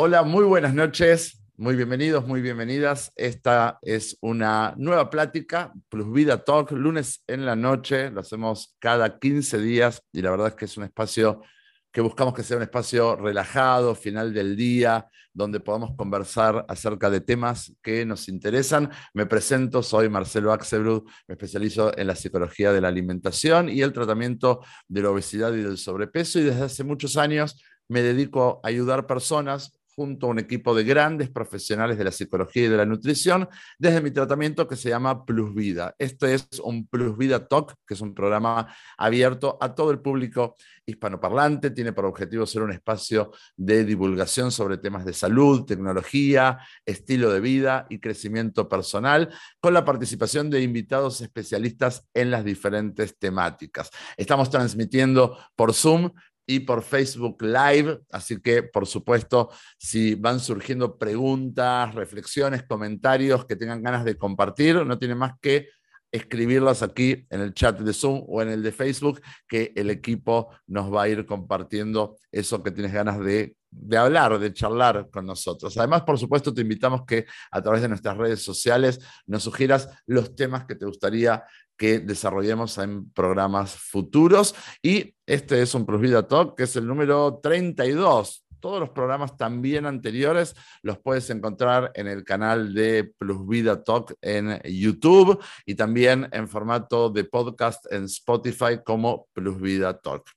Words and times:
Hola, 0.00 0.22
muy 0.22 0.44
buenas 0.44 0.74
noches. 0.74 1.42
Muy 1.56 1.74
bienvenidos, 1.74 2.24
muy 2.24 2.40
bienvenidas. 2.40 3.10
Esta 3.16 3.80
es 3.82 4.16
una 4.20 4.72
nueva 4.76 5.10
plática, 5.10 5.72
Plus 5.88 6.12
Vida 6.12 6.44
Talk, 6.44 6.70
lunes 6.70 7.24
en 7.26 7.44
la 7.44 7.56
noche. 7.56 8.08
Lo 8.12 8.20
hacemos 8.20 8.76
cada 8.78 9.18
15 9.18 9.58
días 9.58 10.00
y 10.12 10.22
la 10.22 10.30
verdad 10.30 10.46
es 10.46 10.54
que 10.54 10.66
es 10.66 10.76
un 10.76 10.84
espacio 10.84 11.42
que 11.90 12.00
buscamos 12.00 12.32
que 12.32 12.44
sea 12.44 12.58
un 12.58 12.62
espacio 12.62 13.16
relajado, 13.16 13.96
final 13.96 14.32
del 14.32 14.54
día, 14.54 15.08
donde 15.32 15.58
podamos 15.58 15.96
conversar 15.96 16.64
acerca 16.68 17.10
de 17.10 17.20
temas 17.20 17.72
que 17.82 18.06
nos 18.06 18.28
interesan. 18.28 18.92
Me 19.14 19.26
presento, 19.26 19.82
soy 19.82 20.08
Marcelo 20.08 20.52
Axelbrud, 20.52 21.10
me 21.26 21.32
especializo 21.32 21.90
en 21.98 22.06
la 22.06 22.14
psicología 22.14 22.72
de 22.72 22.80
la 22.80 22.86
alimentación 22.86 23.68
y 23.68 23.82
el 23.82 23.92
tratamiento 23.92 24.60
de 24.86 25.02
la 25.02 25.10
obesidad 25.10 25.52
y 25.54 25.62
del 25.62 25.76
sobrepeso 25.76 26.38
y 26.38 26.44
desde 26.44 26.62
hace 26.62 26.84
muchos 26.84 27.16
años 27.16 27.60
me 27.88 28.02
dedico 28.02 28.60
a 28.62 28.68
ayudar 28.68 29.08
personas 29.08 29.77
junto 29.98 30.28
a 30.28 30.30
un 30.30 30.38
equipo 30.38 30.76
de 30.76 30.84
grandes 30.84 31.28
profesionales 31.28 31.98
de 31.98 32.04
la 32.04 32.12
psicología 32.12 32.66
y 32.66 32.68
de 32.68 32.76
la 32.76 32.86
nutrición, 32.86 33.48
desde 33.80 34.00
mi 34.00 34.12
tratamiento 34.12 34.68
que 34.68 34.76
se 34.76 34.90
llama 34.90 35.24
Plus 35.24 35.52
Vida. 35.52 35.92
Este 35.98 36.34
es 36.34 36.46
un 36.62 36.86
Plus 36.86 37.18
Vida 37.18 37.48
Talk, 37.48 37.74
que 37.84 37.94
es 37.94 38.00
un 38.00 38.14
programa 38.14 38.72
abierto 38.96 39.58
a 39.60 39.74
todo 39.74 39.90
el 39.90 39.98
público 39.98 40.54
hispanoparlante, 40.86 41.72
tiene 41.72 41.92
por 41.92 42.04
objetivo 42.04 42.46
ser 42.46 42.62
un 42.62 42.70
espacio 42.70 43.32
de 43.56 43.84
divulgación 43.84 44.52
sobre 44.52 44.78
temas 44.78 45.04
de 45.04 45.14
salud, 45.14 45.64
tecnología, 45.64 46.60
estilo 46.86 47.32
de 47.32 47.40
vida 47.40 47.86
y 47.90 47.98
crecimiento 47.98 48.68
personal, 48.68 49.34
con 49.58 49.74
la 49.74 49.84
participación 49.84 50.48
de 50.48 50.62
invitados 50.62 51.20
especialistas 51.22 52.06
en 52.14 52.30
las 52.30 52.44
diferentes 52.44 53.18
temáticas. 53.18 53.90
Estamos 54.16 54.48
transmitiendo 54.48 55.36
por 55.56 55.74
Zoom 55.74 56.12
y 56.48 56.60
por 56.60 56.82
Facebook 56.82 57.42
Live. 57.42 58.00
Así 58.10 58.40
que, 58.40 58.62
por 58.62 58.86
supuesto, 58.86 59.50
si 59.76 60.14
van 60.14 60.40
surgiendo 60.40 60.96
preguntas, 60.96 61.94
reflexiones, 61.94 62.64
comentarios 62.64 63.44
que 63.44 63.54
tengan 63.54 63.82
ganas 63.82 64.04
de 64.04 64.16
compartir, 64.16 64.74
no 64.86 64.98
tienen 64.98 65.18
más 65.18 65.34
que 65.42 65.68
escribirlas 66.10 66.82
aquí 66.82 67.26
en 67.28 67.42
el 67.42 67.52
chat 67.52 67.78
de 67.78 67.92
Zoom 67.92 68.24
o 68.26 68.40
en 68.40 68.48
el 68.48 68.62
de 68.62 68.72
Facebook, 68.72 69.20
que 69.46 69.74
el 69.76 69.90
equipo 69.90 70.48
nos 70.66 70.92
va 70.92 71.02
a 71.02 71.08
ir 71.10 71.26
compartiendo 71.26 72.16
eso 72.32 72.62
que 72.62 72.70
tienes 72.70 72.94
ganas 72.94 73.20
de, 73.20 73.54
de, 73.70 73.96
hablar, 73.98 74.38
de 74.38 74.54
charlar 74.54 75.10
con 75.10 75.26
nosotros. 75.26 75.76
Además, 75.76 76.04
por 76.04 76.18
supuesto, 76.18 76.54
te 76.54 76.62
invitamos 76.62 77.04
que 77.04 77.26
a 77.50 77.60
través 77.60 77.82
de 77.82 77.88
nuestras 77.88 78.16
redes 78.16 78.42
sociales 78.42 79.00
nos 79.26 79.42
sugieras 79.42 79.90
los 80.06 80.34
temas 80.34 80.64
que 80.64 80.76
te 80.76 80.86
gustaría 80.86 81.44
que 81.78 82.00
desarrollemos 82.00 82.76
en 82.78 83.10
programas 83.12 83.74
futuros. 83.76 84.54
Y 84.82 85.14
este 85.24 85.62
es 85.62 85.74
un 85.74 85.86
Plus 85.86 86.00
Vida 86.00 86.26
Talk, 86.26 86.56
que 86.56 86.64
es 86.64 86.76
el 86.76 86.86
número 86.86 87.40
32. 87.42 88.44
Todos 88.60 88.80
los 88.80 88.90
programas 88.90 89.36
también 89.36 89.86
anteriores 89.86 90.56
los 90.82 90.98
puedes 90.98 91.30
encontrar 91.30 91.92
en 91.94 92.08
el 92.08 92.24
canal 92.24 92.74
de 92.74 93.12
Plus 93.16 93.46
Vida 93.46 93.84
Talk 93.84 94.14
en 94.20 94.60
YouTube 94.64 95.40
y 95.64 95.76
también 95.76 96.28
en 96.32 96.48
formato 96.48 97.08
de 97.08 97.22
podcast 97.24 97.90
en 97.92 98.04
Spotify 98.04 98.80
como 98.84 99.28
Plus 99.32 99.60
Vida 99.60 99.96
Talk. 99.96 100.28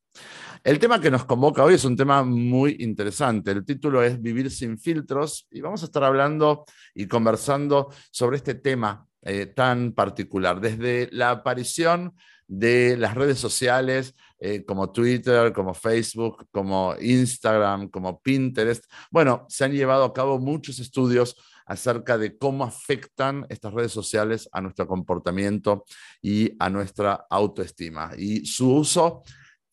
El 0.63 0.77
tema 0.77 1.01
que 1.01 1.09
nos 1.09 1.25
convoca 1.25 1.63
hoy 1.63 1.73
es 1.73 1.85
un 1.85 1.97
tema 1.97 2.23
muy 2.23 2.77
interesante. 2.81 3.49
El 3.49 3.65
título 3.65 4.03
es 4.03 4.21
Vivir 4.21 4.51
sin 4.51 4.77
filtros 4.77 5.47
y 5.49 5.61
vamos 5.61 5.81
a 5.81 5.85
estar 5.85 6.03
hablando 6.03 6.65
y 6.93 7.07
conversando 7.07 7.89
sobre 8.11 8.37
este 8.37 8.53
tema 8.53 9.07
eh, 9.23 9.45
tan 9.45 9.93
particular. 9.93 10.59
Desde 10.59 11.09
la 11.11 11.31
aparición 11.31 12.15
de 12.47 12.97
las 12.97 13.15
redes 13.15 13.39
sociales 13.39 14.15
eh, 14.39 14.65
como 14.65 14.91
Twitter, 14.91 15.53
como 15.53 15.73
Facebook, 15.73 16.47
como 16.51 16.95
Instagram, 16.99 17.89
como 17.89 18.21
Pinterest, 18.21 18.85
bueno, 19.09 19.45
se 19.47 19.63
han 19.63 19.71
llevado 19.71 20.03
a 20.03 20.13
cabo 20.13 20.39
muchos 20.39 20.79
estudios 20.79 21.35
acerca 21.65 22.17
de 22.17 22.37
cómo 22.37 22.63
afectan 22.65 23.45
estas 23.49 23.73
redes 23.73 23.91
sociales 23.91 24.49
a 24.51 24.59
nuestro 24.59 24.87
comportamiento 24.87 25.85
y 26.21 26.51
a 26.59 26.69
nuestra 26.69 27.25
autoestima. 27.29 28.11
Y 28.17 28.45
su 28.45 28.73
uso 28.73 29.23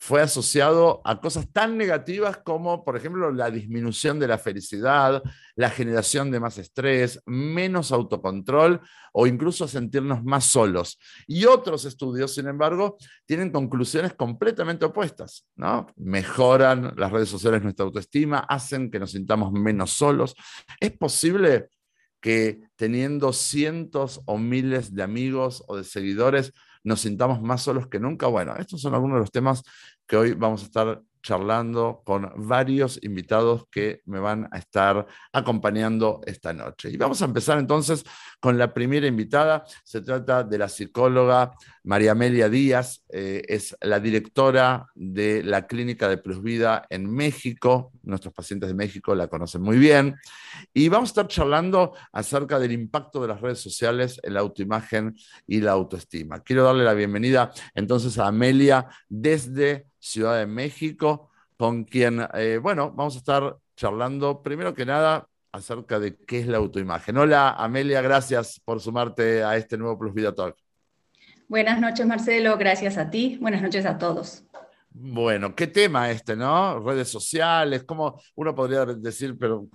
fue 0.00 0.22
asociado 0.22 1.02
a 1.04 1.20
cosas 1.20 1.52
tan 1.52 1.76
negativas 1.76 2.38
como, 2.38 2.84
por 2.84 2.96
ejemplo, 2.96 3.32
la 3.32 3.50
disminución 3.50 4.20
de 4.20 4.28
la 4.28 4.38
felicidad, 4.38 5.22
la 5.56 5.70
generación 5.70 6.30
de 6.30 6.38
más 6.38 6.56
estrés, 6.56 7.20
menos 7.26 7.90
autocontrol 7.90 8.80
o 9.12 9.26
incluso 9.26 9.66
sentirnos 9.66 10.22
más 10.22 10.44
solos. 10.44 11.00
Y 11.26 11.46
otros 11.46 11.84
estudios, 11.84 12.32
sin 12.32 12.46
embargo, 12.46 12.96
tienen 13.26 13.50
conclusiones 13.50 14.14
completamente 14.14 14.84
opuestas. 14.84 15.46
¿no? 15.56 15.88
Mejoran 15.96 16.94
las 16.96 17.10
redes 17.10 17.28
sociales 17.28 17.62
nuestra 17.62 17.84
autoestima, 17.84 18.38
hacen 18.38 18.92
que 18.92 19.00
nos 19.00 19.10
sintamos 19.10 19.52
menos 19.52 19.90
solos. 19.90 20.36
Es 20.78 20.92
posible 20.92 21.70
que 22.20 22.60
teniendo 22.76 23.32
cientos 23.32 24.20
o 24.26 24.38
miles 24.38 24.94
de 24.94 25.02
amigos 25.02 25.64
o 25.66 25.76
de 25.76 25.84
seguidores 25.84 26.52
nos 26.84 27.00
sintamos 27.00 27.40
más 27.42 27.62
solos 27.62 27.88
que 27.88 28.00
nunca. 28.00 28.26
Bueno, 28.26 28.54
estos 28.56 28.80
son 28.80 28.94
algunos 28.94 29.16
de 29.16 29.20
los 29.20 29.30
temas 29.30 29.62
que 30.06 30.16
hoy 30.16 30.32
vamos 30.32 30.62
a 30.62 30.66
estar 30.66 31.02
charlando 31.22 32.02
con 32.04 32.30
varios 32.36 32.98
invitados 33.02 33.64
que 33.70 34.00
me 34.06 34.18
van 34.18 34.48
a 34.52 34.58
estar 34.58 35.06
acompañando 35.32 36.20
esta 36.26 36.52
noche. 36.52 36.90
Y 36.90 36.96
vamos 36.96 37.20
a 37.22 37.26
empezar 37.26 37.58
entonces 37.58 38.04
con 38.40 38.58
la 38.58 38.72
primera 38.72 39.06
invitada. 39.06 39.64
Se 39.84 40.00
trata 40.00 40.44
de 40.44 40.58
la 40.58 40.68
psicóloga 40.68 41.52
María 41.84 42.12
Amelia 42.12 42.48
Díaz, 42.48 43.02
eh, 43.08 43.42
es 43.48 43.76
la 43.80 43.98
directora 43.98 44.86
de 44.94 45.42
la 45.42 45.66
Clínica 45.66 46.08
de 46.08 46.18
Plus 46.18 46.42
Vida 46.42 46.86
en 46.90 47.10
México. 47.10 47.92
Nuestros 48.02 48.34
pacientes 48.34 48.68
de 48.68 48.74
México 48.74 49.14
la 49.14 49.28
conocen 49.28 49.62
muy 49.62 49.78
bien. 49.78 50.16
Y 50.72 50.88
vamos 50.88 51.08
a 51.08 51.12
estar 51.12 51.28
charlando 51.28 51.94
acerca 52.12 52.58
del 52.58 52.72
impacto 52.72 53.20
de 53.22 53.28
las 53.28 53.40
redes 53.40 53.60
sociales 53.60 54.20
en 54.22 54.34
la 54.34 54.40
autoimagen 54.40 55.16
y 55.46 55.60
la 55.60 55.72
autoestima. 55.72 56.40
Quiero 56.40 56.64
darle 56.64 56.84
la 56.84 56.94
bienvenida 56.94 57.52
entonces 57.74 58.18
a 58.18 58.26
Amelia 58.26 58.86
desde 59.08 59.86
Ciudad 59.98 60.38
de 60.38 60.46
México, 60.46 61.30
con 61.56 61.84
quien, 61.84 62.24
eh, 62.34 62.58
bueno, 62.62 62.92
vamos 62.92 63.16
a 63.16 63.18
estar 63.18 63.56
charlando 63.76 64.42
primero 64.42 64.74
que 64.74 64.84
nada 64.84 65.26
acerca 65.52 65.98
de 65.98 66.16
qué 66.16 66.40
es 66.40 66.46
la 66.46 66.58
autoimagen. 66.58 67.16
Hola 67.16 67.50
Amelia, 67.50 68.00
gracias 68.00 68.60
por 68.64 68.80
sumarte 68.80 69.42
a 69.42 69.56
este 69.56 69.76
nuevo 69.76 69.98
Plus 69.98 70.14
Vida 70.14 70.34
Talk. 70.34 70.56
Buenas 71.48 71.80
noches 71.80 72.06
Marcelo, 72.06 72.58
gracias 72.58 72.98
a 72.98 73.10
ti, 73.10 73.38
buenas 73.40 73.62
noches 73.62 73.86
a 73.86 73.98
todos. 73.98 74.44
Bueno, 75.00 75.54
qué 75.54 75.68
tema 75.68 76.10
este, 76.10 76.34
¿no? 76.34 76.80
Redes 76.80 77.08
sociales, 77.08 77.84
¿cómo 77.84 78.20
uno 78.34 78.52
podría 78.52 78.84
decir, 78.84 79.36
pero 79.38 79.68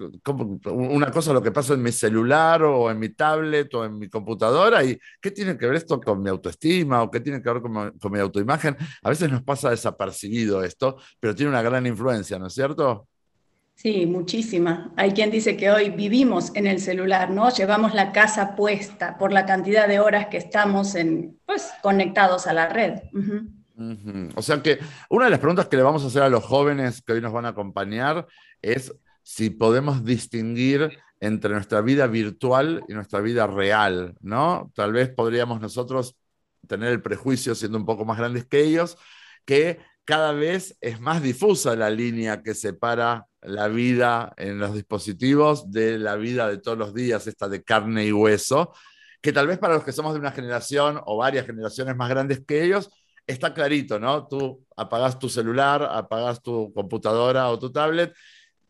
una 0.65 1.11
cosa 1.11 1.31
lo 1.31 1.41
que 1.41 1.51
pasa 1.51 1.75
en 1.75 1.81
mi 1.81 1.93
celular 1.93 2.63
o 2.63 2.91
en 2.91 2.99
mi 2.99 3.09
tablet 3.09 3.73
o 3.73 3.85
en 3.85 3.97
mi 3.97 4.09
computadora 4.09 4.83
y 4.83 4.99
qué 5.21 5.31
tiene 5.31 5.57
que 5.57 5.65
ver 5.65 5.75
esto 5.75 6.01
con 6.01 6.21
mi 6.21 6.29
autoestima 6.29 7.03
o 7.03 7.09
qué 7.09 7.21
tiene 7.21 7.41
que 7.41 7.49
ver 7.49 7.61
con, 7.61 8.11
mi 8.11 8.19
autoimagen? 8.19 8.75
A 9.01 9.09
veces 9.09 9.31
nos 9.31 9.43
pasa 9.43 9.69
desapercibido 9.69 10.61
esto, 10.61 10.97
pero 11.19 11.33
tiene 11.33 11.51
una 11.51 11.61
gran 11.61 11.85
influencia, 11.85 12.37
¿no 12.37 12.47
es 12.47 12.53
cierto? 12.53 13.07
Sí, 13.75 14.05
muchísima. 14.05 14.93
Hay 14.95 15.11
quien 15.11 15.29
dice 15.29 15.57
que 15.57 15.69
hoy 15.69 15.89
vivimos 15.89 16.51
en 16.55 16.67
el 16.67 16.79
celular, 16.79 17.31
¿no? 17.31 17.49
Llevamos 17.49 17.93
la 17.93 18.11
casa 18.11 18.55
puesta 18.55 19.17
por 19.17 19.33
la 19.33 19.45
cantidad 19.45 19.87
de 19.87 19.99
horas 19.99 20.27
que 20.27 20.37
estamos 20.37 20.95
en, 20.95 21.39
pues, 21.45 21.69
conectados 21.81 22.47
a 22.47 22.53
la 22.53 22.69
red. 22.69 22.99
O 24.35 24.41
sea 24.41 24.61
que 24.61 24.79
una 25.09 25.25
de 25.25 25.31
las 25.31 25.39
preguntas 25.39 25.67
que 25.67 25.75
le 25.75 25.83
vamos 25.83 26.03
a 26.03 26.07
hacer 26.07 26.21
a 26.21 26.29
los 26.29 26.43
jóvenes 26.43 27.01
que 27.01 27.13
hoy 27.13 27.21
nos 27.21 27.33
van 27.33 27.45
a 27.45 27.49
acompañar 27.49 28.27
es 28.61 28.93
si 29.23 29.49
podemos 29.49 30.05
distinguir 30.05 30.97
entre 31.19 31.53
nuestra 31.53 31.81
vida 31.81 32.07
virtual 32.07 32.83
y 32.87 32.93
nuestra 32.93 33.19
vida 33.21 33.47
real, 33.47 34.15
¿no? 34.21 34.71
Tal 34.75 34.93
vez 34.93 35.09
podríamos 35.09 35.59
nosotros 35.59 36.15
tener 36.67 36.91
el 36.91 37.01
prejuicio, 37.01 37.55
siendo 37.55 37.77
un 37.77 37.85
poco 37.85 38.05
más 38.05 38.17
grandes 38.17 38.45
que 38.45 38.61
ellos, 38.61 38.97
que 39.45 39.79
cada 40.05 40.31
vez 40.33 40.77
es 40.79 41.01
más 41.01 41.21
difusa 41.21 41.75
la 41.75 41.89
línea 41.89 42.43
que 42.43 42.53
separa 42.53 43.25
la 43.45 43.67
vida 43.67 44.33
en 44.37 44.59
los 44.59 44.73
dispositivos 44.73 45.71
de 45.71 45.97
la 45.99 46.15
vida 46.15 46.47
de 46.47 46.57
todos 46.57 46.77
los 46.77 46.93
días, 46.93 47.27
esta 47.27 47.47
de 47.47 47.63
carne 47.63 48.05
y 48.05 48.11
hueso, 48.11 48.73
que 49.21 49.31
tal 49.31 49.47
vez 49.47 49.57
para 49.57 49.75
los 49.75 49.83
que 49.83 49.91
somos 49.91 50.13
de 50.13 50.19
una 50.19 50.31
generación 50.31 50.99
o 51.05 51.17
varias 51.17 51.45
generaciones 51.45 51.95
más 51.95 52.09
grandes 52.09 52.43
que 52.45 52.63
ellos, 52.63 52.89
está 53.25 53.53
clarito, 53.53 53.99
¿no? 53.99 54.27
Tú 54.27 54.65
apagas 54.75 55.17
tu 55.17 55.29
celular, 55.29 55.87
apagas 55.89 56.41
tu 56.41 56.73
computadora 56.73 57.49
o 57.49 57.57
tu 57.57 57.71
tablet 57.71 58.13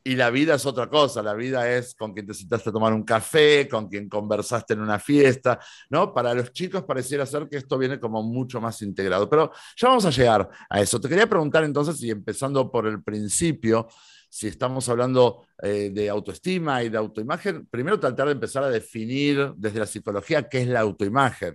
y 0.04 0.16
la 0.16 0.30
vida 0.30 0.56
es 0.56 0.66
otra 0.66 0.90
cosa, 0.90 1.24
la 1.24 1.34
vida 1.34 1.70
es 1.72 1.96
con 1.96 2.14
quien 2.14 2.28
te 2.28 2.34
sentaste 2.34 2.70
a 2.70 2.74
tomar 2.74 2.94
un 2.94 3.04
café, 3.04 3.68
con 3.70 3.88
quien 3.88 4.10
conversaste 4.10 4.74
en 4.74 4.82
una 4.82 5.00
fiesta, 5.00 5.60
¿no? 5.90 6.14
Para 6.14 6.34
los 6.34 6.52
chicos 6.52 6.84
pareciera 6.84 7.26
ser 7.26 7.48
que 7.48 7.58
esto 7.58 7.78
viene 7.78 8.00
como 8.00 8.22
mucho 8.22 8.60
más 8.60 8.82
integrado, 8.82 9.30
pero 9.30 9.52
ya 9.78 9.88
vamos 9.88 10.06
a 10.06 10.10
llegar 10.10 10.50
a 10.70 10.82
eso. 10.82 11.00
Te 11.00 11.08
quería 11.08 11.28
preguntar 11.28 11.64
entonces, 11.64 12.02
y 12.04 12.12
empezando 12.12 12.70
por 12.70 12.86
el 12.86 13.02
principio, 13.02 13.88
si 14.34 14.48
estamos 14.48 14.90
hablando 14.90 15.46
eh, 15.62 15.92
de 15.94 16.10
autoestima 16.10 16.82
y 16.82 16.90
de 16.90 16.98
autoimagen, 16.98 17.68
primero 17.68 18.00
tratar 18.00 18.26
de 18.26 18.32
empezar 18.32 18.64
a 18.64 18.70
definir 18.72 19.54
desde 19.56 19.78
la 19.78 19.86
psicología 19.86 20.50
qué 20.50 20.64
es 20.64 20.68
la 20.68 20.80
autoimagen. 20.80 21.54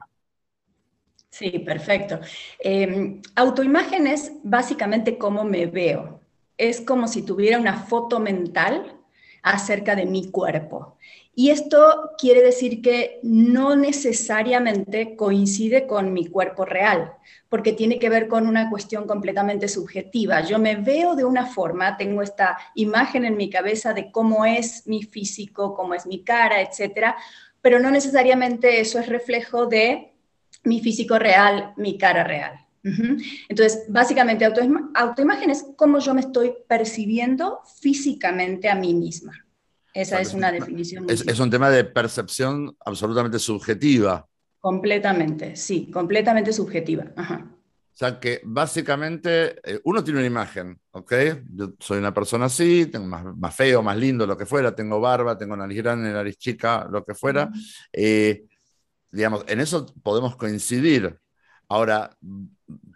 Sí, 1.29 1.59
perfecto. 1.59 2.21
Em, 2.61 3.21
autoimagen 3.35 4.07
es 4.07 4.31
básicamente 4.45 5.19
cómo 5.19 5.43
me 5.43 5.67
veo. 5.67 6.21
Es 6.57 6.81
como 6.81 7.09
si 7.09 7.23
tuviera 7.23 7.59
una 7.59 7.83
foto 7.83 8.21
mental 8.21 8.98
acerca 9.43 9.95
de 9.95 10.07
mi 10.07 10.31
cuerpo. 10.31 10.97
Y 11.35 11.51
esto 11.51 12.11
quiere 12.19 12.43
decir 12.43 12.83
que 12.83 13.21
no 13.23 13.77
necesariamente 13.77 15.15
coincide 15.15 15.87
con 15.87 16.13
mi 16.13 16.27
cuerpo 16.27 16.65
real, 16.65 17.13
porque 17.49 17.73
tiene 17.73 18.01
que 18.01 18.09
ver 18.09 18.27
con 18.27 18.47
una 18.47 18.69
cuestión 18.71 19.07
completamente 19.07 19.69
subjetiva. 19.69 20.41
Yo 20.41 20.59
me 20.59 20.75
veo 20.75 21.15
de 21.15 21.25
una 21.25 21.47
forma, 21.47 21.97
tengo 21.97 22.23
esta 22.23 22.59
imagen 22.75 23.25
en 23.25 23.37
mi 23.37 23.51
cabeza 23.51 23.93
de 23.93 24.11
cómo 24.11 24.45
es 24.45 24.87
mi 24.87 25.05
físico, 25.05 25.75
cómo 25.75 25.95
es 25.95 26.07
mi 26.07 26.25
cara, 26.25 26.61
etcétera, 26.61 27.17
pero 27.63 27.79
no 27.79 27.91
necesariamente 27.91 28.81
eso 28.81 28.99
es 28.99 29.09
reflejo 29.09 29.67
de 29.67 30.13
mi 30.65 30.81
físico 30.81 31.19
real, 31.19 31.73
mi 31.77 31.97
cara 31.99 32.25
real. 32.25 32.68
Entonces, 33.49 33.85
básicamente, 33.89 34.45
autoimagen 34.45 35.51
es 35.51 35.65
cómo 35.77 35.99
yo 35.99 36.15
me 36.15 36.21
estoy 36.21 36.53
percibiendo 36.67 37.61
físicamente 37.81 38.69
a 38.69 38.75
mí 38.75 38.95
misma. 38.95 39.45
Esa 39.95 40.21
es 40.21 40.35
una 40.35 40.53
definición. 40.53 41.07
Es, 41.09 41.41
un 41.41 41.51
tema 41.51 41.71
de 41.71 41.85
percepción 41.85 42.77
absolutamente 42.85 43.39
subjetiva. 43.39 44.27
Completamente, 44.61 45.57
sí, 45.57 45.91
completamente 45.91 46.53
subjetiva. 46.53 47.07
O 47.17 47.99
sea 47.99 48.21
que 48.21 48.41
básicamente 48.45 49.59
eh, 49.65 49.81
uno 49.83 50.05
tiene 50.05 50.21
una 50.21 50.27
imagen, 50.29 50.79
¿ok? 50.93 51.13
Yo 51.53 51.73
soy 51.81 51.99
una 51.99 52.15
persona 52.15 52.45
así, 52.45 52.87
tengo 52.87 53.07
más, 53.07 53.57
feo, 53.57 53.83
más 53.83 53.97
lindo, 53.97 54.25
lo 54.25 54.37
que 54.37 54.47
fuera, 54.47 54.73
tengo 54.73 55.01
barba, 55.01 55.37
tengo 55.37 55.57
nariz 55.57 55.79
grande, 55.79 56.13
nariz 56.13 56.37
chica, 56.37 56.87
lo 56.89 57.05
que 57.05 57.15
fuera. 57.15 57.51
Eh, 57.93 58.45
digamos, 59.11 59.45
en 59.49 59.59
eso 59.59 59.87
podemos 60.01 60.37
coincidir. 60.37 61.19
Ahora, 61.69 62.17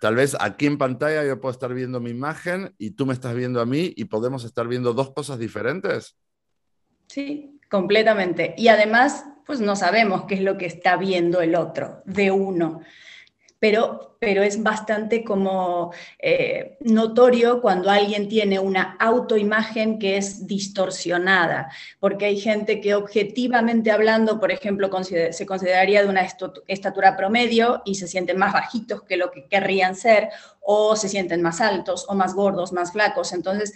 tal 0.00 0.16
vez 0.16 0.36
aquí 0.40 0.66
en 0.66 0.78
pantalla 0.78 1.24
yo 1.24 1.40
puedo 1.40 1.52
estar 1.52 1.72
viendo 1.72 2.00
mi 2.00 2.10
imagen 2.10 2.74
y 2.78 2.90
tú 2.90 3.06
me 3.06 3.14
estás 3.14 3.34
viendo 3.34 3.60
a 3.60 3.66
mí 3.66 3.92
y 3.96 4.04
podemos 4.06 4.44
estar 4.44 4.68
viendo 4.68 4.92
dos 4.92 5.12
cosas 5.12 5.38
diferentes. 5.38 6.16
Sí, 7.08 7.60
completamente. 7.70 8.54
Y 8.56 8.68
además, 8.68 9.24
pues 9.46 9.60
no 9.60 9.76
sabemos 9.76 10.24
qué 10.24 10.34
es 10.34 10.42
lo 10.42 10.58
que 10.58 10.66
está 10.66 10.96
viendo 10.96 11.40
el 11.40 11.54
otro 11.54 12.02
de 12.04 12.30
uno. 12.30 12.80
Pero, 13.62 14.16
pero 14.18 14.42
es 14.42 14.60
bastante 14.60 15.22
como 15.22 15.92
eh, 16.18 16.78
notorio 16.80 17.60
cuando 17.60 17.90
alguien 17.90 18.28
tiene 18.28 18.58
una 18.58 18.96
autoimagen 18.98 20.00
que 20.00 20.16
es 20.16 20.48
distorsionada, 20.48 21.70
porque 22.00 22.24
hay 22.24 22.40
gente 22.40 22.80
que 22.80 22.96
objetivamente 22.96 23.92
hablando, 23.92 24.40
por 24.40 24.50
ejemplo, 24.50 24.90
se 25.04 25.46
consideraría 25.46 26.02
de 26.02 26.08
una 26.08 26.26
estatura 26.66 27.16
promedio 27.16 27.82
y 27.84 27.94
se 27.94 28.08
sienten 28.08 28.36
más 28.36 28.52
bajitos 28.52 29.04
que 29.04 29.16
lo 29.16 29.30
que 29.30 29.46
querrían 29.46 29.94
ser, 29.94 30.30
o 30.60 30.96
se 30.96 31.08
sienten 31.08 31.40
más 31.40 31.60
altos, 31.60 32.04
o 32.08 32.14
más 32.16 32.34
gordos, 32.34 32.72
más 32.72 32.90
flacos. 32.90 33.32
Entonces, 33.32 33.74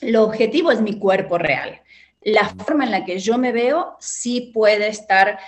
lo 0.00 0.24
objetivo 0.24 0.72
es 0.72 0.80
mi 0.80 0.98
cuerpo 0.98 1.36
real 1.36 1.82
la 2.24 2.48
forma 2.48 2.84
en 2.84 2.90
la 2.90 3.04
que 3.04 3.18
yo 3.18 3.36
me 3.36 3.52
veo 3.52 3.96
sí 4.00 4.50
puede 4.54 4.88
estar, 4.88 5.38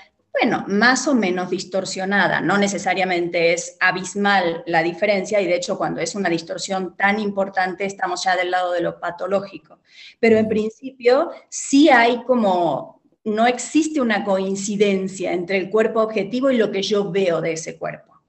bueno, 0.41 0.65
más 0.69 1.09
o 1.09 1.15
menos 1.15 1.51
distorsionada. 1.51 2.41
No 2.41 2.59
necesariamente 2.59 3.53
es 3.53 3.77
abismal 3.81 4.63
la 4.67 4.83
diferencia 4.83 5.41
y 5.41 5.47
de 5.47 5.57
hecho 5.57 5.79
cuando 5.79 6.01
es 6.01 6.15
una 6.15 6.29
distorsión 6.29 6.97
tan 6.97 7.19
importante 7.19 7.85
estamos 7.85 8.25
ya 8.25 8.37
del 8.37 8.51
lado 8.51 8.73
de 8.73 8.83
lo 8.83 9.01
patológico. 9.01 9.81
Pero 10.21 10.37
en 10.37 10.49
principio 10.49 11.31
sí 11.49 11.89
hay 11.89 12.23
como, 12.25 13.03
no 13.25 13.47
existe 13.47 14.01
una 14.01 14.25
coincidencia 14.25 15.33
entre 15.33 15.59
el 15.59 15.71
cuerpo 15.71 16.01
objetivo 16.01 16.51
y 16.51 16.59
lo 16.59 16.71
que 16.71 16.83
yo 16.83 17.11
veo 17.11 17.41
de 17.41 17.53
ese 17.53 17.79
cuerpo. 17.79 18.21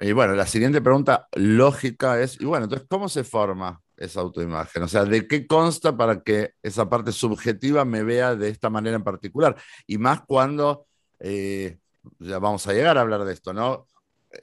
Y 0.00 0.12
bueno, 0.12 0.34
la 0.34 0.46
siguiente 0.46 0.80
pregunta 0.80 1.28
lógica 1.32 2.20
es, 2.20 2.38
y 2.40 2.44
bueno, 2.44 2.64
entonces, 2.64 2.86
¿cómo 2.90 3.08
se 3.08 3.24
forma 3.24 3.80
esa 3.96 4.20
autoimagen? 4.20 4.82
O 4.82 4.88
sea, 4.88 5.04
¿de 5.04 5.26
qué 5.26 5.46
consta 5.46 5.96
para 5.96 6.22
que 6.22 6.52
esa 6.62 6.90
parte 6.90 7.12
subjetiva 7.12 7.84
me 7.84 8.02
vea 8.02 8.34
de 8.34 8.48
esta 8.48 8.68
manera 8.68 8.96
en 8.96 9.04
particular? 9.04 9.56
Y 9.86 9.98
más 9.98 10.22
cuando, 10.26 10.86
eh, 11.22 11.78
ya 12.18 12.38
vamos 12.38 12.66
a 12.66 12.72
llegar 12.72 12.98
a 12.98 13.02
hablar 13.02 13.24
de 13.24 13.32
esto, 13.32 13.52
¿no? 13.52 13.86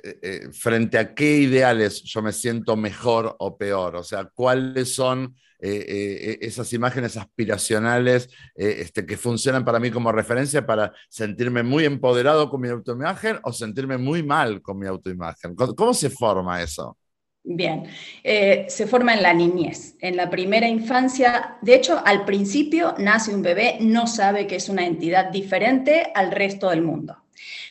Eh, 0.03 0.19
eh, 0.21 0.49
frente 0.51 0.97
a 0.97 1.13
qué 1.13 1.37
ideales 1.37 2.03
yo 2.03 2.21
me 2.21 2.31
siento 2.31 2.75
mejor 2.77 3.35
o 3.39 3.57
peor, 3.57 3.95
o 3.95 4.03
sea, 4.03 4.25
cuáles 4.25 4.93
son 4.93 5.35
esas 5.61 6.71
imágenes 6.71 7.17
aspiracionales 7.17 8.29
este, 8.55 9.05
que 9.05 9.17
funcionan 9.17 9.65
para 9.65 9.81
mí 9.81 9.91
como 9.91 10.09
referencia 10.09 10.65
para 10.65 10.93
sentirme 11.09 11.63
muy 11.63 11.83
empoderado 11.83 12.49
con 12.49 12.61
mi 12.61 12.69
autoimagen 12.69 13.39
o 13.43 13.51
sentirme 13.51 13.97
muy 13.97 14.23
mal 14.23 14.61
con 14.61 14.79
mi 14.79 14.87
autoimagen. 14.87 15.55
cómo 15.55 15.93
se 15.93 16.09
forma 16.09 16.61
eso? 16.61 16.97
Bien, 17.43 17.85
eh, 18.23 18.65
se 18.69 18.85
forma 18.85 19.13
en 19.13 19.23
la 19.23 19.33
niñez, 19.33 19.95
en 20.01 20.17
la 20.17 20.29
primera 20.29 20.67
infancia. 20.67 21.57
De 21.61 21.73
hecho, 21.73 22.01
al 22.05 22.25
principio 22.25 22.93
nace 22.97 23.33
un 23.33 23.41
bebé, 23.41 23.77
no 23.79 24.07
sabe 24.07 24.45
que 24.45 24.57
es 24.57 24.69
una 24.69 24.85
entidad 24.85 25.31
diferente 25.31 26.11
al 26.13 26.31
resto 26.31 26.69
del 26.69 26.81
mundo. 26.81 27.17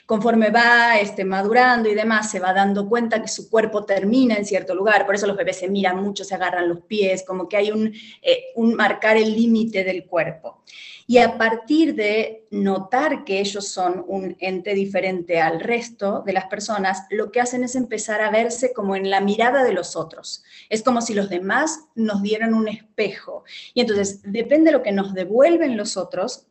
Conforme 0.06 0.50
va 0.50 0.98
este, 0.98 1.24
madurando 1.24 1.88
y 1.88 1.94
demás, 1.94 2.30
se 2.30 2.40
va 2.40 2.52
dando 2.52 2.88
cuenta 2.88 3.20
que 3.20 3.28
su 3.28 3.50
cuerpo 3.50 3.84
termina 3.84 4.36
en 4.36 4.44
cierto 4.44 4.74
lugar. 4.74 5.06
Por 5.06 5.14
eso 5.14 5.26
los 5.26 5.36
bebés 5.36 5.58
se 5.58 5.68
miran 5.68 6.02
mucho, 6.02 6.24
se 6.24 6.34
agarran 6.34 6.68
los 6.68 6.80
pies, 6.82 7.24
como 7.26 7.48
que 7.48 7.56
hay 7.56 7.70
un, 7.70 7.92
eh, 8.22 8.44
un 8.56 8.74
marcar 8.74 9.16
el 9.16 9.34
límite 9.34 9.84
del 9.84 10.06
cuerpo 10.06 10.62
y 11.10 11.16
a 11.16 11.38
partir 11.38 11.94
de 11.94 12.46
notar 12.50 13.24
que 13.24 13.40
ellos 13.40 13.66
son 13.66 14.04
un 14.08 14.36
ente 14.40 14.74
diferente 14.74 15.40
al 15.40 15.58
resto 15.58 16.22
de 16.26 16.34
las 16.34 16.44
personas, 16.48 17.06
lo 17.08 17.32
que 17.32 17.40
hacen 17.40 17.64
es 17.64 17.76
empezar 17.76 18.20
a 18.20 18.30
verse 18.30 18.74
como 18.74 18.94
en 18.94 19.08
la 19.08 19.22
mirada 19.22 19.64
de 19.64 19.72
los 19.72 19.96
otros. 19.96 20.44
Es 20.68 20.82
como 20.82 21.00
si 21.00 21.14
los 21.14 21.30
demás 21.30 21.80
nos 21.94 22.20
dieran 22.20 22.52
un 22.52 22.68
espejo. 22.68 23.44
Y 23.72 23.80
entonces, 23.80 24.20
depende 24.22 24.70
de 24.70 24.76
lo 24.76 24.82
que 24.82 24.92
nos 24.92 25.14
devuelven 25.14 25.78
los 25.78 25.96
otros, 25.96 26.47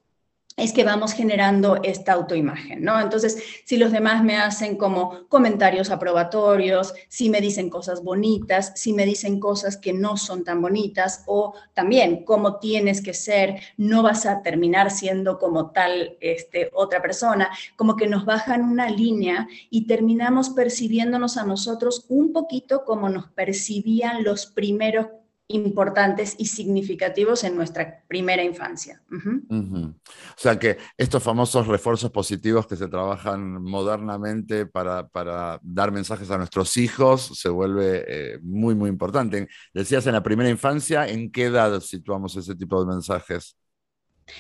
es 0.57 0.74
que 0.74 0.83
vamos 0.83 1.13
generando 1.13 1.80
esta 1.83 2.13
autoimagen, 2.13 2.83
¿no? 2.83 3.00
Entonces, 3.00 3.38
si 3.63 3.77
los 3.77 3.92
demás 3.92 4.24
me 4.24 4.38
hacen 4.38 4.75
como 4.75 5.27
comentarios 5.30 5.92
aprobatorios, 5.92 6.95
si 7.07 7.30
me 7.30 7.42
dicen 7.42 7.69
cosas 7.69 8.04
bonitas, 8.04 8.74
si 8.75 8.92
me 8.92 9.06
dicen 9.06 9.39
cosas 9.39 9.77
que 9.77 9.94
no 9.94 10.18
son 10.18 10.44
tan 10.44 10.59
bonitas, 10.59 11.24
o 11.27 11.54
también 11.75 12.25
cómo 12.25 12.57
tienes 12.57 13.04
que 13.04 13.13
ser, 13.13 13.62
no 13.77 14.01
vas 14.01 14.25
a 14.25 14.42
terminar 14.42 14.89
siendo 14.89 15.38
como 15.38 15.69
tal 15.69 16.18
este, 16.21 16.71
otra 16.74 17.04
persona, 17.04 17.51
como 17.75 17.95
que 17.95 18.07
nos 18.07 18.25
bajan 18.25 18.63
una 18.63 18.89
línea 18.89 19.48
y 19.69 19.86
terminamos 19.86 20.50
percibiéndonos 20.50 21.38
a 21.38 21.45
nosotros 21.45 22.06
un 22.09 22.33
poquito 22.33 22.83
como 22.83 23.09
nos 23.09 23.27
percibían 23.27 24.24
los 24.24 24.48
primeros 24.48 25.06
importantes 25.49 26.35
y 26.38 26.45
significativos 26.45 27.44
en 27.44 27.56
nuestra 27.56 28.04
primera 28.07 28.44
infancia. 28.44 29.01
O 29.09 29.94
sea 30.35 30.59
que 30.59 30.77
estos 30.97 31.23
famosos 31.23 31.68
refuerzos 31.68 32.11
positivos 32.11 32.68
que 32.68 32.75
se 32.75 32.87
trabajan 32.87 33.61
modernamente 33.61 34.66
para, 34.66 35.09
dar 35.61 35.92
mensajes 35.92 36.30
a 36.31 36.37
nuestros 36.37 36.75
hijos 36.75 37.31
se 37.39 37.49
vuelve 37.49 38.04
eh, 38.07 38.39
muy, 38.42 38.75
muy 38.75 38.89
importante. 38.89 39.47
Decías 39.73 40.06
en 40.07 40.13
la 40.13 40.23
primera 40.23 40.49
infancia, 40.49 41.07
¿en 41.07 41.31
qué 41.31 41.45
edad 41.45 41.80
situamos 41.80 42.35
ese 42.35 42.56
tipo 42.56 42.83
de 42.83 42.92
mensajes? 42.92 43.57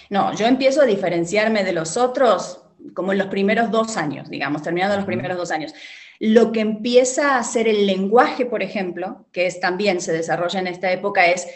No, 0.09 0.35
yo 0.35 0.45
empiezo 0.45 0.81
a 0.81 0.85
diferenciarme 0.85 1.63
de 1.63 1.71
los 1.71 1.95
otros 1.95 2.63
como 2.93 3.11
en 3.11 3.17
los 3.17 3.27
primeros 3.27 3.71
dos 3.71 3.97
años, 3.97 4.29
digamos, 4.29 4.61
terminando 4.61 4.95
los 4.95 5.05
primeros 5.05 5.37
dos 5.37 5.51
años. 5.51 5.73
Lo 6.19 6.51
que 6.51 6.61
empieza 6.61 7.35
a 7.35 7.39
hacer 7.39 7.67
el 7.67 7.85
lenguaje, 7.85 8.45
por 8.45 8.63
ejemplo, 8.63 9.25
que 9.31 9.45
es, 9.45 9.59
también 9.59 10.01
se 10.01 10.13
desarrolla 10.13 10.59
en 10.59 10.67
esta 10.67 10.91
época, 10.91 11.27
es 11.27 11.47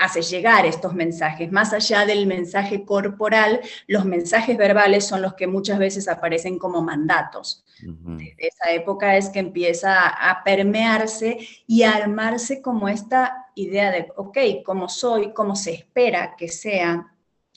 hace 0.00 0.22
llegar 0.22 0.66
estos 0.66 0.94
mensajes. 0.94 1.52
Más 1.52 1.72
allá 1.72 2.04
del 2.04 2.26
mensaje 2.26 2.84
corporal, 2.84 3.60
los 3.86 4.04
mensajes 4.04 4.56
verbales 4.56 5.06
son 5.06 5.22
los 5.22 5.34
que 5.34 5.46
muchas 5.46 5.78
veces 5.78 6.08
aparecen 6.08 6.58
como 6.58 6.82
mandatos. 6.82 7.64
De 7.80 8.34
esa 8.38 8.70
época 8.70 9.16
es 9.16 9.28
que 9.28 9.40
empieza 9.40 10.08
a 10.08 10.44
permearse 10.44 11.38
y 11.66 11.82
a 11.82 11.92
armarse 11.92 12.62
como 12.62 12.88
esta 12.88 13.46
idea 13.54 13.90
de, 13.90 14.08
ok, 14.16 14.38
cómo 14.64 14.88
soy, 14.88 15.32
cómo 15.32 15.56
se 15.56 15.72
espera 15.74 16.36
que 16.36 16.48
sea, 16.48 17.12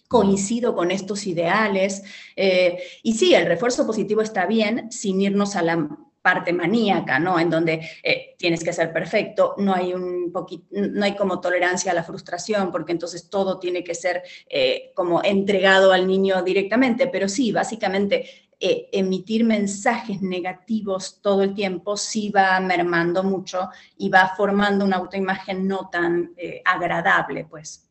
coincido 0.08 0.75
con 0.75 0.92
estos 0.92 1.28
ideales. 1.28 2.04
Eh, 2.36 2.80
y 3.04 3.14
sí, 3.14 3.34
el 3.34 3.46
refuerzo 3.46 3.86
positivo 3.86 4.22
está 4.22 4.46
bien 4.46 4.92
sin 4.92 5.22
irnos 5.22 5.56
a 5.56 5.62
la 5.62 5.88
parte 6.25 6.51
maníaca, 6.51 7.20
¿no? 7.20 7.39
En 7.39 7.51
donde 7.51 7.88
eh, 8.01 8.34
tienes 8.39 8.63
que 8.63 8.74
ser 8.74 8.91
perfecto, 8.91 9.53
no 9.60 9.75
hay, 9.75 9.94
un 9.94 10.34
no 10.72 11.05
hay 11.05 11.15
como 11.15 11.39
tolerancia 11.39 11.91
a 11.91 11.94
la 11.94 12.03
frustración, 12.03 12.72
porque 12.72 12.94
entonces 12.94 13.29
todo 13.29 13.60
tiene 13.60 13.84
que 13.84 13.94
ser 13.94 14.24
eh, 14.50 14.91
como 14.96 15.24
entregado 15.24 15.91
al 15.91 16.08
niño 16.08 16.41
directamente, 16.41 17.05
pero 17.05 17.29
sí, 17.29 17.51
básicamente 17.51 18.27
eh, 18.60 18.89
emitir 18.91 19.44
mensajes 19.44 20.20
negativos 20.24 21.22
todo 21.22 21.44
el 21.44 21.53
tiempo 21.53 21.96
sí 21.96 22.32
va 22.32 22.60
mermando 22.60 23.24
mucho 23.24 23.70
y 23.96 24.10
va 24.10 24.34
formando 24.36 24.84
una 24.84 24.96
autoimagen 24.96 25.67
no 25.67 25.91
tan 25.91 26.34
agradable, 26.65 27.46
pues. 27.46 27.88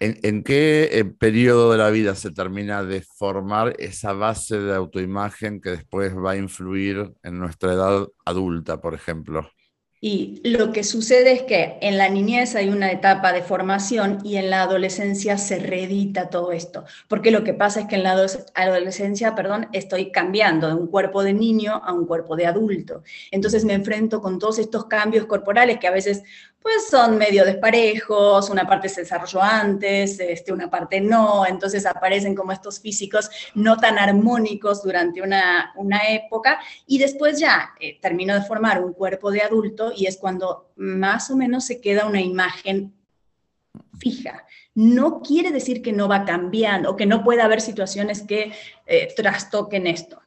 ¿En, 0.00 0.42
qué 0.42 0.90
eh, 0.92 1.04
periodo 1.04 1.72
de 1.72 1.78
la 1.78 1.90
vida 1.90 2.14
se 2.14 2.30
termina 2.30 2.82
de 2.82 3.02
formar 3.02 3.74
esa 3.78 4.12
base 4.12 4.58
de 4.58 4.74
autoimagen 4.74 5.60
que 5.60 5.70
después 5.70 6.14
va 6.16 6.32
a 6.32 6.36
influir 6.36 7.12
en 7.22 7.38
nuestra 7.38 7.72
edad 7.72 8.08
adulta, 8.24 8.80
por 8.80 8.94
ejemplo? 8.94 9.48
Y 10.06 10.42
lo 10.44 10.70
que 10.70 10.84
sucede 10.84 11.32
es 11.32 11.42
que 11.44 11.78
en 11.80 11.96
la 11.96 12.10
niñez 12.10 12.56
hay 12.56 12.68
una 12.68 12.92
etapa 12.92 13.32
de 13.32 13.40
formación 13.40 14.18
y 14.22 14.36
en 14.36 14.50
la 14.50 14.60
adolescencia 14.60 15.38
se 15.38 15.58
reedita 15.58 16.28
todo 16.28 16.52
esto, 16.52 16.84
porque 17.08 17.30
lo 17.30 17.42
que 17.42 17.54
pasa 17.54 17.80
es 17.80 17.86
que 17.86 17.94
en 17.94 18.02
la 18.02 18.14
adolescencia, 18.54 19.34
perdón, 19.34 19.68
estoy 19.72 20.12
cambiando 20.12 20.68
de 20.68 20.74
un 20.74 20.88
cuerpo 20.88 21.22
de 21.22 21.32
niño 21.32 21.80
a 21.82 21.94
un 21.94 22.04
cuerpo 22.04 22.36
de 22.36 22.44
adulto. 22.44 23.02
Entonces 23.30 23.64
me 23.64 23.72
enfrento 23.72 24.20
con 24.20 24.38
todos 24.38 24.58
estos 24.58 24.84
cambios 24.84 25.24
corporales 25.24 25.78
que 25.78 25.86
a 25.86 25.90
veces 25.90 26.22
pues 26.64 26.86
son 26.88 27.18
medio 27.18 27.44
desparejos, 27.44 28.48
una 28.48 28.66
parte 28.66 28.88
se 28.88 29.02
desarrolló 29.02 29.42
antes, 29.42 30.18
este, 30.18 30.50
una 30.50 30.70
parte 30.70 30.98
no, 30.98 31.44
entonces 31.44 31.84
aparecen 31.84 32.34
como 32.34 32.52
estos 32.52 32.80
físicos 32.80 33.28
no 33.54 33.76
tan 33.76 33.98
armónicos 33.98 34.82
durante 34.82 35.20
una, 35.20 35.74
época 36.08 36.58
y 36.86 36.96
después 36.96 37.38
ya 37.38 37.74
eh, 37.78 37.98
termino 38.00 38.32
de 38.32 38.40
formar 38.40 38.82
un 38.82 38.94
cuerpo 38.94 39.30
de 39.30 39.42
adulto 39.42 39.92
y 39.94 40.06
es 40.06 40.16
cuando 40.16 40.72
más 40.76 41.30
o 41.30 41.36
menos 41.36 41.66
se 41.66 41.82
queda 41.82 42.06
una 42.06 42.22
imagen 42.22 42.94
fija. 43.98 44.46
No 44.74 45.20
quiere 45.20 45.50
decir 45.50 45.82
que 45.82 45.92
no 45.92 46.08
va 46.08 46.24
cambiando 46.24 46.92
o 46.92 46.96
que 46.96 47.04
no 47.04 47.22
pueda 47.22 47.44
haber 47.44 47.60
situaciones 47.60 48.22
que 48.22 48.52
eh, 48.86 49.12
trastoquen 49.14 49.86
esto. 49.86 50.23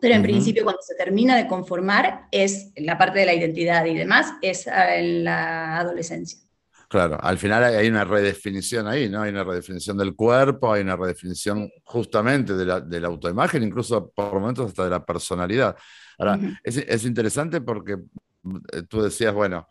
Pero 0.00 0.14
en 0.14 0.22
principio, 0.22 0.64
cuando 0.64 0.82
se 0.82 0.94
termina 0.94 1.36
de 1.36 1.46
conformar, 1.46 2.26
es 2.30 2.72
la 2.76 2.96
parte 2.96 3.20
de 3.20 3.26
la 3.26 3.34
identidad 3.34 3.84
y 3.84 3.94
demás, 3.94 4.32
es 4.42 4.66
ah, 4.66 4.96
en 4.96 5.24
la 5.24 5.78
adolescencia. 5.78 6.38
Claro, 6.88 7.18
al 7.22 7.38
final 7.38 7.62
hay 7.62 7.86
una 7.88 8.04
redefinición 8.04 8.88
ahí, 8.88 9.08
¿no? 9.08 9.22
Hay 9.22 9.30
una 9.30 9.44
redefinición 9.44 9.96
del 9.96 10.16
cuerpo, 10.16 10.72
hay 10.72 10.82
una 10.82 10.96
redefinición 10.96 11.70
justamente 11.84 12.54
de 12.54 12.64
la, 12.64 12.80
de 12.80 13.00
la 13.00 13.06
autoimagen, 13.06 13.62
incluso 13.62 14.10
por 14.10 14.34
momentos 14.34 14.66
hasta 14.66 14.84
de 14.84 14.90
la 14.90 15.04
personalidad. 15.04 15.76
Ahora, 16.18 16.40
es, 16.64 16.78
es, 16.78 17.04
interesante 17.04 17.60
porque 17.60 17.92
eh, 18.72 18.82
tú 18.88 19.02
decías, 19.02 19.32
bueno, 19.32 19.68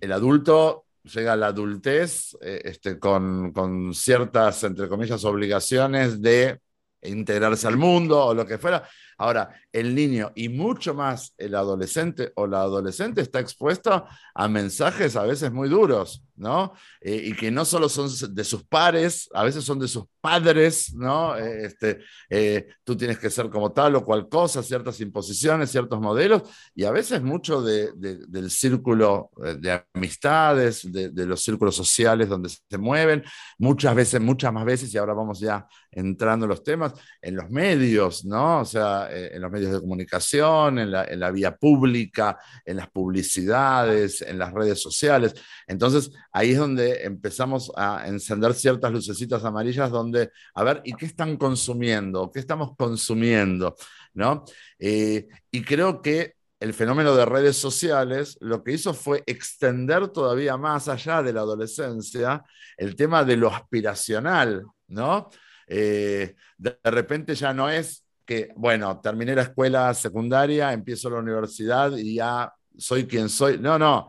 el 0.00 0.12
adulto 0.12 0.84
llega 1.02 1.32
a 1.32 1.36
la 1.36 1.48
adultez 1.48 2.36
eh, 2.40 2.60
este, 2.64 2.98
con, 2.98 3.52
con 3.52 3.92
ciertas, 3.92 4.62
entre 4.64 4.88
comillas, 4.88 5.24
obligaciones 5.24 6.22
de 6.22 6.60
integrarse 7.02 7.66
al 7.66 7.76
mundo 7.76 8.26
o 8.26 8.34
lo 8.34 8.46
que 8.46 8.58
fuera, 8.58 8.88
Ahora, 9.18 9.54
el 9.72 9.94
niño 9.94 10.32
y 10.34 10.48
mucho 10.48 10.94
más 10.94 11.34
el 11.38 11.54
adolescente 11.54 12.32
o 12.36 12.46
la 12.46 12.60
adolescente 12.60 13.20
está 13.20 13.40
expuesto 13.40 14.06
a 14.34 14.48
mensajes 14.48 15.16
a 15.16 15.22
veces 15.22 15.52
muy 15.52 15.68
duros, 15.68 16.22
¿no? 16.36 16.72
Eh, 17.00 17.22
y 17.26 17.34
que 17.34 17.50
no 17.50 17.64
solo 17.64 17.88
son 17.88 18.08
de 18.34 18.44
sus 18.44 18.64
pares, 18.64 19.28
a 19.32 19.44
veces 19.44 19.64
son 19.64 19.78
de 19.78 19.88
sus 19.88 20.04
padres, 20.20 20.94
¿no? 20.94 21.36
Eh, 21.36 21.66
este, 21.66 22.00
eh, 22.28 22.68
tú 22.82 22.96
tienes 22.96 23.18
que 23.18 23.30
ser 23.30 23.50
como 23.50 23.72
tal 23.72 23.94
o 23.96 24.04
cual 24.04 24.28
cosa, 24.28 24.62
ciertas 24.62 25.00
imposiciones, 25.00 25.70
ciertos 25.70 26.00
modelos, 26.00 26.42
y 26.74 26.84
a 26.84 26.90
veces 26.90 27.22
mucho 27.22 27.62
del 27.62 28.50
círculo 28.50 29.30
de 29.36 29.84
amistades, 29.94 30.90
de, 30.90 31.10
de, 31.10 31.26
los 31.26 31.42
círculos 31.42 31.76
sociales 31.76 32.28
donde 32.28 32.48
se 32.48 32.78
mueven, 32.78 33.22
muchas 33.58 33.94
veces, 33.94 34.20
muchas 34.20 34.52
más 34.52 34.64
veces, 34.64 34.92
y 34.92 34.98
ahora 34.98 35.14
vamos 35.14 35.40
ya 35.40 35.66
entrando 35.90 36.46
en 36.46 36.50
los 36.50 36.64
temas, 36.64 36.94
en 37.20 37.36
los 37.36 37.50
medios, 37.50 38.24
¿no? 38.24 38.60
O 38.60 38.64
sea, 38.64 39.08
en 39.10 39.40
los 39.40 39.50
medios 39.50 39.72
de 39.72 39.80
comunicación, 39.80 40.78
en 40.78 40.90
la, 40.90 41.30
vía 41.30 41.56
pública, 41.56 42.38
en 42.64 42.76
las 42.76 42.90
publicidades, 42.90 44.22
en 44.22 44.38
las 44.38 44.52
redes 44.52 44.80
sociales. 44.80 45.34
Entonces, 45.66 46.10
ahí 46.34 46.50
es 46.50 46.58
donde 46.58 47.04
empezamos 47.04 47.72
a 47.76 48.06
encender 48.08 48.54
ciertas 48.54 48.92
lucecitas 48.92 49.44
amarillas 49.44 49.90
donde, 49.90 50.32
a 50.54 50.64
ver, 50.64 50.82
¿y 50.84 50.92
qué 50.94 51.06
están 51.06 51.36
consumiendo? 51.36 52.30
¿Qué 52.32 52.40
estamos 52.40 52.72
consumiendo? 52.76 53.76
¿No? 54.14 54.44
Eh, 54.78 55.28
y 55.50 55.62
creo 55.62 56.02
que 56.02 56.34
el 56.58 56.74
fenómeno 56.74 57.14
de 57.14 57.24
redes 57.24 57.56
sociales 57.56 58.36
lo 58.40 58.64
que 58.64 58.72
hizo 58.72 58.94
fue 58.94 59.22
extender 59.26 60.08
todavía 60.08 60.56
más 60.56 60.88
allá 60.88 61.22
de 61.22 61.32
la 61.32 61.40
adolescencia 61.40 62.42
el 62.76 62.96
tema 62.96 63.24
de 63.24 63.36
lo 63.36 63.52
aspiracional, 63.52 64.64
¿no? 64.88 65.30
Eh, 65.68 66.34
de 66.58 66.78
repente 66.82 67.34
ya 67.36 67.54
no 67.54 67.70
es 67.70 68.04
que, 68.26 68.48
bueno, 68.56 69.00
terminé 69.00 69.36
la 69.36 69.42
escuela 69.42 69.94
secundaria, 69.94 70.72
empiezo 70.72 71.10
la 71.10 71.18
universidad 71.18 71.96
y 71.96 72.16
ya 72.16 72.52
soy 72.76 73.06
quien 73.06 73.28
soy. 73.28 73.58
No, 73.58 73.78
no. 73.78 74.08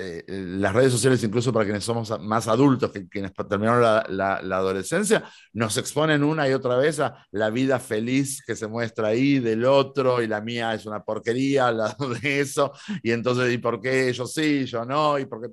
Eh, 0.00 0.22
las 0.28 0.72
redes 0.72 0.92
sociales, 0.92 1.24
incluso 1.24 1.52
para 1.52 1.64
quienes 1.64 1.82
somos 1.82 2.20
más 2.20 2.46
adultos, 2.46 2.92
que 2.92 3.08
quienes 3.08 3.32
terminaron 3.48 3.82
la, 3.82 4.34
adolescencia, 4.36 5.24
nos 5.52 5.76
exponen 5.76 6.22
una 6.22 6.48
y 6.48 6.52
otra 6.52 6.76
vez 6.76 7.00
a 7.00 7.26
la 7.32 7.50
vida 7.50 7.80
feliz 7.80 8.40
que 8.46 8.54
se 8.54 8.68
muestra 8.68 9.08
ahí 9.08 9.40
del 9.40 9.64
otro 9.64 10.22
y 10.22 10.28
la 10.28 10.40
mía 10.40 10.72
es 10.72 10.86
una 10.86 11.02
porquería 11.02 11.66
al 11.66 11.78
lado 11.78 12.08
de 12.22 12.40
eso. 12.40 12.72
Y 13.02 13.10
entonces, 13.10 13.52
¿y 13.52 13.58
por 13.58 13.80
qué 13.80 14.12
yo 14.12 14.24
sí, 14.28 14.66
yo 14.66 14.84
no? 14.84 15.18
¿Y 15.18 15.26
por 15.26 15.42
qué? 15.42 15.48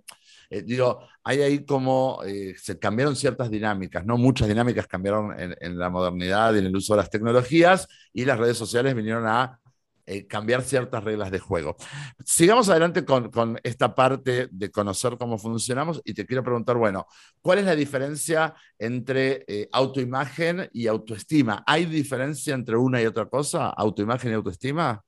Eh, 0.52 0.62
digo, 0.62 1.00
hay 1.24 1.42
ahí 1.42 1.66
como 1.66 2.22
eh, 2.24 2.54
se 2.56 2.78
cambiaron 2.78 3.16
ciertas 3.16 3.50
dinámicas, 3.50 4.06
¿no? 4.06 4.16
Muchas 4.16 4.48
dinámicas 4.48 4.86
cambiaron 4.86 5.34
en, 5.40 5.80
la 5.80 5.90
modernidad 5.90 6.54
y 6.54 6.60
en 6.60 6.68
el 6.68 6.76
uso 6.76 6.94
de 6.94 6.98
las 6.98 7.10
tecnologías 7.10 7.88
y 8.14 8.26
las 8.26 8.38
redes 8.38 8.58
sociales 8.58 8.94
vinieron 8.94 9.26
a 9.26 9.60
eh, 10.06 10.28
cambiar 10.28 10.62
ciertas 10.64 11.04
reglas 11.04 11.32
de 11.32 11.40
juego. 11.40 11.76
Sigamos 12.24 12.70
adelante 12.70 13.06
con, 13.06 13.60
esta 13.64 13.96
parte 13.96 14.48
de 14.52 14.72
conocer 14.72 15.18
cómo 15.18 15.38
funcionamos 15.38 16.02
y 16.06 16.14
te 16.14 16.26
quiero 16.26 16.44
preguntar, 16.44 16.78
bueno, 16.78 17.06
¿cuál 17.42 17.60
es 17.60 17.66
la 17.66 17.76
diferencia 17.76 18.54
entre 18.78 19.46
autoimagen 19.72 20.70
y 20.74 20.88
autoestima? 20.88 21.64
¿Hay 21.66 21.86
diferencia 21.86 22.54
entre 22.54 22.78
una 22.78 23.02
y 23.02 23.06
otra 23.06 23.28
cosa, 23.28 23.70
autoimagen 23.70 24.32
y 24.32 24.36
autoestima? 24.36 25.04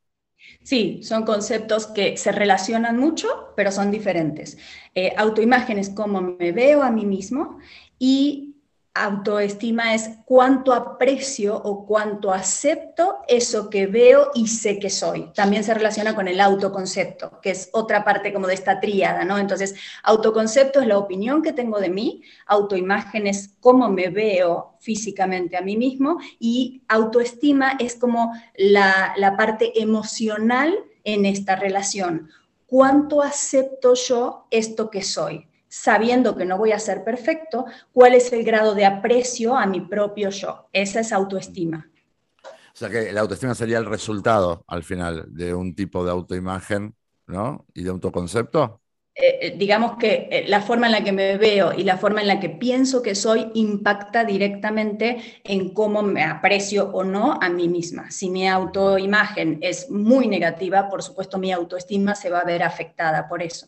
Sí, 0.63 1.01
son 1.03 1.23
conceptos 1.23 1.87
que 1.87 2.17
se 2.17 2.31
relacionan 2.31 2.97
mucho, 2.97 3.53
pero 3.55 3.71
son 3.71 3.91
diferentes. 3.91 4.57
Eh, 4.95 5.13
autoimagen 5.17 5.77
es 5.77 5.89
cómo 5.89 6.21
me 6.21 6.51
veo 6.51 6.83
a 6.83 6.91
mí 6.91 7.05
mismo 7.05 7.59
y 7.97 8.55
autoestima 9.03 9.93
es 9.93 10.09
cuánto 10.25 10.73
aprecio 10.73 11.55
o 11.55 11.85
cuánto 11.85 12.31
acepto 12.31 13.19
eso 13.27 13.69
que 13.69 13.87
veo 13.87 14.31
y 14.33 14.47
sé 14.47 14.79
que 14.79 14.89
soy. 14.89 15.31
También 15.33 15.63
se 15.63 15.73
relaciona 15.73 16.15
con 16.15 16.27
el 16.27 16.39
autoconcepto, 16.39 17.39
que 17.41 17.51
es 17.51 17.69
otra 17.73 18.03
parte 18.03 18.33
como 18.33 18.47
de 18.47 18.53
esta 18.53 18.79
tríada, 18.79 19.25
¿no? 19.25 19.37
Entonces, 19.37 19.75
autoconcepto 20.03 20.81
es 20.81 20.87
la 20.87 20.97
opinión 20.97 21.41
que 21.41 21.53
tengo 21.53 21.79
de 21.79 21.89
mí, 21.89 22.21
autoimagen 22.45 23.27
es 23.27 23.55
cómo 23.59 23.89
me 23.89 24.09
veo 24.09 24.75
físicamente 24.79 25.57
a 25.57 25.61
mí 25.61 25.77
mismo 25.77 26.19
y 26.39 26.83
autoestima 26.87 27.77
es 27.79 27.95
como 27.95 28.33
la, 28.55 29.13
la 29.17 29.35
parte 29.35 29.81
emocional 29.81 30.77
en 31.03 31.25
esta 31.25 31.55
relación. 31.55 32.29
¿Cuánto 32.65 33.21
acepto 33.21 33.93
yo 33.93 34.47
esto 34.51 34.89
que 34.89 35.01
soy? 35.01 35.47
Sabiendo 35.81 36.35
que 36.35 36.45
no 36.45 36.57
voy 36.57 36.71
a 36.71 36.79
ser 36.79 37.03
perfecto, 37.03 37.65
cuál 37.93 38.15
es 38.15 38.33
el 38.33 38.43
grado 38.43 38.73
de 38.75 38.85
aprecio 38.85 39.55
a 39.55 39.65
mi 39.65 39.81
propio 39.81 40.29
yo. 40.29 40.67
Esa 40.73 41.01
es 41.01 41.11
autoestima. 41.11 41.89
O 42.43 42.79
sea 42.79 42.89
que 42.89 43.11
la 43.11 43.21
autoestima 43.21 43.55
sería 43.55 43.77
el 43.77 43.85
resultado 43.85 44.63
al 44.67 44.83
final 44.83 45.25
de 45.29 45.53
un 45.53 45.75
tipo 45.75 46.03
de 46.03 46.11
autoimagen, 46.11 46.95
¿no? 47.27 47.65
Y 47.73 47.83
de 47.83 47.89
autoconcepto. 47.89 48.81
Eh, 49.19 49.39
eh, 49.41 49.55
digamos 49.57 49.97
que 49.97 50.27
eh, 50.31 50.45
la 50.47 50.61
forma 50.61 50.85
en 50.85 50.91
la 50.91 51.03
que 51.03 51.11
me 51.11 51.37
veo 51.37 51.73
y 51.73 51.83
la 51.83 51.97
forma 51.97 52.21
en 52.21 52.27
la 52.27 52.39
que 52.39 52.49
pienso 52.49 53.01
que 53.01 53.15
soy 53.15 53.49
impacta 53.55 54.23
directamente 54.23 55.41
en 55.43 55.73
cómo 55.73 56.03
me 56.03 56.23
aprecio 56.23 56.91
o 56.93 57.03
no 57.03 57.39
a 57.41 57.49
mí 57.49 57.67
misma. 57.67 58.11
Si 58.11 58.29
mi 58.29 58.47
autoimagen 58.47 59.57
es 59.61 59.89
muy 59.89 60.27
negativa, 60.27 60.87
por 60.87 61.01
supuesto 61.01 61.39
mi 61.39 61.51
autoestima 61.51 62.13
se 62.13 62.29
va 62.29 62.39
a 62.39 62.45
ver 62.45 62.61
afectada 62.61 63.27
por 63.27 63.41
eso. 63.41 63.67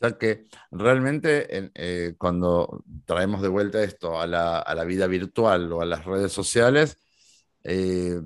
O 0.00 0.06
sea 0.06 0.16
que 0.16 0.46
realmente 0.70 1.70
eh, 1.74 2.14
cuando 2.18 2.84
traemos 3.04 3.42
de 3.42 3.48
vuelta 3.48 3.82
esto 3.82 4.20
a 4.20 4.26
la, 4.28 4.84
vida 4.84 5.08
virtual 5.08 5.72
o 5.72 5.80
a 5.80 5.86
las 5.86 6.04
redes 6.04 6.32
sociales, 6.32 6.98
eh, 7.64 8.20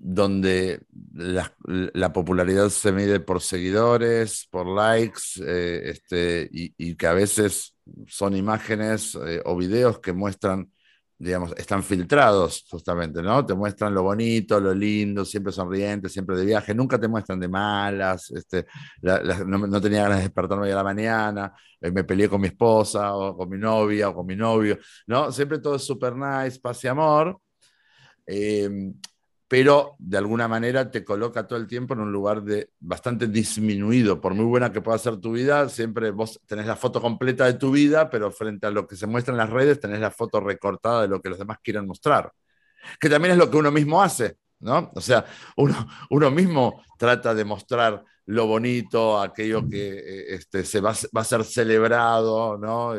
donde 0.00 0.80
la, 1.14 2.12
popularidad 2.12 2.68
se 2.70 2.90
mide 2.90 3.20
por 3.20 3.40
seguidores, 3.40 4.48
por 4.50 4.66
likes, 4.66 5.22
eh, 5.40 5.90
este, 5.90 6.48
y, 6.50 6.96
que 6.96 7.06
a 7.06 7.12
veces 7.12 7.76
son 8.08 8.34
imágenes 8.36 9.16
o 9.44 9.56
videos 9.56 10.00
que 10.00 10.12
muestran 10.12 10.72
digamos, 11.22 11.54
están 11.56 11.84
filtrados 11.84 12.66
justamente, 12.68 13.22
¿no? 13.22 13.46
Te 13.46 13.54
muestran 13.54 13.94
lo 13.94 14.02
bonito, 14.02 14.58
lo 14.58 14.74
lindo, 14.74 15.24
siempre 15.24 15.52
sonrientes, 15.52 16.12
siempre 16.12 16.36
de 16.36 16.44
viaje, 16.44 16.74
nunca 16.74 16.98
te 16.98 17.06
muestran 17.06 17.38
de 17.38 17.48
malas, 17.48 18.30
este, 18.32 18.66
no, 19.00 19.80
tenía 19.80 20.02
ganas 20.02 20.18
de 20.18 20.24
despertarme 20.24 20.72
a 20.72 20.74
la 20.74 20.82
mañana, 20.82 21.52
eh, 21.80 21.92
me 21.92 22.02
peleé 22.02 22.28
con 22.28 22.40
mi 22.40 22.48
esposa 22.48 23.14
o 23.14 23.36
con 23.36 23.48
mi 23.48 23.56
novia 23.56 24.08
o 24.08 24.14
con 24.16 24.26
mi 24.26 24.34
novio, 24.34 24.78
¿no? 25.06 25.30
Siempre 25.30 25.60
todo 25.60 25.76
es 25.76 25.84
super 25.84 26.16
nice, 26.16 26.58
paz 26.58 26.82
y 26.82 26.88
amor. 26.88 27.40
Eh, 28.26 28.68
pero 29.52 29.96
de 29.98 30.16
alguna 30.16 30.48
manera 30.48 30.90
te 30.90 31.04
coloca 31.04 31.46
todo 31.46 31.58
el 31.58 31.66
tiempo 31.66 31.92
en 31.92 32.00
un 32.00 32.10
lugar 32.10 32.42
de 32.42 32.70
bastante 32.80 33.26
disminuido. 33.26 34.18
Por 34.18 34.32
muy 34.32 34.46
buena 34.46 34.72
que 34.72 34.80
pueda 34.80 34.96
ser 34.96 35.18
tu 35.18 35.32
vida, 35.32 35.68
siempre 35.68 36.10
vos 36.10 36.40
tenés 36.46 36.64
la 36.64 36.74
foto 36.74 37.02
completa 37.02 37.44
de 37.44 37.52
tu 37.52 37.70
vida, 37.70 38.08
pero 38.08 38.30
frente 38.32 38.66
a 38.66 38.70
lo 38.70 38.86
que 38.86 38.96
se 38.96 39.06
muestra 39.06 39.32
en 39.32 39.36
las 39.36 39.50
redes, 39.50 39.78
tenés 39.78 40.00
la 40.00 40.10
foto 40.10 40.40
recortada 40.40 41.02
de 41.02 41.08
lo 41.08 41.20
que 41.20 41.28
los 41.28 41.38
demás 41.38 41.58
quieren 41.62 41.86
mostrar. 41.86 42.32
Que 42.98 43.10
también 43.10 43.32
es 43.32 43.38
lo 43.38 43.50
que 43.50 43.58
uno 43.58 43.70
mismo 43.70 44.02
hace, 44.02 44.38
¿no? 44.60 44.90
O 44.94 45.02
sea, 45.02 45.26
uno, 45.58 45.86
uno 46.08 46.30
mismo 46.30 46.82
trata 46.98 47.34
de 47.34 47.44
mostrar 47.44 48.02
lo 48.24 48.46
bonito, 48.46 49.20
aquello 49.20 49.68
que 49.68 49.98
eh, 49.98 50.34
este, 50.34 50.64
se 50.64 50.80
va, 50.80 50.94
a 51.14 51.24
ser 51.24 51.44
celebrado, 51.44 52.56
¿no? 52.56 52.94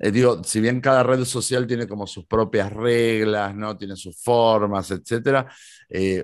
Eh, 0.00 0.10
digo, 0.10 0.42
si 0.44 0.60
bien 0.60 0.80
cada 0.80 1.02
red 1.02 1.24
social 1.24 1.66
tiene 1.66 1.86
como 1.86 2.06
sus 2.06 2.26
propias 2.26 2.72
reglas, 2.72 3.54
¿no? 3.54 3.76
Tiene 3.76 3.96
sus 3.96 4.16
formas, 4.22 4.90
etcétera, 4.90 5.50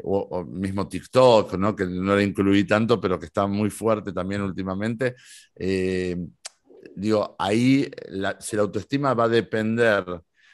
o, 0.05 0.45
mismo 0.45 0.87
TikTok, 0.89 1.55
¿no? 1.55 1.75
Que 1.75 1.87
no 1.87 2.15
lo 2.15 2.21
incluí 2.21 2.65
tanto, 2.65 3.01
pero 3.01 3.19
que 3.19 3.27
está 3.27 3.47
muy 3.47 3.71
fuerte 3.71 4.13
también 4.13 4.43
últimamente 4.43 5.17
digo, 6.95 7.35
ahí 7.39 7.91
si 8.41 8.57
la 8.57 8.63
autoestima 8.63 9.15
va 9.15 9.25
a 9.25 9.29
depender 9.29 10.05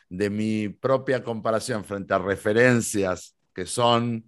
de 0.08 0.30
mi 0.30 0.68
propia 0.68 1.22
comparación 1.22 1.84
frente 1.84 2.14
a 2.14 2.18
referencias 2.18 3.36
que 3.54 3.66
son 3.66 4.24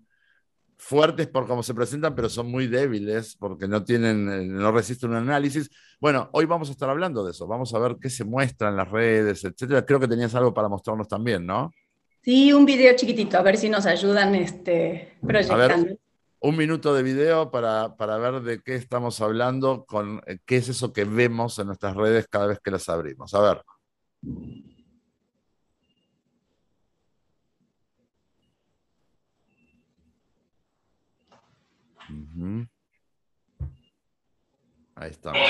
fuertes 0.79 1.29
por 1.29 1.47
cómo 1.47 1.63
se 1.63 1.75
presentan, 1.75 2.15
pero 2.15 2.29
son 2.29 2.51
muy 2.51 2.67
débiles 2.67 3.37
porque 3.37 3.69
no 3.69 3.85
tienen, 3.85 4.29
eh, 4.31 4.47
no 4.47 4.73
resisten 4.73 5.11
un 5.11 5.17
análisis. 5.17 5.71
Bueno, 6.03 6.29
hoy 6.33 6.47
vamos 6.47 6.69
a 6.69 6.73
estar 6.73 6.91
hablando 6.91 7.25
de 7.25 7.31
eso. 7.31 7.47
Vamos 7.47 7.73
a 7.75 7.79
ver 7.79 7.97
qué 8.01 8.11
se 8.11 8.25
muestra 8.25 8.71
en 8.71 8.77
las 8.77 8.91
redes, 8.91 9.45
etcétera. 9.45 9.87
Creo 9.87 10.01
que 10.01 10.09
tenías 10.09 10.35
algo 10.35 10.53
para 10.53 10.69
mostrarnos 10.69 11.07
también, 11.07 11.47
¿no? 11.47 11.71
Sí, 12.23 12.53
un 12.53 12.65
video 12.65 12.97
chiquitito, 12.97 13.39
a 13.39 13.43
ver 13.43 13.57
si 13.57 13.69
nos 13.69 13.87
ayudan 13.87 14.35
este, 14.35 15.17
proyectando 15.25 15.95
un 16.41 16.57
minuto 16.57 16.93
de 16.93 17.05
video 17.05 17.53
para, 17.53 17.97
para, 17.97 18.19
ver 18.19 18.43
de 18.43 18.61
qué 18.63 18.75
estamos 18.75 19.21
hablando, 19.21 19.85
con 19.85 20.21
eh, 20.27 20.39
qué 20.45 20.57
es 20.57 20.69
eso 20.69 20.93
que 20.93 21.05
vemos 21.05 21.61
en 21.61 21.69
nuestras 21.69 21.95
redes 21.95 22.27
cada 22.29 22.49
vez 22.49 22.59
que 22.59 22.73
las 22.73 22.89
abrimos. 22.89 23.33
A 23.35 23.41
ver. 23.41 23.63
Ahí 35.03 35.11
estamos. 35.11 35.41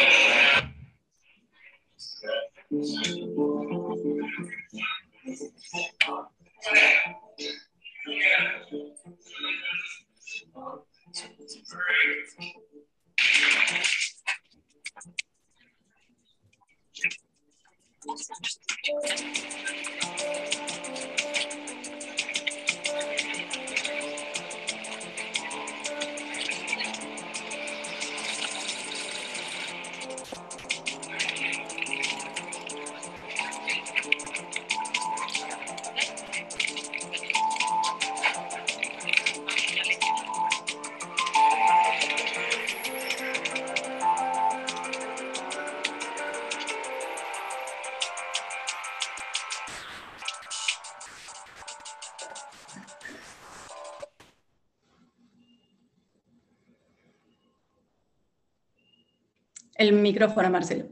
Micrófono, 60.03 60.51
Marcelo. 60.51 60.87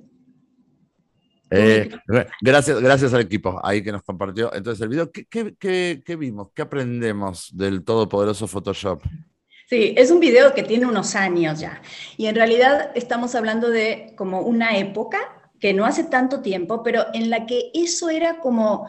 Eh, 1.53 1.91
gracias, 2.41 2.81
gracias 2.81 3.13
al 3.13 3.23
equipo 3.23 3.61
ahí 3.63 3.83
que 3.83 3.91
nos 3.91 4.03
compartió. 4.03 4.55
Entonces, 4.55 4.81
el 4.83 4.89
video, 4.89 5.11
¿qué, 5.11 6.17
vimos? 6.17 6.51
¿Qué 6.55 6.63
aprendemos 6.63 7.51
del 7.57 7.83
todopoderoso 7.85 8.47
Photoshop? 8.47 9.03
Sí, 9.69 9.95
es 9.97 10.11
un 10.11 10.21
video 10.21 10.55
que 10.55 10.63
tiene 10.63 10.87
unos 10.87 11.17
años 11.17 11.61
ya. 11.61 11.83
Y 12.17 12.27
en 12.27 12.37
realidad 12.37 12.93
estamos 12.95 13.35
hablando 13.35 13.69
de 13.69 14.15
como 14.17 14.43
una 14.43 14.77
época 14.79 15.19
que 15.59 15.75
no 15.75 15.85
hace 15.85 16.05
tanto 16.05 16.41
tiempo, 16.41 16.83
pero 16.83 17.07
en 17.15 17.31
la 17.31 17.47
que 17.47 17.71
eso 17.75 18.11
era 18.11 18.39
como 18.39 18.89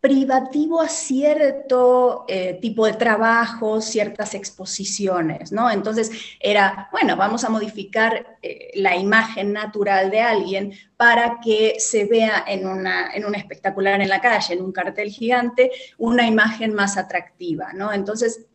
privativo 0.00 0.80
a 0.80 0.88
cierto 0.88 2.24
eh, 2.28 2.58
tipo 2.60 2.86
de 2.86 2.92
trabajo, 2.92 3.80
ciertas 3.80 4.34
exposiciones, 4.34 5.50
¿no? 5.50 5.68
Entonces 5.70 6.10
era, 6.38 6.88
bueno, 6.92 7.16
vamos 7.16 7.42
a 7.42 7.48
modificar 7.48 8.38
eh, 8.40 8.70
la 8.74 8.96
imagen 8.96 9.52
natural 9.52 10.10
de 10.10 10.20
alguien 10.20 10.72
para 10.96 11.40
que 11.40 11.76
se 11.78 12.04
vea 12.04 12.44
en, 12.46 12.66
una, 12.68 13.12
en 13.12 13.24
un 13.24 13.34
espectacular 13.34 14.00
en 14.00 14.08
la 14.08 14.20
calle, 14.20 14.54
en 14.54 14.62
un 14.62 14.70
cartel 14.70 15.10
gigante, 15.10 15.72
una 15.96 16.26
imagen 16.26 16.74
más 16.74 16.96
atractiva, 16.96 17.72
¿no? 17.72 17.92
Entonces, 17.92 18.46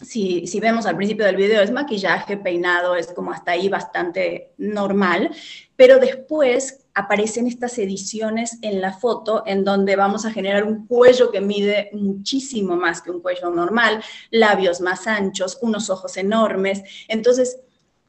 si, 0.00 0.46
si, 0.46 0.60
vemos 0.60 0.86
al 0.86 0.96
principio 0.96 1.24
del 1.26 1.36
video, 1.36 1.62
es 1.62 1.70
maquillaje, 1.70 2.36
peinado, 2.36 2.96
es 2.96 3.08
como 3.08 3.32
hasta 3.32 3.52
ahí 3.52 3.68
bastante 3.68 4.52
normal, 4.58 5.30
pero 5.74 5.98
después 5.98 6.85
aparecen 6.96 7.46
estas 7.46 7.78
ediciones 7.78 8.58
en 8.62 8.80
la 8.80 8.94
foto 8.94 9.42
en 9.44 9.64
donde 9.64 9.96
vamos 9.96 10.24
a 10.24 10.30
generar 10.30 10.64
un 10.64 10.86
cuello 10.86 11.30
que 11.30 11.42
mide 11.42 11.90
muchísimo 11.92 12.74
más 12.74 13.02
que 13.02 13.10
un 13.10 13.20
cuello 13.20 13.50
normal, 13.50 14.02
labios 14.30 14.80
más 14.80 15.06
anchos, 15.06 15.58
unos 15.60 15.90
ojos 15.90 16.16
enormes. 16.16 16.82
Entonces, 17.06 17.60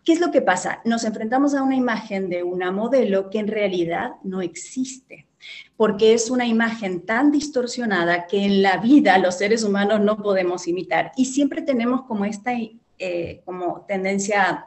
¿qué 0.05 0.13
es 0.13 0.21
lo 0.21 0.31
que 0.31 0.41
pasa? 0.41 0.79
Nos 0.85 1.03
enfrentamos 1.03 1.53
a 1.53 1.63
una 1.63 1.75
imagen 1.75 2.29
de 2.29 2.43
una 2.43 2.71
modelo 2.71 3.29
que 3.29 3.39
en 3.39 3.49
realidad 3.49 4.11
no 4.23 4.41
existe, 4.41 5.27
porque 5.75 6.13
es 6.13 6.29
una 6.29 6.45
imagen 6.45 7.05
tan 7.05 7.29
distorsionada 7.29 8.25
que 8.25 8.45
en 8.45 8.61
la 8.61 8.77
vida 8.77 9.17
los 9.17 9.35
seres 9.35 9.63
humanos 9.63 9.99
no 9.99 10.15
podemos 10.23 10.65
imitar. 10.65 11.11
Y 11.17 11.25
siempre 11.25 11.61
tenemos 11.61 12.03
como 12.03 12.23
esta 12.23 12.53
eh, 12.99 13.41
como 13.43 13.85
tendencia 13.85 14.65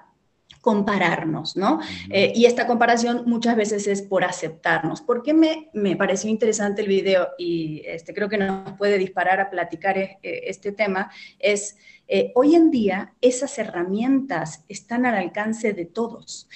compararnos, 0.61 1.57
¿no? 1.57 1.81
Eh, 2.11 2.33
y 2.35 2.45
esta 2.45 2.67
comparación 2.67 3.23
muchas 3.27 3.57
veces 3.57 3.87
es 3.87 4.03
por 4.03 4.25
aceptarnos. 4.25 5.01
¿Por 5.01 5.23
qué 5.23 5.33
me, 5.33 5.71
me 5.73 5.97
pareció 5.97 6.29
interesante 6.31 6.83
el 6.83 6.89
video 6.89 7.29
y 7.39 7.83
este, 7.87 8.13
creo 8.13 8.29
que 8.29 8.37
nos 8.37 8.77
puede 8.77 8.99
disparar 8.99 9.41
a 9.41 9.51
platicar 9.51 9.97
eh, 9.97 10.19
este 10.23 10.73
tema? 10.73 11.11
Es, 11.39 11.77
eh, 12.09 12.33
hoy 12.35 12.55
en 12.57 12.71
día 12.71 13.15
esas 13.23 13.59
herramientas 13.59 14.65
están 14.69 15.07
al 15.07 15.15
alcance 15.15 15.73
de 15.73 15.87
todos. 15.87 16.49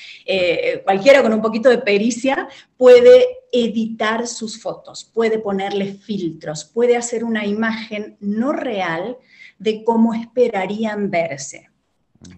cualquiera 0.84 1.22
con 1.22 1.32
un 1.32 1.40
poquito 1.40 1.70
de 1.70 1.78
pericia 1.78 2.48
puede 2.76 3.26
editar 3.52 4.26
sus 4.26 4.60
fotos, 4.60 5.04
puede 5.04 5.38
ponerle 5.38 5.94
filtros, 5.94 6.64
puede 6.64 6.96
hacer 6.96 7.24
una 7.24 7.46
imagen 7.46 8.16
no 8.20 8.52
real 8.52 9.16
de 9.58 9.84
cómo 9.84 10.12
esperarían 10.12 11.10
verse. 11.10 11.70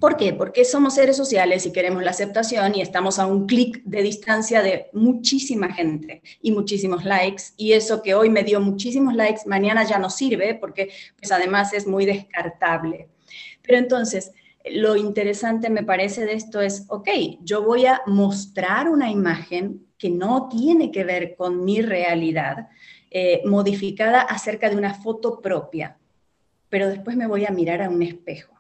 ¿Por 0.01 0.17
qué? 0.17 0.33
Porque 0.33 0.65
somos 0.65 0.95
seres 0.95 1.17
sociales 1.17 1.65
y 1.67 1.73
queremos 1.73 2.03
la 2.03 2.11
aceptación 2.11 2.75
y 2.75 2.83
estamos 2.83 3.19
a 3.19 3.27
un 3.27 3.47
clic 3.47 3.83
de 3.85 4.03
distancia 4.03 4.63
de 4.63 4.91
muchísima 4.93 5.73
gente 5.73 6.23
y 6.43 6.53
muchísimos 6.53 7.05
likes. 7.05 7.45
Y 7.57 7.73
eso 7.73 8.03
que 8.03 8.15
hoy 8.15 8.29
me 8.29 8.45
dio 8.45 8.61
muchísimos 8.61 9.15
likes, 9.15 9.43
mañana 9.47 9.85
ya 9.85 9.99
no 9.99 10.11
sirve 10.11 10.55
porque 10.55 10.91
pues 11.19 11.33
además 11.33 11.73
es 11.73 11.87
muy 11.87 12.05
descartable. 12.05 13.09
Pero 13.63 13.79
entonces, 13.79 14.33
lo 14.71 14.97
interesante 14.97 15.71
me 15.71 15.83
parece 15.83 16.27
de 16.27 16.35
esto 16.35 16.61
es, 16.61 16.85
ok, 16.89 17.09
yo 17.43 17.63
voy 17.63 17.87
a 17.87 18.03
mostrar 18.07 18.89
una 18.89 19.11
imagen 19.11 19.87
que 19.99 20.11
no 20.11 20.49
tiene 20.49 20.91
que 20.91 21.05
ver 21.05 21.37
con 21.37 21.65
mi 21.65 21.81
realidad, 21.81 22.69
eh, 23.11 23.41
modificada 23.47 24.21
acerca 24.21 24.69
de 24.69 24.77
una 24.77 24.93
foto 24.93 25.41
propia, 25.41 25.97
pero 26.69 26.89
después 26.89 27.17
me 27.17 27.27
voy 27.27 27.47
a 27.47 27.51
mirar 27.51 27.81
a 27.81 27.89
un 27.89 28.03
espejo 28.03 28.56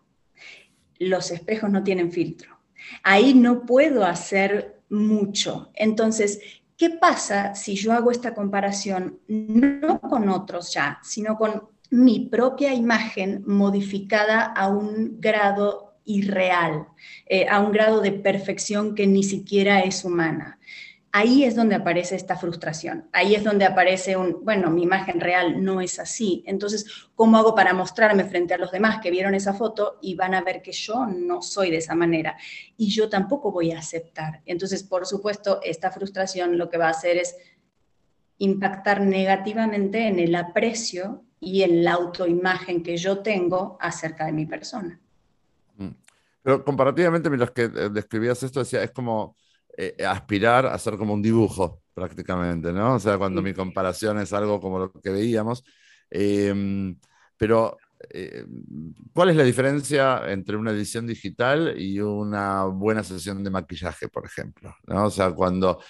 los 0.99 1.31
espejos 1.31 1.71
no 1.71 1.83
tienen 1.83 2.13
filtro. 2.13 2.59
Ahí 3.03 3.35
no 3.35 3.65
puedo 3.67 4.05
hacer 4.05 4.81
mucho. 4.89 5.71
Entonces, 5.75 6.41
¿qué 6.77 6.91
pasa 6.91 7.55
si 7.55 7.75
yo 7.75 7.93
hago 7.93 8.11
esta 8.11 8.35
comparación 8.35 9.19
no 9.29 10.01
con 10.01 10.29
otros 10.29 10.73
ya, 10.73 10.99
sino 11.03 11.37
con 11.37 11.65
mi 11.91 12.21
propia 12.29 12.75
imagen 12.75 13.43
modificada 13.47 14.43
a 14.43 14.69
un 14.69 15.21
grado 15.21 15.99
irreal, 16.05 16.87
eh, 17.27 17.47
a 17.49 17.61
un 17.61 17.73
grado 17.73 18.01
de 18.01 18.13
perfección 18.13 18.95
que 18.95 19.07
ni 19.07 19.23
siquiera 19.23 19.81
es 19.81 20.05
humana? 20.05 20.59
Ahí 21.17 21.45
es 21.45 21.57
donde 21.57 21.77
aparece 21.77 22.15
esta 22.15 22.37
frustración, 22.37 23.09
ahí 23.11 23.35
es 23.35 23.43
donde 23.43 23.65
aparece 23.65 24.19
un, 24.19 24.45
bueno, 24.45 24.69
mi 24.69 24.83
imagen 24.83 25.19
real 25.19 25.65
no 25.65 25.81
es 25.81 25.99
así, 25.99 26.45
entonces, 26.47 27.09
¿cómo 27.15 27.39
hago 27.39 27.55
para 27.55 27.73
mostrarme 27.73 28.25
frente 28.25 28.53
a 28.53 28.59
los 28.59 28.71
demás 28.71 29.01
que 29.03 29.11
vieron 29.11 29.35
esa 29.35 29.55
foto 29.55 29.97
y 30.03 30.15
van 30.15 30.35
a 30.35 30.43
ver 30.43 30.61
que 30.61 30.73
yo 30.73 31.07
no 31.07 31.41
soy 31.41 31.71
de 31.71 31.79
esa 31.79 31.95
manera 31.95 32.37
y 32.77 32.91
yo 32.91 33.09
tampoco 33.09 33.51
voy 33.51 33.73
a 33.73 33.79
aceptar? 33.79 34.43
Entonces, 34.45 34.83
por 34.83 35.07
supuesto, 35.07 35.59
esta 35.63 35.91
frustración 35.91 36.59
lo 36.59 36.69
que 36.69 36.77
va 36.77 36.89
a 36.89 36.91
hacer 36.91 37.17
es 37.17 37.35
impactar 38.37 39.01
negativamente 39.01 40.09
en 40.09 40.19
el 40.19 40.35
aprecio 40.35 41.25
y 41.41 41.63
en 41.63 41.83
la 41.83 41.93
autoimagen 41.95 42.83
que 42.83 42.99
yo 42.99 43.21
tengo 43.21 43.79
acerca 43.81 44.27
de 44.27 44.33
mi 44.33 44.45
persona. 44.45 45.01
Pero 46.43 46.63
comparativamente, 46.63 47.31
mientras 47.31 47.53
que 47.53 47.63
eh, 47.63 47.89
describías 47.91 48.43
esto, 48.43 48.61
decía, 48.61 48.83
es 48.83 48.91
como 48.91 49.35
eh, 49.77 50.05
aspirar 50.07 50.67
a 50.67 50.79
ser 50.79 50.97
como 50.97 51.15
un 51.15 51.23
dibujo, 51.23 51.83
prácticamente, 51.95 52.73
¿no? 52.73 52.95
O 52.95 52.99
sea, 53.01 53.19
cuando 53.19 53.43
mi 53.43 53.55
comparación 53.55 54.19
es 54.19 54.33
algo 54.33 54.61
como 54.61 54.79
lo 54.79 54.93
que 54.93 55.11
veíamos. 55.11 55.65
Em, 56.11 56.99
pero, 57.37 57.77
eh, 58.11 58.45
¿cuál 59.13 59.31
es 59.31 59.37
la 59.37 59.45
diferencia 59.45 60.23
entre 60.31 60.57
una 60.57 60.71
edición 60.73 61.07
digital 61.07 61.75
y 61.81 62.01
una 62.01 62.65
buena 62.65 63.03
sesión 63.03 63.43
de 63.45 63.51
maquillaje, 63.51 64.09
por 64.09 64.27
ejemplo? 64.27 64.75
¿no? 64.87 65.07
O 65.07 65.11
sea, 65.11 65.33
cuando 65.33 65.81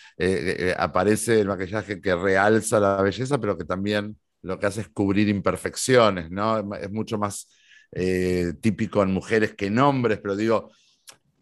aparece 0.79 1.41
el 1.41 1.49
maquillaje 1.49 2.01
que 2.01 2.15
realza 2.15 2.81
la 2.81 3.03
belleza, 3.03 3.39
pero 3.39 3.57
que 3.59 3.65
también 3.65 4.17
lo 4.43 4.59
que 4.59 4.67
hace 4.67 4.83
es 4.83 4.89
cubrir 4.89 5.29
imperfecciones, 5.29 6.31
¿no? 6.31 6.75
Es 6.77 6.91
mucho 6.91 7.19
más 7.19 7.49
eh, 7.93 8.55
típico 8.61 9.03
en 9.03 9.13
mujeres 9.13 9.55
que 9.55 9.67
en 9.67 9.79
hombres, 9.79 10.19
pero 10.23 10.37
digo, 10.37 10.71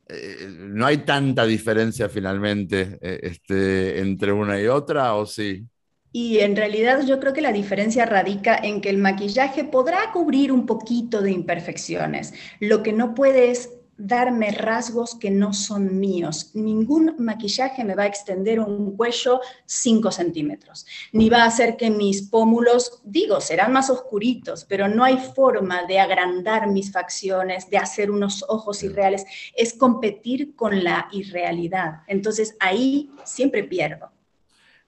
eh, 0.08 0.48
¿no 0.50 0.86
hay 0.86 0.98
tanta 0.98 1.46
diferencia 1.46 2.08
finalmente 2.08 2.98
eh, 3.00 3.20
este, 3.22 4.00
entre 4.00 4.32
una 4.32 4.60
y 4.60 4.66
otra 4.66 5.14
o 5.14 5.26
sí? 5.26 5.66
Y 6.12 6.38
en 6.38 6.54
realidad 6.54 7.04
yo 7.04 7.18
creo 7.18 7.32
que 7.32 7.40
la 7.40 7.52
diferencia 7.52 8.06
radica 8.06 8.56
en 8.56 8.80
que 8.80 8.90
el 8.90 8.98
maquillaje 8.98 9.64
podrá 9.64 10.12
cubrir 10.12 10.52
un 10.52 10.64
poquito 10.64 11.22
de 11.22 11.32
imperfecciones. 11.32 12.34
Lo 12.60 12.84
que 12.84 12.92
no 12.92 13.14
puede 13.14 13.50
es 13.50 13.70
darme 13.96 14.50
rasgos 14.50 15.14
que 15.14 15.30
no 15.30 15.52
son 15.52 15.98
míos. 15.98 16.50
Ningún 16.54 17.14
maquillaje 17.18 17.84
me 17.84 17.94
va 17.94 18.04
a 18.04 18.06
extender 18.06 18.60
un 18.60 18.96
cuello 18.96 19.40
5 19.66 20.10
centímetros, 20.10 20.86
ni 21.12 21.28
va 21.28 21.42
a 21.42 21.46
hacer 21.46 21.76
que 21.76 21.90
mis 21.90 22.22
pómulos, 22.22 23.00
digo, 23.04 23.40
serán 23.40 23.72
más 23.72 23.90
oscuritos, 23.90 24.64
pero 24.64 24.88
no 24.88 25.04
hay 25.04 25.18
forma 25.18 25.84
de 25.84 26.00
agrandar 26.00 26.68
mis 26.68 26.92
facciones, 26.92 27.70
de 27.70 27.78
hacer 27.78 28.10
unos 28.10 28.44
ojos 28.48 28.82
irreales. 28.82 29.24
Es 29.54 29.74
competir 29.74 30.54
con 30.56 30.82
la 30.82 31.08
irrealidad. 31.12 32.02
Entonces 32.06 32.56
ahí 32.60 33.10
siempre 33.24 33.64
pierdo. 33.64 34.13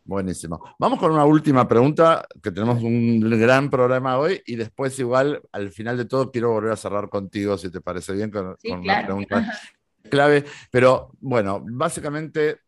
Buenísimo. 0.07 0.63
Vamos 0.79 1.01
con 1.01 1.11
una 1.11 1.25
última 1.25 1.67
pregunta, 1.67 2.25
que 2.41 2.53
tenemos 2.53 2.81
un 2.81 3.19
gran 3.41 3.69
programa 3.69 4.19
hoy 4.19 4.41
y 4.47 4.55
después 4.55 4.97
igual 5.01 5.43
al 5.51 5.73
final 5.73 5.97
de 5.97 6.05
todo 6.05 6.31
quiero 6.31 6.53
volver 6.53 6.71
a 6.71 6.77
cerrar 6.77 7.09
contigo, 7.09 7.59
si 7.59 7.73
te 7.73 7.81
parece 7.81 8.13
bien, 8.13 8.31
con, 8.31 8.57
una 8.71 9.05
pregunta 9.05 9.53
clave. 10.09 10.45
Pero 10.71 11.11
bueno, 11.19 11.61
básicamente 11.69 12.61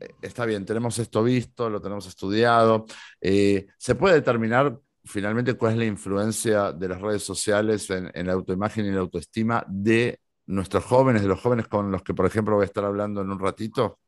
eh, 0.00 0.08
está 0.22 0.44
bien, 0.44 0.64
tenemos 0.66 0.98
esto 0.98 1.22
visto, 1.22 1.70
lo 1.70 1.80
tenemos 1.80 2.04
estudiado. 2.08 2.84
Eh, 3.20 3.68
¿Se 3.78 3.94
puede 3.94 4.16
determinar 4.16 4.76
finalmente 5.04 5.54
cuál 5.54 5.72
es 5.74 5.78
la 5.78 5.84
influencia 5.84 6.72
de 6.72 6.88
las 6.88 7.00
redes 7.00 7.22
sociales 7.22 7.88
en, 7.90 8.10
en 8.12 8.26
la 8.26 8.32
autoimagen 8.32 8.86
y 8.86 8.90
la 8.90 9.00
autoestima 9.00 9.64
de 9.68 10.18
nuestros 10.46 10.84
jóvenes, 10.84 11.22
de 11.22 11.28
los 11.28 11.40
jóvenes 11.40 11.68
con 11.68 11.92
los 11.92 12.02
que, 12.02 12.12
por 12.12 12.26
ejemplo, 12.26 12.56
voy 12.56 12.64
a 12.64 12.66
estar 12.66 12.84
hablando 12.84 13.20
en 13.20 13.30
un 13.30 13.38
ratito? 13.38 14.00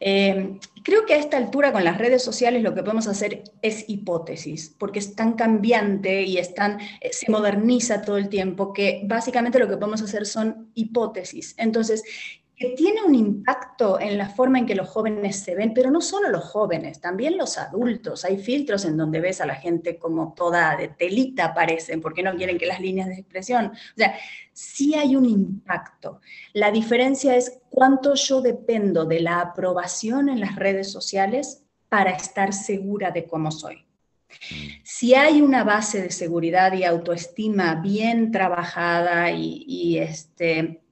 Eh, 0.00 0.58
creo 0.82 1.04
que 1.04 1.14
a 1.14 1.18
esta 1.18 1.36
altura 1.36 1.72
con 1.72 1.84
las 1.84 1.98
redes 1.98 2.22
sociales 2.22 2.62
lo 2.62 2.74
que 2.74 2.82
podemos 2.82 3.06
hacer 3.06 3.44
es 3.62 3.84
hipótesis, 3.88 4.74
porque 4.78 4.98
es 4.98 5.14
tan 5.14 5.34
cambiante 5.34 6.22
y 6.22 6.38
es 6.38 6.54
tan, 6.54 6.80
eh, 6.80 7.12
se 7.12 7.30
moderniza 7.30 8.02
todo 8.02 8.16
el 8.16 8.30
tiempo 8.30 8.72
que 8.72 9.02
básicamente 9.04 9.58
lo 9.58 9.68
que 9.68 9.76
podemos 9.76 10.02
hacer 10.02 10.26
son 10.26 10.70
hipótesis. 10.74 11.54
Entonces, 11.58 12.02
tiene 12.68 13.02
un 13.02 13.14
impacto 13.14 13.98
en 13.98 14.18
la 14.18 14.28
forma 14.28 14.58
en 14.58 14.66
que 14.66 14.74
los 14.74 14.88
jóvenes 14.88 15.36
se 15.36 15.54
ven, 15.54 15.72
pero 15.72 15.90
no 15.90 16.02
solo 16.02 16.28
los 16.28 16.44
jóvenes, 16.44 17.00
también 17.00 17.38
los 17.38 17.56
adultos. 17.56 18.24
Hay 18.26 18.36
filtros 18.36 18.84
en 18.84 18.98
donde 18.98 19.20
ves 19.20 19.40
a 19.40 19.46
la 19.46 19.54
gente 19.54 19.98
como 19.98 20.34
toda 20.34 20.76
de 20.76 20.88
telita, 20.88 21.54
parecen, 21.54 22.02
porque 22.02 22.22
no 22.22 22.36
quieren 22.36 22.58
que 22.58 22.66
las 22.66 22.80
líneas 22.80 23.08
de 23.08 23.14
expresión. 23.14 23.66
O 23.66 23.96
sea, 23.96 24.14
sí 24.52 24.94
hay 24.94 25.16
un 25.16 25.24
impacto. 25.24 26.20
La 26.52 26.70
diferencia 26.70 27.34
es 27.34 27.60
cuánto 27.70 28.14
yo 28.14 28.42
dependo 28.42 29.06
de 29.06 29.20
la 29.20 29.40
aprobación 29.40 30.28
en 30.28 30.40
las 30.40 30.56
redes 30.56 30.92
sociales 30.92 31.64
para 31.88 32.10
estar 32.10 32.52
segura 32.52 33.10
de 33.10 33.26
cómo 33.26 33.50
soy. 33.50 33.86
Si 34.84 35.14
hay 35.14 35.40
una 35.40 35.64
base 35.64 36.02
de 36.02 36.10
seguridad 36.10 36.74
y 36.74 36.84
autoestima 36.84 37.76
bien 37.76 38.30
trabajada 38.30 39.30
y 39.32 39.98
este, 39.98 40.82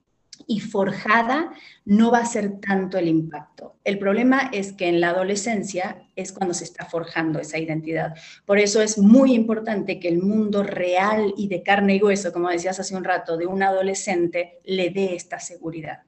y 0.47 0.61
forjada, 0.61 1.53
no 1.85 2.11
va 2.11 2.19
a 2.19 2.27
ser 2.27 2.61
tanto 2.61 2.99
el 2.99 3.09
impacto. 3.09 3.77
El 3.85 3.99
problema 3.99 4.51
es 4.53 4.73
que 4.73 4.89
en 4.89 5.01
la 5.01 5.11
adolescencia 5.11 6.03
es 6.17 6.33
cuando 6.33 6.55
se 6.55 6.65
está 6.65 6.85
forjando 6.85 7.39
esa 7.39 7.59
identidad. 7.59 8.15
Por 8.45 8.59
eso 8.59 8.81
es 8.81 8.99
muy 8.99 9.35
importante 9.35 9.99
que 9.99 10.09
el 10.09 10.23
mundo 10.23 10.63
real 10.63 11.35
y 11.37 11.49
de 11.49 11.63
carne 11.63 11.97
y 11.97 12.03
hueso, 12.03 12.33
como 12.33 12.49
decías 12.49 12.81
hace 12.81 12.97
un 12.97 13.05
rato, 13.05 13.37
de 13.37 13.47
un 13.47 13.63
adolescente 13.63 14.61
le 14.65 14.91
dé 14.91 15.15
esta 15.15 15.39
seguridad. 15.41 16.03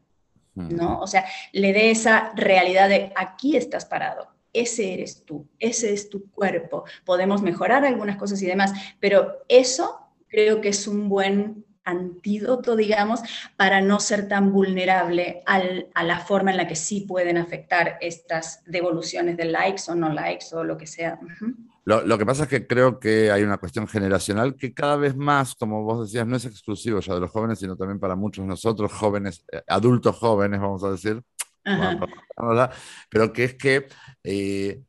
¿no? 0.54 1.00
O 1.00 1.06
sea, 1.06 1.24
le 1.52 1.72
dé 1.72 1.90
esa 1.90 2.32
realidad 2.34 2.88
de 2.88 3.12
aquí 3.16 3.56
estás 3.56 3.86
parado, 3.86 4.28
ese 4.52 4.92
eres 4.92 5.24
tú, 5.24 5.48
ese 5.58 5.92
es 5.92 6.10
tu 6.10 6.30
cuerpo. 6.30 6.84
Podemos 7.04 7.40
mejorar 7.40 7.84
algunas 7.84 8.16
cosas 8.16 8.42
y 8.42 8.46
demás, 8.46 8.72
pero 8.98 9.44
eso 9.48 10.00
creo 10.28 10.60
que 10.60 10.68
es 10.68 10.86
un 10.86 11.08
buen 11.08 11.64
antídoto, 11.84 12.76
digamos, 12.76 13.20
para 13.56 13.80
no 13.80 14.00
ser 14.00 14.28
tan 14.28 14.52
vulnerable 14.52 15.42
a 15.46 16.04
la 16.04 16.18
forma 16.20 16.50
en 16.50 16.56
la 16.58 16.68
que 16.68 16.76
sí 16.76 17.02
pueden 17.02 17.38
afectar 17.38 17.98
estas 18.00 18.62
devoluciones 18.66 19.36
de 19.36 19.46
likes 19.46 19.82
o 19.88 19.94
no 19.94 20.12
likes 20.12 20.46
o 20.52 20.64
lo 20.64 20.76
que 20.76 20.86
sea. 20.86 21.18
lo, 21.84 22.18
que 22.18 22.26
pasa 22.26 22.44
es 22.44 22.48
que 22.48 22.66
creo 22.66 23.00
que 23.00 23.30
hay 23.30 23.42
una 23.42 23.58
cuestión 23.58 23.88
generacional 23.88 24.56
que 24.56 24.74
cada 24.74 24.96
vez 24.96 25.16
más, 25.16 25.54
como 25.54 25.82
vos 25.82 26.06
decías, 26.06 26.26
no 26.26 26.36
es 26.36 26.44
exclusivo 26.44 27.00
ya 27.00 27.14
de 27.14 27.20
los 27.20 27.30
jóvenes, 27.30 27.58
sino 27.58 27.76
también 27.76 27.98
para 27.98 28.16
muchos 28.16 28.44
nosotros, 28.44 28.92
jóvenes, 28.92 29.44
eh, 29.50 29.62
adultos 29.66 30.16
jóvenes, 30.16 30.60
vamos 30.60 30.84
a 30.84 30.90
decir, 30.92 31.22
pero 33.10 33.32
que 33.32 33.44
es 33.44 33.54
que 33.54 33.86
eh, 34.24 34.82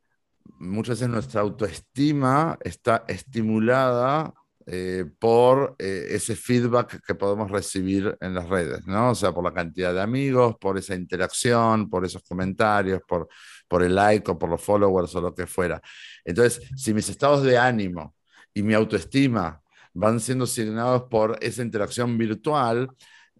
muchas 0.58 1.00
veces 1.00 1.08
nuestra 1.08 1.40
autoestima 1.40 2.58
está 2.62 3.04
estimulada 3.08 4.32
eh, 4.66 5.04
por 5.18 5.74
eh, 5.78 6.06
ese 6.10 6.36
feedback 6.36 7.04
que 7.04 7.14
podemos 7.16 7.50
recibir 7.50 8.16
en 8.20 8.34
las 8.34 8.48
redes, 8.48 8.86
¿no? 8.86 9.10
O 9.10 9.14
sea, 9.14 9.32
por 9.32 9.42
la 9.42 9.52
cantidad 9.52 9.92
de 9.92 10.00
amigos, 10.00 10.56
por 10.60 10.78
esa 10.78 10.94
interacción, 10.94 11.90
por 11.90 12.04
esos 12.04 12.22
comentarios, 12.22 13.00
por, 13.06 13.28
por 13.66 13.82
el 13.82 13.94
like 13.94 14.30
o 14.30 14.38
por 14.38 14.48
los 14.50 14.62
followers 14.62 15.14
o 15.16 15.20
lo 15.20 15.34
que 15.34 15.48
fuera. 15.48 15.82
Entonces, 16.24 16.62
si 16.76 16.94
mis 16.94 17.08
estados 17.08 17.42
de 17.42 17.58
ánimo 17.58 18.14
y 18.54 18.62
mi 18.62 18.74
autoestima 18.74 19.60
van 19.94 20.20
siendo 20.20 20.44
asignados 20.44 21.04
por 21.10 21.38
esa 21.40 21.62
interacción 21.62 22.16
virtual 22.16 22.88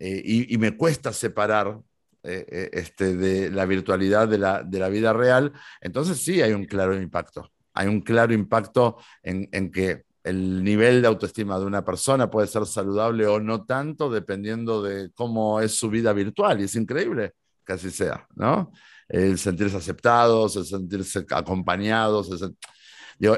eh, 0.01 0.23
y, 0.25 0.59
me 0.59 0.77
cuesta 0.77 1.13
separar 1.13 1.79
este, 2.25 3.17
de 3.17 3.51
la 3.51 3.65
virtualidad 3.65 4.27
de 4.29 4.39
la, 4.39 4.63
de 4.63 4.79
la 4.79 4.89
vida 4.89 5.13
real, 5.13 5.53
entonces 5.81 6.19
sí 6.19 6.43
hay 6.43 6.53
un 6.53 6.65
claro 6.65 7.01
impacto. 7.01 7.53
Hay 7.75 7.87
un 7.89 8.01
claro 8.01 8.35
impacto 8.35 8.99
en, 9.23 9.49
en 9.53 9.71
que 9.71 10.05
el 10.25 10.63
nivel 10.63 11.03
de 11.03 11.09
autoestima 11.09 11.59
de 11.59 11.67
una 11.67 11.85
persona 11.85 12.31
puede 12.31 12.47
ser 12.47 12.65
saludable 12.67 13.27
o 13.27 13.41
no 13.41 13.65
tanto 13.65 14.11
dependiendo 14.11 14.83
de 14.83 15.11
cómo 15.13 15.61
es 15.61 15.77
su 15.77 15.91
vida 15.91 16.13
virtual. 16.13 16.61
Y 16.61 16.65
es 16.65 16.77
increíble 16.77 17.35
que 17.67 17.73
así 17.73 17.91
sea, 17.91 18.27
¿no? 18.35 18.73
El 19.09 19.39
sentirse 19.39 19.77
aceptados, 19.77 20.57
el 20.57 20.65
sentirse 20.65 21.27
acompañados, 21.31 22.31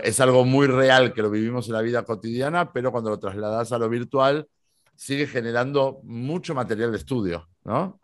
es 0.02 0.20
algo 0.20 0.44
muy 0.44 0.66
real 0.66 1.12
que 1.12 1.22
lo 1.22 1.30
vivimos 1.30 1.66
en 1.66 1.74
la 1.74 1.82
vida 1.82 2.04
cotidiana, 2.04 2.72
pero 2.72 2.92
cuando 2.92 3.10
lo 3.10 3.18
trasladas 3.18 3.72
a 3.72 3.78
lo 3.78 3.88
virtual, 3.88 4.46
sigue 4.94 5.26
generando 5.26 6.00
mucho 6.04 6.54
material 6.54 6.92
de 6.92 6.98
estudio, 6.98 7.48
¿no? 7.64 7.98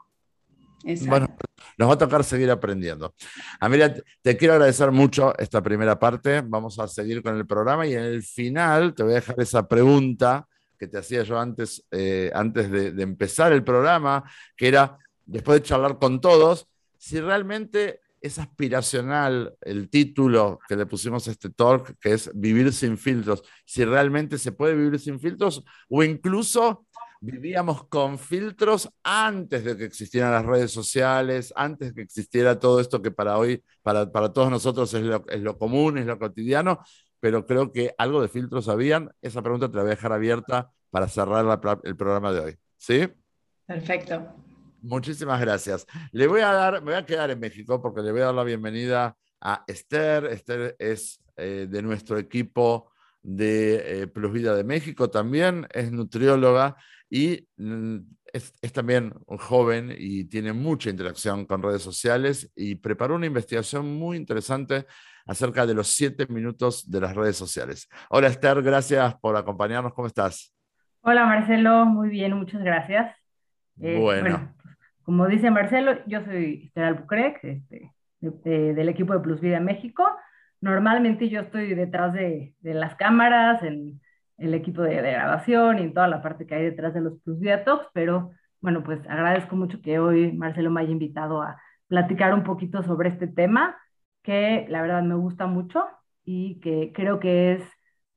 Bueno, 1.07 1.37
nos 1.77 1.89
va 1.89 1.95
a 1.95 1.99
tocar 1.99 2.25
seguir 2.25 2.51
aprendiendo. 2.51 3.15
Amiria, 3.61 3.95
te 4.23 4.37
quiero 4.37 4.55
agradecer 4.55 4.91
mucho 4.91 5.37
esta 5.39 5.63
primera 5.63 5.99
parte. 5.99 6.43
Vamos 6.43 6.79
a 6.79 6.89
seguir 6.89 7.23
con 7.23 7.37
el 7.37 7.47
programa 7.47 7.87
y 7.87 7.95
en 7.95 8.03
el 8.03 8.23
final 8.23 8.95
te 8.95 9.03
voy 9.03 9.13
a 9.13 9.17
dejar 9.17 9.41
esa 9.41 9.69
pregunta 9.69 10.47
que 10.79 10.87
te 10.87 10.99
hacía 10.99 11.23
yo 11.23 11.39
antes, 11.39 11.85
eh, 11.91 12.31
antes 12.35 12.71
de, 12.71 12.93
de 12.93 13.03
empezar 13.03 13.53
el 13.53 13.63
programa, 13.63 14.25
que 14.57 14.69
era, 14.69 14.97
después 15.27 15.61
de 15.61 15.67
charlar 15.67 15.99
con 15.99 16.21
todos, 16.21 16.67
si 16.97 17.21
realmente 17.21 18.01
es 18.21 18.39
aspiracional 18.39 19.55
el 19.63 19.89
título 19.89 20.59
que 20.69 20.77
le 20.77 20.87
pusimos 20.87 21.27
a 21.27 21.31
este 21.31 21.51
talk, 21.51 21.97
que 22.01 22.13
es 22.13 22.31
Vivir 22.35 22.73
sin 22.73 22.99
filtros, 22.99 23.43
si 23.65 23.85
realmente 23.85 24.39
se 24.39 24.53
puede 24.53 24.75
vivir 24.75 24.99
sin 24.99 25.19
filtros 25.19 25.65
o 25.89 26.03
incluso 26.03 26.87
vivíamos 27.21 27.87
con 27.87 28.19
filtros 28.19 28.91
antes 29.03 29.63
de 29.65 29.77
que 29.77 29.85
existieran 29.85 30.33
las 30.33 30.47
redes 30.47 30.73
sociales, 30.73 31.53
antes 31.55 31.89
de 31.89 31.95
que 31.95 32.03
existiera 32.03 32.59
todo 32.59 32.81
esto 32.81 33.03
que 33.03 33.11
para 33.11 33.37
hoy, 33.37 33.63
para, 33.83 34.11
para 34.11 34.33
todos 34.33 34.51
nosotros 34.51 34.93
es 34.95 35.03
lo, 35.03 35.25
es 35.29 35.41
lo, 35.41 35.59
común, 35.59 35.99
es 35.99 36.07
lo 36.07 36.19
cotidiano, 36.19 36.81
pero 37.21 37.47
creo 37.47 37.73
que 37.73 37.95
algo 37.99 38.23
de 38.23 38.29
filtros 38.29 38.69
habían. 38.69 39.11
Esa 39.21 39.43
pregunta 39.43 39.69
te 39.69 39.77
la 39.77 39.83
voy 39.83 39.93
a 39.93 39.97
dejar 39.97 40.13
abierta 40.13 40.71
para 40.91 41.09
cerrar 41.09 41.61
el 41.85 41.97
programa 41.97 42.33
de 42.33 42.41
hoy. 42.41 42.57
¿Sí? 42.79 43.09
Perfecto. 43.67 44.35
Muchísimas 44.83 45.41
gracias. 45.41 45.87
Le 46.13 46.27
voy 46.27 46.41
a 46.41 46.53
dar, 46.53 46.83
me 46.83 46.93
voy 46.93 46.95
a 46.95 47.05
quedar 47.05 47.31
en 47.31 47.39
México 47.39 47.83
porque 47.83 48.01
le 48.01 48.13
voy 48.13 48.23
a 48.23 48.27
dar 48.27 48.35
la 48.35 48.45
bienvenida 48.45 49.15
a 49.43 49.63
Esther. 49.67 50.25
Esther 50.25 50.75
es 50.79 51.21
eh, 51.37 51.67
de 51.69 51.83
nuestro 51.83 52.17
equipo 52.19 52.91
de 53.23 54.03
eh, 54.03 54.07
Plus 54.07 54.33
Vida 54.33 54.55
de 54.55 54.65
México 54.65 55.11
también, 55.11 55.67
es 55.73 55.93
nutrióloga 55.93 56.77
y 57.11 57.49
mm, 57.57 57.99
es, 58.33 58.55
también 58.73 59.13
un 59.27 59.39
joven 59.39 59.93
y 59.97 60.25
tiene 60.25 60.53
mucha 60.53 60.89
interacción 60.89 61.45
con 61.45 61.63
redes 61.63 61.83
sociales 61.83 62.51
y 62.55 62.77
preparó 62.77 63.17
una 63.17 63.27
investigación 63.27 63.99
muy 63.99 64.17
interesante 64.17 64.87
acerca 65.27 65.67
de 65.67 65.75
los 65.75 65.89
siete 65.89 66.27
minutos 66.29 66.89
de 66.91 67.01
las 67.01 67.15
redes 67.15 67.37
sociales. 67.37 67.89
Hola 68.09 68.29
Esther, 68.29 68.63
gracias 68.63 69.17
por 69.17 69.37
acompañarnos. 69.37 69.93
¿Cómo 69.93 70.07
estás? 70.07 70.55
Hola 71.03 71.27
Marcelo, 71.27 71.85
muy 71.87 72.09
bien, 72.09 72.35
muchas 72.35 72.63
gracias. 72.63 73.15
Eh, 73.81 73.99
bueno. 73.99 74.55
como 75.03 75.27
dice 75.27 75.51
Marcelo, 75.51 75.99
yo 76.07 76.25
soy 76.25 76.67
Esther 76.67 76.85
Albuquerque, 76.85 77.63
este, 78.21 78.75
del 78.75 78.89
equipo 78.89 79.15
de 79.15 79.21
Plus 79.21 79.41
Vida 79.41 79.59
México. 79.59 80.05
Normalmente 80.61 81.29
yo 81.29 81.41
estoy 81.41 81.75
detrás 81.75 82.13
de, 82.13 82.55
las 82.63 82.95
cámaras, 82.97 83.63
en 83.63 84.01
el 84.41 84.55
equipo 84.55 84.83
de, 84.83 84.97
grabación 84.97 85.79
y 85.79 85.93
toda 85.93 86.09
la 86.09 86.23
parte 86.23 86.47
que 86.47 86.55
hay 86.55 86.65
detrás 86.65 86.95
de 86.95 87.03
los 87.03 87.21
Plus 87.23 87.39
Vida 87.39 87.65
Talks, 87.65 87.87
pero 87.93 88.33
bueno, 88.61 88.83
pues 88.83 89.01
agradezco 89.09 89.57
mucho 89.57 89.81
que 89.83 89.99
hoy 89.99 90.33
Marcelo 90.33 90.71
me 90.71 90.81
haya 90.81 90.91
invitado 90.91 91.43
a 91.43 91.61
platicar 91.89 92.35
un 92.35 92.43
poquito 92.45 92.83
sobre 92.83 93.11
este 93.11 93.27
tema, 93.27 93.77
que 94.23 94.67
la 94.69 94.83
verdad 94.83 95.03
me 95.03 95.15
gusta 95.15 95.47
mucho 95.47 95.87
y 96.25 96.61
que 96.61 96.93
creo 96.95 97.21
que 97.21 97.53
es 97.55 97.65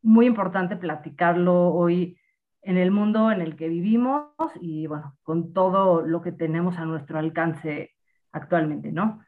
muy 0.01 0.25
importante 0.25 0.75
platicarlo 0.77 1.69
hoy 1.73 2.17
en 2.61 2.77
el 2.77 2.91
mundo 2.91 3.31
en 3.31 3.41
el 3.41 3.55
que 3.55 3.67
vivimos 3.69 4.31
y 4.61 4.87
bueno, 4.87 5.17
con 5.23 5.53
todo 5.53 6.01
lo 6.01 6.21
que 6.21 6.31
tenemos 6.31 6.77
a 6.77 6.85
nuestro 6.85 7.19
alcance 7.19 7.91
actualmente, 8.31 8.91
¿no? 8.91 9.21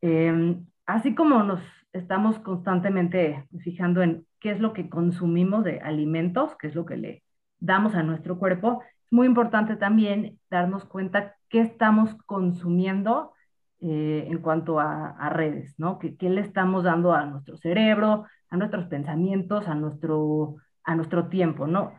Em, 0.00 0.66
así 0.86 1.14
como 1.14 1.42
nos 1.42 1.60
estamos 1.92 2.38
constantemente 2.38 3.46
fijando 3.60 4.02
en 4.02 4.26
qué 4.40 4.50
es 4.50 4.60
lo 4.60 4.72
que 4.72 4.88
consumimos 4.88 5.64
de 5.64 5.80
alimentos, 5.80 6.56
qué 6.56 6.68
es 6.68 6.74
lo 6.74 6.86
que 6.86 6.96
le 6.96 7.22
damos 7.58 7.94
a 7.94 8.02
nuestro 8.02 8.38
cuerpo, 8.38 8.82
es 9.04 9.12
muy 9.12 9.26
importante 9.26 9.76
también 9.76 10.40
darnos 10.50 10.84
cuenta 10.84 11.36
qué 11.48 11.60
estamos 11.60 12.14
consumiendo 12.26 13.32
eh, 13.80 14.26
en 14.28 14.38
cuanto 14.38 14.80
a, 14.80 15.28
redes, 15.30 15.74
¿no? 15.78 15.98
¿Qué, 15.98 16.16
¿Qué, 16.16 16.30
le 16.30 16.40
estamos 16.40 16.84
dando 16.84 17.12
a 17.12 17.26
nuestro 17.26 17.56
cerebro, 17.56 18.26
a 18.48 18.56
nuestros 18.56 18.86
pensamientos, 18.86 19.68
a 19.68 19.74
nuestro, 19.74 20.56
a 20.84 20.94
nuestro 20.94 21.28
tiempo, 21.28 21.66
¿no? 21.66 21.92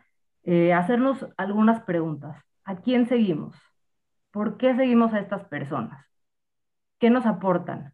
Eh, 0.43 0.73
hacernos 0.73 1.27
algunas 1.37 1.81
preguntas. 1.83 2.37
¿A 2.65 2.77
quién 2.77 3.07
seguimos? 3.07 3.55
¿Por 4.31 4.57
qué 4.57 4.75
seguimos 4.75 5.13
a 5.13 5.19
estas 5.19 5.45
personas? 5.45 6.05
¿Qué 6.99 7.09
nos 7.09 7.25
aportan? 7.25 7.92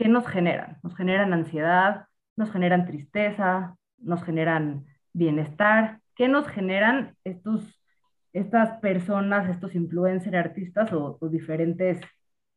¿Qué 0.00 0.08
nos 0.08 0.26
generan? 0.26 0.78
Nos 0.82 0.96
generan 0.96 1.34
ansiedad, 1.34 2.06
nos 2.34 2.50
generan 2.50 2.86
tristeza, 2.86 3.76
nos 3.98 4.24
generan 4.24 4.86
bienestar. 5.12 6.00
¿Qué 6.16 6.26
nos 6.26 6.48
generan 6.48 7.16
estos, 7.22 7.78
estas 8.32 8.78
personas, 8.78 9.50
estos 9.50 9.74
influencers, 9.74 10.34
artistas 10.34 10.90
o, 10.94 11.18
o 11.20 11.28
diferentes 11.28 12.00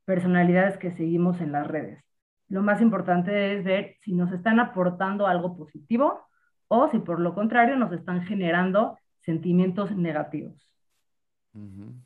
personalidades 0.06 0.78
que 0.78 0.92
seguimos 0.92 1.42
en 1.42 1.52
las 1.52 1.68
redes? 1.68 2.02
Lo 2.48 2.62
más 2.62 2.80
importante 2.80 3.58
es 3.58 3.66
ver 3.66 3.98
si 4.00 4.14
nos 4.14 4.32
están 4.32 4.62
aportando 4.62 5.28
algo 5.28 5.58
positivo 5.58 6.22
o 6.70 6.88
si 6.88 7.00
por 7.00 7.20
lo 7.20 7.36
contrario 7.36 7.76
nos 7.76 7.92
están 7.92 8.24
generando 8.24 8.98
sentimientos 9.20 9.94
negativos. 9.98 10.66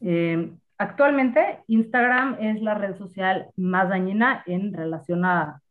Eh, 0.02 0.58
actualmente, 0.78 1.63
Instagram 1.68 2.38
es 2.40 2.62
la 2.62 2.74
red 2.76 2.96
social 2.96 3.52
más 3.56 3.90
dañina 3.90 4.44
en 4.46 4.74
relación 4.74 5.26
a, 5.26 5.62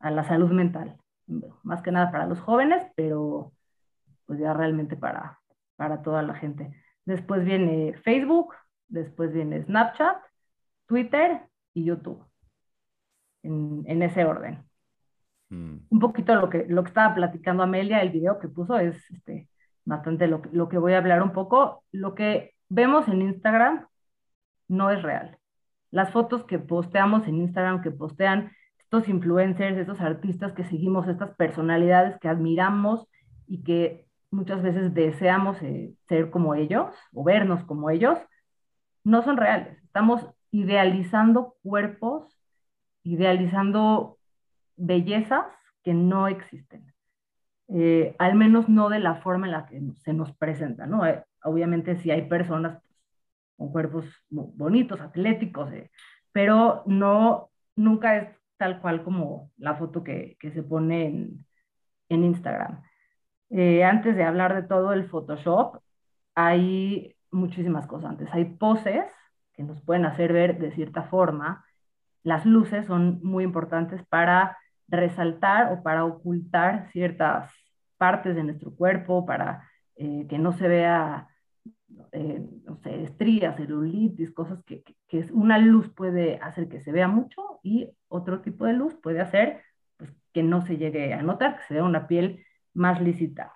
la 0.00 0.24
salud 0.24 0.50
mental, 0.50 0.98
más 1.62 1.80
que 1.80 1.90
nada 1.90 2.10
para 2.12 2.26
los 2.26 2.38
jóvenes, 2.38 2.86
pero 2.94 3.52
pues 4.26 4.38
ya 4.38 4.52
realmente 4.52 4.96
para, 4.96 5.40
para 5.76 6.02
toda 6.02 6.20
la 6.20 6.34
gente. 6.34 6.74
Después 7.06 7.42
viene 7.44 7.94
Facebook, 8.04 8.54
después 8.88 9.32
viene 9.32 9.62
Snapchat, 9.62 10.18
Twitter 10.86 11.40
y 11.72 11.84
YouTube, 11.84 12.22
en, 13.42 14.02
ese 14.02 14.26
orden. 14.26 14.62
Mm. 15.48 15.76
Un 15.88 15.98
poquito 15.98 16.34
lo 16.34 16.50
que, 16.50 16.66
lo 16.68 16.82
que 16.82 16.88
estaba 16.88 17.14
platicando 17.14 17.62
Amelia, 17.62 18.02
el 18.02 18.10
video 18.10 18.38
que 18.38 18.48
puso 18.48 18.78
es 18.78 19.10
este, 19.10 19.48
bastante 19.86 20.26
lo, 20.26 20.42
lo 20.52 20.68
que 20.68 20.76
voy 20.76 20.92
a 20.92 20.98
hablar 20.98 21.22
un 21.22 21.32
poco. 21.32 21.82
Lo 21.92 22.14
que 22.14 22.54
vemos 22.68 23.08
en 23.08 23.22
Instagram 23.22 23.86
no 24.68 24.90
es 24.90 25.02
real. 25.02 25.38
Las 25.90 26.10
fotos 26.10 26.44
que 26.44 26.58
posteamos 26.58 27.26
en 27.28 27.36
Instagram, 27.36 27.82
que 27.82 27.90
postean 27.90 28.52
estos 28.78 29.08
influencers, 29.08 29.76
estos 29.76 30.00
artistas 30.00 30.52
que 30.52 30.64
seguimos, 30.64 31.08
estas 31.08 31.34
personalidades 31.36 32.18
que 32.20 32.28
admiramos 32.28 33.06
y 33.46 33.62
que 33.62 34.06
muchas 34.30 34.62
veces 34.62 34.92
deseamos 34.94 35.60
eh, 35.62 35.94
ser 36.08 36.30
como 36.30 36.54
ellos 36.54 36.94
o 37.12 37.24
vernos 37.24 37.64
como 37.64 37.90
ellos, 37.90 38.18
no 39.04 39.22
son 39.22 39.36
reales. 39.36 39.78
Estamos 39.84 40.26
idealizando 40.50 41.54
cuerpos, 41.62 42.36
idealizando 43.02 44.18
bellezas 44.76 45.46
que 45.82 45.94
no 45.94 46.28
existen. 46.28 46.92
Eh, 47.68 48.14
al 48.18 48.34
menos 48.34 48.68
no 48.68 48.88
de 48.88 48.98
la 48.98 49.16
forma 49.16 49.46
en 49.46 49.52
la 49.52 49.66
que 49.66 49.80
se 50.04 50.12
nos 50.12 50.32
presenta, 50.32 50.86
¿no? 50.86 51.06
Eh, 51.06 51.24
obviamente 51.42 51.96
si 51.96 52.10
hay 52.10 52.22
personas 52.28 52.78
con 53.56 53.70
cuerpos 53.70 54.04
bonitos, 54.30 55.00
atléticos, 55.00 55.72
eh, 55.72 55.90
pero 56.32 56.82
no, 56.86 57.50
nunca 57.76 58.16
es 58.16 58.28
tal 58.56 58.80
cual 58.80 59.04
como 59.04 59.50
la 59.56 59.74
foto 59.74 60.02
que, 60.02 60.36
que 60.40 60.50
se 60.52 60.62
pone 60.62 61.06
en, 61.06 61.46
en 62.08 62.24
Instagram. 62.24 62.82
antes 63.84 64.16
de 64.16 64.24
hablar 64.24 64.54
de 64.54 64.62
todo 64.68 64.92
el 64.92 65.08
Photoshop, 65.08 65.80
hay 66.34 67.14
muchísimas 67.30 67.86
cosas 67.86 68.10
antes. 68.10 68.28
Hay 68.32 68.44
poses 68.44 69.04
que 69.54 69.62
nos 69.62 69.80
pueden 69.82 70.04
hacer 70.04 70.32
ver 70.32 70.58
de 70.58 70.72
cierta 70.72 71.04
forma. 71.04 71.64
Las 72.22 72.46
luces 72.46 72.86
son 72.86 73.20
muy 73.22 73.44
importantes 73.44 74.04
para 74.06 74.58
resaltar 74.88 75.72
o 75.72 75.82
para 75.82 76.04
ocultar 76.04 76.88
ciertas 76.92 77.52
partes 77.96 78.34
de 78.34 78.44
nuestro 78.44 78.74
cuerpo, 78.74 79.24
para 79.24 79.68
eh, 79.96 80.26
que 80.28 80.38
no 80.38 80.52
se 80.52 80.68
vea, 80.68 81.28
eh, 82.12 82.42
no 82.64 82.76
sé, 82.78 83.02
estrías, 83.04 83.56
celulitis, 83.56 84.32
cosas 84.32 84.62
que, 84.64 84.82
que, 85.08 85.26
una 85.32 85.58
luz 85.58 85.88
puede 85.90 86.36
hacer 86.38 86.68
que 86.68 86.80
se 86.80 86.92
vea 86.92 87.08
mucho 87.08 87.60
y 87.62 87.88
otro 88.08 88.40
tipo 88.40 88.66
de 88.66 88.74
luz 88.74 88.94
puede 88.94 89.20
hacer 89.20 89.62
pues, 89.96 90.10
que 90.32 90.42
no 90.42 90.62
se 90.66 90.76
llegue 90.76 91.12
a 91.14 91.22
notar, 91.22 91.56
que 91.58 91.64
se 91.64 91.74
vea 91.74 91.84
una 91.84 92.06
piel 92.06 92.44
más 92.74 93.00
lícita. 93.00 93.54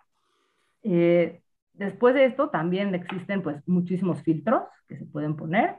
Eh, 0.82 1.42
después 1.74 2.14
de 2.14 2.26
esto 2.26 2.50
también 2.50 2.94
existen 2.94 3.42
pues 3.42 3.66
muchísimos 3.66 4.22
filtros 4.22 4.62
que 4.88 4.96
se 4.96 5.06
pueden 5.06 5.36
poner 5.36 5.76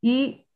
y 0.00 0.48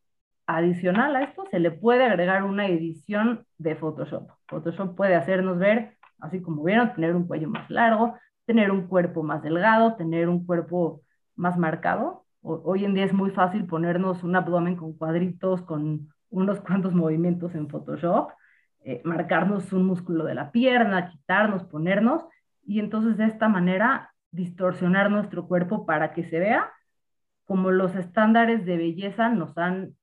Adicional 0.45 1.15
a 1.15 1.23
esto, 1.23 1.45
se 1.49 1.59
le 1.59 1.71
puede 1.71 2.03
agregar 2.03 2.43
una 2.43 2.67
edición 2.67 3.45
de 3.57 3.75
Photoshop. 3.75 4.29
Photoshop 4.47 4.93
puede 4.95 5.15
hacernos 5.15 5.57
ver, 5.57 5.97
así 6.19 6.41
como 6.41 6.63
vieron, 6.63 6.93
tener 6.93 7.15
un 7.15 7.27
cuello 7.27 7.49
más 7.49 7.69
largo, 7.69 8.17
tener 8.45 8.69
un 8.69 8.87
cuerpo 8.87 9.23
más 9.23 9.41
delgado, 9.41 9.95
tener 9.95 10.27
un 10.27 10.45
cuerpo 10.45 11.01
más 11.35 11.57
marcado. 11.57 12.25
hoy 12.41 12.85
en 12.85 12.93
día 12.93 13.05
es 13.05 13.13
muy 13.13 13.31
fácil 13.31 13.65
ponernos 13.65 14.23
un 14.23 14.35
abdomen 14.35 14.75
con 14.75 14.93
cuadritos, 14.93 15.61
con 15.61 16.09
unos 16.29 16.59
cuantos 16.61 16.93
movimientos 16.93 17.55
en 17.55 17.69
Photoshop, 17.69 18.31
eh, 18.83 19.01
marcarnos 19.05 19.71
un 19.71 19.85
músculo 19.85 20.25
de 20.25 20.35
la 20.35 20.51
pierna, 20.51 21.09
quitarnos, 21.09 21.63
ponernos, 21.63 22.25
y 22.65 22.79
entonces 22.79 23.17
de 23.17 23.25
esta 23.25 23.47
manera 23.47 24.13
distorsionar 24.31 25.09
nuestro 25.11 25.47
cuerpo 25.47 25.85
para 25.85 26.13
que 26.13 26.23
se 26.23 26.39
vea 26.39 26.71
como 27.45 27.71
los 27.71 27.95
estándares 27.95 28.65
de 28.65 28.77
belleza 28.77 29.29
nos 29.29 29.57
han 29.57 29.95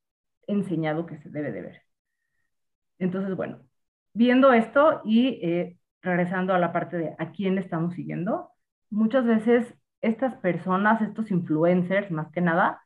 enseñado 0.47 1.07
que 1.07 1.19
se 1.19 1.31
debe 1.31 1.53
de 1.53 1.62
ver. 1.62 1.83
Entonces, 2.99 3.35
bueno, 3.35 3.61
viendo 4.12 4.53
esto 4.53 5.01
y 5.05 5.40
eh, 5.43 5.79
regresando 6.03 6.55
a 6.55 6.59
la 6.59 6.73
parte 6.73 6.99
de 6.99 7.14
a 7.19 7.33
quién 7.33 7.59
estamos 7.59 7.95
siguiendo, 7.95 8.51
muchas 8.90 9.25
veces 9.25 9.75
estas 10.02 10.34
personas, 10.36 11.00
estos 11.02 11.30
influencers, 11.30 12.10
más 12.10 12.30
que 12.32 12.40
nada, 12.40 12.82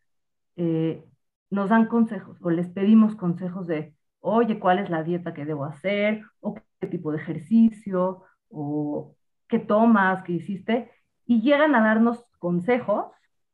eh, 0.57 1.05
nos 1.51 1.71
dan 1.71 1.87
consejos 1.87 2.39
o 2.41 2.51
les 2.51 2.69
pedimos 2.69 3.17
consejos 3.17 3.67
de, 3.67 3.95
oye, 4.21 4.59
¿cuál 4.59 4.79
es 4.79 4.91
la 4.91 5.03
dieta 5.03 5.35
que 5.35 5.45
debo 5.45 5.65
hacer? 5.65 6.23
¿O 6.41 6.55
qué 6.55 6.87
tipo 6.89 7.13
de 7.13 7.19
ejercicio? 7.19 8.23
¿O 8.49 9.15
qué 9.49 9.59
tomas? 9.59 10.23
¿Qué 10.25 10.33
hiciste? 10.33 10.91
Y 11.27 11.43
llegan 11.43 11.75
a 11.75 11.83
darnos 11.83 12.25
consejos 12.39 13.07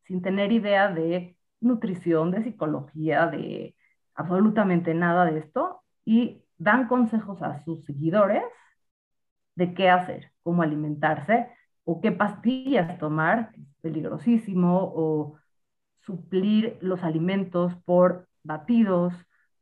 sin 0.04 0.22
tener 0.22 0.52
idea 0.52 0.92
de 0.92 1.36
nutrición, 1.60 2.30
de 2.30 2.42
psicología, 2.42 3.26
de 3.26 3.76
absolutamente 4.14 4.94
nada 4.94 5.24
de 5.26 5.38
esto 5.38 5.82
y 6.04 6.42
dan 6.58 6.88
consejos 6.88 7.42
a 7.42 7.62
sus 7.64 7.84
seguidores 7.84 8.42
de 9.54 9.74
qué 9.74 9.90
hacer, 9.90 10.32
cómo 10.42 10.62
alimentarse 10.62 11.48
o 11.90 12.00
qué 12.00 12.12
pastillas 12.12 12.98
tomar, 12.98 13.50
es 13.58 13.66
peligrosísimo, 13.80 14.92
o 14.94 15.38
suplir 16.02 16.78
los 16.80 17.02
alimentos 17.02 17.74
por 17.84 18.28
batidos, 18.44 19.12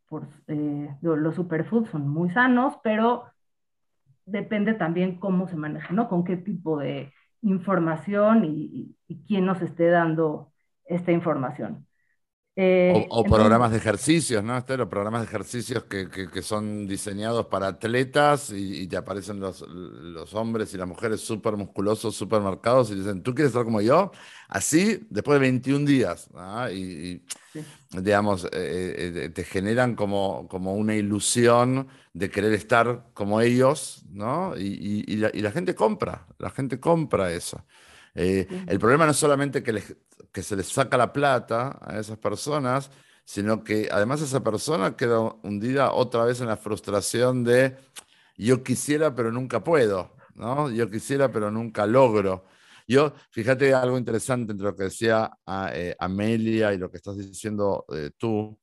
por 0.09 0.29
eh, 0.47 0.95
los 1.01 1.35
superfoods 1.35 1.89
son 1.89 2.07
muy 2.07 2.29
sanos, 2.29 2.75
pero 2.83 3.25
depende 4.27 4.75
también 4.75 5.19
cómo 5.19 5.49
se 5.49 5.57
maneja, 5.57 5.95
¿no? 5.95 6.11
Con 6.11 6.23
qué 6.25 6.37
tipo 6.37 6.79
de 6.79 7.15
información 7.41 8.45
y, 8.45 8.95
quién 9.27 9.47
nos 9.47 9.63
esté 9.63 9.89
dando 9.89 10.53
esta 10.85 11.13
información. 11.13 11.87
Eh, 12.61 13.07
o, 13.11 13.23
programas 13.23 13.71
de 13.71 13.77
ejercicios, 13.77 14.43
¿no, 14.43 14.59
Esther? 14.59 14.89
programas 14.89 15.21
de 15.21 15.29
ejercicios 15.29 15.85
que, 15.85 16.09
que, 16.11 16.43
son 16.43 16.89
diseñados 16.89 17.47
para 17.47 17.69
atletas 17.69 18.51
y, 18.51 18.89
te 18.89 18.97
aparecen 18.97 19.39
los, 19.39 19.61
los, 19.61 20.35
hombres 20.35 20.75
y 20.75 20.77
las 20.77 20.89
mujeres 20.89 21.21
súper 21.21 21.57
musculosos, 21.57 22.17
súper 22.17 22.41
marcados 22.41 22.91
y 22.91 22.97
dicen, 22.97 23.23
¿tú 23.23 23.33
quieres 23.33 23.51
estar 23.51 23.65
como 23.65 23.81
yo? 23.81 24.11
Así, 24.49 25.07
después 25.09 25.37
de 25.37 25.47
21 25.47 25.87
días. 25.87 26.31
Y, 26.75 27.23
digamos, 27.93 28.47
eh, 28.47 29.13
eh, 29.15 29.29
te 29.29 29.45
generan 29.45 29.95
como, 29.95 30.49
como 30.49 30.75
una 30.75 30.97
ilusión 30.97 31.87
de 32.13 32.29
querer 32.29 32.55
estar 32.55 33.05
como 33.15 33.41
ellos, 33.41 34.05
¿no? 34.11 34.57
Y, 34.59 35.05
la, 35.15 35.31
la, 35.33 35.53
gente 35.53 35.77
compra, 35.77 36.27
la 36.39 36.51
gente 36.51 36.81
compra 36.81 37.33
eso. 37.33 37.65
El 38.15 38.79
problema 38.79 39.05
no 39.05 39.13
es 39.13 39.17
solamente 39.17 39.63
que 39.63 39.73
les, 39.73 39.97
que 40.33 40.43
se 40.43 40.57
les 40.57 40.69
saca 40.69 40.97
la 40.97 41.13
plata 41.13 41.79
a 41.81 41.99
esas 41.99 42.19
personas, 42.19 42.91
sino 43.25 43.63
que 43.63 43.89
además 43.91 44.23
esa 44.23 44.43
persona 44.43 44.97
queda 44.97 45.21
hundida 45.43 45.93
otra 45.93 46.25
vez 46.25 46.41
en 46.41 46.47
la 46.47 46.57
frustración 46.57 47.45
de 47.45 47.77
yo 48.37 48.63
quisiera 48.63 49.15
pero 49.15 49.33
nunca 49.33 49.63
puedo, 49.63 50.17
¿no? 50.35 50.71
Yo 50.71 50.91
quisiera 50.91 51.31
pero 51.31 51.51
nunca 51.51 51.87
logro. 51.87 52.47
Yo, 52.87 53.13
fíjate 53.31 53.75
algo 53.75 53.99
interesante 53.99 54.53
entre 54.53 54.65
lo 54.67 54.75
que 54.75 54.85
decía 54.85 55.31
ah, 55.45 55.71
eh, 55.75 55.95
Amelia 55.99 56.73
y 56.73 56.79
lo 56.79 56.91
que 56.91 56.97
estás 56.97 57.19
diciendo 57.19 57.85
eh, 57.95 58.13
tú, 58.17 58.59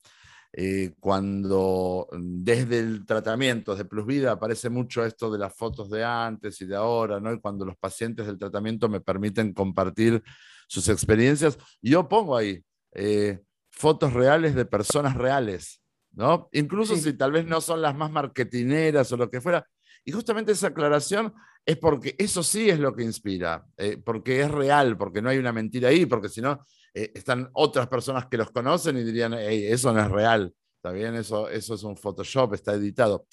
eh, 0.58 0.94
cuando 0.98 2.08
desde 2.18 2.78
el 2.78 3.04
tratamiento 3.04 3.76
de 3.76 3.84
Plus 3.84 4.06
Vida 4.06 4.32
aparece 4.32 4.70
mucho 4.70 5.04
esto 5.04 5.30
de 5.30 5.38
las 5.38 5.54
fotos 5.54 5.90
de 5.90 6.02
antes 6.02 6.58
y 6.62 6.64
de 6.64 6.74
ahora, 6.74 7.20
¿no? 7.20 7.30
Y 7.30 7.40
cuando 7.40 7.66
los 7.66 7.76
pacientes 7.76 8.26
del 8.26 8.38
tratamiento 8.38 8.88
me 8.88 9.02
permiten 9.02 9.52
compartir 9.52 10.22
sus 10.66 10.88
experiencias. 10.88 11.58
Yo 11.82 12.08
pongo 12.08 12.38
ahí 12.38 12.64
eh, 12.92 13.38
fotos 13.70 14.14
reales 14.14 14.54
de 14.54 14.64
personas 14.64 15.14
reales, 15.14 15.82
¿no? 16.12 16.48
Incluso 16.52 16.96
si 16.96 17.12
tal 17.12 17.32
vez 17.32 17.44
no 17.44 17.60
son 17.60 17.82
las 17.82 17.94
más 17.94 18.10
marketineras 18.10 19.12
o 19.12 19.18
lo 19.18 19.28
que 19.28 19.42
fuera. 19.42 19.68
Y 20.06 20.12
justamente 20.12 20.52
esa 20.52 20.68
aclaración 20.68 21.34
es 21.66 21.76
porque 21.76 22.14
eso 22.16 22.42
sí 22.42 22.70
es 22.70 22.78
lo 22.78 22.96
que 22.96 23.02
inspira, 23.02 23.66
eh, 23.76 24.00
porque 24.02 24.40
es 24.40 24.50
real, 24.50 24.96
porque 24.96 25.20
no 25.20 25.28
hay 25.28 25.36
una 25.36 25.52
mentira 25.52 25.90
ahí, 25.90 26.06
porque 26.06 26.30
si 26.30 26.40
no, 26.40 26.64
eh, 26.96 27.12
están 27.14 27.50
otras 27.52 27.88
personas 27.88 28.24
que 28.26 28.38
los 28.38 28.50
conocen 28.50 28.96
y 28.96 29.04
dirían, 29.04 29.34
eso 29.34 29.92
no 29.92 30.00
es 30.00 30.10
real, 30.10 30.54
¿está 30.76 30.92
bien? 30.92 31.14
Eso, 31.14 31.46
eso 31.50 31.74
es 31.74 31.82
un 31.82 31.94
Photoshop, 31.94 32.54
está 32.54 32.72
editado. 32.72 33.26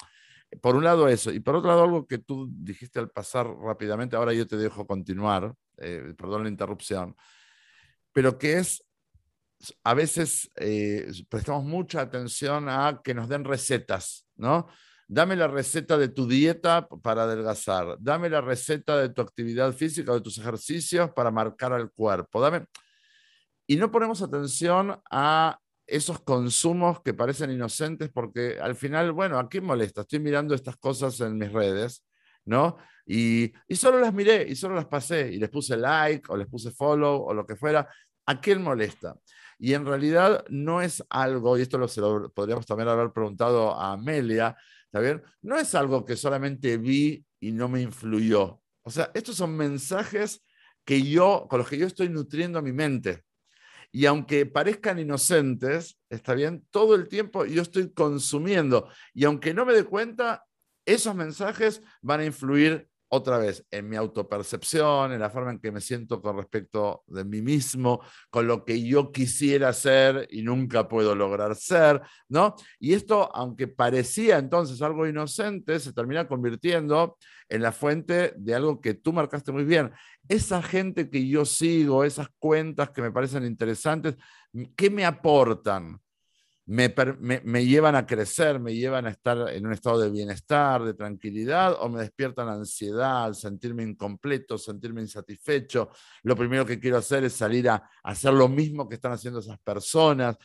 Por 0.62 0.76
un 0.76 0.84
lado 0.84 1.08
eso, 1.08 1.32
y 1.32 1.40
por 1.40 1.56
otro 1.56 1.70
lado 1.70 1.84
algo 1.84 2.06
que 2.06 2.18
tú 2.18 2.50
dijiste 2.52 3.00
al 3.00 3.10
pasar 3.10 3.48
rápidamente, 3.48 4.18
ahora 4.18 4.34
yo 4.34 4.46
te 4.46 4.58
dejo 4.58 4.86
continuar, 4.86 5.54
eh, 5.78 6.14
perdón 6.18 6.44
la 6.44 6.50
interrupción, 6.50 7.16
pero 8.12 8.38
que 8.38 8.58
es, 8.58 8.84
a 9.86 9.94
veces 9.94 10.52
eh, 10.58 11.10
prestamos 11.30 11.64
mucha 11.64 12.02
atención 12.02 12.68
a 12.68 13.00
que 13.02 13.14
nos 13.14 13.30
den 13.30 13.46
recetas, 13.46 14.28
¿no? 14.36 14.68
Dame 15.08 15.38
la 15.38 15.48
receta 15.48 15.98
de 15.98 16.10
tu 16.10 16.28
dieta 16.28 16.86
para 17.02 17.24
adelgazar, 17.24 17.96
dame 18.02 18.30
la 18.30 18.42
receta 18.42 18.98
de 18.98 19.08
tu 19.08 19.22
actividad 19.22 19.72
física, 19.72 20.14
de 20.14 20.20
tus 20.20 20.38
ejercicios 20.38 21.12
para 21.12 21.32
marcar 21.32 21.72
al 21.72 21.90
cuerpo, 21.94 22.42
dame... 22.42 22.66
Y 23.74 23.76
no 23.76 23.90
ponemos 23.90 24.22
atención 24.22 25.02
a 25.10 25.60
esos 25.88 26.22
consumos 26.22 27.02
que 27.02 27.16
parecen 27.16 27.50
inocentes 27.50 28.12
porque 28.14 28.60
al 28.62 28.76
final, 28.76 29.14
bueno, 29.14 29.40
¿a 29.40 29.50
quién 29.50 29.64
molesta? 29.64 30.02
Estoy 30.02 30.20
mirando 30.20 30.54
estas 30.54 30.78
cosas 30.78 31.20
en 31.22 31.40
mis 31.40 31.52
redes, 31.52 32.06
¿no? 32.46 32.78
Y, 33.04 33.52
solo 33.72 34.00
las 34.00 34.14
miré 34.14 34.46
y 34.48 34.56
solo 34.56 34.76
las 34.76 34.86
pasé 34.86 35.34
y 35.34 35.40
les 35.40 35.50
puse 35.50 35.76
like 35.76 36.32
o 36.32 36.38
les 36.38 36.46
puse 36.46 36.70
follow 36.70 37.24
o 37.24 37.34
lo 37.34 37.48
que 37.48 37.56
fuera. 37.56 37.90
¿A 38.28 38.40
quién 38.40 38.62
molesta? 38.62 39.16
Y 39.58 39.74
en 39.74 39.88
realidad 39.88 40.46
no 40.50 40.80
es 40.84 41.04
algo, 41.10 41.58
y 41.58 41.64
esto 41.64 41.80
lo, 41.80 42.32
podríamos 42.32 42.68
también 42.68 42.90
haber 42.90 43.12
preguntado 43.12 43.74
a 43.74 43.94
Amelia, 43.94 44.56
¿está 44.86 45.00
bien? 45.00 45.24
No 45.42 45.58
es 45.58 45.74
algo 45.74 46.06
que 46.06 46.16
solamente 46.16 46.78
vi 46.78 47.26
y 47.40 47.52
no 47.52 47.70
me 47.70 47.82
influyó. 47.82 48.62
O 48.84 48.92
sea, 48.92 49.10
estos 49.16 49.36
son 49.36 49.58
mensajes 49.58 50.46
que 50.86 51.02
yo, 51.02 51.48
con 51.50 51.58
los 51.58 51.68
que 51.68 51.80
yo 51.80 51.88
estoy 51.88 52.10
nutriendo 52.10 52.62
mi 52.62 52.72
mente. 52.72 53.24
Y 53.96 54.08
aunque 54.08 54.48
parezcan 54.48 54.98
inocentes, 54.98 56.00
está 56.10 56.34
bien, 56.34 56.66
todo 56.72 56.96
el 56.96 57.08
tiempo 57.08 57.46
yo 57.46 57.62
estoy 57.62 57.94
consumiendo. 57.94 58.90
Y 59.14 59.24
aunque 59.26 59.54
no 59.54 59.66
me 59.66 59.74
dé 59.74 59.84
cuenta, 59.84 60.46
esos 60.84 61.14
mensajes 61.14 61.84
van 62.02 62.22
a 62.22 62.26
influir 62.26 62.90
otra 63.16 63.38
vez 63.38 63.64
en 63.70 63.88
mi 63.88 63.96
autopercepción, 63.96 65.12
en 65.12 65.20
la 65.20 65.30
forma 65.30 65.52
en 65.52 65.60
que 65.60 65.72
me 65.72 65.82
siento 65.82 66.20
con 66.20 66.36
respecto 66.36 67.04
de 67.06 67.24
mí 67.24 67.44
mismo, 67.44 68.02
con 68.32 68.48
lo 68.48 68.66
que 68.66 68.84
yo 68.84 69.12
quisiera 69.12 69.72
ser 69.72 70.28
y 70.32 70.42
nunca 70.42 70.88
puedo 70.88 71.14
lograr 71.14 71.56
ser, 71.56 72.02
¿no? 72.28 72.56
Y 72.80 72.94
esto, 72.94 73.30
aunque 73.36 73.68
parecía 73.68 74.40
entonces 74.40 74.82
algo 74.82 75.06
inocente, 75.06 75.80
se 75.80 75.94
termina 75.94 76.28
convirtiendo 76.28 77.18
en 77.50 77.62
la 77.62 77.72
fuente 77.72 78.34
de 78.36 78.56
algo 78.56 78.82
que 78.82 78.96
tú 78.96 79.14
marcaste 79.14 79.52
muy 79.52 79.64
bien. 79.64 79.92
Esa 80.28 80.64
gente 80.64 81.12
que 81.12 81.28
yo 81.28 81.46
sigo, 81.46 82.04
esas 82.04 82.30
cuentas 82.40 82.90
que 82.90 83.04
me 83.04 83.12
parecen 83.12 83.46
interesantes, 83.46 84.16
¿qué 84.76 84.90
me 84.90 85.06
aportan? 85.06 86.02
Me, 86.66 87.66
llevan 87.66 87.96
a 87.96 88.06
crecer, 88.06 88.60
me 88.60 88.74
llevan 88.74 89.06
a 89.06 89.10
estar 89.10 89.50
en 89.50 89.66
un 89.66 89.74
estado 89.74 90.00
de 90.00 90.10
bienestar, 90.10 90.84
de 90.84 90.94
tranquilidad, 90.94 91.76
o 91.80 91.90
me 91.90 92.02
despiertan 92.02 92.48
ansiedad, 92.48 93.34
sentirme 93.34 93.84
incompleto, 93.84 94.58
sentirme 94.58 95.02
insatisfecho. 95.02 95.90
Lo 96.24 96.36
primero 96.36 96.66
que 96.66 96.80
quiero 96.80 96.98
hacer 96.98 97.26
es 97.26 97.34
salir 97.34 97.70
a, 97.70 97.90
hacer 98.04 98.34
lo 98.34 98.48
mismo 98.48 98.88
que 98.88 98.96
están 98.96 99.12
haciendo 99.12 99.40
esas 99.40 99.60
personas. 99.60 100.38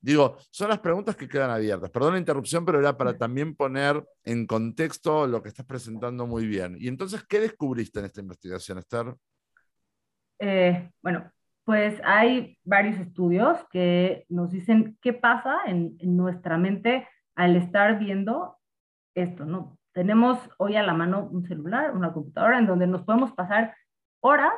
Digo, 0.00 0.36
son 0.50 0.68
las 0.68 0.80
preguntas 0.80 1.16
que 1.16 1.28
quedan 1.28 1.50
abiertas. 1.50 1.90
Perdón 1.90 2.12
la 2.12 2.18
interrupción, 2.18 2.64
pero 2.64 2.78
era 2.78 2.96
para 2.96 3.16
también 3.16 3.56
poner 3.56 4.04
en 4.22 4.46
contexto 4.46 5.26
lo 5.26 5.42
que 5.42 5.48
estás 5.48 5.66
presentando 5.66 6.26
muy 6.26 6.46
bien. 6.46 6.76
Y 6.78 6.88
entonces, 6.88 7.24
¿qué 7.26 7.40
descubriste 7.40 8.00
en 8.00 8.04
esta 8.04 8.20
investigación, 8.20 8.78
Esther? 8.78 9.14
Eh, 10.38 10.90
bueno, 11.00 11.32
pues 11.64 12.00
hay 12.04 12.58
varios 12.64 12.98
estudios 12.98 13.58
que 13.70 14.26
nos 14.28 14.50
dicen 14.50 14.98
qué 15.00 15.12
pasa 15.12 15.58
en, 15.66 15.96
nuestra 16.02 16.58
mente 16.58 17.08
al 17.34 17.56
estar 17.56 17.98
viendo 17.98 18.58
esto, 19.14 19.44
¿no? 19.44 19.78
Tenemos 19.92 20.38
hoy 20.58 20.76
a 20.76 20.82
la 20.82 20.92
mano 20.92 21.28
un 21.30 21.46
celular, 21.46 21.94
una 21.94 22.12
computadora 22.12 22.58
en 22.58 22.66
donde 22.66 22.86
nos 22.86 23.02
podemos 23.02 23.32
pasar 23.32 23.74
horas, 24.20 24.54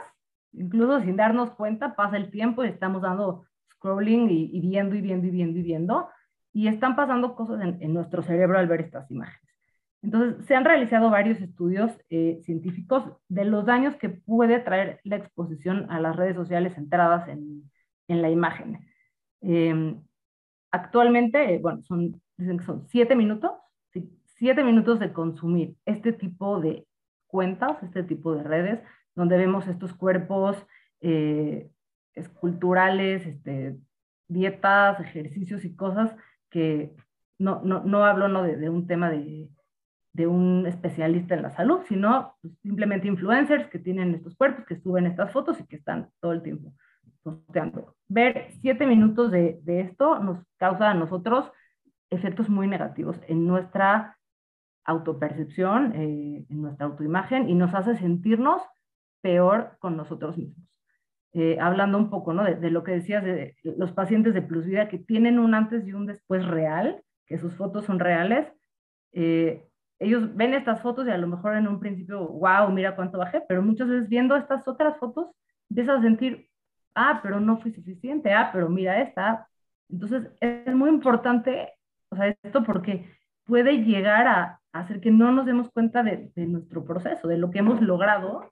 incluso 0.52 1.00
sin 1.00 1.16
darnos 1.16 1.50
cuenta, 1.50 1.94
pasa 1.94 2.16
el 2.16 2.30
tiempo 2.30 2.64
y 2.64 2.68
estamos 2.68 3.02
dando 3.02 3.44
scrolling 3.72 4.28
y, 4.30 4.60
viendo 4.60 4.96
y 4.96 5.00
viendo 5.00 5.26
y 5.26 5.30
viendo 5.30 5.58
y 5.58 5.62
viendo, 5.62 6.08
y 6.52 6.68
están 6.68 6.96
pasando 6.96 7.36
cosas 7.36 7.60
en 7.62 7.92
nuestro 7.92 8.22
cerebro 8.22 8.58
al 8.58 8.66
ver 8.66 8.80
estas 8.80 9.10
imágenes. 9.10 9.45
Entonces, 10.06 10.46
se 10.46 10.54
han 10.54 10.64
realizado 10.64 11.10
varios 11.10 11.40
estudios 11.40 11.90
eh, 12.10 12.38
científicos 12.44 13.02
de 13.28 13.44
los 13.44 13.66
daños 13.66 13.96
que 13.96 14.08
puede 14.08 14.60
traer 14.60 15.00
la 15.02 15.16
exposición 15.16 15.90
a 15.90 15.98
las 15.98 16.14
redes 16.14 16.36
sociales 16.36 16.74
centradas 16.74 17.26
en, 17.26 17.68
en 18.06 18.22
la 18.22 18.30
imagen. 18.30 18.86
Em, 19.40 20.00
actualmente, 20.70 21.58
bueno, 21.58 21.82
son, 21.82 22.22
dicen 22.36 22.58
que 22.58 22.64
son 22.64 22.86
siete 22.86 23.16
minutos, 23.16 23.50
siete 24.36 24.62
minutos 24.62 25.00
de 25.00 25.12
consumir 25.12 25.74
este 25.84 26.12
tipo 26.12 26.60
de 26.60 26.86
cuentas, 27.26 27.82
este 27.82 28.04
tipo 28.04 28.32
de 28.36 28.44
redes, 28.44 28.80
donde 29.16 29.36
vemos 29.36 29.66
estos 29.66 29.92
cuerpos 29.92 30.56
eh, 31.00 31.68
esculturales, 32.14 33.26
este, 33.26 33.76
dietas, 34.28 35.00
ejercicios 35.00 35.64
y 35.64 35.74
cosas 35.74 36.14
que 36.48 36.94
no, 37.40 37.60
no, 37.64 37.82
no 37.82 38.04
hablo 38.04 38.28
no 38.28 38.44
de 38.44 38.68
un 38.68 38.86
tema 38.86 39.10
de 39.10 39.48
de 40.16 40.26
un 40.26 40.66
especialista 40.66 41.35
en 41.35 41.42
la 41.42 41.50
salud, 41.50 41.81
sino 41.88 42.35
pues, 42.40 42.55
simplemente 42.62 43.07
influencers 43.07 43.68
que 43.68 43.79
tienen 43.79 44.14
estos 44.14 44.35
cuerpos, 44.35 44.64
que 44.64 44.81
suben 44.81 45.07
estas 45.07 45.31
fotos 45.31 45.61
y 45.61 45.66
que 45.66 45.76
están 45.76 46.09
todo 46.20 46.33
el 46.33 46.42
tiempo 46.42 46.72
posteando. 47.22 47.95
Ver 48.09 48.49
siete 48.62 48.86
minutos 48.86 49.30
de, 49.30 49.61
esto 49.66 50.18
nos 50.20 50.38
causa 50.57 50.90
a 50.90 50.95
nosotros 50.95 51.53
efectos 52.09 52.49
muy 52.49 52.66
negativos 52.66 53.20
en 53.28 53.47
nuestra 53.47 54.16
autopercepción, 54.84 55.93
eh, 55.95 56.47
en 56.49 56.62
nuestra 56.62 56.86
autoimagen 56.86 57.51
y 57.51 57.55
nos 57.55 57.74
hace 57.74 57.97
sentirnos 57.97 58.62
peor 59.20 59.76
con 59.80 59.99
nosotros 59.99 60.38
mismos. 60.38 60.66
Eh, 61.34 61.59
hablando 61.61 61.99
un 61.99 62.09
poco 62.09 62.32
¿no? 62.32 62.45
de, 62.45 62.70
lo 62.70 62.82
que 62.84 62.93
decías 62.93 63.22
de 63.22 63.55
los 63.64 63.93
pacientes 63.93 64.32
de 64.32 64.40
Plus 64.40 64.64
Vida 64.64 64.88
que 64.88 64.99
tienen 64.99 65.38
un 65.38 65.53
antes 65.53 65.86
y 65.86 65.93
un 65.93 66.07
después 66.07 66.47
real, 66.47 67.03
que 67.26 67.36
sus 67.36 67.53
fotos 67.55 67.84
son 67.84 67.99
reales, 67.99 68.47
eh, 69.12 69.66
ellos 69.99 70.34
ven 70.34 70.55
estas 70.55 70.80
fotos 70.82 71.07
y 71.07 71.11
a 71.11 71.18
lo 71.18 71.26
mejor 71.26 71.57
en 71.57 71.68
un 71.68 71.80
principio, 71.80 72.26
wow, 72.28 72.70
mira 72.70 72.97
cuánto 72.97 73.18
bajé, 73.18 73.42
pero 73.49 73.62
muchas 73.62 73.88
veces 73.88 74.09
viendo 74.09 74.36
estas 74.36 74.66
otras 74.68 74.97
fotos, 74.99 75.28
empiezas 75.70 75.99
a 75.99 76.03
sentir, 76.03 76.49
ah, 76.94 77.20
pero 77.22 77.40
no 77.40 77.59
fui 77.59 77.72
suficiente, 77.72 78.32
ah, 78.32 78.51
pero 78.53 78.68
mira 78.68 79.01
esta. 79.01 79.49
Entonces, 79.88 80.30
es 80.40 80.74
muy 80.74 80.90
importante, 80.90 81.72
o 82.11 82.16
sea, 82.16 82.28
esto 82.42 82.62
porque 82.64 83.09
puede 83.44 83.84
llegar 83.84 84.26
a 84.26 84.61
hacer 84.72 85.01
que 85.01 85.11
no 85.11 85.32
nos 85.32 85.47
demos 85.47 85.70
cuenta 85.70 86.03
de, 86.03 86.30
de 86.34 86.47
nuestro 86.47 86.84
proceso, 86.84 87.28
de 87.28 87.38
lo 87.38 87.51
que 87.51 87.61
hemos 87.61 87.80
logrado 87.80 88.51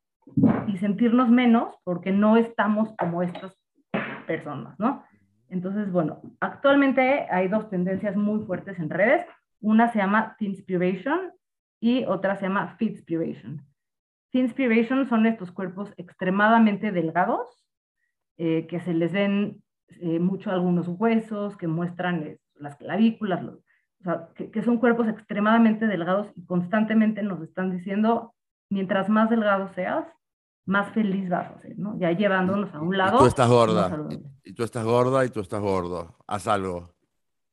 y 0.67 0.79
sentirnos 0.79 1.29
menos 1.29 1.75
porque 1.85 2.13
no 2.13 2.37
estamos 2.37 2.95
como 2.97 3.23
estas 3.23 3.55
personas, 4.27 4.79
¿no? 4.79 5.05
Entonces, 5.49 5.93
bueno, 5.93 6.23
actualmente 6.41 7.27
hay 7.31 7.49
dos 7.49 7.69
tendencias 7.69 8.17
muy 8.17 8.45
fuertes 8.45 8.79
en 8.79 8.91
redes. 8.91 9.25
Una 9.65 9.91
se 9.91 9.99
llama 9.99 10.37
Inspiration 10.41 11.33
y 11.81 12.05
otra 12.05 12.37
se 12.37 12.43
llama 12.43 12.77
Fitspiration. 12.77 13.67
Inspiration 14.33 15.09
son 15.09 15.25
estos 15.25 15.53
cuerpos 15.53 15.91
extremadamente 15.97 16.93
delgados, 16.93 17.65
eh, 18.37 18.67
que 18.67 18.81
se 18.81 18.93
les 18.93 19.13
ven 19.13 19.63
eh, 19.89 20.19
mucho 20.19 20.51
algunos 20.51 20.87
huesos, 20.87 21.57
que 21.57 21.67
muestran 21.67 22.25
eh, 22.25 22.39
las 22.57 22.77
clavículas, 22.77 23.43
o 23.43 23.63
sea, 24.03 24.29
que, 24.35 24.51
que, 24.51 24.61
son 24.63 24.77
cuerpos 24.77 25.09
extremadamente 25.09 25.87
delgados 25.87 26.31
y 26.37 26.45
constantemente 26.45 27.23
nos 27.23 27.41
están 27.41 27.75
diciendo, 27.75 28.35
mientras 28.69 29.09
más 29.09 29.31
delgado 29.31 29.73
seas, 29.73 30.05
más 30.67 30.93
feliz 30.93 31.31
vas 31.31 31.51
a 31.53 31.59
ser, 31.61 31.79
¿no? 31.79 31.99
Ya 31.99 32.13
llevándonos 32.13 32.75
a 32.75 32.83
un 32.83 32.99
lado. 32.99 33.17
Y 33.17 33.21
tú 33.21 33.27
estás 33.27 33.49
gorda, 33.49 33.99
y, 34.11 34.51
y, 34.51 34.53
tú 34.53 34.63
estás 34.63 34.85
gorda 34.85 35.25
y 35.25 35.31
tú 35.31 35.41
estás 35.41 35.63
gordo, 35.63 36.19
haz 36.27 36.49
algo. 36.49 36.91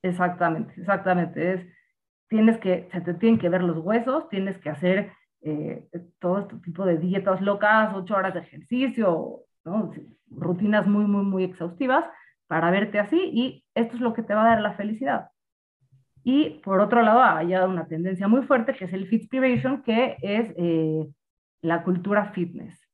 Exactamente, 0.02 0.74
exactamente. 0.78 1.54
Es, 1.54 1.81
tienes 2.32 2.58
que, 2.58 2.90
se 2.92 3.02
te 3.02 3.14
tienen 3.14 3.40
que 3.40 3.50
ver 3.50 3.62
los 3.62 3.78
huesos, 3.78 4.28
tienes 4.30 4.58
que 4.58 4.70
hacer 4.70 5.12
eh, 5.42 5.86
todo 6.20 6.40
este 6.40 6.56
tipo 6.58 6.86
de 6.86 6.98
dietas 6.98 7.42
locas, 7.42 7.94
ocho 7.94 8.16
horas 8.16 8.34
de 8.34 8.40
ejercicio, 8.40 9.42
¿no? 9.64 9.92
rutinas 10.32 10.88
muy, 10.88 11.06
muy, 11.06 11.24
muy 11.24 11.44
exhaustivas 11.44 12.06
para 12.48 12.72
verte 12.72 13.00
así 13.00 13.30
y 13.34 13.66
esto 13.76 13.96
es 13.96 14.02
lo 14.02 14.14
que 14.14 14.24
te 14.24 14.34
va 14.34 14.44
a 14.44 14.50
dar 14.56 14.62
la 14.62 14.74
felicidad. 14.74 15.30
Y 16.24 16.62
por 16.64 16.80
otro 16.80 17.04
lado, 17.04 17.22
hay 17.22 17.54
una 17.54 17.88
tendencia 17.88 18.28
muy 18.28 18.42
fuerte 18.44 18.74
que 18.74 18.86
es 18.86 18.94
el 18.94 19.08
Fitspiration, 19.08 19.84
que 19.84 20.18
es 20.22 20.52
eh, 20.58 21.08
la 21.62 21.84
cultura 21.84 22.32
fitness 22.32 22.92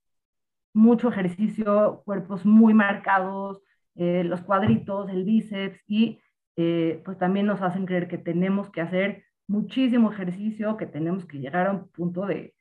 mucho 0.77 1.09
ejercicio, 1.09 2.03
cuerpos 2.05 2.45
muy 2.45 2.73
marcados, 2.73 3.61
eh, 3.95 4.23
los 4.23 4.41
cuadritos, 4.41 5.09
el 5.09 5.25
bíceps 5.25 5.83
y 5.87 6.21
eh, 6.55 7.01
pues 7.03 7.17
también 7.17 7.47
nos 7.47 7.61
hacen 7.61 7.85
creer 7.85 8.07
que 8.07 8.17
tenemos 8.17 8.69
que 8.69 8.81
hacer 8.81 9.23
muchísimo 9.47 10.11
ejercicio, 10.11 10.77
que 10.77 10.85
tenemos 10.85 11.25
que 11.25 11.39
llegar 11.39 11.67
a 11.67 11.71
un 11.71 11.87
punto 11.89 12.25
de 12.25 12.53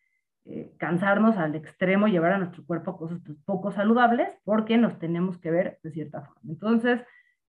eh, 0.44 0.72
cansarnos 0.78 1.36
al 1.36 1.54
extremo, 1.56 2.06
llevar 2.06 2.32
a 2.32 2.38
nuestro 2.38 2.64
cuerpo 2.64 2.96
cosas 2.96 3.20
pues, 3.24 3.36
poco 3.44 3.72
saludables, 3.72 4.28
porque 4.44 4.78
nos 4.78 4.98
tenemos 4.98 5.38
que 5.38 5.50
ver 5.50 5.78
de 5.82 5.90
cierta 5.90 6.22
forma. 6.22 6.50
Entonces, 6.50 7.02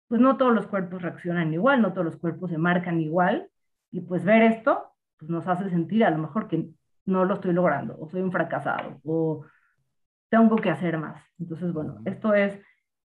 pues 0.08 0.20
no 0.20 0.36
todos 0.36 0.54
los 0.54 0.66
cuerpos 0.66 1.02
reaccionan 1.02 1.52
igual, 1.52 1.82
no 1.82 1.92
todos 1.92 2.06
los 2.06 2.16
cuerpos 2.16 2.50
se 2.50 2.58
marcan 2.58 3.00
igual, 3.00 3.48
y 3.90 4.00
pues 4.00 4.24
ver 4.24 4.42
esto 4.42 4.92
pues 5.18 5.30
nos 5.30 5.46
hace 5.48 5.68
sentir 5.70 6.04
a 6.04 6.10
lo 6.10 6.18
mejor 6.18 6.48
que 6.48 6.70
no 7.06 7.24
lo 7.24 7.34
estoy 7.34 7.52
logrando, 7.52 7.96
o 7.98 8.08
soy 8.08 8.20
un 8.22 8.32
fracasado, 8.32 9.00
o 9.04 9.44
tengo 10.28 10.56
que 10.56 10.70
hacer 10.70 10.98
más. 10.98 11.22
Entonces, 11.38 11.72
bueno, 11.72 12.00
esto 12.04 12.34
es 12.34 12.60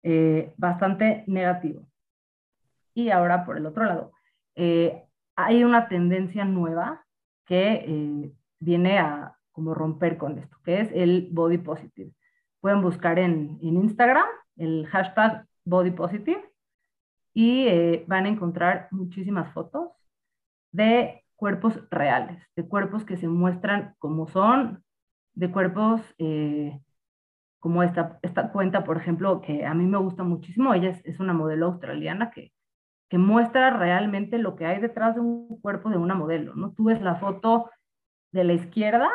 eh, 0.04 0.54
bastante 0.58 1.24
negativo. 1.28 1.88
Y 2.94 3.10
ahora, 3.10 3.46
por 3.46 3.58
el 3.58 3.66
otro 3.66 3.86
lado, 3.86 4.12
eh, 4.56 5.04
hay 5.46 5.64
una 5.64 5.88
tendencia 5.88 6.46
nueva 6.46 7.06
que 7.46 7.84
eh, 7.86 8.34
viene 8.60 9.00
a 9.00 9.36
como 9.52 9.74
romper 9.74 10.18
con 10.18 10.38
esto, 10.40 10.58
que 10.64 10.82
es 10.82 10.90
el 10.94 11.30
body 11.32 11.58
positive. 11.58 12.12
Pueden 12.62 12.82
buscar 12.82 13.20
en, 13.20 13.60
en 13.62 13.78
Instagram 13.78 14.28
el 14.58 14.88
hashtag 14.88 15.46
body 15.66 15.92
positive 15.92 16.44
y 17.34 17.68
van 18.08 18.26
a 18.26 18.30
encontrar 18.30 18.88
muchísimas 18.92 19.52
fotos 19.54 19.90
de 20.72 21.24
cuerpos 21.36 21.80
reales, 21.90 22.42
de 22.56 22.68
cuerpos 22.68 23.04
que 23.04 23.18
se 23.18 23.28
muestran 23.28 23.96
como 24.00 24.28
son, 24.28 24.84
de 25.34 25.52
cuerpos 25.52 26.02
como 27.60 27.84
esta, 27.84 28.20
esta 28.24 28.52
cuenta, 28.52 28.84
por 28.84 28.98
ejemplo, 28.98 29.40
que 29.40 29.66
a 29.66 29.74
mí 29.74 29.86
me 29.86 30.00
gusta 30.00 30.24
muchísimo, 30.24 30.74
ella 30.74 31.00
es, 31.04 31.20
una 31.20 31.34
modelo 31.34 31.68
australiana 31.68 32.32
que, 32.32 32.52
que 33.12 33.18
muestra 33.18 33.72
realmente 33.72 34.38
lo 34.38 34.56
que 34.56 34.66
hay 34.66 34.80
detrás 34.80 35.16
de 35.16 35.22
un 35.22 35.60
cuerpo 35.60 35.90
de 35.90 35.98
una 35.98 36.16
modelo, 36.16 36.56
¿no? 36.56 36.72
Tú 36.72 36.86
ves 36.86 37.02
la 37.02 37.16
foto 37.16 37.70
de 38.32 38.46
la 38.46 38.54
izquierda 38.54 39.10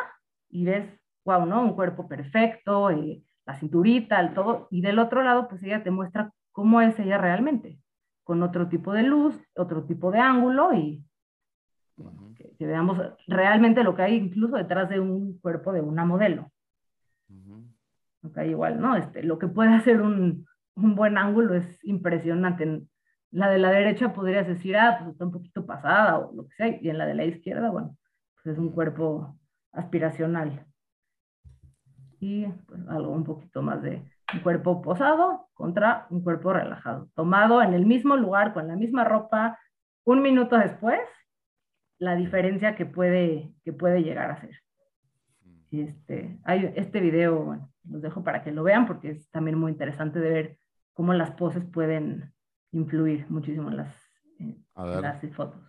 y 0.49 0.65
ves, 0.65 0.87
wow, 1.25 1.47
¿no? 1.47 1.63
Un 1.63 1.73
cuerpo 1.73 2.07
perfecto, 2.07 2.91
eh, 2.91 3.23
la 3.47 3.55
cinturita, 3.55 4.19
el 4.19 4.35
todo, 4.35 4.67
y 4.69 4.81
del 4.81 4.99
otro 4.99 5.23
lado, 5.23 5.47
pues 5.47 5.63
ella 5.63 5.83
te 5.83 5.89
muestra 5.89 6.31
cómo 6.51 6.79
es 6.79 6.99
ella 6.99 7.17
realmente, 7.17 7.79
con 8.23 8.43
otro 8.43 8.69
tipo 8.69 8.93
de 8.93 9.01
luz, 9.01 9.35
otro 9.55 9.83
tipo 9.85 10.11
de 10.11 10.19
ángulo 10.19 10.75
y 10.75 11.03
que, 12.59 12.67
veamos 12.67 13.01
realmente 13.25 13.83
lo 13.83 13.95
que 13.95 14.03
hay 14.03 14.15
incluso 14.15 14.57
detrás 14.57 14.89
de 14.89 14.99
un 14.99 15.39
cuerpo 15.39 15.73
de 15.73 15.81
una 15.81 16.05
modelo 16.05 16.51
igual, 18.45 18.79
¿no? 18.79 18.95
Este, 18.95 19.23
lo 19.23 19.39
que 19.39 19.47
puede 19.47 19.73
hacer 19.75 20.01
un, 20.01 20.45
un 20.75 20.95
buen 20.95 21.17
ángulo 21.17 21.55
es 21.55 21.83
impresionante. 21.83 22.83
La 23.31 23.49
de 23.49 23.57
la 23.57 23.71
derecha 23.71 24.13
podrías 24.13 24.47
decir, 24.47 24.77
ah, 24.77 24.97
pues 24.99 25.11
está 25.11 25.25
un 25.25 25.31
poquito 25.31 25.65
pasada 25.65 26.19
o 26.19 26.33
lo 26.33 26.47
que 26.47 26.55
sea, 26.55 26.67
y 26.81 26.89
en 26.89 26.97
la 26.97 27.05
de 27.05 27.15
la 27.15 27.25
izquierda, 27.25 27.69
bueno, 27.69 27.97
pues 28.35 28.53
es 28.53 28.59
un 28.59 28.71
cuerpo 28.71 29.37
aspiracional. 29.71 30.65
Y 32.19 32.47
pues, 32.47 32.87
algo 32.87 33.11
un 33.11 33.23
poquito 33.23 33.61
más 33.61 33.81
de 33.81 34.03
un 34.33 34.39
cuerpo 34.41 34.81
posado 34.81 35.49
contra 35.53 36.07
un 36.09 36.21
cuerpo 36.21 36.53
relajado, 36.53 37.09
tomado 37.15 37.61
en 37.61 37.73
el 37.73 37.85
mismo 37.85 38.15
lugar, 38.15 38.53
con 38.53 38.67
la 38.67 38.75
misma 38.75 39.03
ropa, 39.03 39.59
un 40.03 40.21
minuto 40.21 40.57
después, 40.57 40.99
la 41.99 42.15
diferencia 42.15 42.75
que 42.75 42.85
puede, 42.85 43.53
que 43.63 43.73
puede 43.73 44.03
llegar 44.03 44.31
a 44.31 44.37
ser. 44.37 44.55
Este, 45.71 46.39
hay 46.43 46.71
este 46.75 47.01
video, 47.01 47.43
bueno, 47.43 47.69
los 47.89 48.01
dejo 48.01 48.23
para 48.23 48.41
que 48.41 48.51
lo 48.51 48.63
vean 48.63 48.85
porque 48.85 49.11
es 49.11 49.29
también 49.31 49.57
muy 49.57 49.71
interesante 49.71 50.19
de 50.19 50.29
ver 50.29 50.57
cómo 50.93 51.13
las 51.13 51.31
poses 51.31 51.65
pueden 51.65 52.33
influir 52.71 53.25
muchísimo 53.29 53.69
en 53.69 53.77
las, 53.77 53.95
en 54.39 54.65
las 55.01 55.21
fotos. 55.35 55.66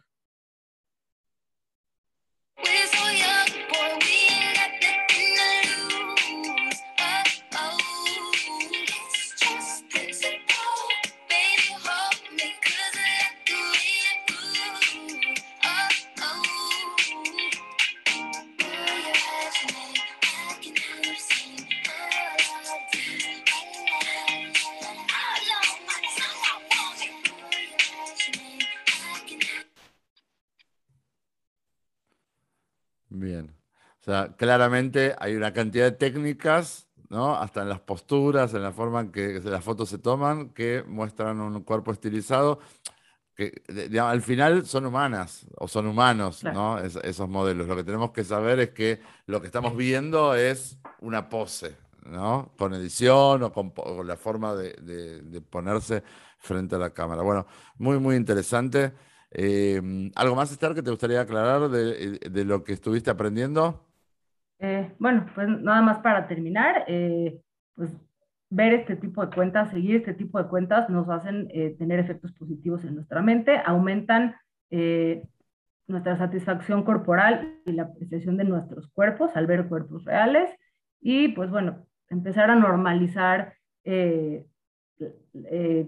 Sea, 34.10 34.34
claramente 34.36 35.14
hay 35.18 35.34
una 35.36 35.52
cantidad 35.52 35.84
de 35.84 35.92
técnicas, 35.92 36.88
¿no? 37.10 37.36
Hasta 37.36 37.62
en 37.62 37.68
las 37.68 37.80
posturas, 37.80 38.54
en 38.54 38.62
la 38.62 38.72
forma 38.72 39.00
en 39.00 39.12
que 39.12 39.40
las 39.44 39.62
fotos 39.62 39.88
se 39.88 39.98
toman, 39.98 40.50
que 40.50 40.82
muestran 40.86 41.40
un 41.40 41.62
cuerpo 41.62 41.92
estilizado, 41.92 42.58
que 43.34 43.62
al 44.00 44.20
final 44.22 44.66
son 44.66 44.86
humanas 44.86 45.46
o 45.56 45.68
son 45.68 45.86
humanos, 45.86 46.42
¿no? 46.42 46.78
esos 46.78 47.28
modelos. 47.28 47.68
Lo 47.68 47.76
que 47.76 47.84
tenemos 47.84 48.10
que 48.10 48.24
saber 48.24 48.58
es 48.58 48.70
que 48.70 49.00
lo 49.26 49.40
que 49.40 49.46
estamos 49.46 49.76
viendo 49.76 50.34
es 50.34 50.78
una 51.00 51.28
pose, 51.28 51.76
¿no? 52.04 52.50
Con 52.58 52.74
edición 52.74 53.44
o 53.44 53.52
con, 53.52 53.72
la 54.04 54.16
forma 54.16 54.56
de, 54.56 55.42
ponerse 55.48 56.02
frente 56.38 56.74
a 56.74 56.78
la 56.78 56.90
cámara. 56.90 57.22
Bueno, 57.22 57.46
muy, 57.76 58.00
muy 58.00 58.16
interesante. 58.16 58.92
Eh, 59.30 60.10
¿Algo 60.16 60.34
más, 60.34 60.50
Esther, 60.50 60.74
que 60.74 60.82
te 60.82 60.90
gustaría 60.90 61.20
aclarar 61.20 61.68
de, 61.68 62.18
de 62.18 62.44
lo 62.44 62.64
que 62.64 62.72
estuviste 62.72 63.10
aprendiendo? 63.10 63.87
Eh, 64.60 64.92
bueno, 64.98 65.26
pues 65.34 65.48
nada 65.48 65.82
más 65.82 65.98
para 66.00 66.26
terminar, 66.26 66.84
eh, 66.88 67.40
pues 67.74 67.90
ver 68.50 68.72
este 68.74 68.96
tipo 68.96 69.24
de 69.24 69.34
cuentas, 69.34 69.70
seguir 69.70 69.96
este 69.96 70.14
tipo 70.14 70.42
de 70.42 70.48
cuentas 70.48 70.88
nos 70.90 71.08
hacen 71.08 71.48
eh, 71.52 71.76
tener 71.78 72.00
efectos 72.00 72.32
positivos 72.32 72.84
en 72.84 72.96
nuestra 72.96 73.22
mente, 73.22 73.60
aumentan 73.64 74.34
nuestra 75.86 76.18
satisfacción 76.18 76.82
corporal 76.82 77.54
y 77.64 77.72
la 77.72 77.84
apreciación 77.84 78.36
de 78.36 78.44
nuestros 78.44 78.86
cuerpos 78.90 79.34
al 79.34 79.46
ver 79.46 79.66
cuerpos 79.66 80.04
reales 80.04 80.50
y 81.00 81.28
pues 81.28 81.50
bueno, 81.50 81.86
empezar 82.10 82.50
a 82.50 82.54
normalizar 82.54 83.54
que 83.82 84.44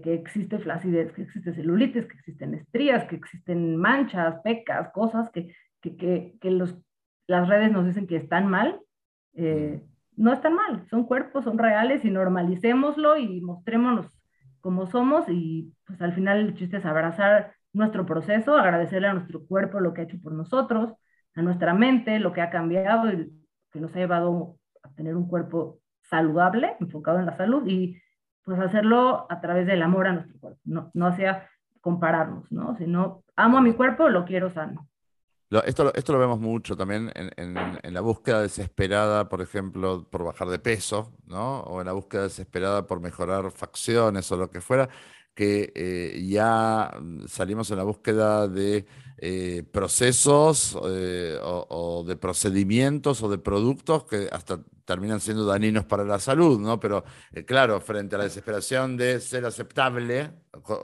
existe 0.05 0.59
flacidez, 0.59 1.13
que 1.13 1.23
existe 1.23 1.53
celulitis, 1.53 2.07
que 2.07 2.17
existen 2.17 2.55
estrías, 2.55 3.05
que 3.05 3.17
existen 3.17 3.77
manchas, 3.77 4.41
pecas, 4.43 4.91
cosas 4.93 5.29
que, 5.31 5.55
que, 5.83 5.97
que, 5.97 6.39
que 6.41 6.51
los 6.51 6.75
las 7.31 7.49
redes 7.49 7.71
nos 7.71 7.87
dicen 7.87 8.09
que 8.09 8.17
están 8.17 8.49
mal, 8.49 8.81
eh, 9.35 9.85
no 10.17 10.33
están 10.33 10.55
mal, 10.55 10.85
son 10.91 11.05
cuerpos, 11.05 11.45
son 11.45 11.59
reales 11.59 12.05
y 12.05 12.11
normalicémoslo 12.11 13.17
y 13.17 13.41
mostrémonos 13.41 14.07
como 14.61 14.87
somos 14.87 15.29
y 15.29 15.73
pues 15.87 16.03
al 16.03 16.13
final 16.13 16.39
el 16.41 16.55
chiste 16.55 16.79
es 16.79 16.85
abrazar 16.85 17.55
nuestro 17.73 18.05
proceso, 18.05 18.57
agradecerle 18.57 19.07
a 19.07 19.15
nuestro 19.15 19.47
cuerpo 19.47 19.79
lo 19.79 19.95
que 19.95 20.01
ha 20.01 20.05
hecho 20.05 20.21
por 20.21 20.33
nosotros, 20.33 20.93
a 21.35 21.43
nuestra 21.43 21.73
mente, 21.73 22.19
lo 22.19 22.33
que 22.33 22.43
ha 22.43 22.51
cambiado 22.51 23.13
y 23.13 23.33
que 23.71 23.81
nos 23.81 23.95
ha 23.95 24.01
llevado 24.01 24.57
a 24.83 24.91
tener 24.95 25.15
un 25.17 25.29
cuerpo 25.29 25.79
saludable, 26.03 26.77
enfocado 26.81 27.21
en 27.21 27.27
la 27.27 27.37
salud 27.37 27.63
y 27.69 27.97
pues 28.43 28.59
hacerlo 28.59 29.29
a 29.31 29.41
través 29.41 29.69
del 29.69 29.83
amor 29.83 30.09
a 30.09 30.15
nuestro 30.15 30.41
cuerpo, 30.41 30.61
no, 30.65 30.91
no 30.95 31.07
hacia 31.07 31.49
compararnos, 31.81 32.51
¿no? 32.51 32.75
Sino 32.77 33.23
amo 33.37 33.59
a 33.59 33.63
mi 33.63 33.75
cuerpo, 33.75 34.09
lo 34.09 34.25
quiero 34.25 34.51
sano. 34.51 34.90
Esto, 35.51 35.93
esto, 35.95 36.13
lo 36.13 36.21
vemos 36.21 36.39
mucho 36.39 36.77
también 36.77 37.11
en, 37.17 37.33
en, 37.83 37.93
la 37.95 38.01
búsqueda 38.01 38.41
desesperada, 38.43 39.29
por 39.29 39.43
ejemplo, 39.43 40.07
por 40.09 40.23
bajar 40.23 40.49
de 40.49 40.61
peso, 40.61 41.13
¿no? 41.27 41.63
O 41.63 41.81
en 41.81 41.87
la 41.87 41.93
búsqueda 41.93 42.23
desesperada 42.23 42.87
por 42.87 43.01
mejorar 43.01 43.51
facciones 43.51 44.31
o 44.31 44.37
lo 44.37 44.49
que 44.49 44.61
fuera, 44.61 44.89
que 45.35 45.73
eh, 45.75 46.25
ya 46.29 46.93
salimos 47.27 47.69
en 47.73 47.79
la 47.79 47.83
búsqueda 47.83 48.47
de 48.47 48.87
eh, 49.19 49.65
procesos 49.73 50.79
eh, 50.87 51.37
o, 51.43 52.05
de 52.07 52.17
procedimientos 52.17 53.21
o 53.23 53.29
de 53.29 53.39
productos 53.39 54.05
que 54.05 54.29
hasta 54.31 54.61
terminan 54.91 55.21
siendo 55.21 55.47
dañinos 55.47 55.85
para 55.85 56.03
la 56.03 56.19
salud, 56.19 56.59
¿no? 56.59 56.81
Pero 56.81 57.05
eh, 57.33 57.45
claro, 57.45 57.81
frente 57.81 58.17
a 58.17 58.19
la 58.19 58.25
desesperación 58.25 58.97
de 58.97 59.21
ser 59.21 59.45
aceptable, 59.47 60.33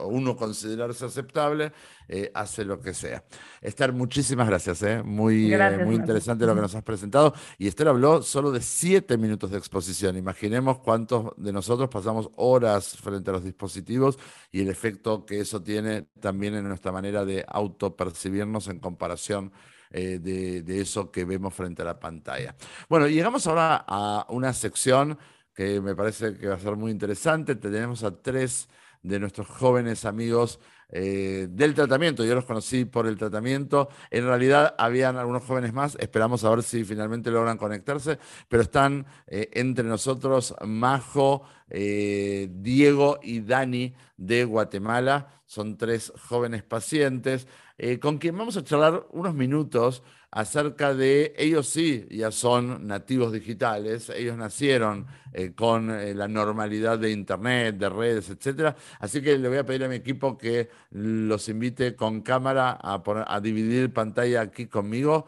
uno 0.05 0.37
considerarse 0.37 1.03
aceptable, 1.03 1.73
eh, 2.07 2.31
hace 2.33 2.63
lo 2.63 2.79
que 2.79 2.93
sea. 2.93 3.25
Esther, 3.59 3.91
muchísimas 3.91 4.47
gracias, 4.47 4.81
¿eh? 4.83 5.03
muy, 5.03 5.53
muy 5.83 5.95
interesante 5.95 6.45
lo 6.45 6.55
que 6.55 6.61
nos 6.61 6.73
has 6.73 6.83
presentado. 6.83 7.33
Y 7.57 7.67
Esther 7.67 7.89
habló 7.89 8.23
solo 8.23 8.49
de 8.49 8.61
siete 8.61 9.17
minutos 9.17 9.51
de 9.51 9.57
exposición. 9.57 10.15
Imaginemos 10.15 10.79
cuántos 10.79 11.33
de 11.35 11.51
nosotros 11.51 11.89
pasamos 11.89 12.29
horas 12.37 12.95
frente 12.95 13.29
a 13.29 13.33
los 13.33 13.43
dispositivos 13.43 14.17
y 14.53 14.61
el 14.61 14.69
efecto 14.69 15.25
que 15.25 15.41
eso 15.41 15.61
tiene 15.61 16.03
también 16.21 16.55
en 16.55 16.65
nuestra 16.65 16.93
manera 16.93 17.25
de 17.25 17.43
autopercibirnos 17.45 18.69
en 18.69 18.79
comparación 18.79 19.51
eh, 19.91 20.19
de, 20.19 20.81
eso 20.81 21.11
que 21.11 21.25
vemos 21.25 21.53
frente 21.53 21.81
a 21.81 21.85
la 21.85 21.99
pantalla. 21.99 22.55
Bueno, 22.89 23.07
llegamos 23.07 23.47
ahora 23.47 23.85
a 23.87 24.25
una 24.29 24.53
sección 24.53 25.17
que 25.53 25.81
me 25.81 25.95
parece 25.95 26.37
que 26.37 26.47
va 26.47 26.55
a 26.55 26.59
ser 26.59 26.75
muy 26.75 26.91
interesante. 26.91 27.55
Tenemos 27.55 28.03
a 28.03 28.21
tres 28.21 28.69
de 29.01 29.19
nuestros 29.19 29.47
jóvenes 29.47 30.05
amigos 30.05 30.59
eh, 30.89 31.47
del 31.49 31.73
tratamiento. 31.73 32.23
Yo 32.25 32.35
los 32.35 32.45
conocí 32.45 32.85
por 32.85 33.07
el 33.07 33.17
tratamiento. 33.17 33.89
En 34.11 34.25
realidad 34.25 34.75
habían 34.77 35.17
algunos 35.17 35.43
jóvenes 35.43 35.73
más. 35.73 35.95
Esperamos 35.99 36.43
a 36.43 36.49
ver 36.49 36.63
si 36.63 36.83
finalmente 36.83 37.31
logran 37.31 37.57
conectarse. 37.57 38.19
Pero 38.49 38.63
están 38.63 39.05
eh, 39.25 39.49
entre 39.53 39.85
nosotros 39.85 40.53
Majo, 40.65 41.43
Diego 41.69 43.19
y 43.21 43.41
Dani 43.41 43.95
de 44.15 44.45
Guatemala. 44.45 45.41
Son 45.45 45.77
tres 45.77 46.11
jóvenes 46.27 46.63
pacientes. 46.63 47.47
Eh, 47.79 47.99
con 47.99 48.17
quien 48.17 48.35
vamos 48.37 48.57
a 48.57 48.63
charlar 48.63 49.05
unos 49.11 49.35
minutos 49.35 50.01
acerca 50.31 50.95
de, 50.95 51.33
ellos 51.37 51.67
sí, 51.69 52.07
ya 52.09 52.31
son 52.31 52.87
nativos 52.87 53.31
digitales, 53.31 54.09
ellos 54.09 54.35
nacieron 54.35 55.05
eh, 55.31 55.53
con 55.53 55.91
eh, 55.91 56.13
la 56.15 56.27
normalidad 56.27 56.97
de 56.97 57.11
Internet, 57.11 57.77
de 57.77 57.89
redes, 57.89 58.29
etc. 58.29 58.75
Así 58.99 59.21
que 59.21 59.37
le 59.37 59.47
voy 59.47 59.59
a 59.59 59.65
pedir 59.65 59.83
a 59.83 59.89
mi 59.89 59.95
equipo 59.95 60.37
que 60.37 60.69
los 60.91 61.47
invite 61.49 61.95
con 61.95 62.21
cámara 62.21 62.77
a, 62.81 63.01
a 63.27 63.39
dividir 63.41 63.93
pantalla 63.93 64.41
aquí 64.41 64.67
conmigo. 64.67 65.27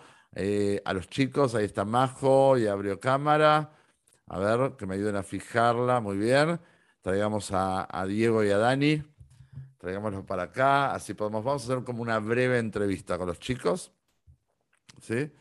a 0.85 0.93
los 0.93 1.07
chicos, 1.09 1.55
ahí 1.55 1.65
está 1.65 1.85
Majo 1.85 2.57
y 2.57 2.67
abrió 2.67 2.99
cámara. 2.99 3.71
A 4.27 4.39
ver, 4.39 4.75
que 4.77 4.85
me 4.85 4.95
ayuden 4.95 5.15
a 5.17 5.23
fijarla, 5.23 5.99
muy 6.01 6.17
bien. 6.17 6.59
Traigamos 7.01 7.51
a 7.51 8.05
Diego 8.07 8.43
y 8.43 8.49
a 8.51 8.57
Dani. 8.57 9.18
Traigámoslo 9.79 10.25
para 10.25 10.43
acá, 10.43 10.93
así 10.93 11.13
podemos. 11.13 11.43
Vamos 11.43 11.63
a 11.63 11.73
hacer 11.73 11.83
como 11.85 12.01
una 12.01 12.19
breve 12.19 12.59
entrevista 12.59 13.17
con 13.17 13.27
los 13.27 13.39
chicos. 13.39 13.91
¿Sí? 15.01 15.31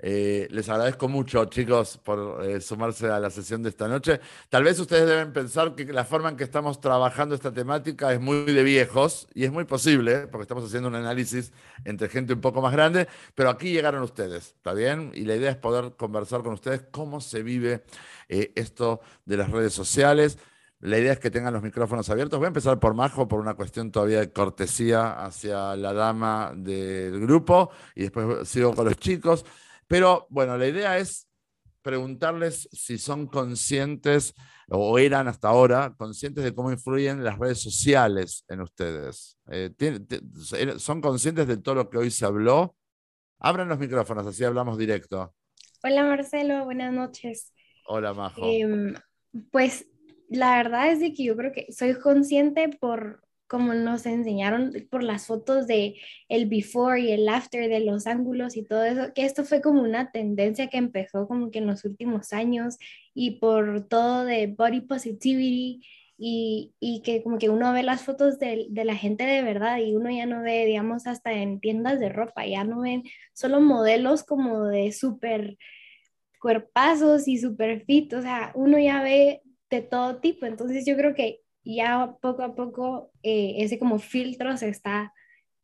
Eh, 0.00 0.46
les 0.50 0.68
agradezco 0.68 1.08
mucho, 1.08 1.44
chicos, 1.46 1.98
por 1.98 2.44
eh, 2.44 2.60
sumarse 2.60 3.08
a 3.08 3.18
la 3.18 3.30
sesión 3.30 3.62
de 3.62 3.70
esta 3.70 3.88
noche. 3.88 4.20
Tal 4.48 4.62
vez 4.62 4.78
ustedes 4.78 5.06
deben 5.08 5.32
pensar 5.32 5.74
que 5.74 5.84
la 5.92 6.04
forma 6.04 6.28
en 6.28 6.36
que 6.36 6.44
estamos 6.44 6.80
trabajando 6.80 7.34
esta 7.34 7.52
temática 7.52 8.12
es 8.12 8.20
muy 8.20 8.44
de 8.44 8.62
viejos, 8.62 9.26
y 9.34 9.44
es 9.44 9.50
muy 9.50 9.64
posible, 9.64 10.28
porque 10.28 10.42
estamos 10.42 10.64
haciendo 10.64 10.88
un 10.88 10.94
análisis 10.94 11.52
entre 11.84 12.08
gente 12.08 12.32
un 12.32 12.40
poco 12.40 12.62
más 12.62 12.72
grande, 12.72 13.08
pero 13.34 13.50
aquí 13.50 13.72
llegaron 13.72 14.02
ustedes, 14.02 14.54
¿está 14.56 14.72
bien? 14.72 15.10
Y 15.14 15.24
la 15.24 15.34
idea 15.34 15.50
es 15.50 15.56
poder 15.56 15.96
conversar 15.96 16.42
con 16.42 16.52
ustedes 16.52 16.84
cómo 16.92 17.20
se 17.20 17.42
vive 17.42 17.82
eh, 18.28 18.52
esto 18.54 19.00
de 19.24 19.36
las 19.36 19.50
redes 19.50 19.72
sociales. 19.72 20.38
La 20.80 20.98
idea 20.98 21.12
es 21.12 21.18
que 21.18 21.30
tengan 21.30 21.52
los 21.52 21.62
micrófonos 21.62 22.08
abiertos. 22.08 22.38
Voy 22.38 22.46
a 22.46 22.48
empezar 22.48 22.78
por 22.78 22.94
Majo 22.94 23.26
por 23.26 23.40
una 23.40 23.54
cuestión 23.54 23.90
todavía 23.90 24.20
de 24.20 24.32
cortesía 24.32 25.24
hacia 25.24 25.74
la 25.74 25.92
dama 25.92 26.52
del 26.56 27.20
grupo 27.20 27.70
y 27.96 28.02
después 28.02 28.48
sigo 28.48 28.74
con 28.74 28.84
los 28.84 28.96
chicos. 28.96 29.44
Pero 29.88 30.26
bueno, 30.30 30.56
la 30.56 30.68
idea 30.68 30.98
es 30.98 31.28
preguntarles 31.82 32.68
si 32.70 32.98
son 32.98 33.26
conscientes 33.26 34.34
o 34.68 34.98
eran 34.98 35.26
hasta 35.26 35.48
ahora 35.48 35.94
conscientes 35.96 36.44
de 36.44 36.54
cómo 36.54 36.70
influyen 36.70 37.24
las 37.24 37.38
redes 37.38 37.60
sociales 37.60 38.44
en 38.48 38.60
ustedes. 38.60 39.36
Eh, 39.50 39.72
¿Son 40.78 41.00
conscientes 41.00 41.48
de 41.48 41.56
todo 41.56 41.74
lo 41.74 41.90
que 41.90 41.98
hoy 41.98 42.10
se 42.10 42.24
habló? 42.24 42.76
Abran 43.40 43.68
los 43.68 43.78
micrófonos, 43.78 44.26
así 44.26 44.44
hablamos 44.44 44.78
directo. 44.78 45.34
Hola 45.82 46.04
Marcelo, 46.04 46.64
buenas 46.64 46.92
noches. 46.92 47.52
Hola 47.86 48.12
Majo. 48.12 48.42
Em, 48.44 48.94
pues 49.50 49.86
la 50.28 50.56
verdad 50.56 50.90
es 50.92 51.00
de 51.00 51.12
que 51.12 51.24
yo 51.24 51.36
creo 51.36 51.52
que 51.52 51.72
soy 51.72 51.94
consciente 51.94 52.68
por 52.68 53.22
como 53.48 53.72
nos 53.74 54.06
enseñaron 54.06 54.72
por 54.90 55.02
las 55.02 55.26
fotos 55.26 55.66
de 55.66 55.96
el 56.28 56.46
before 56.46 57.00
y 57.00 57.12
el 57.12 57.28
after 57.28 57.68
de 57.68 57.80
los 57.80 58.06
ángulos 58.06 58.56
y 58.56 58.62
todo 58.62 58.84
eso, 58.84 59.12
que 59.14 59.24
esto 59.24 59.42
fue 59.44 59.62
como 59.62 59.82
una 59.82 60.12
tendencia 60.12 60.68
que 60.68 60.76
empezó 60.76 61.26
como 61.26 61.50
que 61.50 61.58
en 61.58 61.66
los 61.66 61.84
últimos 61.84 62.32
años 62.34 62.76
y 63.14 63.38
por 63.40 63.88
todo 63.88 64.26
de 64.26 64.48
body 64.48 64.82
positivity 64.82 65.82
y, 66.18 66.74
y 66.78 67.00
que 67.02 67.22
como 67.22 67.38
que 67.38 67.48
uno 67.48 67.72
ve 67.72 67.82
las 67.82 68.02
fotos 68.02 68.38
de, 68.38 68.66
de, 68.70 68.84
la 68.84 68.96
gente 68.96 69.24
de 69.24 69.42
verdad 69.42 69.78
y 69.78 69.94
uno 69.94 70.10
ya 70.10 70.26
no 70.26 70.42
ve, 70.42 70.66
digamos, 70.66 71.06
hasta 71.06 71.32
en 71.32 71.60
tiendas 71.60 72.00
de 72.00 72.10
ropa, 72.10 72.44
ya 72.46 72.64
no 72.64 72.80
ven 72.80 73.04
solo 73.32 73.60
modelos 73.60 74.24
como 74.24 74.64
de 74.66 74.92
súper 74.92 75.56
cuerpazos 76.40 77.28
y 77.28 77.38
súper 77.38 77.84
fit, 77.84 78.12
o 78.14 78.22
sea, 78.22 78.52
uno 78.54 78.78
ya 78.78 79.02
ve 79.02 79.42
de 79.70 79.82
todo 79.82 80.18
tipo. 80.20 80.46
Entonces 80.46 80.84
yo 80.86 80.96
creo 80.96 81.14
que 81.14 81.42
ya 81.64 82.16
poco 82.20 82.42
a 82.42 82.54
poco 82.54 83.12
eh, 83.22 83.56
ese 83.58 83.78
como 83.78 83.98
filtro 83.98 84.56
se 84.56 84.68
está, 84.68 85.12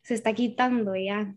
se 0.02 0.14
está 0.14 0.32
quitando 0.34 0.94
ya. 0.96 1.34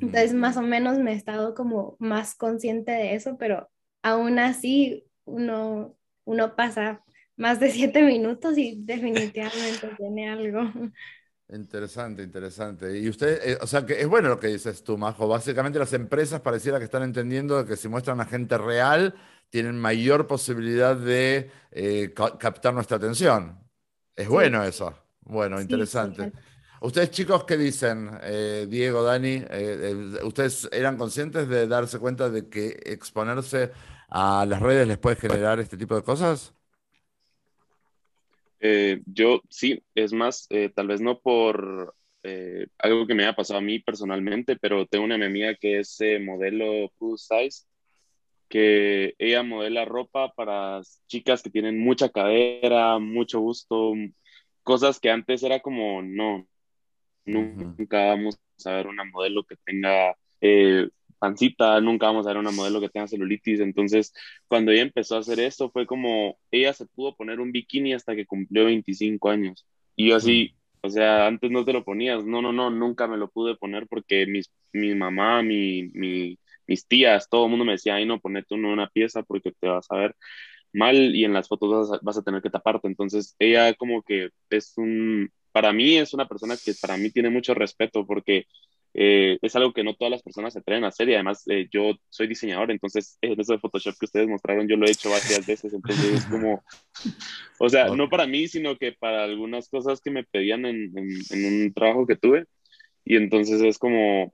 Entonces 0.00 0.34
más 0.34 0.56
o 0.56 0.62
menos 0.62 0.98
me 0.98 1.12
he 1.12 1.14
estado 1.14 1.54
como 1.54 1.96
más 2.00 2.34
consciente 2.34 2.90
de 2.90 3.14
eso, 3.14 3.36
pero 3.38 3.70
aún 4.02 4.40
así 4.40 5.04
uno, 5.24 5.96
uno 6.24 6.56
pasa 6.56 7.04
más 7.36 7.60
de 7.60 7.70
siete 7.70 8.02
minutos 8.02 8.58
y 8.58 8.82
definitivamente 8.84 9.88
tiene 9.96 10.28
algo. 10.28 10.62
Interesante, 11.50 12.22
interesante. 12.22 12.98
Y 12.98 13.08
usted, 13.08 13.40
eh, 13.42 13.58
o 13.62 13.66
sea, 13.66 13.86
que 13.86 14.00
es 14.00 14.06
bueno 14.06 14.28
lo 14.28 14.38
que 14.38 14.48
dices 14.48 14.82
tú, 14.82 14.98
Majo. 14.98 15.28
Básicamente 15.28 15.78
las 15.78 15.94
empresas 15.94 16.42
pareciera 16.42 16.78
que 16.78 16.84
están 16.84 17.02
entendiendo 17.02 17.64
que 17.64 17.76
si 17.76 17.88
muestran 17.88 18.20
a 18.20 18.26
gente 18.26 18.58
real, 18.58 19.14
tienen 19.50 19.78
mayor 19.78 20.26
posibilidad 20.26 20.96
de 20.96 21.50
eh, 21.70 22.12
captar 22.14 22.74
nuestra 22.74 22.96
atención. 22.96 23.58
Es 24.14 24.28
bueno 24.28 24.62
eso. 24.64 24.94
Bueno, 25.20 25.60
interesante. 25.60 26.32
Ustedes 26.80 27.10
chicos, 27.10 27.44
¿qué 27.44 27.56
dicen? 27.56 28.10
Eh, 28.22 28.66
Diego, 28.68 29.02
Dani, 29.02 29.42
eh, 29.50 30.20
¿ustedes 30.22 30.68
eran 30.72 30.96
conscientes 30.96 31.48
de 31.48 31.66
darse 31.66 31.98
cuenta 31.98 32.30
de 32.30 32.48
que 32.48 32.78
exponerse 32.84 33.72
a 34.08 34.46
las 34.46 34.60
redes 34.60 34.86
les 34.86 34.98
puede 34.98 35.16
generar 35.16 35.60
este 35.60 35.76
tipo 35.76 35.94
de 35.94 36.02
cosas? 36.02 36.54
yo 39.06 39.40
sí, 39.48 39.80
es 39.94 40.12
más, 40.12 40.48
tal 40.74 40.88
vez 40.88 41.00
no 41.00 41.20
por 41.20 41.94
algo 42.78 43.06
que 43.06 43.14
me 43.14 43.22
haya 43.22 43.36
pasado 43.36 43.58
a 43.58 43.62
mí 43.62 43.78
personalmente, 43.78 44.56
pero 44.56 44.84
tengo 44.84 45.04
una 45.04 45.14
amiga 45.14 45.54
que 45.54 45.78
es 45.78 45.98
modelo 46.20 46.90
plus 46.98 47.28
size 47.28 47.68
que 48.48 49.14
ella 49.18 49.42
modela 49.42 49.84
ropa 49.84 50.32
para 50.34 50.80
chicas 51.06 51.42
que 51.42 51.50
tienen 51.50 51.78
mucha 51.78 52.08
cadera, 52.08 52.98
mucho 52.98 53.40
gusto, 53.40 53.92
cosas 54.62 55.00
que 55.00 55.10
antes 55.10 55.42
era 55.42 55.60
como, 55.60 56.02
no, 56.02 56.46
nunca 57.24 58.06
vamos 58.06 58.38
a 58.64 58.72
ver 58.72 58.86
una 58.86 59.04
modelo 59.04 59.44
que 59.44 59.56
tenga 59.64 60.16
eh, 60.40 60.88
pancita, 61.18 61.80
nunca 61.80 62.06
vamos 62.06 62.26
a 62.26 62.30
ver 62.30 62.38
una 62.38 62.50
modelo 62.50 62.80
que 62.80 62.88
tenga 62.88 63.08
celulitis. 63.08 63.60
Entonces, 63.60 64.12
cuando 64.46 64.72
ella 64.72 64.82
empezó 64.82 65.16
a 65.16 65.20
hacer 65.20 65.40
esto, 65.40 65.70
fue 65.70 65.86
como, 65.86 66.38
ella 66.50 66.72
se 66.72 66.86
pudo 66.86 67.14
poner 67.16 67.40
un 67.40 67.52
bikini 67.52 67.92
hasta 67.94 68.14
que 68.14 68.26
cumplió 68.26 68.64
25 68.66 69.30
años. 69.30 69.66
Y 69.96 70.08
yo 70.08 70.16
así, 70.16 70.54
o 70.80 70.88
sea, 70.88 71.26
antes 71.26 71.50
no 71.50 71.64
te 71.64 71.72
lo 71.72 71.84
ponías, 71.84 72.24
no, 72.24 72.40
no, 72.40 72.52
no, 72.52 72.70
nunca 72.70 73.08
me 73.08 73.16
lo 73.16 73.28
pude 73.28 73.56
poner 73.56 73.86
porque 73.88 74.26
mis, 74.26 74.50
mi 74.72 74.94
mamá, 74.94 75.42
mi, 75.42 75.88
mi 75.92 76.38
mis 76.68 76.86
tías, 76.86 77.28
todo 77.28 77.44
el 77.46 77.50
mundo 77.50 77.64
me 77.64 77.72
decía, 77.72 77.96
ay, 77.96 78.06
no, 78.06 78.20
ponete 78.20 78.54
uno 78.54 78.72
una 78.72 78.88
pieza 78.88 79.22
porque 79.22 79.52
te 79.58 79.66
vas 79.68 79.86
a 79.90 79.96
ver 79.96 80.14
mal 80.72 81.14
y 81.16 81.24
en 81.24 81.32
las 81.32 81.48
fotos 81.48 81.98
vas 82.02 82.18
a, 82.18 82.22
tener 82.22 82.42
que 82.42 82.50
taparte. 82.50 82.88
Entonces, 82.88 83.34
ella 83.38 83.74
como 83.74 84.02
que 84.02 84.30
es 84.50 84.74
un, 84.76 85.30
para 85.52 85.72
mí 85.72 85.96
es 85.96 86.14
una 86.14 86.28
persona 86.28 86.56
que 86.62 86.74
para 86.80 86.96
mí 86.96 87.10
tiene 87.10 87.30
mucho 87.30 87.54
respeto 87.54 88.06
porque 88.06 88.46
eh, 88.94 89.38
es 89.42 89.54
algo 89.54 89.72
que 89.72 89.84
no 89.84 89.94
todas 89.94 90.10
las 90.10 90.22
personas 90.22 90.52
se 90.52 90.60
atreven 90.60 90.84
a 90.84 90.88
hacer 90.88 91.08
y 91.08 91.14
además 91.14 91.44
eh, 91.48 91.68
yo 91.70 91.92
soy 92.08 92.26
diseñador, 92.26 92.70
entonces 92.70 93.18
en 93.20 93.38
eso 93.38 93.52
de 93.52 93.58
Photoshop 93.58 93.94
que 93.98 94.06
ustedes 94.06 94.28
mostraron 94.28 94.66
yo 94.66 94.76
lo 94.76 94.86
he 94.86 94.90
hecho 94.90 95.10
varias 95.10 95.46
veces, 95.46 95.72
entonces 95.74 96.04
es 96.14 96.24
como, 96.24 96.64
o 97.58 97.68
sea, 97.68 97.88
no 97.88 98.08
para 98.08 98.26
mí, 98.26 98.48
sino 98.48 98.76
que 98.76 98.92
para 98.92 99.24
algunas 99.24 99.68
cosas 99.68 100.00
que 100.00 100.10
me 100.10 100.24
pedían 100.24 100.64
en, 100.64 100.92
en, 100.96 101.44
un 101.44 101.72
trabajo 101.74 102.06
que 102.06 102.16
tuve 102.16 102.46
y 103.04 103.16
entonces 103.16 103.60
es 103.60 103.78
como, 103.78 104.32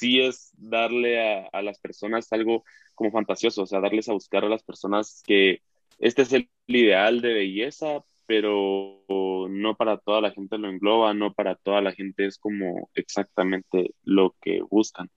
sí 0.00 0.20
es 0.20 0.50
darle 0.54 1.20
a, 1.20 1.48
a 1.52 1.62
las 1.62 1.78
personas 1.78 2.32
algo 2.32 2.64
como 2.94 3.12
fantasioso, 3.12 3.62
o 3.62 3.66
sea, 3.66 3.80
darles 3.80 4.08
a 4.08 4.12
buscar 4.12 4.44
a 4.44 4.48
las 4.48 4.62
personas 4.62 5.22
que 5.26 5.62
este 5.98 6.22
es 6.22 6.32
el 6.32 6.50
ideal 6.66 7.20
de 7.20 7.34
belleza, 7.34 8.02
pero 8.26 9.04
no 9.50 9.76
para 9.76 9.98
toda 9.98 10.20
la 10.20 10.30
gente 10.30 10.56
lo 10.56 10.68
engloba, 10.68 11.12
no 11.12 11.34
para 11.34 11.56
toda 11.56 11.80
la 11.80 11.92
gente 11.92 12.26
es 12.26 12.38
como 12.38 12.88
exactamente 12.94 13.94
lo 14.04 14.34
que 14.40 14.62
buscan. 14.62 15.10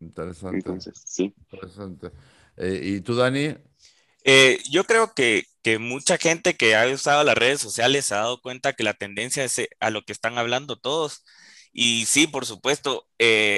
Interesante. 0.00 0.56
Entonces, 0.56 1.02
sí. 1.04 1.34
Interesante. 1.50 2.10
Eh, 2.56 2.80
¿Y 2.82 3.00
tú, 3.00 3.14
Dani? 3.14 3.54
Eh, 4.24 4.58
yo 4.70 4.84
creo 4.84 5.12
que, 5.14 5.44
que, 5.62 5.78
mucha 5.78 6.16
gente 6.16 6.56
que 6.56 6.76
ha 6.76 6.86
usado 6.86 7.24
las 7.24 7.36
redes 7.36 7.60
sociales 7.60 8.06
se 8.06 8.14
ha 8.14 8.18
dado 8.18 8.40
cuenta 8.40 8.72
que 8.72 8.84
la 8.84 8.94
tendencia 8.94 9.44
es 9.44 9.58
eh, 9.58 9.68
a 9.80 9.90
lo 9.90 10.02
que 10.02 10.12
están 10.12 10.38
hablando 10.38 10.78
todos. 10.78 11.24
Y 11.72 12.04
sí, 12.06 12.26
por 12.26 12.44
supuesto, 12.46 13.06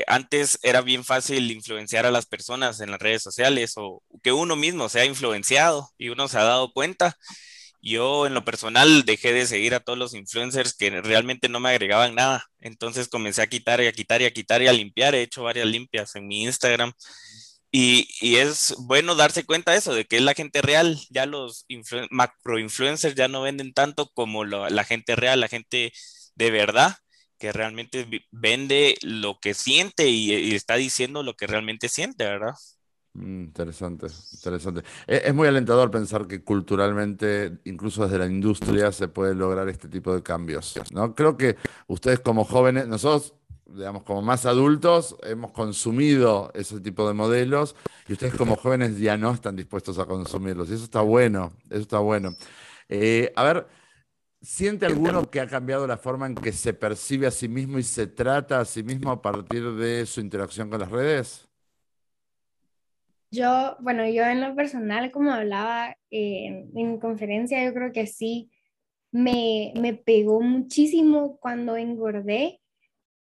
antes 0.07 0.59
era 0.63 0.81
bien 0.83 1.05
fácil 1.05 1.51
influenciar 1.51 2.07
a 2.07 2.11
las 2.13 2.27
personas 2.27 2.81
en 2.81 2.91
las 2.93 3.01
redes 3.01 3.23
sociales 3.23 3.73
o 3.77 4.03
que 4.23 4.33
uno 4.33 4.57
mismo 4.57 4.89
se 4.89 5.01
ha 5.01 5.05
influenciado 5.05 5.91
y 5.99 6.11
uno 6.11 6.29
se 6.29 6.39
ha 6.39 6.45
dado 6.45 6.73
cuenta. 6.73 7.17
Yo 7.83 8.27
en 8.27 8.35
lo 8.35 8.45
personal 8.45 9.05
dejé 9.05 9.33
de 9.33 9.47
seguir 9.47 9.75
a 9.75 9.81
todos 9.81 9.99
los 9.99 10.15
influencers 10.15 10.75
que 10.75 10.91
realmente 11.03 11.49
no 11.49 11.61
me 11.61 11.71
agregaban 11.71 12.15
nada. 12.15 12.47
Entonces 12.61 13.09
comencé 13.09 13.43
a 13.43 13.47
quitar 13.49 13.83
y 13.83 13.87
a 13.87 13.93
quitar 13.93 14.23
y 14.23 14.27
a 14.27 14.33
quitar 14.33 14.63
y 14.63 14.69
a 14.69 14.73
limpiar. 14.73 15.15
He 15.15 15.23
hecho 15.23 15.43
varias 15.43 15.67
limpias 15.67 16.15
en 16.17 16.27
mi 16.29 16.45
Instagram. 16.45 16.93
Y, 17.73 18.09
y 18.21 18.37
es 18.37 18.75
bueno 18.79 19.17
darse 19.17 19.45
cuenta 19.45 19.73
de 19.73 19.79
eso, 19.79 19.95
de 19.95 20.05
que 20.07 20.17
es 20.17 20.23
la 20.23 20.35
gente 20.35 20.63
real. 20.63 20.99
Ya 21.11 21.27
los 21.27 21.67
macro 22.11 22.59
influencers 22.59 23.17
ya 23.17 23.29
no 23.29 23.43
venden 23.43 23.75
tanto 23.75 24.11
como 24.15 24.45
la 24.45 24.85
gente 24.85 25.17
real, 25.17 25.41
la 25.41 25.49
gente 25.49 25.93
de 26.37 26.51
verdad 26.51 26.97
que 27.45 27.53
realmente 27.53 28.09
vende 28.31 28.95
lo 29.03 29.39
que 29.39 29.53
siente 29.53 30.09
y, 30.09 30.55
está 30.55 30.77
diciendo 30.77 31.23
lo 31.23 31.37
que 31.37 31.47
realmente 31.47 31.91
siente, 31.91 32.25
¿verdad? 32.25 32.55
Mm, 33.13 33.43
interesante, 33.43 34.07
interesante. 34.33 34.83
E, 35.07 35.25
es, 35.27 35.35
muy 35.35 35.47
alentador 35.47 35.91
pensar 35.91 36.27
que 36.27 36.43
culturalmente, 36.43 37.59
incluso 37.65 38.05
desde 38.05 38.17
la 38.17 38.25
industria, 38.25 38.93
se 38.93 39.09
puede 39.09 39.35
lograr 39.35 39.69
este 39.69 39.89
tipo 39.89 40.15
de 40.15 40.23
cambios. 40.23 40.75
¿no? 40.91 41.15
Creo 41.15 41.37
que 41.37 41.57
ustedes 41.87 42.21
como 42.21 42.47
jóvenes, 42.47 42.89
nosotros, 42.89 43.35
digamos, 43.67 44.05
como 44.05 44.23
más 44.23 44.47
adultos, 44.47 45.15
hemos 45.23 45.51
consumido 45.51 46.51
ese 46.55 46.81
tipo 46.81 47.07
de 47.07 47.13
modelos 47.13 47.77
y 48.09 48.15
ustedes 48.15 48.37
como 48.37 48.57
jóvenes 48.57 48.99
ya 48.99 49.19
no 49.19 49.33
están 49.35 49.55
dispuestos 49.55 49.99
a 49.99 50.07
consumirlos. 50.07 50.71
Y 50.71 50.75
eso 50.77 50.85
está 50.85 51.03
bueno, 51.03 51.53
eso 51.69 51.83
está 51.83 51.99
bueno. 51.99 52.35
Eh, 52.89 53.35
a 53.37 53.43
ver, 53.43 53.67
¿siente 54.45 54.87
alguno 54.87 55.31
que 55.31 55.41
ha 55.41 55.47
cambiado 55.47 55.87
la 55.87 55.97
forma 55.97 56.27
en 56.27 56.35
que 56.35 56.53
se 56.53 56.75
percibe 56.75 57.27
a 57.27 57.31
sí 57.31 57.49
mismo 57.49 57.79
y 57.79 57.83
se 57.83 58.07
trata 58.07 58.61
a 58.61 58.65
sí 58.65 58.83
mismo 58.83 59.11
a 59.11 59.23
partir 59.23 59.73
de 59.73 60.07
su 60.07 60.21
interacción 60.21 60.71
con 60.71 60.81
las 60.81 60.91
redes? 60.91 61.49
Yo, 63.31 63.77
bueno, 63.81 64.09
yo 64.09 64.25
en 64.25 64.41
lo 64.41 64.55
personal, 64.55 65.11
como 65.11 65.33
hablaba 65.33 65.97
eh, 66.11 66.69
en 66.75 67.01
conferencia, 67.01 67.65
yo 67.65 67.75
creo 67.75 67.93
que 67.93 68.07
sí 68.07 68.51
me, 69.11 69.73
me 69.81 69.95
pegó 69.95 70.41
muchísimo 70.41 71.39
cuando 71.39 71.77
engordé. 71.77 72.61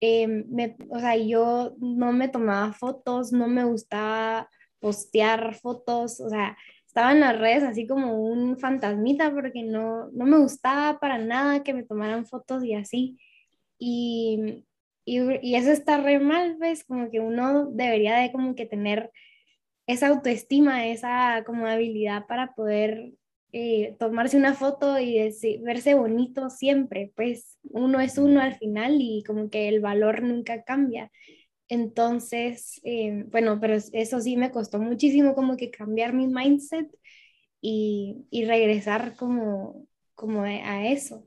Eh, 0.00 0.44
o 0.90 0.98
sea, 0.98 1.16
yo 1.16 1.76
no 1.78 2.12
me 2.12 2.28
tomaba 2.28 2.72
fotos, 2.72 3.32
no 3.32 3.46
me 3.46 3.64
gustaba 3.64 4.50
postear 4.80 5.54
fotos, 5.54 6.20
o 6.20 6.28
sea, 6.28 6.56
estaba 6.92 7.12
en 7.12 7.20
las 7.20 7.38
redes 7.38 7.62
así 7.62 7.86
como 7.86 8.20
un 8.22 8.58
fantasmita 8.58 9.32
porque 9.32 9.62
no, 9.62 10.10
no 10.10 10.26
me 10.26 10.36
gustaba 10.36 11.00
para 11.00 11.16
nada 11.16 11.62
que 11.62 11.72
me 11.72 11.84
tomaran 11.84 12.26
fotos 12.26 12.62
y 12.64 12.74
así. 12.74 13.18
Y, 13.78 14.66
y, 15.06 15.20
y 15.40 15.54
eso 15.54 15.72
está 15.72 15.96
re 16.02 16.18
mal, 16.18 16.56
pues, 16.58 16.84
como 16.84 17.10
que 17.10 17.18
uno 17.20 17.70
debería 17.70 18.16
de 18.18 18.30
como 18.30 18.54
que 18.54 18.66
tener 18.66 19.10
esa 19.86 20.08
autoestima, 20.08 20.86
esa 20.86 21.44
como 21.46 21.66
habilidad 21.66 22.26
para 22.26 22.52
poder 22.54 23.12
eh, 23.52 23.96
tomarse 23.98 24.36
una 24.36 24.52
foto 24.52 25.00
y 25.00 25.18
verse 25.62 25.94
bonito 25.94 26.50
siempre, 26.50 27.10
pues 27.16 27.58
uno 27.62 28.00
es 28.00 28.18
uno 28.18 28.42
al 28.42 28.54
final 28.56 28.98
y 29.00 29.24
como 29.26 29.48
que 29.48 29.68
el 29.68 29.80
valor 29.80 30.22
nunca 30.22 30.62
cambia. 30.62 31.10
Entonces, 31.72 32.80
eh, 32.84 33.24
bueno, 33.30 33.58
pero 33.60 33.74
eso 33.76 34.20
sí 34.20 34.36
me 34.36 34.50
costó 34.50 34.78
muchísimo 34.78 35.34
como 35.34 35.56
que 35.56 35.70
cambiar 35.70 36.12
mi 36.12 36.26
mindset 36.28 36.86
y, 37.62 38.26
y 38.30 38.44
regresar 38.46 39.16
como, 39.16 39.86
como 40.14 40.42
a 40.44 40.86
eso. 40.88 41.26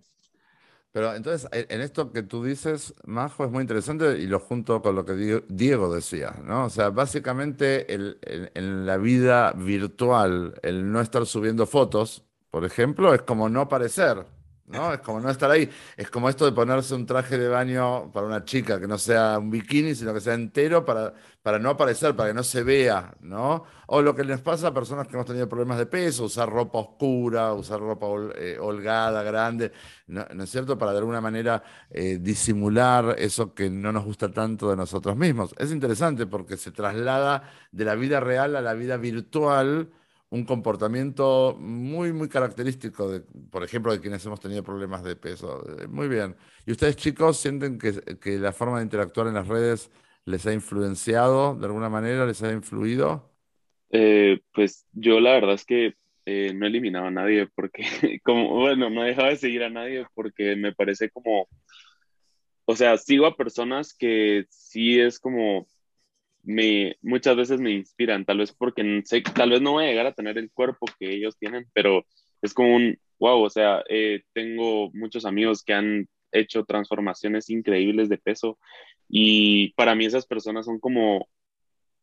Pero 0.92 1.14
entonces, 1.14 1.50
en 1.52 1.82
esto 1.82 2.12
que 2.14 2.24
tú 2.24 2.44
dices, 2.44 2.94
Majo, 3.04 3.44
es 3.44 3.52
muy 3.52 3.62
interesante 3.62 4.18
y 4.18 4.28
lo 4.28 4.40
junto 4.40 4.82
con 4.82 4.96
lo 4.96 5.04
que 5.06 5.42
Diego 5.50 5.94
decía, 5.94 6.36
¿no? 6.44 6.66
O 6.66 6.70
sea, 6.70 6.90
básicamente 6.90 7.94
en 7.94 8.86
la 8.86 8.96
vida 8.98 9.52
virtual, 9.54 10.58
el 10.64 10.90
no 10.90 11.02
estar 11.02 11.26
subiendo 11.26 11.66
fotos, 11.68 12.24
por 12.50 12.64
ejemplo, 12.64 13.14
es 13.14 13.24
como 13.24 13.50
no 13.50 13.60
aparecer, 13.62 14.26
¿no? 14.68 14.94
Es 14.94 15.00
como 15.00 15.20
no 15.20 15.30
estar 15.30 15.50
ahí. 15.52 15.70
Es 15.98 16.10
como 16.10 16.30
esto 16.30 16.46
de 16.46 16.52
ponerse 16.52 16.96
un 16.96 17.06
traje 17.06 17.38
de 17.38 17.48
baño 17.48 18.12
para 18.12 18.26
una 18.26 18.44
chica, 18.46 18.80
que 18.80 18.88
no 18.88 18.98
sea 18.98 19.38
un 19.40 19.50
bikini, 19.52 19.96
sino 19.96 20.14
que 20.14 20.22
sea 20.22 20.34
entero 20.34 20.84
para, 20.84 21.14
para 21.42 21.60
no 21.60 21.70
aparecer, 21.70 22.16
para 22.16 22.30
que 22.30 22.34
no 22.34 22.44
se 22.44 22.64
vea, 22.64 23.16
¿no? 23.22 23.64
O 23.88 24.02
lo 24.02 24.16
que 24.16 24.24
les 24.24 24.42
pasa 24.42 24.68
a 24.70 24.74
personas 24.74 25.08
que 25.08 25.14
hemos 25.14 25.28
tenido 25.28 25.48
problemas 25.48 25.78
de 25.78 25.86
peso, 25.86 26.26
usar 26.26 26.50
ropa 26.50 26.80
oscura, 26.80 27.54
usar 27.54 27.80
ropa 27.80 28.08
eh, 28.36 28.58
holgada, 28.60 29.22
grande, 29.24 29.72
¿no, 30.08 30.26
es 30.44 30.50
cierto? 30.50 30.78
Para 30.78 30.92
de 30.94 31.00
alguna 31.00 31.22
manera 31.22 31.64
eh, 31.90 32.18
disimular 32.20 33.16
eso 33.20 33.54
que 33.54 33.70
no 33.70 33.92
nos 33.92 34.06
gusta 34.06 34.32
tanto 34.32 34.70
de 34.70 34.76
nosotros 34.76 35.16
mismos. 35.16 35.54
Es 35.58 35.72
interesante 35.72 36.26
porque 36.26 36.58
se 36.58 36.72
traslada 36.72 37.44
de 37.72 37.86
la 37.86 37.96
vida 37.96 38.20
real 38.20 38.56
a 38.56 38.62
la 38.62 38.74
vida 38.74 38.98
virtual 38.98 39.92
un 40.30 40.44
comportamiento 40.44 41.56
muy, 41.60 42.12
muy 42.12 42.28
característico, 42.28 43.10
de, 43.10 43.22
por 43.50 43.64
ejemplo, 43.64 43.92
de 43.92 44.02
quienes 44.02 44.26
hemos 44.26 44.40
tenido 44.40 44.64
problemas 44.64 45.04
de 45.04 45.16
peso. 45.16 45.64
Eh, 45.80 45.88
muy 45.88 46.08
bien. 46.08 46.36
¿Y 46.66 46.72
ustedes, 46.72 46.96
chicos, 46.96 47.38
sienten 47.38 47.78
que, 47.78 47.94
que 48.20 48.38
la 48.38 48.52
forma 48.52 48.78
de 48.78 48.84
interactuar 48.84 49.28
en 49.28 49.36
las 49.36 49.48
redes 49.48 49.92
les 50.26 50.46
ha 50.48 50.54
influenciado 50.54 51.56
de 51.56 51.66
alguna 51.66 51.90
manera, 51.90 52.26
les 52.26 52.42
ha 52.44 52.52
influido? 52.52 53.32
Eh, 53.92 54.42
pues 54.54 54.86
yo 54.92 55.20
la 55.20 55.34
verdad 55.34 55.54
es 55.54 55.66
que 55.66 55.94
eh, 56.26 56.54
no 56.54 56.66
he 56.66 56.70
eliminado 56.70 57.06
a 57.06 57.12
nadie 57.12 57.48
porque, 57.54 57.84
como, 58.24 58.50
bueno, 58.50 58.90
no 58.90 59.04
he 59.04 59.10
dejado 59.10 59.30
de 59.30 59.38
seguir 59.38 59.64
a 59.64 59.70
nadie 59.70 60.06
porque 60.16 60.56
me 60.56 60.74
parece 60.74 61.10
como, 61.12 61.48
o 62.66 62.76
sea, 62.76 62.98
sigo 62.98 63.28
a 63.28 63.38
personas 63.38 63.94
que 63.94 64.46
sí 64.50 65.00
es 65.00 65.20
como 65.20 65.68
me, 66.46 66.98
muchas 67.02 67.36
veces 67.36 67.60
me 67.60 67.72
inspiran, 67.72 68.26
tal 68.26 68.40
vez 68.40 68.52
porque 68.54 69.04
tal 69.34 69.50
vez 69.50 69.62
no 69.62 69.74
voy 69.74 69.86
a 69.86 69.88
llegar 69.88 70.06
a 70.08 70.14
tener 70.14 70.38
el 70.38 70.52
cuerpo 70.52 70.86
que 71.00 71.14
ellos 71.14 71.38
tienen, 71.38 71.66
pero 71.74 72.06
es 72.42 72.54
como 72.54 72.76
un, 72.76 72.98
wow, 73.20 73.42
o 73.42 73.50
sea, 73.50 73.84
eh, 73.90 74.24
tengo 74.34 74.92
muchos 74.94 75.26
amigos 75.26 75.64
que 75.64 75.74
han 75.74 76.08
hecho 76.32 76.66
transformaciones 76.66 77.50
increíbles 77.50 78.10
de 78.10 78.18
peso 78.18 78.60
y 79.10 79.74
para 79.74 79.96
mí 79.96 80.06
esas 80.06 80.26
personas 80.26 80.66
son 80.66 80.80
como 80.80 81.28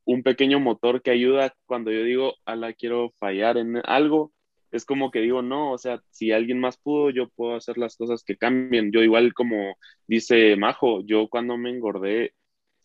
un 0.05 0.23
pequeño 0.23 0.61
motor 0.61 1.03
que 1.03 1.11
ayuda 1.11 1.55
cuando 1.67 1.91
yo 1.93 2.03
digo, 2.03 2.35
ala, 2.45 2.73
quiero 2.73 3.13
fallar 3.19 3.57
en 3.57 3.81
algo, 3.85 4.33
es 4.73 4.87
como 4.87 5.11
que 5.11 5.21
digo, 5.21 5.43
no, 5.43 5.73
o 5.73 5.79
sea, 5.79 6.03
si 6.11 6.33
alguien 6.33 6.59
más 6.59 6.79
pudo, 6.79 7.11
yo 7.11 7.29
puedo 7.29 7.55
hacer 7.57 7.77
las 7.79 7.97
cosas 7.97 8.25
que 8.25 8.37
cambien. 8.37 8.91
Yo 8.91 9.03
igual 9.03 9.35
como 9.35 9.77
dice 10.07 10.57
Majo, 10.57 11.03
yo 11.05 11.29
cuando 11.29 11.59
me 11.59 11.71
engordé, 11.71 12.33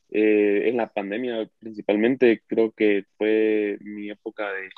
eh, 0.10 0.70
en 0.70 0.78
la 0.78 0.88
pandemia 0.92 1.50
principalmente, 1.60 2.44
creo 2.48 2.72
que 2.72 3.06
fue 3.18 3.78
mi 3.82 4.10
época 4.10 4.52
de 4.52 4.70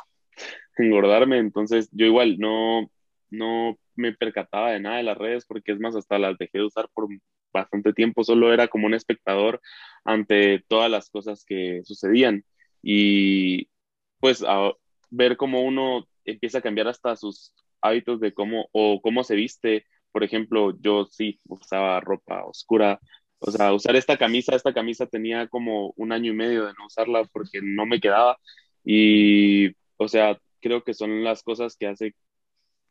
engordarme, 0.77 1.37
entonces 1.37 1.89
yo 1.91 2.05
igual 2.05 2.37
no, 2.39 2.89
no 3.29 3.77
me 3.95 4.13
percataba 4.13 4.71
de 4.71 4.79
nada 4.79 4.97
de 4.97 5.03
las 5.03 5.17
redes 5.17 5.45
porque 5.45 5.71
es 5.73 5.79
más, 5.79 5.95
hasta 5.95 6.19
las 6.19 6.37
dejé 6.37 6.59
de 6.59 6.65
usar 6.65 6.89
por 6.93 7.07
bastante 7.51 7.93
tiempo, 7.93 8.23
solo 8.23 8.53
era 8.53 8.67
como 8.67 8.87
un 8.87 8.93
espectador 8.93 9.61
ante 10.05 10.63
todas 10.67 10.89
las 10.89 11.09
cosas 11.09 11.43
que 11.45 11.81
sucedían 11.83 12.43
y 12.81 13.69
pues 14.19 14.43
a 14.47 14.71
ver 15.09 15.37
cómo 15.37 15.61
uno 15.61 16.07
empieza 16.25 16.59
a 16.59 16.61
cambiar 16.61 16.87
hasta 16.87 17.15
sus 17.15 17.53
hábitos 17.81 18.19
de 18.19 18.33
cómo 18.33 18.67
o 18.71 19.01
cómo 19.01 19.23
se 19.23 19.35
viste. 19.35 19.85
Por 20.11 20.23
ejemplo, 20.23 20.77
yo 20.79 21.05
sí 21.05 21.39
usaba 21.47 21.99
ropa 21.99 22.45
oscura, 22.45 22.99
o 23.39 23.51
sea, 23.51 23.73
usar 23.73 23.95
esta 23.95 24.17
camisa, 24.17 24.55
esta 24.55 24.73
camisa 24.73 25.05
tenía 25.07 25.47
como 25.47 25.93
un 25.97 26.11
año 26.11 26.31
y 26.31 26.35
medio 26.35 26.65
de 26.65 26.73
no 26.77 26.85
usarla 26.87 27.23
porque 27.31 27.59
no 27.63 27.85
me 27.85 27.99
quedaba. 27.99 28.37
Y, 28.83 29.69
o 29.97 30.07
sea, 30.07 30.39
creo 30.61 30.83
que 30.83 30.93
son 30.93 31.23
las 31.23 31.43
cosas 31.43 31.75
que 31.77 31.87
hace 31.87 32.15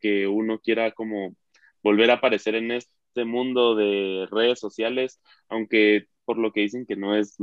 que 0.00 0.26
uno 0.28 0.60
quiera 0.60 0.92
como 0.92 1.34
volver 1.82 2.10
a 2.10 2.14
aparecer 2.14 2.54
en 2.54 2.72
este 2.72 3.24
mundo 3.24 3.74
de 3.76 4.26
redes 4.30 4.60
sociales, 4.60 5.20
aunque 5.48 6.06
por 6.24 6.38
lo 6.38 6.52
que 6.52 6.60
dicen 6.62 6.86
que 6.86 6.96
no 6.96 7.16
es 7.16 7.36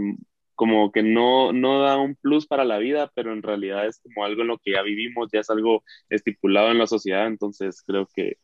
como 0.55 0.91
que 0.91 1.03
no, 1.03 1.51
no 1.53 1.81
da 1.81 1.97
un 1.97 2.15
plus 2.15 2.47
para 2.47 2.63
la 2.65 2.77
vida, 2.77 3.11
pero 3.15 3.33
en 3.33 3.43
realidad 3.43 3.85
es 3.87 3.99
como 3.99 4.25
algo 4.25 4.41
en 4.41 4.47
lo 4.47 4.57
que 4.59 4.71
ya 4.73 4.81
vivimos, 4.83 5.29
ya 5.31 5.41
es 5.41 5.49
algo 5.49 5.83
estipulado 6.09 6.71
en 6.71 6.77
la 6.79 6.87
sociedad, 6.87 7.27
entonces 7.27 7.83
creo 7.85 8.07
que 8.15 8.37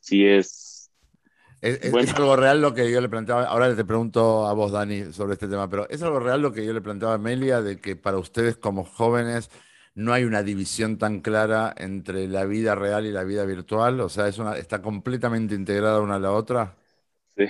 sí 0.00 0.26
es... 0.26 0.77
Es, 1.60 2.14
algo 2.14 2.36
real 2.36 2.60
lo 2.60 2.72
que 2.72 2.90
yo 2.90 3.00
le 3.00 3.08
planteaba, 3.08 3.44
ahora 3.44 3.74
te 3.74 3.84
pregunto 3.84 4.46
a 4.46 4.52
vos, 4.52 4.70
Dani, 4.70 5.12
sobre 5.12 5.32
este 5.32 5.48
tema, 5.48 5.68
pero 5.68 5.88
¿es 5.88 6.02
algo 6.02 6.20
real 6.20 6.40
lo 6.40 6.52
que 6.52 6.64
yo 6.64 6.72
le 6.72 6.80
planteaba 6.80 7.14
a 7.14 7.16
Amelia 7.16 7.60
de 7.62 7.80
que 7.80 7.96
para 7.96 8.18
ustedes 8.18 8.56
como 8.56 8.84
jóvenes 8.84 9.50
no 9.94 10.12
hay 10.12 10.22
una 10.22 10.44
división 10.44 10.98
tan 10.98 11.20
clara 11.20 11.74
entre 11.76 12.28
la 12.28 12.44
vida 12.44 12.76
real 12.76 13.06
y 13.06 13.10
la 13.10 13.24
vida 13.24 13.44
virtual? 13.44 14.00
O 14.00 14.08
sea, 14.08 14.28
es 14.28 14.38
una, 14.38 14.56
¿está 14.56 14.80
completamente 14.80 15.56
integrada 15.56 16.00
una 16.00 16.16
a 16.16 16.20
la 16.20 16.30
otra? 16.30 16.76
Sí. 17.36 17.46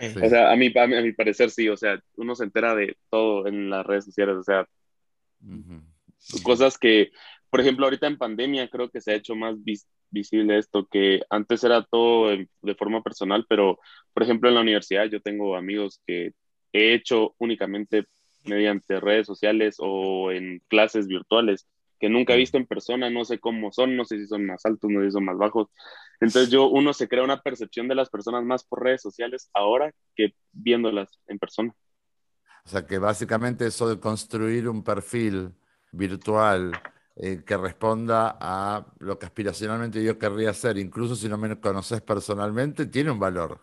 O 0.00 0.28
sea, 0.28 0.52
a 0.52 0.56
mi, 0.56 0.72
a 0.74 0.86
mi, 0.86 1.12
parecer 1.12 1.50
sí, 1.50 1.68
o 1.68 1.76
sea, 1.76 2.00
uno 2.16 2.34
se 2.34 2.44
entera 2.44 2.74
de 2.74 2.96
todo 3.10 3.46
en 3.46 3.70
las 3.70 3.84
redes 3.84 4.04
sociales, 4.04 4.36
o 4.36 4.42
sea, 4.42 4.66
cosas 6.42 6.78
que, 6.78 7.10
por 7.50 7.60
ejemplo, 7.60 7.86
ahorita 7.86 8.06
en 8.06 8.18
pandemia 8.18 8.68
creo 8.68 8.90
que 8.90 9.00
se 9.00 9.12
ha 9.12 9.14
hecho 9.14 9.34
más 9.34 9.62
visible 10.10 10.58
esto, 10.58 10.86
que 10.86 11.22
antes 11.30 11.64
era 11.64 11.82
todo 11.84 12.28
de 12.28 12.74
forma 12.74 13.02
personal, 13.02 13.46
pero, 13.48 13.78
por 14.12 14.22
ejemplo, 14.22 14.48
en 14.48 14.54
la 14.54 14.60
universidad 14.60 15.06
yo 15.06 15.20
tengo 15.20 15.56
amigos 15.56 16.00
que 16.06 16.32
he 16.72 16.94
hecho 16.94 17.34
únicamente 17.38 18.06
mediante 18.44 19.00
redes 19.00 19.26
sociales 19.26 19.76
o 19.78 20.30
en 20.30 20.62
clases 20.68 21.06
virtuales 21.06 21.66
que 21.98 22.08
nunca 22.08 22.34
he 22.34 22.38
visto 22.38 22.58
en 22.58 22.66
persona, 22.66 23.10
no 23.10 23.24
sé 23.24 23.38
cómo 23.38 23.72
son, 23.72 23.96
no 23.96 24.04
sé 24.04 24.18
si 24.18 24.26
son 24.26 24.44
más 24.44 24.64
altos, 24.66 24.90
no 24.90 25.00
sé 25.00 25.06
si 25.06 25.12
son 25.12 25.24
más 25.24 25.38
bajos. 25.38 25.68
Entonces 26.20 26.50
yo, 26.50 26.68
uno 26.68 26.92
se 26.92 27.08
crea 27.08 27.24
una 27.24 27.40
percepción 27.40 27.88
de 27.88 27.94
las 27.94 28.10
personas 28.10 28.44
más 28.44 28.64
por 28.64 28.82
redes 28.82 29.02
sociales 29.02 29.50
ahora 29.54 29.92
que 30.14 30.34
viéndolas 30.52 31.18
en 31.26 31.38
persona. 31.38 31.74
O 32.64 32.68
sea 32.68 32.86
que 32.86 32.98
básicamente 32.98 33.66
eso 33.66 33.88
de 33.88 34.00
construir 34.00 34.68
un 34.68 34.82
perfil 34.82 35.52
virtual 35.92 36.72
eh, 37.16 37.42
que 37.44 37.56
responda 37.56 38.36
a 38.40 38.86
lo 38.98 39.18
que 39.18 39.26
aspiracionalmente 39.26 40.02
yo 40.04 40.18
querría 40.18 40.50
hacer, 40.50 40.78
incluso 40.78 41.16
si 41.16 41.28
no 41.28 41.38
me 41.38 41.58
conoces 41.60 42.02
personalmente, 42.02 42.86
tiene 42.86 43.10
un 43.10 43.18
valor. 43.18 43.60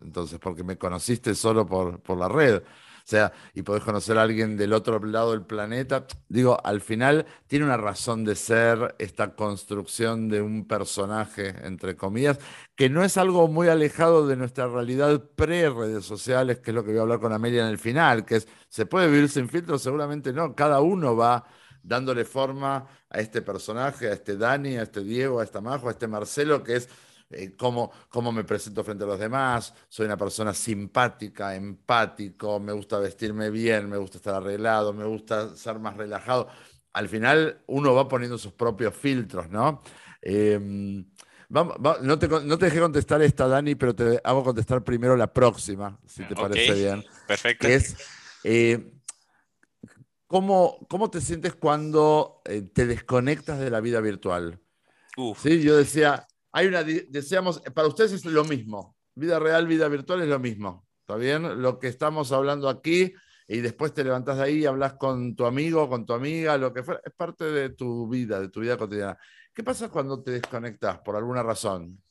Entonces, 0.00 0.38
porque 0.38 0.64
me 0.64 0.78
conociste 0.78 1.34
solo 1.34 1.66
por, 1.66 2.00
por 2.00 2.18
la 2.18 2.28
red. 2.28 2.62
O 3.04 3.04
sea, 3.04 3.32
y 3.54 3.62
podés 3.62 3.82
conocer 3.82 4.16
a 4.16 4.22
alguien 4.22 4.56
del 4.56 4.72
otro 4.72 5.00
lado 5.04 5.32
del 5.32 5.44
planeta. 5.44 6.06
Digo, 6.28 6.58
al 6.64 6.80
final 6.80 7.26
tiene 7.48 7.64
una 7.64 7.76
razón 7.76 8.24
de 8.24 8.36
ser 8.36 8.94
esta 8.98 9.34
construcción 9.34 10.28
de 10.28 10.40
un 10.40 10.66
personaje, 10.68 11.54
entre 11.66 11.96
comillas, 11.96 12.38
que 12.76 12.88
no 12.88 13.02
es 13.04 13.16
algo 13.16 13.48
muy 13.48 13.68
alejado 13.68 14.26
de 14.28 14.36
nuestra 14.36 14.68
realidad 14.68 15.20
pre-redes 15.34 16.04
sociales, 16.04 16.60
que 16.60 16.70
es 16.70 16.74
lo 16.74 16.84
que 16.84 16.90
voy 16.90 16.98
a 16.98 17.02
hablar 17.02 17.20
con 17.20 17.32
Amelia 17.32 17.62
en 17.62 17.68
el 17.70 17.78
final, 17.78 18.24
que 18.24 18.36
es, 18.36 18.48
¿se 18.68 18.86
puede 18.86 19.08
vivir 19.08 19.28
sin 19.28 19.48
filtros? 19.48 19.82
Seguramente 19.82 20.32
no, 20.32 20.54
cada 20.54 20.80
uno 20.80 21.16
va 21.16 21.44
dándole 21.82 22.24
forma 22.24 22.86
a 23.08 23.20
este 23.20 23.42
personaje, 23.42 24.08
a 24.08 24.12
este 24.12 24.36
Dani, 24.36 24.76
a 24.76 24.82
este 24.82 25.02
Diego, 25.02 25.40
a 25.40 25.44
esta 25.44 25.60
Majo, 25.60 25.88
a 25.88 25.92
este 25.92 26.06
Marcelo, 26.06 26.62
que 26.62 26.76
es 26.76 26.88
eh, 27.30 27.54
cómo, 27.56 27.90
cómo, 28.08 28.30
me 28.30 28.44
presento 28.44 28.84
frente 28.84 29.04
a 29.04 29.06
los 29.06 29.18
demás, 29.18 29.72
soy 29.88 30.06
una 30.06 30.16
persona 30.16 30.52
simpática, 30.52 31.54
empático, 31.54 32.60
me 32.60 32.72
gusta 32.72 32.98
vestirme 32.98 33.50
bien, 33.50 33.88
me 33.88 33.96
gusta 33.96 34.18
estar 34.18 34.34
arreglado, 34.34 34.92
me 34.92 35.04
gusta 35.04 35.56
ser 35.56 35.78
más 35.78 35.96
relajado. 35.96 36.48
Al 36.92 37.08
final 37.08 37.62
uno 37.66 37.94
va 37.94 38.06
poniendo 38.06 38.36
sus 38.36 38.52
propios 38.52 38.94
filtros, 38.94 39.48
¿no? 39.48 39.82
Em, 40.20 41.04
no, 41.48 42.18
te, 42.18 42.28
no, 42.28 42.58
te, 42.58 42.64
dejé 42.66 42.80
contestar 42.80 43.20
esta, 43.22 43.46
Dani, 43.46 43.74
pero 43.74 43.94
te 43.94 44.20
hago 44.24 44.44
contestar 44.44 44.82
primero 44.84 45.16
la 45.16 45.32
próxima, 45.32 45.98
si 46.06 46.24
te 46.24 46.34
parece 46.34 46.74
bien. 46.74 47.04
Perfecto. 47.26 47.66
es, 47.66 47.96
eh, 48.44 48.92
¿cómo, 50.32 50.78
¿cómo, 50.88 51.10
te 51.10 51.20
sientes 51.20 51.54
cuando 51.54 52.40
eh, 52.46 52.62
te 52.62 52.86
desconectas 52.86 53.60
de 53.60 53.68
la 53.68 53.82
vida 53.82 54.00
virtual? 54.00 54.58
Sí, 55.36 55.60
yo 55.60 55.76
decía, 55.76 56.26
hay 56.50 56.68
una, 56.68 56.82
deseamos, 56.82 57.60
para 57.74 57.86
ustedes 57.86 58.12
es 58.12 58.24
lo 58.24 58.42
mismo. 58.44 58.96
Vida 59.14 59.38
real, 59.38 59.66
vida 59.66 59.88
virtual 59.88 60.22
es 60.22 60.28
lo 60.28 60.38
mismo. 60.38 60.88
¿Está 61.00 61.16
bien? 61.16 61.60
Lo 61.60 61.78
que 61.78 61.88
estamos 61.88 62.32
hablando 62.32 62.70
aquí 62.70 63.12
y 63.46 63.60
después 63.60 63.92
te 63.92 64.04
levantás 64.04 64.38
de 64.38 64.44
ahí 64.44 64.58
y 64.60 64.64
hablas 64.64 64.94
con 64.94 65.36
tu 65.36 65.44
amigo, 65.44 65.86
con 65.90 66.06
tu 66.06 66.14
amiga, 66.14 66.56
lo 66.56 66.72
que 66.72 66.82
fuera, 66.82 67.02
es 67.04 67.12
parte 67.12 67.44
de 67.44 67.68
tu 67.68 68.08
vida, 68.08 68.40
de 68.40 68.48
tu 68.48 68.60
vida 68.60 68.78
cotidiana. 68.78 69.18
¿Qué 69.52 69.62
pasa 69.62 69.90
cuando 69.90 70.22
te 70.22 70.30
desconectas 70.30 70.98
por 71.00 71.14
alguna 71.14 71.42
razón? 71.42 72.02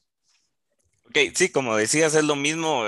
Ok, 1.08 1.18
sí, 1.34 1.52
como 1.52 1.76
decías, 1.76 2.14
es 2.14 2.24
lo 2.24 2.36
mismo. 2.36 2.84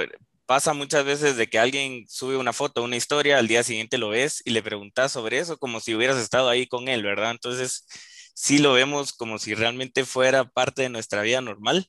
Pasa 0.45 0.73
muchas 0.73 1.05
veces 1.05 1.37
de 1.37 1.47
que 1.47 1.59
alguien 1.59 2.05
sube 2.09 2.37
una 2.37 2.53
foto, 2.53 2.83
una 2.83 2.97
historia, 2.97 3.37
al 3.37 3.47
día 3.47 3.63
siguiente 3.63 3.97
lo 3.97 4.09
ves 4.09 4.41
y 4.45 4.51
le 4.51 4.61
preguntas 4.61 5.11
sobre 5.13 5.39
eso 5.39 5.57
como 5.57 5.79
si 5.79 5.95
hubieras 5.95 6.17
estado 6.17 6.49
ahí 6.49 6.67
con 6.67 6.89
él, 6.89 7.03
¿verdad? 7.03 7.31
Entonces, 7.31 7.85
sí 8.35 8.57
lo 8.59 8.73
vemos 8.73 9.13
como 9.13 9.39
si 9.39 9.53
realmente 9.55 10.05
fuera 10.05 10.45
parte 10.45 10.81
de 10.83 10.89
nuestra 10.89 11.21
vida 11.21 11.41
normal. 11.41 11.87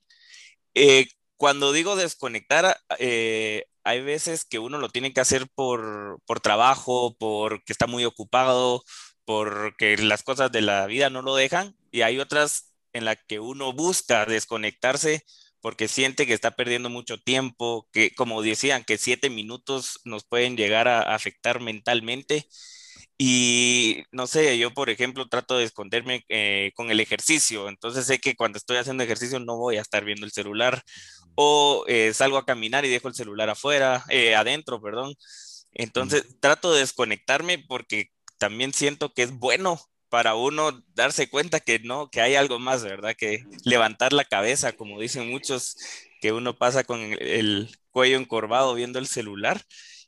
Eh, 0.75 1.07
cuando 1.37 1.73
digo 1.73 1.97
desconectar, 1.97 2.79
eh, 2.99 3.65
hay 3.85 4.03
veces 4.03 4.45
que 4.45 4.59
uno 4.59 4.79
lo 4.79 4.89
tiene 4.89 5.13
que 5.13 5.21
hacer 5.21 5.47
por, 5.55 6.21
por 6.27 6.41
trabajo, 6.41 7.17
porque 7.19 7.73
está 7.73 7.87
muy 7.87 8.05
ocupado, 8.05 8.85
porque 9.25 9.97
las 9.99 10.23
cosas 10.23 10.53
de 10.53 10.63
la 10.63 10.87
vida 10.87 11.11
no 11.11 11.23
lo 11.23 11.35
dejan, 11.37 11.77
y 11.91 12.03
hay 12.03 12.19
otras 12.21 12.73
en 12.93 13.05
las 13.05 13.17
que 13.27 13.41
uno 13.41 13.73
busca 13.73 14.25
desconectarse 14.27 15.25
porque 15.65 15.89
siente 15.89 16.27
que 16.27 16.35
está 16.35 16.51
perdiendo 16.51 16.91
mucho 16.91 17.17
tiempo, 17.17 17.89
que 17.91 18.15
como 18.15 18.43
decían, 18.43 18.85
que 18.85 18.99
siete 18.99 19.31
minutos 19.31 19.99
nos 20.05 20.23
pueden 20.23 20.59
llegar 20.59 20.89
a 20.89 21.15
afectar 21.15 21.59
mentalmente. 21.59 22.47
Y 23.17 24.03
no 24.13 24.27
sé, 24.27 24.59
yo 24.59 24.75
por 24.75 24.91
ejemplo 24.91 25.27
trato 25.27 25.57
de 25.57 25.65
esconderme 25.65 26.23
eh, 26.29 26.73
con 26.75 26.91
el 26.91 27.01
ejercicio, 27.01 27.71
entonces 27.71 28.05
sé 28.05 28.19
que 28.19 28.37
cuando 28.37 28.59
estoy 28.59 28.77
haciendo 28.77 29.05
ejercicio 29.05 29.41
no 29.41 29.57
voy 29.57 29.79
a 29.79 29.81
estar 29.81 30.05
viendo 30.05 30.27
el 30.27 30.33
celular. 30.33 30.83
O 31.35 31.87
eh, 31.89 32.13
salgo 32.13 32.37
a 32.37 32.45
caminar 32.45 32.85
y 32.85 32.91
dejo 32.91 33.09
el 33.09 33.15
celular 33.15 33.49
afuera, 33.49 34.05
eh, 34.11 34.35
adentro, 34.35 34.83
perdón. 34.83 35.15
Entonces 35.73 36.27
trato 36.41 36.75
de 36.75 36.81
desconectarme 36.81 37.59
porque 37.59 38.11
también 38.37 38.75
siento 38.75 39.15
que 39.15 39.23
es 39.23 39.33
bueno 39.33 39.81
para 40.15 40.37
uno 40.37 40.81
darse 40.95 41.29
cuenta 41.29 41.59
que 41.59 41.81
no, 41.81 42.09
que 42.09 42.21
hay 42.21 42.37
algo 42.37 42.61
más, 42.61 42.85
¿verdad? 42.85 43.17
Que 43.19 43.43
levantar 43.65 44.13
la 44.13 44.25
cabeza, 44.25 44.71
como 44.71 45.01
dicen 45.01 45.29
muchos, 45.29 45.77
que 46.21 46.31
uno 46.31 46.57
pasa 46.57 46.85
con 46.85 47.01
el 47.01 47.77
cuello 47.91 48.17
encorvado 48.17 48.75
viendo 48.75 49.01
el 49.01 49.09
celular 49.09 49.61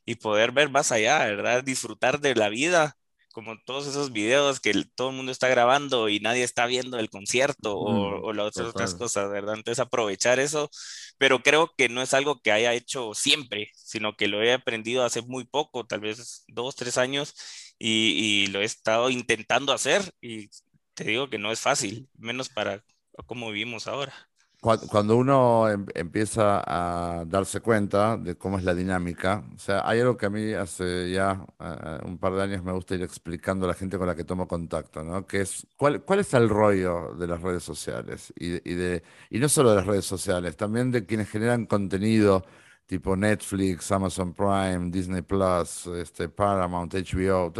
y 0.05 0.15
poder 0.15 0.53
ver 0.53 0.69
más 0.69 0.93
allá, 0.93 1.25
¿verdad? 1.25 1.61
Disfrutar 1.61 2.21
de 2.21 2.35
la 2.35 2.47
vida, 2.47 2.95
como 3.33 3.59
todos 3.65 3.85
esos 3.85 4.13
videos 4.13 4.61
que 4.61 4.85
todo 4.95 5.09
el 5.09 5.17
mundo 5.17 5.33
está 5.33 5.49
grabando 5.49 6.07
y 6.07 6.21
nadie 6.21 6.43
está 6.43 6.67
viendo 6.67 6.97
el 6.99 7.09
concierto 7.09 7.77
o, 7.77 8.21
o 8.27 8.31
las 8.31 8.55
otras, 8.57 8.95
cosas, 8.95 9.29
¿verdad? 9.29 9.55
Entonces 9.55 9.79
aprovechar 9.81 10.39
eso, 10.39 10.69
pero 11.17 11.43
creo 11.43 11.73
que 11.77 11.89
no 11.89 12.01
es 12.01 12.13
algo 12.13 12.41
que 12.41 12.53
haya 12.53 12.73
hecho 12.73 13.13
siempre, 13.13 13.71
sino 13.75 14.15
que 14.15 14.29
lo 14.29 14.41
he 14.41 14.53
aprendido 14.53 15.03
hace 15.03 15.21
muy 15.21 15.43
poco, 15.43 15.85
tal 15.85 15.99
vez 15.99 16.45
dos, 16.47 16.77
tres 16.77 16.97
años, 16.97 17.35
y, 17.79 18.45
y 18.45 18.47
lo 18.47 18.61
he 18.61 18.65
estado 18.65 19.09
intentando 19.09 19.73
hacer 19.73 20.13
y 20.21 20.49
te 20.93 21.03
digo 21.05 21.29
que 21.29 21.37
no 21.37 21.51
es 21.51 21.61
fácil, 21.61 22.09
menos 22.17 22.49
para 22.49 22.83
cómo 23.25 23.51
vivimos 23.51 23.87
ahora. 23.87 24.13
Cuando 24.59 25.15
uno 25.15 25.69
em, 25.69 25.85
empieza 25.93 26.63
a 26.65 27.23
darse 27.25 27.61
cuenta 27.61 28.17
de 28.17 28.35
cómo 28.35 28.57
es 28.57 28.63
la 28.63 28.73
dinámica, 28.73 29.45
o 29.55 29.59
sea, 29.59 29.87
hay 29.87 29.99
algo 29.99 30.17
que 30.17 30.25
a 30.25 30.29
mí 30.31 30.51
hace 30.53 31.11
ya 31.11 31.45
eh, 31.59 31.99
un 32.03 32.17
par 32.17 32.33
de 32.33 32.41
años 32.41 32.63
me 32.63 32.71
gusta 32.71 32.95
ir 32.95 33.03
explicando 33.03 33.65
a 33.65 33.69
la 33.69 33.75
gente 33.75 33.97
con 33.99 34.07
la 34.07 34.15
que 34.15 34.23
tomo 34.23 34.47
contacto, 34.47 35.03
¿no? 35.03 35.27
Que 35.27 35.41
es, 35.41 35.67
¿cuál, 35.77 36.01
cuál 36.03 36.19
es 36.19 36.33
el 36.33 36.49
rollo 36.49 37.13
de 37.13 37.27
las 37.27 37.39
redes 37.41 37.63
sociales? 37.63 38.33
Y, 38.35 38.55
y, 38.69 38.73
de, 38.73 39.03
y 39.29 39.37
no 39.39 39.47
solo 39.47 39.69
de 39.69 39.75
las 39.77 39.85
redes 39.85 40.05
sociales, 40.05 40.57
también 40.57 40.91
de 40.91 41.05
quienes 41.05 41.29
generan 41.29 41.67
contenido 41.67 42.43
tipo 42.87 43.15
Netflix, 43.15 43.91
Amazon 43.91 44.33
Prime, 44.33 44.89
Disney 44.89 45.21
Plus, 45.21 45.87
este, 45.87 46.29
Paramount, 46.29 46.93
HBO. 46.93 47.53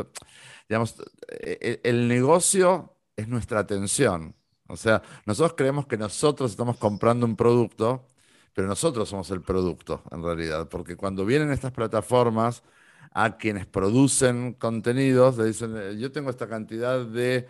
Digamos, 0.67 0.95
e, 1.27 1.59
e, 1.61 1.89
el 1.89 2.07
negocio 2.07 2.95
es 3.15 3.27
nuestra 3.27 3.59
atención. 3.59 4.35
O 4.67 4.75
sea, 4.77 5.01
nosotros 5.25 5.53
creemos 5.55 5.87
que 5.87 5.97
nosotros 5.97 6.51
estamos 6.51 6.77
comprando 6.77 7.25
un 7.25 7.35
producto, 7.35 8.05
pero 8.53 8.67
nosotros 8.67 9.07
somos 9.09 9.29
el 9.31 9.41
producto 9.41 10.01
en 10.11 10.23
realidad, 10.23 10.67
porque 10.67 10.95
cuando 10.95 11.25
vienen 11.25 11.51
estas 11.51 11.71
plataformas 11.71 12.63
a 13.11 13.37
quienes 13.37 13.65
producen 13.65 14.53
contenidos, 14.53 15.37
le 15.37 15.45
dicen, 15.45 15.75
eh, 15.77 15.97
yo 15.97 16.11
tengo 16.11 16.29
esta 16.29 16.47
cantidad 16.47 17.05
de, 17.05 17.47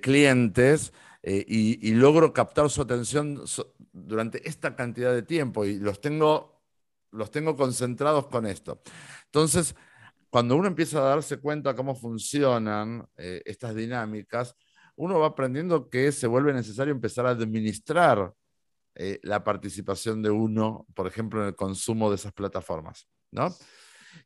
clientes 0.00 0.92
eh, 1.22 1.44
y, 1.46 1.94
logro 1.94 2.32
captar 2.32 2.70
su 2.70 2.82
atención 2.82 3.42
durante 3.92 4.48
esta 4.48 4.76
cantidad 4.76 5.12
de 5.12 5.22
tiempo 5.22 5.64
y 5.64 5.78
los 5.78 6.00
tengo, 6.00 6.51
los 7.12 7.30
tengo 7.30 7.56
concentrados 7.56 8.26
con 8.26 8.46
esto. 8.46 8.82
Entonces, 9.26 9.74
cuando 10.30 10.56
uno 10.56 10.66
empieza 10.68 10.98
a 10.98 11.10
darse 11.10 11.38
cuenta 11.38 11.76
cómo 11.76 11.94
funcionan 11.94 13.06
eh, 13.16 13.42
estas 13.44 13.74
dinámicas, 13.74 14.56
uno 14.96 15.18
va 15.18 15.28
aprendiendo 15.28 15.88
que 15.88 16.12
se 16.12 16.26
vuelve 16.26 16.52
necesario 16.52 16.92
empezar 16.92 17.26
a 17.26 17.30
administrar 17.30 18.32
eh, 18.94 19.20
la 19.22 19.42
participación 19.42 20.22
de 20.22 20.30
uno, 20.30 20.86
por 20.94 21.06
ejemplo, 21.06 21.40
en 21.40 21.48
el 21.48 21.54
consumo 21.54 22.10
de 22.10 22.16
esas 22.16 22.32
plataformas, 22.32 23.08
¿no? 23.30 23.54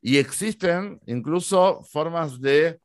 Y 0.01 0.19
existen 0.19 1.01
incluso 1.07 1.83
formas 1.85 2.41
de 2.41 2.81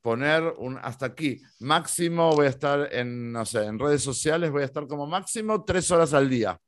poner 0.00 0.42
un 0.58 0.78
hasta 0.82 1.06
aquí. 1.06 1.40
Máximo 1.60 2.34
voy 2.34 2.46
a 2.46 2.50
estar 2.50 2.92
en, 2.92 3.32
no 3.32 3.46
sé, 3.46 3.64
en 3.64 3.78
redes 3.78 4.02
sociales, 4.02 4.50
voy 4.50 4.62
a 4.62 4.66
estar 4.66 4.86
como 4.86 5.06
máximo 5.06 5.64
tres 5.64 5.90
horas 5.90 6.12
al 6.12 6.28
día. 6.28 6.60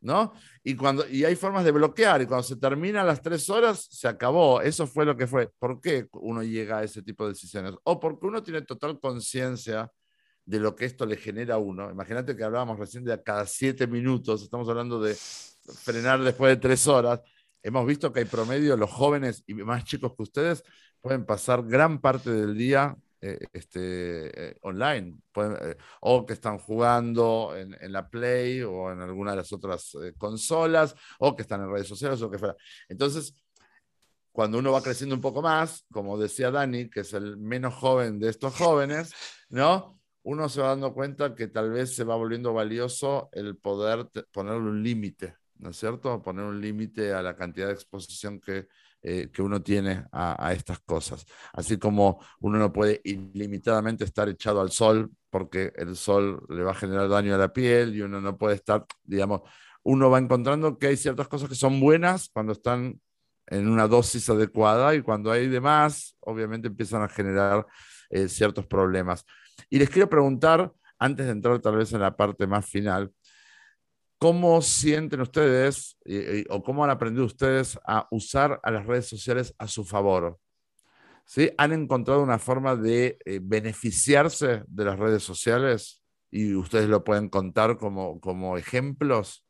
¿No? 0.00 0.32
Y, 0.62 0.76
cuando, 0.76 1.08
y 1.08 1.24
hay 1.24 1.34
formas 1.36 1.64
de 1.64 1.72
bloquear, 1.72 2.22
y 2.22 2.26
cuando 2.26 2.42
se 2.42 2.56
terminan 2.56 3.06
las 3.06 3.22
tres 3.22 3.48
horas, 3.50 3.88
se 3.90 4.06
acabó. 4.06 4.60
Eso 4.60 4.86
fue 4.86 5.04
lo 5.04 5.16
que 5.16 5.26
fue. 5.26 5.50
¿Por 5.58 5.80
qué 5.80 6.06
uno 6.12 6.42
llega 6.42 6.78
a 6.78 6.84
ese 6.84 7.02
tipo 7.02 7.24
de 7.24 7.32
decisiones? 7.32 7.74
O 7.84 7.98
porque 7.98 8.26
uno 8.26 8.42
tiene 8.42 8.62
total 8.62 9.00
conciencia 9.00 9.90
de 10.44 10.60
lo 10.60 10.76
que 10.76 10.84
esto 10.84 11.04
le 11.06 11.16
genera 11.16 11.56
a 11.56 11.58
uno. 11.58 11.90
Imagínate 11.90 12.36
que 12.36 12.44
hablábamos 12.44 12.78
recién 12.78 13.04
de 13.04 13.20
cada 13.22 13.46
siete 13.46 13.86
minutos, 13.86 14.42
estamos 14.42 14.68
hablando 14.68 15.00
de 15.00 15.14
frenar 15.14 16.22
después 16.22 16.50
de 16.54 16.60
tres 16.60 16.86
horas. 16.86 17.20
Hemos 17.62 17.84
visto 17.84 18.12
que 18.12 18.20
hay 18.20 18.26
promedio, 18.26 18.76
los 18.76 18.90
jóvenes 18.90 19.42
y 19.46 19.54
más 19.54 19.84
chicos 19.84 20.14
que 20.16 20.22
ustedes 20.22 20.62
pueden 21.00 21.26
pasar 21.26 21.64
gran 21.64 22.00
parte 22.00 22.30
del 22.30 22.56
día 22.56 22.96
eh, 23.20 23.38
este, 23.52 24.50
eh, 24.50 24.58
online, 24.60 25.18
eh, 25.36 25.76
o 26.00 26.26
que 26.26 26.34
están 26.34 26.58
jugando 26.58 27.54
en, 27.56 27.74
la 27.90 28.08
Play 28.10 28.62
o 28.62 28.92
en 28.92 29.00
alguna 29.00 29.30
de 29.30 29.38
las 29.38 29.52
otras 29.52 29.96
consolas, 30.18 30.94
o 31.18 31.34
que 31.34 31.42
están 31.42 31.62
en 31.62 31.70
redes 31.70 31.88
sociales 31.88 32.20
o 32.20 32.30
que 32.30 32.38
fuera. 32.38 32.56
Entonces, 32.88 33.34
cuando 34.32 34.58
uno 34.58 34.70
va 34.70 34.82
creciendo 34.82 35.14
un 35.14 35.22
poco 35.22 35.40
más, 35.40 35.86
como 35.90 36.18
decía 36.18 36.50
Dani, 36.50 36.90
que 36.90 37.00
es 37.00 37.14
el 37.14 37.38
menos 37.38 37.74
joven 37.74 38.18
de 38.18 38.28
estos 38.28 38.54
jóvenes, 38.54 39.14
¿no? 39.48 39.98
Uno 40.22 40.48
se 40.50 40.60
va 40.60 40.68
dando 40.68 40.92
cuenta 40.92 41.34
que 41.34 41.48
tal 41.48 41.70
vez 41.70 41.96
se 41.96 42.04
va 42.04 42.16
volviendo 42.16 42.52
valioso 42.52 43.30
el 43.32 43.56
poder 43.56 44.10
ponerle 44.32 44.68
un 44.68 44.82
límite, 44.82 45.36
¿no 45.56 45.70
es 45.70 45.78
cierto? 45.78 46.22
Poner 46.22 46.44
un 46.44 46.60
límite 46.60 47.14
a 47.14 47.22
la 47.22 47.34
cantidad 47.34 47.68
de 47.68 47.74
exposición 47.74 48.40
que, 48.40 48.68
eh, 49.08 49.30
que 49.32 49.40
uno 49.40 49.62
tiene 49.62 50.04
a, 50.10 50.52
estas 50.52 50.80
cosas. 50.80 51.24
Así 51.52 51.78
como 51.78 52.20
uno 52.40 52.58
no 52.58 52.72
puede 52.72 53.00
ilimitadamente 53.04 54.02
estar 54.02 54.28
echado 54.28 54.60
al 54.60 54.72
sol 54.72 55.12
porque 55.30 55.72
el 55.76 55.94
sol 55.94 56.44
le 56.48 56.64
va 56.64 56.72
a 56.72 56.74
generar 56.74 57.08
daño 57.08 57.32
a 57.32 57.38
la 57.38 57.52
piel 57.52 57.94
y 57.94 58.02
uno 58.02 58.20
no 58.20 58.36
puede 58.36 58.56
estar, 58.56 58.84
digamos, 59.04 59.42
uno 59.84 60.10
va 60.10 60.18
encontrando 60.18 60.76
que 60.76 60.88
hay 60.88 60.96
ciertas 60.96 61.28
cosas 61.28 61.48
que 61.48 61.54
son 61.54 61.78
buenas 61.78 62.30
cuando 62.32 62.52
están 62.52 63.00
en 63.46 63.68
una 63.68 63.86
dosis 63.86 64.28
adecuada 64.28 64.92
y 64.96 65.02
cuando 65.02 65.30
hay 65.30 65.46
de 65.46 65.60
más, 65.60 66.16
obviamente 66.18 66.66
empiezan 66.66 67.02
a 67.02 67.08
generar 67.08 67.64
eh, 68.10 68.26
ciertos 68.26 68.66
problemas. 68.66 69.24
Y 69.70 69.78
les 69.78 69.88
quiero 69.88 70.10
preguntar, 70.10 70.72
antes 70.98 71.26
de 71.26 71.32
entrar 71.32 71.60
tal 71.60 71.76
vez 71.76 71.92
en 71.92 72.00
la 72.00 72.16
parte 72.16 72.44
más 72.48 72.66
final, 72.66 73.12
¿Cómo 74.18 74.62
sienten 74.62 75.20
ustedes 75.20 75.98
o 76.48 76.62
cómo 76.62 76.84
han 76.84 76.90
aprendido 76.90 77.26
ustedes 77.26 77.78
a 77.86 78.06
usar 78.10 78.60
a 78.62 78.70
las 78.70 78.86
redes 78.86 79.06
sociales 79.06 79.54
a 79.58 79.68
su 79.68 79.84
favor? 79.84 80.38
¿Sí? 81.26 81.50
¿Han 81.58 81.72
encontrado 81.72 82.22
una 82.22 82.38
forma 82.38 82.76
de 82.76 83.18
eh, 83.24 83.40
beneficiarse 83.42 84.62
de 84.66 84.84
las 84.84 84.98
redes 84.98 85.22
sociales 85.24 86.02
y 86.30 86.54
ustedes 86.54 86.88
lo 86.88 87.04
pueden 87.04 87.28
contar 87.28 87.76
como, 87.76 88.20
como 88.20 88.56
ejemplos? 88.56 89.44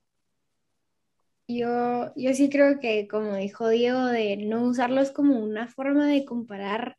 Yo, 1.48 2.12
yo 2.16 2.34
sí 2.34 2.48
creo 2.50 2.80
que, 2.80 3.06
como 3.06 3.36
dijo 3.36 3.68
Diego, 3.68 4.06
de 4.06 4.36
no 4.36 4.64
usarlos 4.64 5.12
como 5.12 5.38
una 5.38 5.68
forma 5.68 6.08
de 6.08 6.24
comparar 6.24 6.96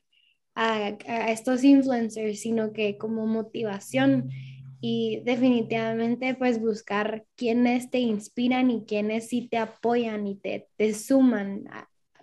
a, 0.56 0.96
a 1.06 1.32
estos 1.32 1.64
influencers, 1.64 2.40
sino 2.40 2.72
que 2.72 2.98
como 2.98 3.28
motivación 3.28 4.30
y 4.80 5.22
definitivamente 5.26 6.36
pues 6.36 6.60
buscar 6.60 7.26
quienes 7.36 7.90
te 7.90 8.00
inspiran 8.00 8.70
y 8.70 8.86
quienes 8.86 9.30
sí 9.30 9.48
te 9.48 9.58
apoyan 9.58 10.28
y 10.28 10.36
te, 10.36 10.68
te 10.76 10.94
suman, 10.94 11.66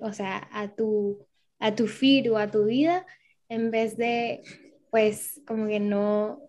o 0.00 0.12
sea, 0.12 0.48
a 0.52 0.74
tu, 0.74 1.26
a 1.58 1.74
tu 1.74 1.86
feed 1.86 2.32
o 2.32 2.38
a 2.38 2.50
tu 2.50 2.64
vida, 2.64 3.06
en 3.48 3.70
vez 3.70 3.96
de 3.96 4.42
pues 4.90 5.40
como 5.46 5.66
que 5.66 5.80
no, 5.80 6.40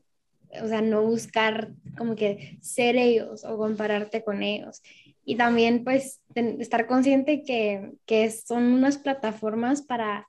o 0.61 0.67
sea, 0.67 0.81
no 0.81 1.01
buscar 1.01 1.71
como 1.97 2.15
que 2.15 2.59
ser 2.61 2.95
ellos 2.95 3.43
o 3.43 3.57
compararte 3.57 4.23
con 4.23 4.43
ellos. 4.43 4.83
Y 5.23 5.37
también 5.37 5.83
pues 5.83 6.21
estar 6.35 6.85
consciente 6.85 7.41
que, 7.41 7.93
que 8.05 8.29
son 8.29 8.65
unas 8.65 8.99
plataformas 8.99 9.81
para 9.81 10.27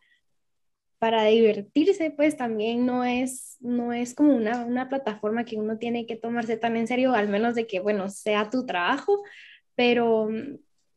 para 0.99 1.25
divertirse, 1.25 2.11
pues 2.11 2.37
también 2.37 2.87
no 2.87 3.05
es, 3.05 3.57
no 3.61 3.93
es 3.93 4.15
como 4.15 4.35
una, 4.35 4.65
una, 4.65 4.89
plataforma 4.89 5.45
que 5.45 5.57
uno 5.57 5.79
tiene 5.79 6.07
que 6.07 6.17
tomarse 6.17 6.57
tan 6.57 6.77
en 6.77 6.87
serio, 6.87 7.13
al 7.15 7.29
menos 7.29 7.55
de 7.55 7.67
que, 7.67 7.81
bueno, 7.81 8.09
sea 8.09 8.49
tu 8.49 8.65
trabajo, 8.65 9.23
pero, 9.75 10.29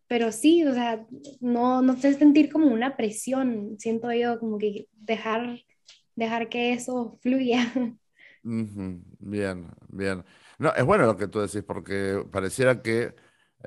pero 0.07 0.31
sí, 0.31 0.63
o 0.65 0.73
sea, 0.73 1.05
no, 1.41 1.81
no 1.81 1.95
te 1.97 2.13
sentir 2.13 2.51
como 2.51 2.67
una 2.67 2.95
presión, 2.95 3.75
siento 3.77 4.11
yo, 4.13 4.39
como 4.39 4.57
que 4.57 4.87
dejar, 4.93 5.59
dejar 6.15 6.49
que 6.49 6.73
eso 6.73 7.19
fluya. 7.21 7.59
Bien, 8.41 9.69
bien. 9.89 10.23
No, 10.57 10.73
es 10.73 10.85
bueno 10.85 11.05
lo 11.05 11.17
que 11.17 11.27
tú 11.27 11.39
decís, 11.39 11.61
porque 11.61 12.25
pareciera 12.31 12.81
que 12.81 13.13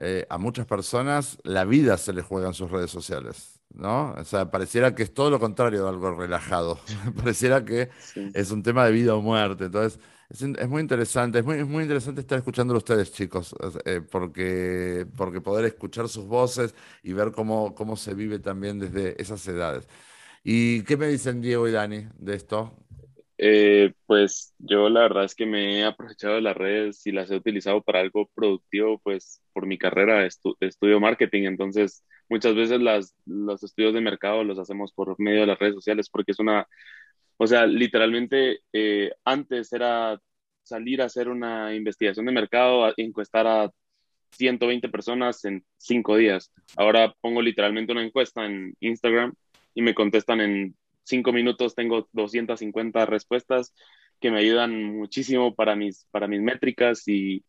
eh, 0.00 0.26
a 0.30 0.38
muchas 0.38 0.66
personas 0.66 1.38
la 1.44 1.64
vida 1.64 1.98
se 1.98 2.12
les 2.14 2.24
juega 2.24 2.48
en 2.48 2.54
sus 2.54 2.70
redes 2.70 2.90
sociales. 2.90 3.60
¿No? 3.74 4.12
O 4.12 4.24
sea, 4.24 4.50
pareciera 4.50 4.94
que 4.94 5.02
es 5.02 5.14
todo 5.14 5.30
lo 5.30 5.40
contrario 5.40 5.82
de 5.82 5.88
algo 5.88 6.14
relajado. 6.14 6.78
pareciera 7.16 7.64
que 7.64 7.90
es 8.34 8.50
un 8.50 8.62
tema 8.62 8.84
de 8.86 8.92
vida 8.92 9.14
o 9.14 9.22
muerte. 9.22 9.64
Entonces, 9.66 9.98
es, 10.30 10.68
muy 10.68 10.80
interesante, 10.80 11.40
es 11.40 11.44
muy, 11.44 11.62
muy 11.64 11.82
interesante 11.82 12.22
estar 12.22 12.38
escuchándolo 12.38 12.78
ustedes, 12.78 13.12
chicos, 13.12 13.54
eh, 13.84 14.00
porque, 14.00 15.06
porque 15.16 15.40
poder 15.40 15.66
escuchar 15.66 16.08
sus 16.08 16.24
voces 16.24 16.74
y 17.02 17.12
ver 17.12 17.32
cómo, 17.32 17.74
cómo 17.74 17.96
se 17.96 18.14
vive 18.14 18.38
también 18.38 18.78
desde 18.78 19.20
esas 19.20 19.46
edades. 19.46 19.86
¿Y 20.42 20.82
qué 20.82 20.96
me 20.96 21.08
dicen 21.08 21.40
Diego 21.40 21.68
y 21.68 21.72
Dani 21.72 22.08
de 22.18 22.34
esto? 22.34 22.72
Eh, 23.44 23.92
pues 24.06 24.54
yo 24.58 24.88
la 24.88 25.00
verdad 25.00 25.24
es 25.24 25.34
que 25.34 25.46
me 25.46 25.80
he 25.80 25.84
aprovechado 25.84 26.36
de 26.36 26.42
las 26.42 26.56
redes 26.56 27.04
y 27.08 27.10
las 27.10 27.28
he 27.28 27.34
utilizado 27.36 27.82
para 27.82 27.98
algo 27.98 28.30
productivo, 28.36 29.00
pues 29.00 29.42
por 29.52 29.66
mi 29.66 29.78
carrera 29.78 30.24
estudio 30.24 31.00
marketing, 31.00 31.44
entonces 31.46 32.04
muchas 32.28 32.54
veces 32.54 32.80
las, 32.80 33.16
los 33.26 33.64
estudios 33.64 33.94
de 33.94 34.00
mercado 34.00 34.44
los 34.44 34.60
hacemos 34.60 34.92
por 34.92 35.18
medio 35.18 35.40
de 35.40 35.48
las 35.48 35.58
redes 35.58 35.74
sociales 35.74 36.08
porque 36.08 36.30
es 36.30 36.38
una, 36.38 36.68
o 37.36 37.46
sea, 37.48 37.66
literalmente 37.66 38.60
eh, 38.72 39.10
antes 39.24 39.72
era 39.72 40.20
salir 40.62 41.02
a 41.02 41.06
hacer 41.06 41.28
una 41.28 41.74
investigación 41.74 42.26
de 42.26 42.32
mercado, 42.32 42.94
encuestar 42.96 43.48
a 43.48 43.72
120 44.30 44.88
personas 44.88 45.44
en 45.44 45.64
cinco 45.78 46.16
días. 46.16 46.52
Ahora 46.76 47.12
pongo 47.20 47.42
literalmente 47.42 47.92
una 47.92 48.04
encuesta 48.04 48.46
en 48.46 48.74
Instagram 48.80 49.34
y 49.74 49.82
me 49.82 49.94
contestan 49.94 50.40
en 50.42 50.76
cinco 51.04 51.32
minutos 51.32 51.74
tengo 51.74 52.08
250 52.12 53.06
respuestas 53.06 53.74
que 54.20 54.30
me 54.30 54.38
ayudan 54.38 54.84
muchísimo 54.84 55.54
para 55.54 55.74
mis, 55.74 56.06
para 56.10 56.28
mis 56.28 56.40
métricas 56.40 57.06
y 57.08 57.44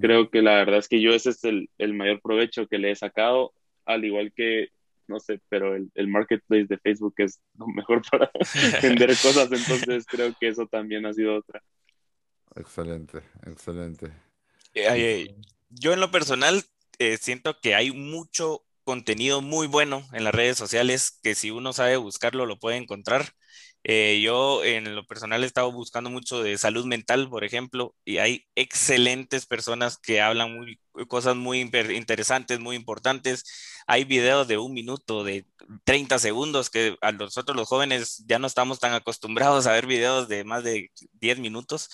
creo 0.00 0.30
que 0.30 0.40
la 0.40 0.54
verdad 0.54 0.78
es 0.78 0.88
que 0.88 1.00
yo 1.00 1.12
ese 1.12 1.30
es 1.30 1.44
el, 1.44 1.68
el, 1.76 1.92
mayor 1.92 2.20
provecho 2.22 2.66
que 2.66 2.78
le 2.78 2.90
he 2.90 2.96
sacado, 2.96 3.52
al 3.84 4.04
igual 4.04 4.32
que, 4.34 4.68
no 5.06 5.20
sé, 5.20 5.40
pero 5.50 5.76
el, 5.76 5.90
el 5.94 6.08
marketplace 6.08 6.66
de 6.66 6.78
Facebook 6.78 7.14
es 7.18 7.40
lo 7.58 7.66
mejor 7.66 8.02
para 8.10 8.30
vender 8.82 9.10
cosas, 9.10 9.52
entonces 9.52 10.06
creo 10.06 10.34
que 10.40 10.48
eso 10.48 10.66
también 10.66 11.04
ha 11.04 11.12
sido 11.12 11.36
otra. 11.36 11.62
Excelente, 12.56 13.18
excelente. 13.46 14.10
Eh, 14.74 15.34
yo 15.68 15.92
en 15.92 16.00
lo 16.00 16.10
personal 16.10 16.62
eh, 16.98 17.16
siento 17.16 17.60
que 17.60 17.74
hay 17.74 17.90
mucho 17.90 18.63
contenido 18.84 19.40
muy 19.42 19.66
bueno 19.66 20.06
en 20.12 20.24
las 20.24 20.34
redes 20.34 20.58
sociales 20.58 21.18
que 21.22 21.34
si 21.34 21.50
uno 21.50 21.72
sabe 21.72 21.96
buscarlo 21.96 22.46
lo 22.46 22.58
puede 22.58 22.76
encontrar. 22.76 23.32
Eh, 23.86 24.20
yo 24.22 24.64
en 24.64 24.94
lo 24.94 25.06
personal 25.06 25.44
he 25.44 25.46
estado 25.46 25.70
buscando 25.70 26.08
mucho 26.08 26.42
de 26.42 26.56
salud 26.56 26.86
mental, 26.86 27.28
por 27.28 27.44
ejemplo, 27.44 27.94
y 28.04 28.16
hay 28.18 28.46
excelentes 28.54 29.44
personas 29.46 29.98
que 29.98 30.22
hablan 30.22 30.54
muy, 30.56 30.80
cosas 31.06 31.36
muy 31.36 31.60
interesantes, 31.60 32.60
muy 32.60 32.76
importantes. 32.76 33.44
Hay 33.86 34.04
videos 34.04 34.48
de 34.48 34.56
un 34.56 34.72
minuto, 34.72 35.22
de 35.22 35.46
30 35.84 36.18
segundos, 36.18 36.70
que 36.70 36.96
a 37.02 37.12
nosotros 37.12 37.56
los 37.56 37.68
jóvenes 37.68 38.24
ya 38.26 38.38
no 38.38 38.46
estamos 38.46 38.80
tan 38.80 38.94
acostumbrados 38.94 39.66
a 39.66 39.72
ver 39.72 39.86
videos 39.86 40.28
de 40.28 40.44
más 40.44 40.64
de 40.64 40.90
10 41.20 41.38
minutos, 41.38 41.90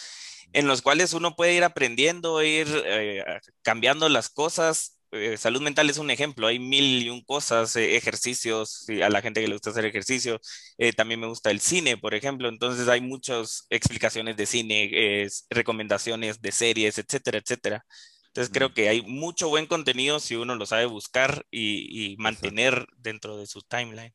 en 0.53 0.68
los 0.68 0.82
cuales 0.82 1.12
uno 1.12 1.34
puede 1.34 1.55
ir 1.55 1.64
aprendiendo, 1.64 2.43
ir 2.43 2.68
eh, 2.86 3.24
cambiando 3.62 4.09
las 4.09 4.28
cosas 4.28 5.00
eh, 5.13 5.37
salud 5.37 5.61
mental 5.61 5.91
es 5.91 5.99
un 5.99 6.11
ejemplo, 6.11 6.47
hay 6.47 6.59
mil 6.59 7.03
y 7.03 7.11
un 7.11 7.23
cosas, 7.25 7.75
eh, 7.77 7.97
ejercicios, 7.97 8.87
a 9.03 9.09
la 9.09 9.21
gente 9.23 9.41
que 9.41 9.49
le 9.49 9.55
gusta 9.55 9.71
hacer 9.71 9.85
ejercicio, 9.85 10.41
eh, 10.79 10.93
también 10.93 11.21
me 11.21 11.27
gusta 11.27 11.51
el 11.51 11.61
cine, 11.61 11.97
por 11.97 12.15
ejemplo, 12.15 12.49
entonces 12.49 12.89
hay 12.89 13.01
muchas 13.01 13.67
explicaciones 13.71 14.37
de 14.37 14.47
cine, 14.47 15.29
recomendaciones 15.51 16.41
de 16.41 16.53
series, 16.53 16.99
etcétera, 16.99 17.39
etcétera. 17.39 17.85
Entonces 18.27 18.53
creo 18.53 18.73
que 18.73 18.89
hay 18.89 19.03
mucho 19.03 19.49
buen 19.49 19.67
contenido 19.67 20.21
si 20.21 20.37
uno 20.37 20.55
lo 20.55 20.65
sabe 20.65 20.87
buscar 20.87 21.45
y, 21.51 22.15
mantener 22.19 22.87
dentro 22.97 23.37
de 23.37 23.47
su 23.47 23.63
timeline. 23.63 24.15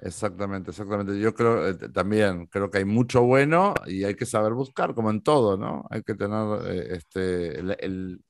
Exactamente, 0.00 0.70
exactamente. 0.70 1.20
Yo 1.20 1.32
creo 1.32 1.76
también, 1.92 2.46
creo 2.46 2.68
que 2.70 2.78
hay 2.78 2.84
mucho 2.84 3.22
bueno 3.22 3.74
y 3.86 4.02
hay 4.02 4.16
que 4.16 4.26
saber 4.26 4.52
buscar, 4.52 4.94
como 4.94 5.10
en 5.10 5.22
todo, 5.22 5.56
¿no? 5.56 5.86
Hay 5.90 6.02
que 6.02 6.14
tener 6.16 6.66
este, 6.90 7.60
el 7.60 7.76
el 7.78 8.20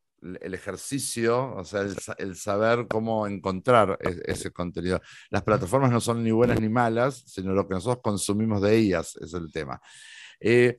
ejercicio, 0.52 1.54
o 1.54 1.64
sea, 1.64 1.82
el, 2.18 2.36
saber 2.36 2.86
cómo 2.88 3.26
encontrar 3.26 3.98
ese 4.24 4.50
contenido. 4.50 5.00
Las 5.30 5.42
plataformas 5.42 5.90
no 5.90 6.00
son 6.00 6.22
ni 6.22 6.30
buenas 6.30 6.60
ni 6.60 6.68
malas, 6.68 7.24
sino 7.26 7.52
lo 7.52 7.66
que 7.66 7.74
nosotros 7.74 8.02
consumimos 8.02 8.62
de 8.62 8.76
ellas 8.76 9.16
es 9.20 9.34
el 9.34 9.50
tema. 9.52 9.80
Eh, 10.40 10.78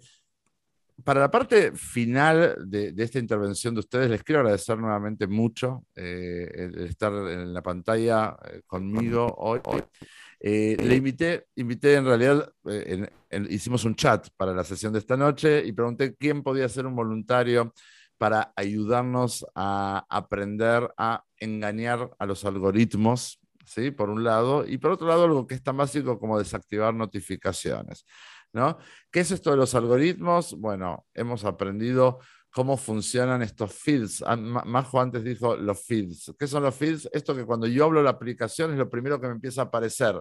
para 1.04 1.22
la 1.22 1.32
parte 1.32 1.72
final 1.74 2.56
de, 2.66 2.94
esta 2.98 3.20
intervención 3.20 3.74
de 3.74 3.82
ustedes, 3.82 4.10
les 4.10 4.24
quiero 4.24 4.42
agradecer 4.42 4.78
nuevamente 4.78 5.28
mucho 5.28 5.86
eh, 5.96 6.50
el 6.54 6.86
estar 6.86 7.12
en 7.12 7.54
la 7.54 7.62
pantalla 7.62 8.38
eh, 8.46 8.62
conmigo 8.66 9.26
hoy. 9.38 9.60
le 10.40 10.96
invité, 10.96 11.48
invité 11.56 11.96
en 11.96 12.06
realidad, 12.06 12.52
hicimos 13.50 13.86
un 13.86 13.96
chat 13.96 14.28
para 14.38 14.54
la 14.54 14.64
sesión 14.64 14.94
de 14.94 15.00
esta 15.00 15.18
noche 15.18 15.64
y 15.66 15.72
pregunté 15.72 16.16
quién 16.16 16.44
podía 16.44 16.70
ser 16.70 16.86
un 16.86 16.96
voluntario 16.96 17.74
para 18.24 18.54
ayudarnos 18.56 19.46
a 19.54 20.06
aprender 20.08 20.94
a 20.96 21.26
engañar 21.36 22.10
a 22.18 22.26
los 22.26 22.46
algoritmos, 22.46 23.42
¿sí? 23.66 23.92
Por 23.92 24.10
un 24.10 24.24
lado, 24.24 24.66
y 24.66 24.78
por 24.78 24.92
otro 24.92 25.10
lado, 25.10 25.26
algo 25.26 25.46
que 25.46 25.56
es 25.56 25.62
tan 25.62 25.76
básico 25.76 26.18
como 26.18 26.40
desactivar 26.40 26.94
notificaciones, 26.94 28.06
¿no? 28.54 28.78
¿Qué 29.12 29.20
es 29.20 29.32
esto 29.32 29.52
de 29.52 29.58
los 29.58 29.76
algoritmos? 29.76 30.58
Bueno, 30.58 31.06
hemos 31.14 31.44
aprendido 31.44 32.20
cómo 32.50 32.78
funcionan 32.78 33.42
estos 33.42 33.74
feeds. 33.74 34.24
Ah, 34.26 34.38
Majo 34.38 35.02
antes 35.02 35.22
dijo 35.26 35.58
los 35.58 35.86
feeds. 35.86 36.34
¿Qué 36.40 36.48
son 36.48 36.64
los 36.64 36.74
feeds? 36.74 37.10
Esto 37.12 37.36
que 37.36 37.44
cuando 37.44 37.68
yo 37.68 37.84
hablo 37.84 38.02
la 38.02 38.12
aplicación 38.12 38.72
es 38.72 38.78
lo 38.78 38.90
primero 38.90 39.20
que 39.20 39.28
me 39.28 39.34
empieza 39.34 39.64
a 39.64 39.66
aparecer. 39.66 40.16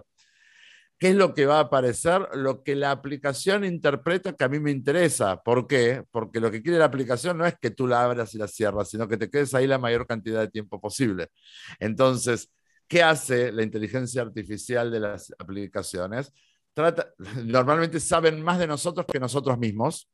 ¿Qué 0.99 1.09
es 1.09 1.15
lo 1.15 1.33
que 1.33 1.45
va 1.45 1.57
a 1.57 1.61
aparecer? 1.61 2.29
Lo 2.33 2.63
que 2.63 2.75
la 2.75 2.91
aplicación 2.91 3.65
interpreta 3.65 4.33
que 4.33 4.43
a 4.43 4.49
mí 4.49 4.59
me 4.59 4.71
interesa. 4.71 5.41
¿Por 5.43 5.67
qué? 5.67 6.03
Porque 6.11 6.39
lo 6.39 6.49
que 6.49 6.61
quiere 6.61 6.79
la 6.79 6.85
aplicación 6.85 7.37
no 7.37 7.45
es 7.45 7.55
que 7.59 7.71
tú 7.71 7.87
la 7.87 8.03
abras 8.03 8.33
y 8.35 8.37
la 8.37 8.47
cierras, 8.47 8.89
sino 8.89 9.07
que 9.07 9.17
te 9.17 9.29
quedes 9.29 9.53
ahí 9.53 9.67
la 9.67 9.77
mayor 9.79 10.07
cantidad 10.07 10.39
de 10.39 10.47
tiempo 10.49 10.79
posible. 10.79 11.27
Entonces, 11.79 12.51
¿qué 12.87 13.03
hace 13.03 13.51
la 13.51 13.63
inteligencia 13.63 14.21
artificial 14.21 14.91
de 14.91 14.99
las 15.01 15.33
aplicaciones? 15.39 16.31
Trata, 16.73 17.13
normalmente 17.43 17.99
saben 17.99 18.41
más 18.41 18.59
de 18.59 18.67
nosotros 18.67 19.05
que 19.11 19.19
nosotros 19.19 19.57
mismos. 19.57 20.09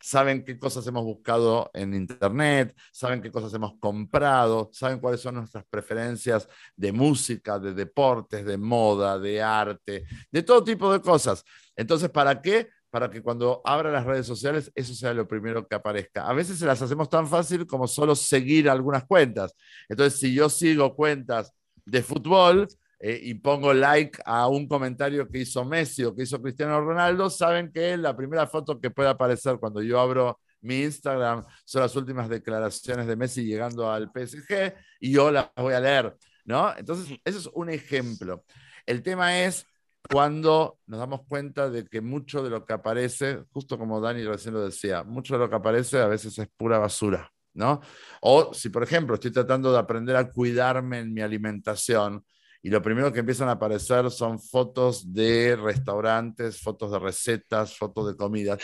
Saben 0.00 0.44
qué 0.44 0.58
cosas 0.58 0.86
hemos 0.86 1.04
buscado 1.04 1.70
en 1.74 1.94
Internet, 1.94 2.74
saben 2.92 3.20
qué 3.20 3.30
cosas 3.30 3.52
hemos 3.54 3.74
comprado, 3.78 4.70
saben 4.72 4.98
cuáles 4.98 5.20
son 5.20 5.36
nuestras 5.36 5.64
preferencias 5.68 6.48
de 6.76 6.92
música, 6.92 7.58
de 7.58 7.74
deportes, 7.74 8.44
de 8.44 8.56
moda, 8.56 9.18
de 9.18 9.42
arte, 9.42 10.04
de 10.30 10.42
todo 10.42 10.64
tipo 10.64 10.92
de 10.92 11.00
cosas. 11.00 11.44
Entonces, 11.76 12.10
¿para 12.10 12.40
qué? 12.40 12.68
Para 12.90 13.10
que 13.10 13.22
cuando 13.22 13.60
abra 13.64 13.90
las 13.90 14.04
redes 14.04 14.26
sociales 14.26 14.72
eso 14.74 14.94
sea 14.94 15.14
lo 15.14 15.28
primero 15.28 15.66
que 15.66 15.74
aparezca. 15.74 16.26
A 16.26 16.32
veces 16.32 16.58
se 16.58 16.66
las 16.66 16.82
hacemos 16.82 17.08
tan 17.08 17.26
fácil 17.28 17.66
como 17.66 17.86
solo 17.86 18.14
seguir 18.14 18.68
algunas 18.68 19.04
cuentas. 19.04 19.54
Entonces, 19.88 20.18
si 20.18 20.34
yo 20.34 20.48
sigo 20.48 20.94
cuentas 20.96 21.52
de 21.84 22.02
fútbol, 22.02 22.68
eh, 23.00 23.18
y 23.22 23.34
pongo 23.34 23.72
like 23.72 24.20
a 24.26 24.46
un 24.48 24.68
comentario 24.68 25.26
que 25.26 25.38
hizo 25.38 25.64
Messi 25.64 26.04
o 26.04 26.14
que 26.14 26.24
hizo 26.24 26.40
Cristiano 26.40 26.80
Ronaldo, 26.82 27.30
saben 27.30 27.72
que 27.72 27.96
la 27.96 28.14
primera 28.14 28.46
foto 28.46 28.78
que 28.78 28.90
puede 28.90 29.08
aparecer 29.08 29.58
cuando 29.58 29.80
yo 29.82 29.98
abro 29.98 30.38
mi 30.60 30.82
Instagram 30.82 31.42
son 31.64 31.80
las 31.80 31.96
últimas 31.96 32.28
declaraciones 32.28 33.06
de 33.06 33.16
Messi 33.16 33.44
llegando 33.44 33.90
al 33.90 34.10
PSG 34.12 34.74
y 35.00 35.12
yo 35.12 35.30
las 35.30 35.50
voy 35.56 35.72
a 35.72 35.80
leer, 35.80 36.14
¿no? 36.44 36.76
Entonces, 36.76 37.18
eso 37.24 37.38
es 37.38 37.48
un 37.54 37.70
ejemplo. 37.70 38.44
El 38.84 39.02
tema 39.02 39.40
es 39.40 39.66
cuando 40.10 40.78
nos 40.86 41.00
damos 41.00 41.22
cuenta 41.26 41.70
de 41.70 41.86
que 41.86 42.02
mucho 42.02 42.42
de 42.42 42.50
lo 42.50 42.66
que 42.66 42.72
aparece, 42.72 43.44
justo 43.50 43.78
como 43.78 44.00
Dani 44.00 44.24
recién 44.24 44.54
lo 44.54 44.62
decía, 44.62 45.04
mucho 45.04 45.34
de 45.34 45.40
lo 45.40 45.48
que 45.48 45.56
aparece 45.56 45.98
a 46.00 46.06
veces 46.06 46.38
es 46.38 46.48
pura 46.54 46.78
basura, 46.78 47.32
¿no? 47.54 47.80
O 48.20 48.52
si, 48.52 48.68
por 48.68 48.82
ejemplo, 48.82 49.14
estoy 49.14 49.30
tratando 49.30 49.72
de 49.72 49.78
aprender 49.78 50.16
a 50.16 50.30
cuidarme 50.30 50.98
en 50.98 51.14
mi 51.14 51.20
alimentación, 51.20 52.24
y 52.62 52.70
lo 52.70 52.82
primero 52.82 53.12
que 53.12 53.20
empiezan 53.20 53.48
a 53.48 53.52
aparecer 53.52 54.10
son 54.10 54.38
fotos 54.38 55.12
de 55.12 55.56
restaurantes, 55.56 56.60
fotos 56.60 56.92
de 56.92 56.98
recetas, 56.98 57.76
fotos 57.76 58.08
de 58.08 58.16
comidas. 58.16 58.58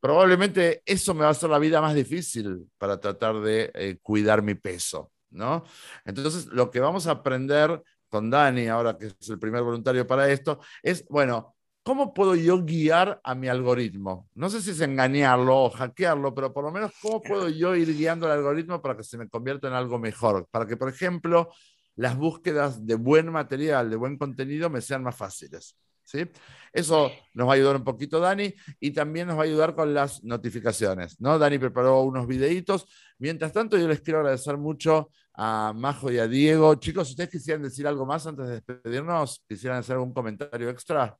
Probablemente 0.00 0.82
eso 0.86 1.14
me 1.14 1.20
va 1.20 1.28
a 1.28 1.30
hacer 1.32 1.50
la 1.50 1.58
vida 1.58 1.80
más 1.80 1.94
difícil 1.94 2.66
para 2.78 2.98
tratar 2.98 3.40
de 3.40 3.70
eh, 3.74 3.98
cuidar 4.02 4.42
mi 4.42 4.54
peso, 4.54 5.12
¿no? 5.30 5.64
Entonces, 6.04 6.46
lo 6.46 6.70
que 6.70 6.80
vamos 6.80 7.06
a 7.06 7.12
aprender 7.12 7.82
con 8.08 8.30
Dani, 8.30 8.68
ahora 8.68 8.96
que 8.96 9.06
es 9.06 9.28
el 9.28 9.38
primer 9.38 9.62
voluntario 9.62 10.06
para 10.06 10.30
esto, 10.30 10.60
es, 10.82 11.06
bueno, 11.08 11.54
¿cómo 11.82 12.14
puedo 12.14 12.34
yo 12.34 12.62
guiar 12.64 13.20
a 13.22 13.34
mi 13.34 13.48
algoritmo? 13.48 14.28
No 14.34 14.48
sé 14.48 14.62
si 14.62 14.70
es 14.70 14.80
engañarlo 14.80 15.64
o 15.64 15.70
hackearlo, 15.70 16.34
pero 16.34 16.52
por 16.52 16.64
lo 16.64 16.70
menos, 16.70 16.92
¿cómo 17.00 17.20
puedo 17.22 17.48
yo 17.48 17.74
ir 17.74 17.94
guiando 17.94 18.26
el 18.26 18.32
algoritmo 18.32 18.80
para 18.80 18.96
que 18.96 19.04
se 19.04 19.18
me 19.18 19.28
convierta 19.28 19.68
en 19.68 19.74
algo 19.74 19.98
mejor? 19.98 20.46
Para 20.50 20.66
que, 20.66 20.76
por 20.76 20.88
ejemplo, 20.88 21.50
las 21.96 22.16
búsquedas 22.16 22.86
de 22.86 22.94
buen 22.94 23.30
material, 23.30 23.90
de 23.90 23.96
buen 23.96 24.16
contenido, 24.16 24.70
me 24.70 24.80
sean 24.80 25.02
más 25.02 25.16
fáciles. 25.16 25.76
¿sí? 26.04 26.24
Eso 26.72 27.10
nos 27.34 27.46
va 27.46 27.52
a 27.52 27.54
ayudar 27.56 27.76
un 27.76 27.84
poquito 27.84 28.18
Dani 28.20 28.52
y 28.80 28.90
también 28.92 29.28
nos 29.28 29.36
va 29.36 29.42
a 29.42 29.44
ayudar 29.44 29.74
con 29.74 29.92
las 29.92 30.22
notificaciones. 30.24 31.20
¿no? 31.20 31.38
Dani 31.38 31.58
preparó 31.58 32.02
unos 32.02 32.26
videitos. 32.26 32.86
Mientras 33.18 33.52
tanto, 33.52 33.78
yo 33.78 33.88
les 33.88 34.00
quiero 34.00 34.20
agradecer 34.20 34.56
mucho 34.56 35.10
a 35.34 35.72
Majo 35.74 36.10
y 36.10 36.18
a 36.18 36.26
Diego. 36.26 36.74
Chicos, 36.76 37.10
¿ustedes 37.10 37.30
quisieran 37.30 37.62
decir 37.62 37.86
algo 37.86 38.06
más 38.06 38.26
antes 38.26 38.46
de 38.48 38.54
despedirnos? 38.54 39.42
¿Quisieran 39.48 39.78
hacer 39.78 39.94
algún 39.94 40.12
comentario 40.12 40.68
extra? 40.70 41.16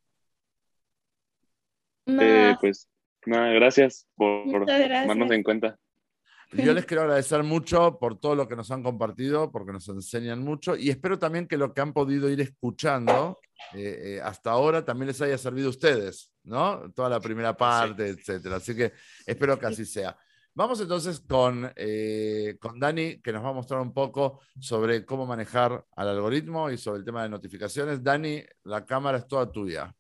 Eh, 2.06 2.56
pues 2.60 2.88
nada, 3.26 3.52
gracias 3.52 4.06
por, 4.16 4.50
por 4.50 4.66
tomarnos 4.66 5.30
en 5.30 5.42
cuenta. 5.42 5.78
Yo 6.52 6.74
les 6.74 6.84
quiero 6.86 7.02
agradecer 7.02 7.42
mucho 7.42 7.98
por 7.98 8.18
todo 8.18 8.34
lo 8.34 8.48
que 8.48 8.56
nos 8.56 8.70
han 8.70 8.82
compartido, 8.82 9.50
porque 9.50 9.72
nos 9.72 9.88
enseñan 9.88 10.40
mucho 10.40 10.76
y 10.76 10.90
espero 10.90 11.18
también 11.18 11.46
que 11.46 11.56
lo 11.56 11.72
que 11.72 11.80
han 11.80 11.92
podido 11.92 12.28
ir 12.28 12.40
escuchando 12.40 13.38
eh, 13.74 14.16
eh, 14.16 14.20
hasta 14.22 14.50
ahora 14.50 14.84
también 14.84 15.08
les 15.08 15.20
haya 15.22 15.38
servido 15.38 15.68
a 15.68 15.70
ustedes, 15.70 16.32
¿no? 16.44 16.90
Toda 16.92 17.08
la 17.08 17.20
primera 17.20 17.56
parte, 17.56 18.08
etcétera. 18.08 18.56
Así 18.56 18.74
que 18.74 18.92
espero 19.26 19.58
que 19.58 19.66
así 19.66 19.84
sea. 19.84 20.16
Vamos 20.54 20.78
entonces 20.82 21.20
con, 21.20 21.72
eh, 21.76 22.58
con 22.60 22.78
Dani, 22.78 23.22
que 23.22 23.32
nos 23.32 23.42
va 23.42 23.50
a 23.50 23.54
mostrar 23.54 23.80
un 23.80 23.94
poco 23.94 24.40
sobre 24.60 25.06
cómo 25.06 25.24
manejar 25.24 25.86
al 25.96 26.08
algoritmo 26.08 26.70
y 26.70 26.76
sobre 26.76 26.98
el 26.98 27.04
tema 27.06 27.22
de 27.22 27.30
notificaciones. 27.30 28.02
Dani, 28.02 28.42
la 28.64 28.84
cámara 28.84 29.18
es 29.18 29.26
toda 29.26 29.50
tuya. 29.50 29.94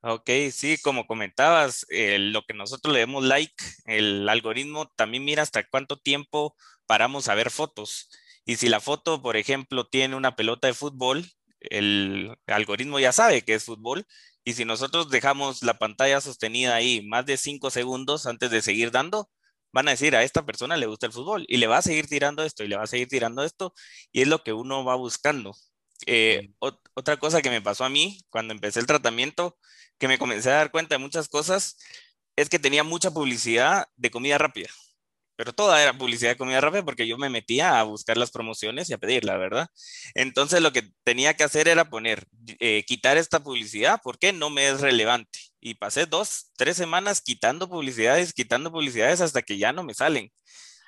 Ok, 0.00 0.30
sí, 0.52 0.78
como 0.80 1.06
comentabas, 1.08 1.84
eh, 1.90 2.18
lo 2.20 2.42
que 2.42 2.54
nosotros 2.54 2.94
le 2.94 3.00
demos 3.00 3.24
like, 3.24 3.52
el 3.84 4.28
algoritmo 4.28 4.86
también 4.94 5.24
mira 5.24 5.42
hasta 5.42 5.64
cuánto 5.68 5.96
tiempo 5.98 6.54
paramos 6.86 7.26
a 7.28 7.34
ver 7.34 7.50
fotos. 7.50 8.08
Y 8.44 8.56
si 8.56 8.68
la 8.68 8.80
foto, 8.80 9.20
por 9.20 9.36
ejemplo, 9.36 9.88
tiene 9.88 10.14
una 10.14 10.36
pelota 10.36 10.68
de 10.68 10.74
fútbol, 10.74 11.26
el 11.60 12.32
algoritmo 12.46 13.00
ya 13.00 13.10
sabe 13.12 13.42
que 13.42 13.54
es 13.54 13.64
fútbol. 13.64 14.06
Y 14.44 14.52
si 14.52 14.64
nosotros 14.64 15.10
dejamos 15.10 15.62
la 15.64 15.78
pantalla 15.78 16.20
sostenida 16.20 16.76
ahí 16.76 17.02
más 17.06 17.26
de 17.26 17.36
cinco 17.36 17.70
segundos 17.70 18.26
antes 18.26 18.50
de 18.52 18.62
seguir 18.62 18.92
dando, 18.92 19.28
van 19.72 19.88
a 19.88 19.90
decir 19.90 20.14
a 20.14 20.22
esta 20.22 20.46
persona 20.46 20.76
le 20.76 20.86
gusta 20.86 21.06
el 21.06 21.12
fútbol 21.12 21.44
y 21.48 21.56
le 21.58 21.66
va 21.66 21.78
a 21.78 21.82
seguir 21.82 22.06
tirando 22.06 22.44
esto 22.44 22.62
y 22.64 22.68
le 22.68 22.76
va 22.76 22.84
a 22.84 22.86
seguir 22.86 23.08
tirando 23.08 23.42
esto. 23.42 23.74
Y 24.12 24.22
es 24.22 24.28
lo 24.28 24.44
que 24.44 24.52
uno 24.52 24.84
va 24.84 24.94
buscando. 24.94 25.54
Eh, 26.06 26.50
otra 26.94 27.16
cosa 27.16 27.42
que 27.42 27.50
me 27.50 27.60
pasó 27.60 27.84
a 27.84 27.88
mí 27.88 28.20
cuando 28.30 28.54
empecé 28.54 28.80
el 28.80 28.86
tratamiento 28.86 29.58
que 29.98 30.08
me 30.08 30.18
comencé 30.18 30.50
a 30.50 30.54
dar 30.54 30.70
cuenta 30.70 30.94
de 30.94 31.00
muchas 31.00 31.28
cosas 31.28 31.76
es 32.36 32.48
que 32.48 32.58
tenía 32.58 32.84
mucha 32.84 33.10
publicidad 33.10 33.86
de 33.96 34.10
comida 34.10 34.38
rápida. 34.38 34.68
Pero 35.36 35.52
toda 35.52 35.80
era 35.80 35.96
publicidad 35.96 36.32
de 36.32 36.36
comida 36.36 36.60
rápida 36.60 36.84
porque 36.84 37.06
yo 37.06 37.16
me 37.16 37.30
metía 37.30 37.78
a 37.78 37.84
buscar 37.84 38.16
las 38.16 38.32
promociones 38.32 38.90
y 38.90 38.92
a 38.92 38.98
pedirla, 38.98 39.36
¿verdad? 39.36 39.68
Entonces 40.14 40.60
lo 40.60 40.72
que 40.72 40.90
tenía 41.04 41.34
que 41.34 41.44
hacer 41.44 41.68
era 41.68 41.88
poner, 41.88 42.26
eh, 42.58 42.84
quitar 42.84 43.16
esta 43.16 43.40
publicidad 43.40 44.00
porque 44.02 44.32
no 44.32 44.50
me 44.50 44.68
es 44.68 44.80
relevante. 44.80 45.38
Y 45.60 45.74
pasé 45.74 46.06
dos, 46.06 46.50
tres 46.56 46.76
semanas 46.76 47.20
quitando 47.20 47.68
publicidades, 47.68 48.32
quitando 48.32 48.72
publicidades 48.72 49.20
hasta 49.20 49.42
que 49.42 49.58
ya 49.58 49.72
no 49.72 49.84
me 49.84 49.94
salen. 49.94 50.32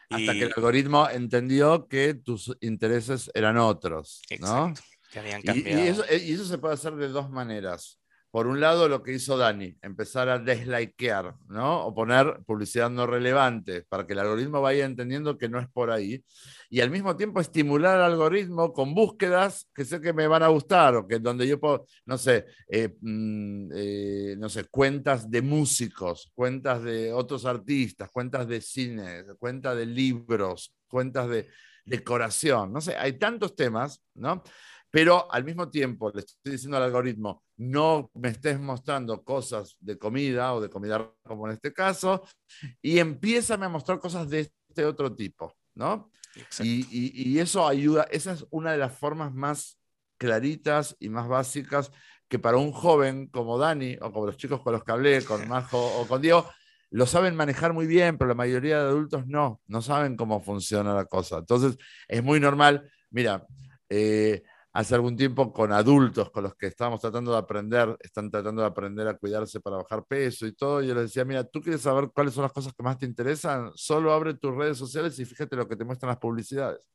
Hasta 0.09 0.33
que 0.33 0.43
el 0.43 0.53
algoritmo 0.57 1.09
entendió 1.09 1.87
que 1.87 2.15
tus 2.15 2.57
intereses 2.61 3.31
eran 3.35 3.57
otros, 3.57 4.21
¿no? 4.41 4.75
Que 5.11 5.19
habían 5.19 5.43
cambiado. 5.43 5.83
eso, 5.83 6.05
y 6.11 6.33
eso 6.33 6.45
se 6.45 6.59
puede 6.59 6.75
hacer 6.75 6.95
de 6.95 7.09
dos 7.09 7.31
maneras 7.31 8.01
por 8.31 8.47
un 8.47 8.61
lado, 8.61 8.89
lo 8.89 9.03
que 9.03 9.13
hizo 9.13 9.37
Dani, 9.37 9.77
empezar 9.83 10.29
a 10.29 10.39
deslikear, 10.39 11.35
¿no? 11.49 11.85
O 11.87 11.93
poner 11.95 12.41
publicidad 12.47 12.89
no 12.89 13.05
relevante 13.05 13.83
para 13.89 14.07
que 14.07 14.13
el 14.13 14.21
algoritmo 14.21 14.61
vaya 14.61 14.85
entendiendo 14.85 15.37
que 15.37 15.49
no 15.49 15.59
es 15.59 15.69
por 15.69 15.91
ahí. 15.91 16.25
Y 16.69 16.81
al 16.81 16.91
mismo 16.91 17.17
tiempo 17.17 17.41
estimular 17.41 17.97
al 17.97 18.13
algoritmo 18.13 18.73
con 18.73 18.95
búsquedas 18.95 19.69
que 19.75 19.85
sé 19.85 20.01
que 20.01 20.13
me 20.13 20.29
van 20.29 20.45
a 20.45 20.49
gustar, 20.49 20.95
o 20.95 21.09
que 21.09 21.19
donde 21.19 21.49
yo 21.49 21.59
puedo, 21.59 21.87
no 22.07 22.17
sé, 22.17 22.47
eh, 22.69 22.95
mm, 23.01 23.71
eh, 23.75 24.37
no 24.39 24.49
sé, 24.49 24.65
cuentas 24.67 25.29
de 25.29 25.43
músicos, 25.43 26.31
cuentas 26.33 26.85
de 26.85 27.13
otros 27.13 27.45
artistas, 27.45 28.11
cuentas 28.13 28.47
de 28.47 28.61
cine, 28.61 29.25
cuentas 29.41 29.77
de 29.77 29.87
libros, 29.87 30.73
cuentas 30.87 31.29
de 31.29 31.49
decoración, 31.85 32.73
no 32.73 32.81
sé, 32.81 32.95
hay 32.97 33.15
tantos 33.15 33.57
temas, 33.57 34.01
¿no? 34.15 34.45
Pero 34.91 35.31
al 35.33 35.45
mismo 35.45 35.71
tiempo 35.71 36.11
le 36.13 36.21
estoy 36.21 36.53
diciendo 36.53 36.77
al 36.77 36.85
algoritmo, 36.85 37.45
no 37.57 38.11
me 38.15 38.29
estés 38.31 38.59
mostrando 38.59 39.23
cosas 39.23 39.77
de 39.81 39.99
comida 39.99 40.55
o 40.55 40.61
de 40.61 40.71
comida 40.71 41.13
como 41.25 41.47
en 41.47 41.55
este 41.55 41.73
caso, 41.73 42.25
y 42.83 42.99
empieza 42.99 43.55
a 43.55 43.69
mostrar 43.69 44.01
cosas 44.01 44.29
de 44.29 44.51
este 44.69 44.85
otro 44.85 45.15
tipo. 45.15 45.55
¿no? 45.75 46.11
Y, 46.61 47.33
y, 47.33 47.39
eso 47.39 47.67
ayuda, 47.67 48.07
esa 48.11 48.33
es 48.33 48.47
una 48.51 48.73
de 48.73 48.79
las 48.79 48.97
formas 48.97 49.33
más 49.33 49.79
claritas 50.19 50.97
y 51.01 51.09
más 51.09 51.27
básicas 51.27 51.91
que 52.29 52.39
para 52.39 52.59
un 52.59 52.71
joven 52.71 53.27
como 53.27 53.59
Dani 53.59 53.97
o 54.01 54.13
como 54.13 54.27
los 54.27 54.37
chicos 54.37 54.61
con 54.61 54.73
los 54.73 54.85
que 54.85 54.93
hablé, 54.93 55.25
con 55.25 55.41
Majo 55.49 56.01
o 56.01 56.07
con 56.07 56.23
Diego, 56.23 56.49
lo 56.91 57.07
saben 57.07 57.35
manejar 57.35 57.73
muy 57.73 57.87
bien, 57.87 58.19
pero 58.19 58.29
la 58.29 58.35
mayoría 58.35 58.79
de 58.79 58.89
adultos 58.89 59.27
no, 59.27 59.61
no 59.67 59.83
saben 59.83 60.17
cómo 60.17 60.41
funciona 60.41 60.95
la 60.95 61.05
cosa. 61.05 61.39
Entonces, 61.39 61.77
es 62.09 62.23
muy 62.23 62.41
normal. 62.41 62.91
Mira, 63.11 63.47
eh, 63.89 64.43
hace 64.73 64.95
algún 64.95 65.17
tiempo 65.17 65.53
con 65.53 65.73
adultos 65.73 66.31
con 66.31 66.45
los 66.45 66.55
que 66.55 66.67
estábamos 66.69 67.01
tratando 67.01 67.33
de 67.33 67.39
aprender, 67.39 67.97
están 68.01 68.31
tratando 68.31 68.63
de 68.63 68.69
aprender 68.69 69.09
a 69.09 69.15
cuidarse 69.15 69.61
para 69.61 69.79
bajar 69.79 70.05
peso 70.05 70.47
y 70.47 70.53
todo, 70.53 70.83
y 70.83 70.89
yo 70.89 70.95
les 70.95 71.05
decía, 71.05 71.25
mira, 71.25 71.45
tú 71.45 71.61
quieres 71.61 71.81
saber 71.81 72.11
cuáles 72.15 72.35
son 72.35 72.43
las 72.43 72.53
cosas 72.53 72.73
que 72.73 72.83
más 72.83 72.99
te 72.99 73.07
interesan, 73.07 73.71
solo 73.75 74.13
abre 74.13 74.35
tus 74.35 74.55
redes 74.55 74.79
sociales 74.79 75.19
y 75.19 75.25
fíjate 75.25 75.57
lo 75.57 75.67
que 75.69 75.77
te 75.77 75.85
muestran 75.85 76.09
las 76.11 76.19
publicidades. 76.19 76.89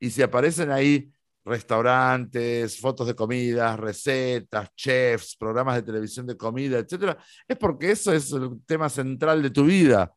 Y 0.00 0.10
si 0.10 0.22
aparecen 0.22 0.70
ahí 0.70 1.10
restaurantes, 1.44 2.78
fotos 2.78 3.06
de 3.06 3.14
comidas, 3.14 3.78
recetas, 3.78 4.68
chefs, 4.76 5.36
programas 5.36 5.76
de 5.76 5.82
televisión 5.82 6.26
de 6.26 6.36
comida, 6.36 6.78
etcétera, 6.78 7.18
es 7.48 7.56
porque 7.56 7.90
eso 7.90 8.12
es 8.12 8.32
el 8.32 8.60
tema 8.66 8.88
central 8.88 9.42
de 9.42 9.50
tu 9.50 9.64
vida. 9.64 10.14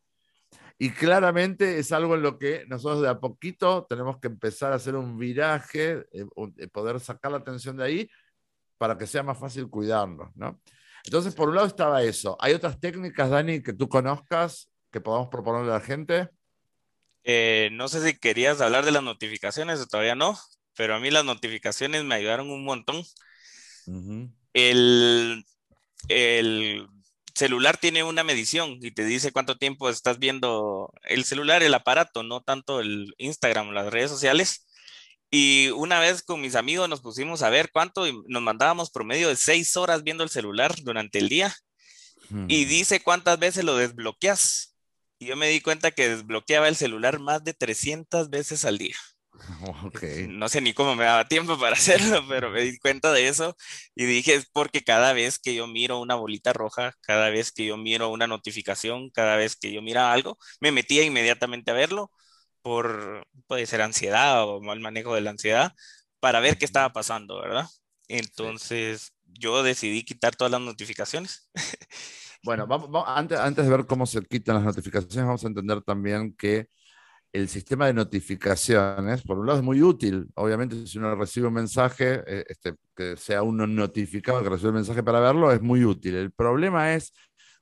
Y 0.78 0.90
claramente 0.92 1.80
es 1.80 1.92
algo 1.92 2.16
en 2.16 2.22
lo 2.22 2.38
que 2.38 2.66
nosotros 2.68 3.02
de 3.02 3.10
a 3.10 3.20
poquito 3.20 3.86
tenemos 3.86 4.20
que 4.20 4.28
empezar 4.28 4.74
a 4.74 4.76
hacer 4.76 4.96
un 4.96 5.18
viraje, 5.18 6.06
eh, 6.12 6.26
eh, 6.58 6.68
poder 6.68 7.00
sacar 7.00 7.32
la 7.32 7.38
atención 7.38 7.78
de 7.78 7.86
ahí 7.86 8.10
para 8.78 8.98
que 8.98 9.08
sea 9.08 9.24
más 9.24 9.40
fácil 9.40 9.70
cuidarnos, 9.70 10.36
¿no? 10.36 10.60
Entonces, 11.06 11.34
por 11.34 11.50
un 11.50 11.56
lado 11.56 11.68
estaba 11.68 12.04
eso. 12.04 12.36
¿Hay 12.40 12.54
otras 12.54 12.80
técnicas, 12.80 13.30
Dani, 13.30 13.62
que 13.62 13.74
tú 13.74 13.88
conozcas 13.88 14.70
que 14.92 15.00
podamos 15.00 15.30
proponerle 15.30 15.72
a 15.72 15.76
la 15.76 15.82
gente? 15.82 16.30
Eh, 17.24 17.70
no 17.74 17.88
sé 17.88 18.02
si 18.02 18.18
querías 18.20 18.60
hablar 18.60 18.86
de 18.86 18.92
las 18.92 19.04
notificaciones 19.04 19.80
o 19.80 19.88
todavía 19.88 20.16
no, 20.16 20.38
pero 20.76 20.96
a 20.96 21.00
mí 21.00 21.10
las 21.12 21.24
notificaciones 21.24 22.04
me 22.04 22.16
ayudaron 22.16 22.50
un 22.50 22.64
montón. 22.66 23.04
el, 24.54 25.46
el, 26.08 26.88
celular 27.36 27.78
tiene 27.78 28.04
una 28.04 28.24
medición 28.24 28.80
y 28.82 28.92
te 28.92 29.06
dice 29.06 29.32
cuánto 29.32 29.58
tiempo 29.58 29.90
estás 29.90 30.20
viendo 30.20 30.92
el 31.04 31.26
celular, 31.26 31.62
el 31.62 31.74
aparato, 31.74 32.24
no 32.24 32.42
tanto 32.42 32.80
el 32.80 33.14
Instagram, 33.18 33.72
las 33.72 33.92
redes 33.92 34.10
sociales. 34.10 34.68
Y 35.30 35.70
una 35.72 36.00
vez 36.00 36.24
con 36.24 36.40
mis 36.42 36.56
amigos 36.56 36.88
nos 36.88 37.02
pusimos 37.02 37.42
a 37.42 37.50
ver 37.50 37.70
cuánto 37.72 38.08
y 38.08 38.14
nos 38.28 38.42
mandábamos 38.42 38.90
promedio 38.90 39.28
de 39.28 39.36
seis 39.36 39.76
horas 39.76 40.04
viendo 40.04 40.24
el 40.24 40.30
celular 40.30 40.74
durante 40.84 41.20
el 41.20 41.30
día. 41.30 41.54
Y 42.48 42.66
dice 42.66 43.02
cuántas 43.02 43.38
veces 43.38 43.64
lo 43.64 43.76
desbloqueas. 43.76 44.76
Y 45.20 45.28
yo 45.28 45.36
me 45.36 45.48
di 45.48 45.62
cuenta 45.62 45.92
que 45.92 46.10
desbloqueaba 46.10 46.68
el 46.68 46.76
celular 46.76 47.20
más 47.20 47.44
de 47.44 47.54
300 47.54 48.30
veces 48.30 48.66
al 48.66 48.78
día. 48.78 48.96
No 50.30 50.50
sé 50.50 50.62
ni 50.62 50.74
cómo 50.74 50.96
me 50.96 51.06
daba 51.06 51.28
tiempo 51.28 51.58
para 51.60 51.74
hacerlo, 51.74 52.24
pero 52.30 52.50
me 52.50 52.62
di 52.62 52.78
cuenta 52.80 53.12
de 53.12 53.28
eso 53.28 53.56
y 53.96 54.06
dije, 54.06 54.36
es 54.36 54.46
porque 54.52 54.84
cada 54.84 55.14
vez 55.14 55.40
que 55.40 55.56
yo 55.56 55.68
miro 55.68 56.00
una 56.00 56.16
bolita 56.16 56.54
roja, 56.54 56.94
cada 57.02 57.30
vez 57.30 57.52
que 57.52 57.66
yo 57.66 57.78
miro 57.78 58.10
una 58.10 58.28
notificación, 58.28 59.10
cada 59.12 59.36
vez 59.36 59.56
que 59.56 59.72
yo 59.72 59.82
mira 59.82 60.12
algo, 60.12 60.38
me 60.60 60.72
metía 60.72 61.04
inmediatamente 61.04 61.72
a 61.72 61.74
verlo 61.74 62.12
por, 62.62 63.28
puede 63.48 63.66
ser 63.66 63.82
ansiedad 63.82 64.44
o 64.48 64.62
mal 64.62 64.80
manejo 64.80 65.14
de 65.14 65.22
la 65.22 65.32
ansiedad, 65.32 65.74
para 66.20 66.40
ver 66.40 66.58
qué 66.58 66.66
estaba 66.66 66.92
pasando, 66.92 67.40
¿verdad? 67.40 67.68
Entonces 68.08 69.14
yo 69.26 69.62
decidí 69.64 70.04
quitar 70.04 70.36
todas 70.36 70.52
las 70.52 70.62
notificaciones. 70.62 71.50
Bueno, 72.44 72.68
antes, 73.08 73.40
antes 73.40 73.66
de 73.66 73.72
ver 73.72 73.86
cómo 73.86 74.06
se 74.06 74.22
quitan 74.24 74.56
las 74.56 74.64
notificaciones, 74.64 75.26
vamos 75.26 75.44
a 75.44 75.48
entender 75.48 75.82
también 75.82 76.36
que 76.36 76.68
el 77.36 77.50
sistema 77.50 77.88
de 77.88 77.94
notificaciones, 77.94 79.22
por 79.22 79.38
un 79.38 79.46
lado, 79.46 79.60
es 79.60 79.66
muy 79.66 79.82
útil. 79.82 80.28
Obviamente, 80.36 80.88
si 80.88 80.98
uno 80.98 81.14
recibe 81.16 81.48
un 81.48 81.54
mensaje, 81.54 82.24
eh, 82.26 82.46
este, 82.48 82.76
que 82.96 83.18
sea 83.18 83.44
uno 83.44 83.68
notificado 83.68 84.42
que 84.42 84.50
recibe 84.50 84.70
el 84.70 84.76
mensaje 84.76 85.04
para 85.04 85.20
verlo, 85.20 85.52
es 85.52 85.62
muy 85.62 85.84
útil. 85.84 86.16
El 86.16 86.32
problema 86.32 86.94
es 86.94 87.14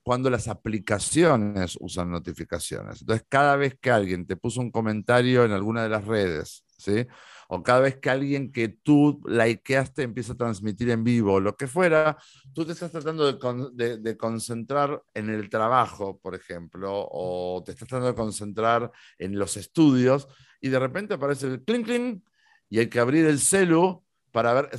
cuando 0.04 0.30
las 0.30 0.48
aplicaciones 0.48 1.76
usan 1.80 2.12
notificaciones. 2.12 3.02
Entonces, 3.02 3.26
cada 3.28 3.56
vez 3.56 3.76
que 3.82 3.90
alguien 3.90 4.28
te 4.28 4.36
puso 4.36 4.62
un 4.62 4.70
comentario 4.70 5.44
en 5.44 5.52
alguna 5.52 5.82
de 5.82 5.90
las 5.90 6.06
redes, 6.06 6.64
¿sí? 6.78 7.08
O 7.56 7.62
cada 7.62 7.82
vez 7.82 7.97
que 7.97 8.10
alguien 8.10 8.51
que 8.51 8.68
tú 8.68 9.22
likeaste 9.28 10.01
empieza 10.01 10.34
a 10.34 10.36
transmitir 10.36 10.89
en 10.89 11.04
vivo, 11.04 11.39
lo 11.39 11.56
que 11.56 11.68
fuera, 11.68 12.18
tú 12.51 12.66
te 12.66 12.72
estás 12.72 12.91
tratando 12.91 13.32
de, 13.32 14.18
concentrar 14.18 15.04
en 15.14 15.30
el 15.30 15.51
trabajo, 15.51 16.20
por 16.20 16.34
ejemplo, 16.34 16.89
o 16.91 17.62
te 17.64 17.74
estás 17.74 17.88
tratando 17.88 18.08
de 18.08 18.16
concentrar 18.16 18.91
en 19.20 19.38
los 19.38 19.56
estudios 19.56 20.28
y 20.62 20.70
de 20.70 20.80
repente 20.80 21.14
aparece 21.14 21.45
el 21.45 21.64
clink 21.64 21.86
clink 21.86 22.24
y 22.72 22.80
hay 22.80 22.88
que 22.88 22.99
abrir 22.99 23.28
el 23.28 23.38
celu 23.38 24.04
para 24.32 24.54
ver, 24.54 24.72
o 24.74 24.78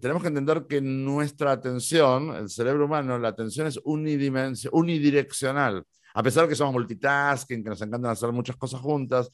tenemos 0.00 0.22
que 0.22 0.28
entender 0.28 0.64
que 0.66 0.80
nuestra 0.80 1.52
atención, 1.52 2.34
el 2.34 2.48
cerebro 2.48 2.86
humano, 2.86 3.18
la 3.18 3.28
atención 3.28 3.66
es 3.66 3.78
unidireccional. 3.84 5.84
A 6.14 6.22
pesar 6.22 6.44
de 6.44 6.48
que 6.48 6.54
somos 6.54 6.72
multitasking, 6.72 7.62
que 7.62 7.70
nos 7.70 7.82
encantan 7.82 8.10
hacer 8.10 8.32
muchas 8.32 8.56
cosas 8.56 8.80
juntas, 8.80 9.30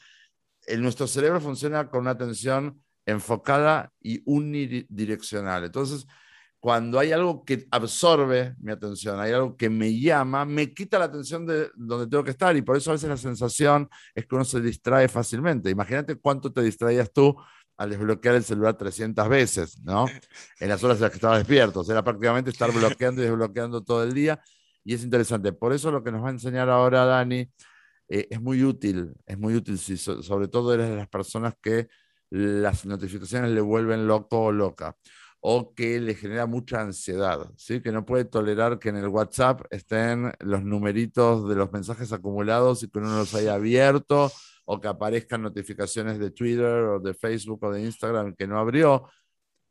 el, 0.69 0.83
nuestro 0.83 1.07
cerebro 1.07 1.41
funciona 1.41 1.89
con 1.89 2.03
una 2.03 2.11
atención 2.11 2.83
enfocada 3.07 3.93
y 4.01 4.23
unidireccional. 4.27 5.65
Entonces, 5.65 6.07
cuando 6.61 6.99
hay 6.99 7.13
algo 7.13 7.45
que 7.45 7.67
absorbe 7.71 8.55
mi 8.59 8.73
atención, 8.73 9.21
hay 9.21 9.33
algo 9.33 9.57
que 9.57 9.71
me 9.71 9.99
llama, 9.99 10.45
me 10.45 10.75
quita 10.75 10.99
la 10.99 11.07
atención 11.07 11.47
de 11.47 11.71
donde 11.77 12.09
tengo 12.09 12.25
que 12.25 12.33
estar 12.33 12.57
y 12.57 12.63
por 12.63 12.77
eso 12.77 12.91
a 12.91 12.95
veces 12.95 13.09
la 13.09 13.17
sensación 13.17 13.89
es 14.15 14.27
que 14.27 14.35
uno 14.35 14.45
se 14.45 14.61
distrae 14.61 15.09
fácilmente. 15.09 15.71
Imagínate 15.71 16.17
cuánto 16.17 16.53
te 16.53 16.63
distraías 16.63 17.13
tú 17.13 17.37
al 17.77 17.91
desbloquear 17.91 18.35
el 18.35 18.45
celular 18.45 18.77
300 18.77 19.29
veces, 19.29 19.81
¿no? 19.83 20.07
En 20.61 20.69
las 20.69 20.83
horas 20.83 20.97
en 20.97 21.03
las 21.03 21.11
que 21.13 21.17
estabas 21.17 21.39
despierto. 21.39 21.81
O 21.81 21.85
sea, 21.85 21.95
era 21.95 22.05
prácticamente 22.05 22.51
estar 22.51 22.73
bloqueando 22.73 23.23
y 23.23 23.27
desbloqueando 23.27 23.85
todo 23.85 24.03
el 24.03 24.13
día. 24.13 24.41
Y 24.85 24.95
es 24.95 25.05
interesante. 25.05 25.53
Por 25.53 25.73
eso 25.73 25.93
lo 25.93 26.03
que 26.03 26.11
nos 26.11 26.23
va 26.23 26.29
a 26.29 26.33
enseñar 26.33 26.69
ahora 26.69 27.05
Dani 27.05 27.49
eh, 28.09 28.27
es 28.31 28.41
muy 28.41 28.65
útil, 28.65 29.15
es 29.27 29.39
muy 29.39 29.55
útil 29.55 29.79
si 29.79 29.97
sobre 29.97 30.49
todo 30.49 30.75
eres 30.75 30.89
de 30.89 30.97
las 30.97 31.09
personas 31.09 31.55
que 31.61 31.89
las 32.31 32.87
notificaciones 32.87 33.51
le 33.51 33.61
vuelven 33.61 34.07
loco 34.07 34.45
o 34.45 34.53
loca 34.53 34.97
o 35.41 35.75
que 35.75 36.01
le 36.01 36.15
genera 36.15 36.47
mucha 36.47 36.81
ansiedad, 36.81 37.51
¿sí? 37.57 37.81
que 37.81 37.93
no 37.93 38.05
puede 38.05 38.25
tolerar 38.25 38.79
que 38.79 38.89
en 38.89 38.97
el 38.97 39.09
WhatsApp 39.09 39.63
estén 39.71 40.33
los 40.41 40.65
numeritos 40.65 41.49
de 41.49 41.55
los 41.55 41.73
mensajes 41.73 42.13
acumulados 42.13 42.83
y 42.83 42.91
que 42.91 42.99
uno 42.99 43.17
los 43.17 43.35
haya 43.35 43.55
abierto 43.55 44.33
o 44.65 44.81
que 44.81 44.89
aparezcan 44.89 45.43
notificaciones 45.43 46.19
de 46.19 46.31
Twitter 46.33 46.67
o 46.85 47.01
de 47.01 47.15
Facebook 47.15 47.63
o 47.65 47.71
de 47.73 47.83
Instagram 47.83 48.35
que 48.35 48.47
no 48.47 48.59
abrió. 48.59 49.09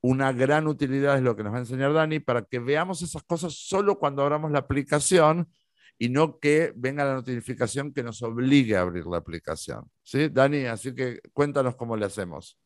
Una 0.02 0.32
gran 0.32 0.68
utilidad 0.68 1.18
es 1.18 1.24
lo 1.24 1.36
que 1.36 1.44
nos 1.44 1.54
va 1.54 1.58
a 1.58 1.62
enseñar 1.62 1.94
Dani 1.94 2.20
para 2.20 2.44
que 2.44 2.60
veamos 2.60 3.02
esas 3.02 3.24
cosas 3.24 3.54
solo 3.54 4.00
cuando 4.00 4.22
abramos 4.22 4.52
la 4.52 4.60
aplicación 4.60 5.50
y 5.98 6.10
no 6.10 6.40
que 6.40 6.74
venga 6.76 7.06
la 7.06 7.16
notificación 7.16 7.94
que 7.94 8.04
nos 8.04 8.22
obligue 8.22 8.76
a 8.76 8.82
abrir 8.82 9.06
la 9.06 9.18
aplicación. 9.18 9.90
¿Sí, 10.04 10.30
Dani? 10.30 10.66
Así 10.66 10.94
que 10.94 11.20
cuéntanos 11.34 11.76
cómo 11.76 11.98
le 11.98 12.06
hacemos. 12.06 12.58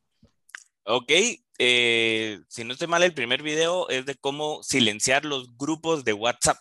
Ok, 0.84 1.12
eh, 1.60 2.40
si 2.50 2.64
no 2.64 2.74
estoy 2.74 2.88
mal, 2.88 3.04
el 3.04 3.14
primer 3.14 3.44
video 3.44 3.88
es 3.90 4.06
de 4.06 4.16
cómo 4.16 4.64
silenciar 4.64 5.26
los 5.26 5.56
grupos 5.58 6.04
de 6.04 6.14
WhatsApp. 6.14 6.58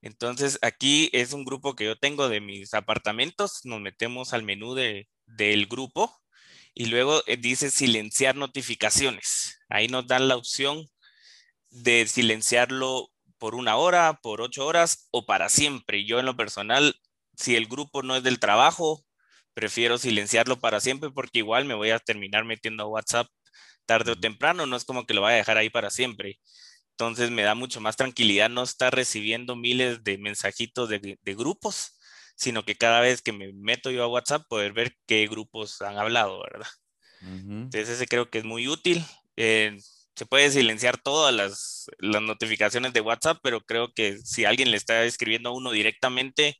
Entonces, 0.00 0.58
aquí 0.62 1.10
es 1.12 1.32
un 1.32 1.44
grupo 1.44 1.74
que 1.74 1.84
yo 1.84 1.98
tengo 1.98 2.28
de 2.28 2.40
mis 2.40 2.74
apartamentos. 2.74 3.60
Nos 3.64 3.80
metemos 3.80 4.32
al 4.32 4.44
menú 4.44 4.74
de, 4.74 5.08
del 5.26 5.66
grupo 5.66 6.10
y 6.74 6.86
luego 6.86 7.22
eh, 7.26 7.36
dice 7.36 7.70
silenciar 7.70 8.36
notificaciones. 8.36 9.58
Ahí 9.68 9.88
nos 9.88 10.06
dan 10.06 10.28
la 10.28 10.36
opción 10.36 10.86
de 11.70 12.06
silenciarlo 12.06 13.10
por 13.38 13.54
una 13.54 13.76
hora, 13.76 14.18
por 14.22 14.40
ocho 14.40 14.66
horas 14.66 15.08
o 15.10 15.26
para 15.26 15.48
siempre. 15.48 16.04
Yo 16.04 16.18
en 16.18 16.26
lo 16.26 16.36
personal, 16.36 16.96
si 17.36 17.56
el 17.56 17.66
grupo 17.66 18.02
no 18.02 18.16
es 18.16 18.22
del 18.22 18.38
trabajo, 18.38 19.04
prefiero 19.54 19.98
silenciarlo 19.98 20.58
para 20.58 20.80
siempre 20.80 21.10
porque 21.10 21.38
igual 21.38 21.64
me 21.64 21.74
voy 21.74 21.90
a 21.90 21.98
terminar 21.98 22.44
metiendo 22.44 22.84
a 22.84 22.88
WhatsApp 22.88 23.28
tarde 23.86 24.12
o 24.12 24.20
temprano, 24.20 24.66
no 24.66 24.76
es 24.76 24.84
como 24.84 25.06
que 25.06 25.14
lo 25.14 25.22
vaya 25.22 25.36
a 25.36 25.38
dejar 25.38 25.58
ahí 25.58 25.70
para 25.70 25.90
siempre. 25.90 26.40
Entonces 26.90 27.30
me 27.30 27.42
da 27.42 27.54
mucho 27.54 27.80
más 27.80 27.96
tranquilidad 27.96 28.50
no 28.50 28.62
estar 28.62 28.94
recibiendo 28.94 29.54
miles 29.54 30.02
de 30.02 30.18
mensajitos 30.18 30.88
de, 30.88 31.18
grupos, 31.34 31.98
sino 32.36 32.64
que 32.64 32.76
cada 32.76 33.00
vez 33.00 33.22
que 33.22 33.32
me 33.32 33.52
meto 33.52 33.90
yo 33.90 34.02
a 34.02 34.08
WhatsApp 34.08 34.46
poder 34.48 34.72
ver 34.72 34.96
qué 35.06 35.26
grupos 35.26 35.80
han 35.82 35.98
hablado, 35.98 36.42
¿verdad? 36.42 36.68
Entonces 37.20 37.88
ese 37.88 38.06
creo 38.06 38.30
que 38.30 38.38
es 38.38 38.44
muy 38.44 38.68
útil. 38.68 39.04
Eh, 39.36 39.78
se 40.16 40.26
puede 40.26 40.50
silenciar 40.50 40.96
todas 40.96 41.34
las, 41.34 41.86
notificaciones 42.00 42.92
de 42.92 43.00
WhatsApp, 43.00 43.38
pero 43.42 43.60
creo 43.60 43.92
que 43.94 44.18
si 44.18 44.44
alguien 44.44 44.70
le 44.70 44.76
está 44.76 45.04
escribiendo 45.04 45.50
a 45.50 45.52
uno 45.52 45.70
directamente, 45.70 46.56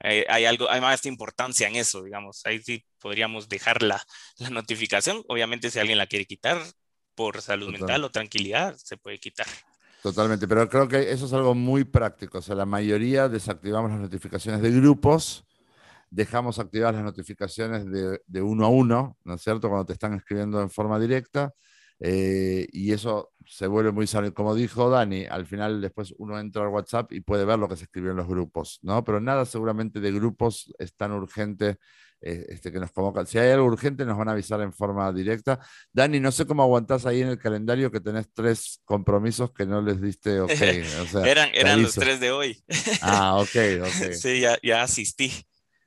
eh, 0.00 0.26
hay 0.28 0.44
algo, 0.44 0.70
hay 0.70 0.80
más 0.80 1.06
importancia 1.06 1.66
en 1.66 1.76
eso, 1.76 2.04
digamos. 2.04 2.42
Ahí 2.44 2.62
sí 2.62 2.84
podríamos 3.00 3.48
dejar 3.48 3.82
la, 3.82 4.04
notificación. 4.50 5.24
Obviamente, 5.28 5.70
si 5.70 5.78
alguien 5.78 5.98
la 5.98 6.06
quiere 6.06 6.26
quitar 6.26 6.62
por 7.14 7.42
salud 7.42 7.70
mental 7.70 8.04
o 8.04 8.10
tranquilidad, 8.10 8.76
se 8.76 8.96
puede 8.96 9.18
quitar. 9.18 9.46
Totalmente, 10.02 10.46
pero 10.46 10.68
creo 10.68 10.88
que 10.88 11.10
eso 11.10 11.26
es 11.26 11.32
algo 11.32 11.54
muy 11.54 11.84
práctico. 11.84 12.38
O 12.38 12.42
sea, 12.42 12.54
la 12.54 12.66
mayoría 12.66 13.28
desactivamos 13.28 13.90
las 13.90 14.00
notificaciones 14.00 14.62
de 14.62 14.70
grupos 14.70 15.44
dejamos 16.10 16.58
activadas 16.58 16.96
las 16.96 17.04
notificaciones 17.04 17.86
de, 18.26 18.42
uno 18.42 18.66
a 18.66 18.68
uno, 18.68 19.16
¿no 19.24 19.34
es 19.34 19.42
cierto? 19.42 19.68
Cuando 19.68 19.86
te 19.86 19.92
están 19.92 20.14
escribiendo 20.14 20.60
en 20.60 20.68
forma 20.68 20.98
directa. 20.98 21.54
Eh, 22.00 22.66
y 22.72 22.92
eso 22.92 23.32
se 23.46 23.66
vuelve 23.66 23.92
muy 23.92 24.06
sano. 24.06 24.32
Como 24.32 24.54
dijo 24.54 24.88
Dani, 24.88 25.26
al 25.26 25.46
final 25.46 25.80
después 25.80 26.14
uno 26.18 26.38
entra 26.38 26.62
al 26.62 26.68
WhatsApp 26.68 27.12
y 27.12 27.20
puede 27.20 27.44
ver 27.44 27.58
lo 27.58 27.68
que 27.68 27.76
se 27.76 27.84
escribió 27.84 28.10
en 28.10 28.16
los 28.16 28.26
grupos, 28.26 28.78
¿no? 28.82 29.04
Pero 29.04 29.20
nada 29.20 29.44
seguramente 29.44 30.00
de 30.00 30.12
grupos 30.12 30.72
es 30.78 30.94
tan 30.94 31.12
urgente 31.12 31.76
eh, 32.22 32.46
este, 32.48 32.70
que 32.70 32.78
nos 32.78 32.92
convocan. 32.92 33.26
Si 33.26 33.38
hay 33.38 33.50
algo 33.50 33.66
urgente, 33.66 34.04
nos 34.04 34.16
van 34.16 34.28
a 34.28 34.32
avisar 34.32 34.60
en 34.60 34.72
forma 34.72 35.12
directa. 35.12 35.58
Dani, 35.92 36.20
no 36.20 36.30
sé 36.32 36.46
cómo 36.46 36.62
aguantás 36.62 37.06
ahí 37.06 37.22
en 37.22 37.28
el 37.28 37.38
calendario 37.38 37.90
que 37.90 38.00
tenés 38.00 38.32
tres 38.32 38.80
compromisos 38.84 39.52
que 39.52 39.66
no 39.66 39.82
les 39.82 40.00
diste 40.00 40.40
ok. 40.40 40.50
eran 41.24 41.50
eran 41.54 41.82
los 41.82 41.94
tres 41.94 42.20
de 42.20 42.30
hoy. 42.30 42.62
ah, 43.02 43.36
ok, 43.36 43.82
ok. 43.82 44.12
Sí, 44.20 44.40
ya, 44.40 44.58
ya 44.62 44.82
asistí. 44.82 45.32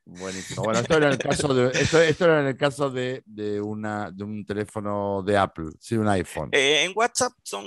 Buenísimo. 0.05 0.63
Bueno, 0.63 0.79
esto 0.79 0.97
era 0.97 1.07
en 1.07 1.13
el 1.13 1.17
caso 1.17 1.53
de, 1.53 1.79
esto, 1.79 2.01
esto 2.01 2.25
era 2.25 2.41
en 2.41 2.47
el 2.47 2.57
caso 2.57 2.89
de, 2.89 3.23
de, 3.25 3.61
una, 3.61 4.11
de 4.11 4.23
un 4.23 4.45
teléfono 4.45 5.23
de 5.25 5.37
Apple, 5.37 5.69
sí, 5.79 5.95
un 5.95 6.09
iPhone. 6.09 6.49
Eh, 6.51 6.83
en 6.83 6.91
WhatsApp 6.93 7.33
son, 7.43 7.65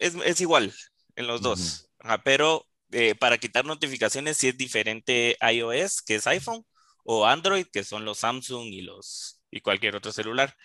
es, 0.00 0.14
es, 0.24 0.40
igual 0.40 0.74
en 1.14 1.26
los 1.26 1.42
dos, 1.42 1.88
pero 2.24 2.66
eh, 2.90 3.14
para 3.14 3.38
quitar 3.38 3.64
notificaciones 3.64 4.36
sí 4.36 4.48
es 4.48 4.56
diferente 4.56 5.36
iOS, 5.40 6.02
que 6.02 6.16
es 6.16 6.26
iPhone, 6.26 6.64
o 7.04 7.24
Android, 7.24 7.66
que 7.72 7.84
son 7.84 8.04
los 8.04 8.18
Samsung 8.18 8.66
y 8.66 8.82
los 8.82 9.40
y 9.50 9.60
cualquier 9.60 9.94
otro 9.94 10.12
celular. 10.12 10.56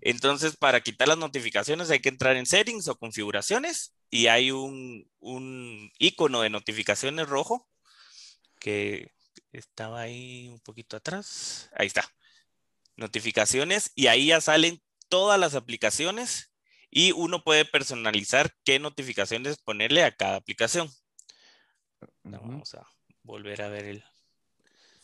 Entonces, 0.00 0.56
para 0.56 0.80
quitar 0.80 1.06
las 1.06 1.18
notificaciones 1.18 1.90
hay 1.90 2.00
que 2.00 2.08
entrar 2.08 2.36
en 2.36 2.46
settings 2.46 2.88
o 2.88 2.98
configuraciones 2.98 3.94
y 4.10 4.26
hay 4.26 4.50
un, 4.50 5.08
un 5.20 5.90
icono 5.98 6.42
de 6.42 6.50
notificaciones 6.50 7.28
rojo 7.28 7.68
que 8.58 9.13
estaba 9.58 10.00
ahí 10.00 10.48
un 10.48 10.60
poquito 10.60 10.96
atrás. 10.96 11.70
Ahí 11.76 11.86
está. 11.86 12.04
Notificaciones 12.96 13.92
y 13.94 14.08
ahí 14.08 14.26
ya 14.26 14.40
salen 14.40 14.82
todas 15.08 15.38
las 15.38 15.54
aplicaciones 15.54 16.52
y 16.90 17.12
uno 17.12 17.42
puede 17.42 17.64
personalizar 17.64 18.52
qué 18.64 18.78
notificaciones 18.78 19.56
ponerle 19.58 20.04
a 20.04 20.14
cada 20.14 20.36
aplicación. 20.36 20.88
Vamos 22.22 22.74
a 22.74 22.86
volver 23.22 23.62
a 23.62 23.68
ver 23.68 23.84
el. 23.86 24.04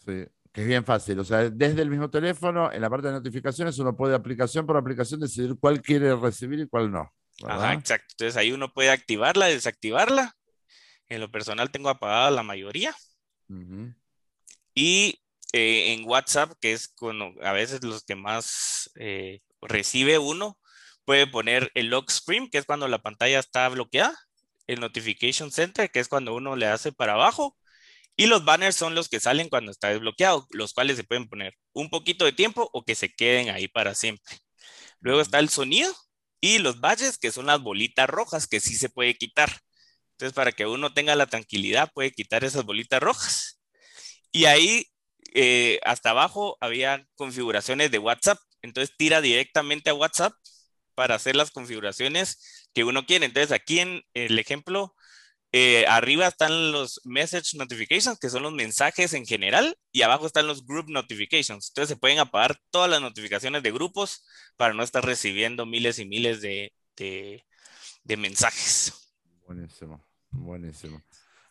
Sí, 0.05 0.25
que 0.53 0.63
es 0.63 0.67
bien 0.67 0.85
fácil. 0.85 1.19
O 1.19 1.25
sea, 1.25 1.51
desde 1.51 1.83
el 1.83 1.91
mismo 1.91 2.11
teléfono, 2.11 2.73
en 2.73 2.81
la 2.81 2.91
parte 2.91 3.09
de 3.09 3.15
notificaciones, 3.15 3.79
uno 3.79 3.97
puede 3.97 4.15
aplicación 4.15 4.67
por 4.67 4.77
aplicación 4.77 5.21
decidir 5.21 5.57
cuál 5.59 5.83
quiere 5.83 6.15
recibir 6.15 6.61
y 6.61 6.69
cuál 6.69 6.91
no. 6.91 7.13
Ajá, 7.45 7.73
exacto. 7.75 8.07
Entonces 8.13 8.37
ahí 8.37 8.53
uno 8.53 8.73
puede 8.73 8.91
activarla, 8.91 9.47
desactivarla. 9.47 10.37
En 11.09 11.21
lo 11.21 11.31
personal 11.31 11.71
tengo 11.71 11.89
apagada 11.89 12.31
la 12.31 12.43
mayoría. 12.43 12.95
Y 14.81 15.21
eh, 15.53 15.93
en 15.93 16.09
WhatsApp, 16.09 16.55
que 16.59 16.73
es 16.73 16.95
a 17.43 17.53
veces 17.53 17.85
los 17.85 18.03
que 18.03 18.15
más 18.15 18.91
eh, 18.95 19.41
recibe 19.61 20.19
uno, 20.19 20.59
puede 21.05 21.27
poner 21.27 21.71
el 21.75 21.89
lock 21.89 22.11
screen, 22.11 22.49
que 22.49 22.57
es 22.57 22.65
cuando 22.65 22.89
la 22.89 23.03
pantalla 23.03 23.39
está 23.41 23.69
bloqueada, 23.69 24.17
el 24.67 24.81
notification 24.81 25.53
center, 25.53 25.91
que 25.91 26.01
es 26.01 26.09
cuando 26.09 26.35
uno 26.35 26.57
le 26.57 26.67
hace 26.67 26.93
para 26.93 27.13
abajo, 27.13 27.59
y 28.17 28.25
los 28.27 28.47
banners 28.47 28.75
son 28.75 28.95
los 28.95 29.11
que 29.11 29.21
salen 29.21 29.51
cuando 29.51 29.71
está 29.71 29.91
desbloqueado, 29.91 30.47
los 30.51 30.73
cuales 30.73 30.97
se 30.97 31.05
pueden 31.05 31.29
poner 31.29 31.55
un 31.75 31.91
poquito 31.91 32.25
de 32.25 32.33
tiempo 32.33 32.71
o 32.73 32.83
que 32.83 32.95
se 32.95 33.11
queden 33.13 33.51
ahí 33.51 33.69
para 33.69 33.95
siempre. 33.95 34.39
Luego 35.01 35.21
está 35.21 35.41
el 35.41 35.51
sonido 35.51 35.95
y 36.41 36.59
los 36.59 36.81
badges, 36.81 37.19
que 37.19 37.33
son 37.33 37.47
las 37.47 37.61
bolitas 37.61 38.09
rojas, 38.09 38.47
que 38.47 38.61
sí 38.61 38.77
se 38.77 38.89
puede 38.89 39.15
quitar. 39.15 39.51
Entonces, 40.13 40.35
para 40.35 40.53
que 40.53 40.67
uno 40.67 40.95
tenga 40.95 41.15
la 41.17 41.27
tranquilidad, 41.27 41.91
puede 41.95 42.13
quitar 42.13 42.45
esas 42.45 42.65
bolitas 42.65 43.03
rojas. 43.03 43.60
Y 44.33 44.45
ahí 44.45 44.87
eh, 45.35 45.81
hasta 45.85 46.11
abajo 46.11 46.57
había 46.61 47.07
configuraciones 47.17 47.91
de 47.91 47.99
WhatsApp. 47.99 48.39
Entonces 48.63 48.95
tira 48.97 49.21
directamente 49.21 49.91
a 49.91 49.95
WhatsApp 49.95 50.33
para 50.95 51.15
hacer 51.15 51.37
las 51.37 51.51
configuraciones 51.51 52.69
que 52.75 52.85
uno 52.85 53.07
quiere. 53.07 53.27
Entonces 53.27 53.53
aquí 53.53 53.81
en 53.81 54.03
el 54.15 54.39
ejemplo, 54.39 54.95
eh, 55.53 55.85
arriba 55.89 56.27
están 56.29 56.73
los 56.73 57.01
message 57.05 57.57
notifications, 57.57 58.19
que 58.19 58.31
son 58.31 58.43
los 58.43 58.53
mensajes 58.53 59.15
en 59.15 59.27
general, 59.27 59.77
y 59.93 60.03
abajo 60.03 60.27
están 60.27 60.47
los 60.47 60.65
group 60.65 60.89
notifications. 60.89 61.71
Entonces 61.71 61.89
se 61.89 61.97
pueden 61.97 62.19
apagar 62.19 62.61
todas 62.71 62.91
las 62.91 63.01
notificaciones 63.01 63.63
de 63.63 63.73
grupos 63.73 64.25
para 64.57 64.75
no 64.75 64.83
estar 64.83 65.05
recibiendo 65.05 65.67
miles 65.67 65.99
y 65.99 66.05
miles 66.07 66.41
de, 66.41 66.73
de 66.97 68.17
mensajes. 68.17 68.93
Buenísimo, 69.47 70.05
buenísimo. 70.31 71.03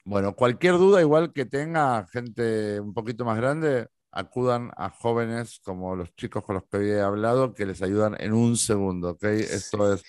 Bueno, 0.10 0.34
cualquier 0.36 0.80
duda, 0.80 1.02
igual 1.02 1.34
que 1.34 1.46
tenga 1.46 2.08
gente 2.08 2.80
un 2.80 2.96
poquito 2.96 3.26
más 3.26 3.38
grande, 3.38 3.90
acudan 4.10 4.72
a 4.76 4.90
jóvenes 4.90 5.60
como 5.64 5.96
los 5.96 6.16
chicos 6.16 6.44
con 6.44 6.56
los 6.56 6.64
que 6.66 6.78
había 6.78 7.06
hablado, 7.06 7.54
que 7.54 7.68
les 7.68 7.84
ayudan 7.84 8.16
en 8.20 8.34
un 8.34 8.58
segundo, 8.58 9.12
¿ok? 9.12 9.24
Esto 9.26 9.94
es, 9.94 10.04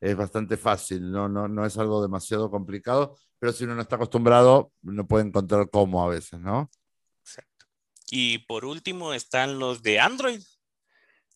es 0.00 0.16
bastante 0.16 0.56
fácil, 0.56 1.12
¿no? 1.12 1.28
No, 1.28 1.46
no 1.46 1.64
es 1.64 1.78
algo 1.78 2.02
demasiado 2.02 2.50
complicado, 2.50 3.16
pero 3.38 3.52
si 3.52 3.62
uno 3.62 3.76
no 3.76 3.82
está 3.82 3.94
acostumbrado, 3.94 4.72
no 4.82 5.06
puede 5.06 5.26
encontrar 5.26 5.70
cómo 5.70 6.04
a 6.04 6.08
veces, 6.08 6.40
¿no? 6.40 6.68
Exacto. 7.20 7.66
Y 8.10 8.38
por 8.38 8.64
último 8.64 9.14
están 9.14 9.60
los 9.60 9.80
de 9.80 10.00
Android. 10.00 10.42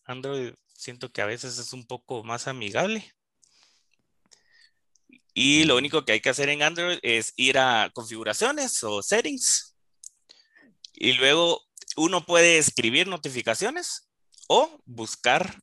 Android 0.03 0.53
siento 0.73 1.13
que 1.13 1.21
a 1.21 1.27
veces 1.27 1.57
es 1.57 1.71
un 1.71 1.87
poco 1.87 2.25
más 2.25 2.49
amigable. 2.49 3.09
Y 5.33 5.63
lo 5.65 5.77
único 5.77 6.03
que 6.03 6.13
hay 6.13 6.21
que 6.21 6.29
hacer 6.29 6.49
en 6.49 6.61
Android 6.61 6.99
es 7.01 7.33
ir 7.37 7.57
a 7.57 7.89
configuraciones 7.93 8.83
o 8.83 9.01
settings. 9.01 9.75
Y 10.93 11.13
luego 11.13 11.61
uno 11.95 12.25
puede 12.25 12.57
escribir 12.57 13.07
notificaciones 13.07 14.09
o 14.47 14.81
buscar 14.85 15.59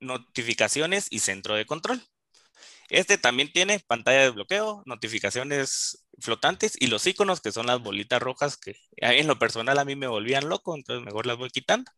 notificaciones 0.00 1.06
y 1.10 1.20
centro 1.20 1.54
de 1.54 1.66
control. 1.66 2.02
Este 2.88 3.16
también 3.16 3.50
tiene 3.50 3.80
pantalla 3.80 4.20
de 4.20 4.30
bloqueo, 4.30 4.82
notificaciones 4.86 6.04
flotantes 6.20 6.74
y 6.78 6.88
los 6.88 7.06
iconos 7.06 7.40
que 7.40 7.50
son 7.50 7.66
las 7.66 7.80
bolitas 7.80 8.20
rojas 8.20 8.56
que 8.56 8.76
en 8.98 9.26
lo 9.26 9.38
personal 9.38 9.78
a 9.78 9.84
mí 9.84 9.96
me 9.96 10.06
volvían 10.06 10.48
loco, 10.48 10.76
entonces 10.76 11.04
mejor 11.04 11.26
las 11.26 11.38
voy 11.38 11.50
quitando. 11.50 11.90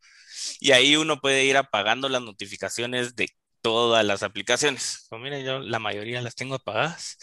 Y 0.60 0.72
ahí 0.72 0.97
uno 0.97 1.20
puede 1.20 1.44
ir 1.44 1.56
apagando 1.56 2.09
las 2.09 2.22
notificaciones 2.22 3.16
de 3.16 3.28
todas 3.64 4.04
las 4.04 4.22
aplicaciones. 4.22 5.06
Pues 5.08 5.22
miren, 5.22 5.42
yo 5.42 5.58
la 5.58 5.78
mayoría 5.78 6.20
las 6.20 6.34
tengo 6.34 6.56
apagadas. 6.56 7.16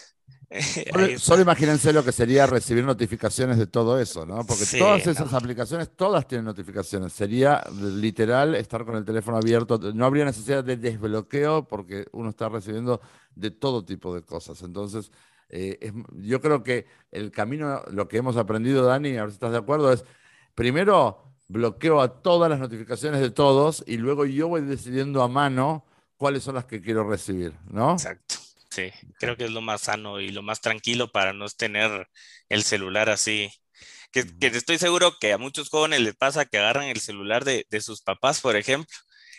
Solo, 1.19 1.43
imagínense 1.43 1.93
lo 1.93 2.03
que 2.03 2.11
sería 2.11 2.47
recibir 2.47 2.84
notificaciones 2.84 3.59
de 3.59 3.68
todo 3.68 3.99
eso, 3.99 4.26
¿no? 4.26 4.43
Porque 4.43 4.65
todas 4.80 5.05
esas 5.05 5.31
aplicaciones, 5.35 5.95
todas 5.95 6.27
tienen 6.27 6.45
notificaciones. 6.45 7.13
Sería 7.13 7.63
literal 7.80 8.55
estar 8.55 8.84
con 8.85 8.95
el 8.95 9.05
teléfono 9.05 9.38
abierto. 9.38 9.77
No 9.93 10.03
habría 10.03 10.26
necesidad 10.26 10.63
de 10.63 10.77
desbloqueo 10.77 11.68
porque 11.68 12.07
uno 12.11 12.31
está 12.31 12.49
recibiendo 12.49 13.01
de 13.35 13.51
todo 13.51 13.85
tipo 13.85 14.13
de 14.15 14.23
cosas. 14.23 14.63
Entonces, 14.63 15.11
eh, 15.47 15.93
yo 16.13 16.41
creo 16.41 16.63
que 16.63 16.88
el 17.11 17.30
camino, 17.30 17.84
lo 17.91 18.07
que 18.07 18.18
hemos 18.18 18.35
aprendido, 18.35 18.84
Dani, 18.84 19.15
a 19.18 19.22
ver 19.22 19.30
si 19.30 19.35
estás 19.35 19.51
de 19.51 19.59
acuerdo, 19.59 19.93
es 19.93 20.03
primero 20.55 21.35
bloqueo 21.49 22.01
a 22.01 22.22
todas 22.23 22.49
las 22.49 22.59
notificaciones 22.59 23.22
de 23.22 23.30
todos 23.30 23.84
y 23.85 23.97
luego 23.97 24.26
yo 24.26 24.47
voy 24.47 24.61
decidiendo 24.61 25.22
a 25.22 25.27
mano 25.27 25.85
cuáles 26.22 26.43
son 26.43 26.53
las 26.53 26.65
que 26.65 26.84
quiero 26.84 27.10
recibir, 27.10 27.52
¿no? 27.65 27.93
Exacto. 27.93 28.35
Sí, 28.69 28.91
creo 29.18 29.35
que 29.35 29.45
es 29.45 29.49
lo 29.49 29.61
más 29.61 29.81
sano 29.81 30.19
y 30.19 30.30
lo 30.30 30.43
más 30.43 30.61
tranquilo 30.61 31.11
para 31.11 31.34
no 31.34 31.49
tener 31.49 32.07
el 32.48 32.61
celular 32.61 33.10
así. 33.10 33.49
Que, 34.11 34.23
estoy 34.39 34.77
seguro 34.77 35.18
que 35.19 35.34
a 35.34 35.39
muchos 35.39 35.69
jóvenes 35.69 36.02
les 36.02 36.15
pasa 36.15 36.45
que 36.45 36.60
agarran 36.60 36.84
el 36.89 36.99
celular 36.99 37.43
de, 37.43 37.65
sus 37.81 38.03
papás, 38.03 38.39
por 38.39 38.56
ejemplo, 38.56 38.95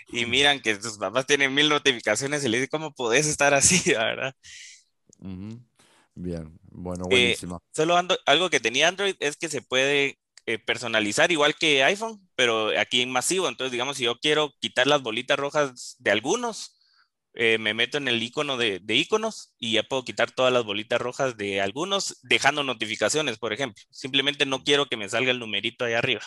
y 0.09 0.27
miran 0.27 0.59
que 0.59 0.75
sus 0.75 0.99
papás 0.99 1.25
tienen 1.25 1.55
mil 1.55 1.69
notificaciones 1.69 2.45
y 2.45 2.49
les 2.49 2.63
dicen, 2.63 2.71
¿cómo 2.73 2.93
podés 2.93 3.29
estar 3.29 3.55
así, 3.55 3.81
verdad? 3.93 4.35
Bien, 6.17 6.59
bueno, 6.65 7.05
eh, 7.11 7.15
buenísimo. 7.15 7.63
solo 7.71 7.97
algo 8.27 8.51
que 8.51 8.59
tenía 8.59 8.89
Android 8.89 9.15
es 9.21 9.37
que 9.37 9.49
se 9.49 9.63
puede 9.63 10.19
eh, 10.47 10.59
personalizar 10.59 11.31
igual 11.31 11.55
que 11.55 11.85
iPhone, 11.85 12.21
pero 12.35 12.79
aquí 12.79 13.01
en 13.01 13.11
masivo. 13.11 13.49
Entonces, 13.49 13.71
digamos, 13.71 13.97
si 13.97 14.05
yo 14.05 14.19
quiero 14.19 14.53
quitar 14.61 14.87
las 14.89 15.03
bolitas 15.03 15.39
rojas 15.39 15.97
de 16.01 16.11
algunos, 16.11 16.77
eh, 17.35 17.59
me 17.59 17.75
meto 17.75 17.97
en 17.97 18.09
el 18.09 18.23
icono 18.23 18.57
de, 18.57 18.81
de, 18.83 18.97
iconos 18.97 19.55
y 19.59 19.75
ya 19.75 19.85
puedo 19.85 20.05
quitar 20.05 20.33
todas 20.33 20.53
las 20.53 20.65
bolitas 20.65 21.01
rojas 21.01 21.37
de 21.37 21.61
algunos, 21.61 22.19
dejando 22.23 22.65
notificaciones, 22.65 23.39
por 23.39 23.53
ejemplo. 23.53 23.83
Simplemente 23.91 24.45
no 24.45 24.65
quiero 24.65 24.87
que 24.87 24.97
me 24.97 25.09
salga 25.09 25.31
el 25.31 25.39
numerito 25.39 25.85
ahí 25.85 25.95
arriba. 25.95 26.23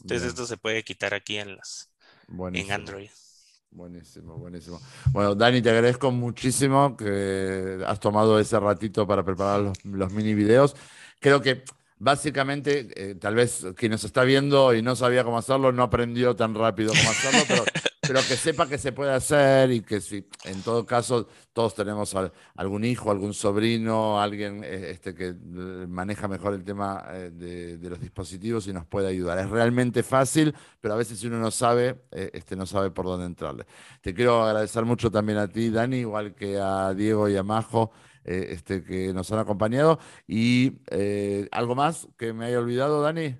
Entonces, 0.00 0.28
esto 0.28 0.46
se 0.46 0.56
puede 0.56 0.82
quitar 0.82 1.12
aquí 1.12 1.36
en, 1.36 1.56
las, 1.56 1.92
en 2.54 2.72
Android. 2.72 3.10
Buenísimo, 3.70 4.36
buenísimo. 4.38 4.80
Bueno, 5.12 5.34
Dani, 5.34 5.60
te 5.60 5.70
agradezco 5.70 6.10
muchísimo 6.10 6.96
que 6.96 7.84
has 7.86 8.00
tomado 8.00 8.40
ese 8.40 8.58
ratito 8.58 9.06
para 9.06 9.22
preparar 9.22 9.60
los, 9.60 9.84
los 9.84 10.12
mini 10.12 10.34
videos. 10.34 10.74
Creo 11.20 11.42
que 11.42 11.62
básicamente, 12.00 12.88
eh, 12.96 13.14
tal 13.14 13.36
vez 13.36 13.64
quien 13.76 13.92
nos 13.92 14.02
está 14.02 14.24
viendo 14.24 14.74
y 14.74 14.82
no 14.82 14.96
sabía 14.96 15.22
cómo 15.22 15.38
hacerlo, 15.38 15.70
no 15.70 15.84
aprendió 15.84 16.34
tan 16.34 16.54
rápido 16.54 16.92
cómo 16.92 17.10
hacerlo, 17.10 17.40
pero, 17.46 17.64
pero 18.00 18.20
que 18.26 18.36
sepa 18.36 18.66
que 18.66 18.76
se 18.76 18.90
puede 18.90 19.12
hacer 19.12 19.70
y 19.70 19.82
que 19.82 20.00
si 20.00 20.26
en 20.44 20.62
todo 20.62 20.84
caso 20.84 21.28
todos 21.52 21.76
tenemos 21.76 22.12
algún 22.56 22.84
hijo, 22.84 23.10
algún 23.10 23.34
sobrino, 23.34 24.20
alguien 24.20 24.64
eh, 24.64 24.90
este, 24.90 25.14
que 25.14 25.32
maneja 25.86 26.26
mejor 26.26 26.54
el 26.54 26.64
tema 26.64 27.04
eh, 27.12 27.30
de, 27.32 27.88
los 27.88 28.00
dispositivos 28.00 28.66
y 28.66 28.72
nos 28.72 28.84
puede 28.86 29.06
ayudar. 29.06 29.38
Es 29.38 29.48
realmente 29.48 30.02
fácil, 30.02 30.52
pero 30.80 30.94
a 30.94 30.96
veces 30.96 31.20
si 31.20 31.28
uno 31.28 31.38
no 31.38 31.52
sabe, 31.52 32.02
eh, 32.10 32.30
este, 32.32 32.56
no 32.56 32.66
sabe 32.66 32.90
por 32.90 33.06
dónde 33.06 33.26
entrarle. 33.26 33.64
Te 34.00 34.12
quiero 34.12 34.42
agradecer 34.42 34.84
mucho 34.84 35.10
también 35.10 35.38
a 35.38 35.46
ti, 35.46 35.70
Dani, 35.70 35.98
igual 35.98 36.34
que 36.34 36.58
a 36.58 36.92
Diego 36.94 37.28
y 37.28 37.36
a 37.36 37.44
Majo. 37.44 37.92
Este, 38.24 38.84
que 38.84 39.12
nos 39.12 39.30
han 39.32 39.38
acompañado. 39.38 39.98
¿Y 40.26 40.72
algo 41.52 41.74
más 41.74 42.08
que 42.16 42.32
me 42.32 42.46
haya 42.46 42.58
olvidado, 42.58 43.02
Dani? 43.02 43.36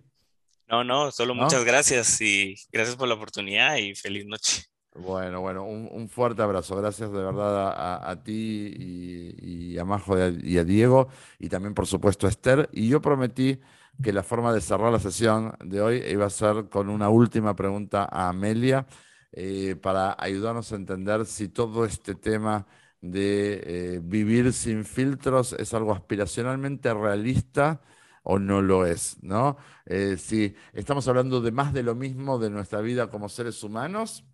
No, 0.71 0.85
no, 0.85 1.11
solo 1.11 1.35
muchas 1.35 1.65
gracias 1.65 2.21
y 2.21 2.55
gracias 2.71 2.95
por 2.97 3.09
la 3.09 3.15
oportunidad 3.15 3.77
y 3.77 3.97
feliz 3.97 4.25
noche. 4.25 4.71
Bueno, 4.95 5.41
bueno, 5.41 5.65
un, 5.65 6.09
fuerte 6.09 6.43
abrazo. 6.43 6.77
Gracias 6.77 7.13
de 7.13 7.19
verdad 7.23 8.09
a, 8.09 8.23
ti 8.23 8.75
y, 8.77 9.79
a 9.79 9.85
Majo 9.85 10.17
y 10.19 10.59
a, 10.59 10.65
Diego 10.65 11.09
y 11.39 11.49
también 11.49 11.75
por 11.75 11.87
supuesto 11.87 12.27
a 12.27 12.31
Esther. 12.31 12.69
Y 12.73 12.89
yo 12.89 13.01
prometí 13.01 13.61
que 14.03 14.13
la 14.13 14.23
forma 14.23 14.53
de 14.53 14.61
cerrar 14.61 14.93
la 14.93 15.01
sesión 15.01 15.55
de 15.65 15.81
hoy 15.81 16.03
iba 16.09 16.27
a 16.27 16.31
ser 16.31 16.69
con 16.69 16.89
una 16.89 17.09
última 17.09 17.55
pregunta 17.57 18.09
a 18.11 18.29
Amelia 18.29 18.87
eh, 19.33 19.77
para 19.81 20.17
ayudarnos 20.19 20.73
a 20.73 20.77
entender 20.77 21.27
si 21.27 21.49
todo 21.49 21.85
este 21.85 22.15
tema 22.15 22.67
de 23.01 23.95
eh, 23.97 24.01
vivir 24.03 24.53
sin 24.53 24.85
filtros 24.85 25.55
es 25.55 25.73
algo 25.75 25.93
aspiracionalmente 25.93 26.93
realista 26.95 27.81
o 28.23 28.39
no 28.39 28.63
lo 28.63 28.87
es, 28.87 29.17
¿no? 29.23 29.57
Eh, 29.87 30.17
si 30.19 30.55
estamos 30.73 31.09
hablando 31.09 31.41
de 31.41 31.53
más 31.53 31.73
de 31.73 31.83
lo 31.83 31.95
mismo 31.95 32.39
de 32.39 32.51
nuestra 32.51 32.81
vida 32.81 33.09
como 33.09 33.29
seres 33.29 33.63
humanos, 33.65 34.25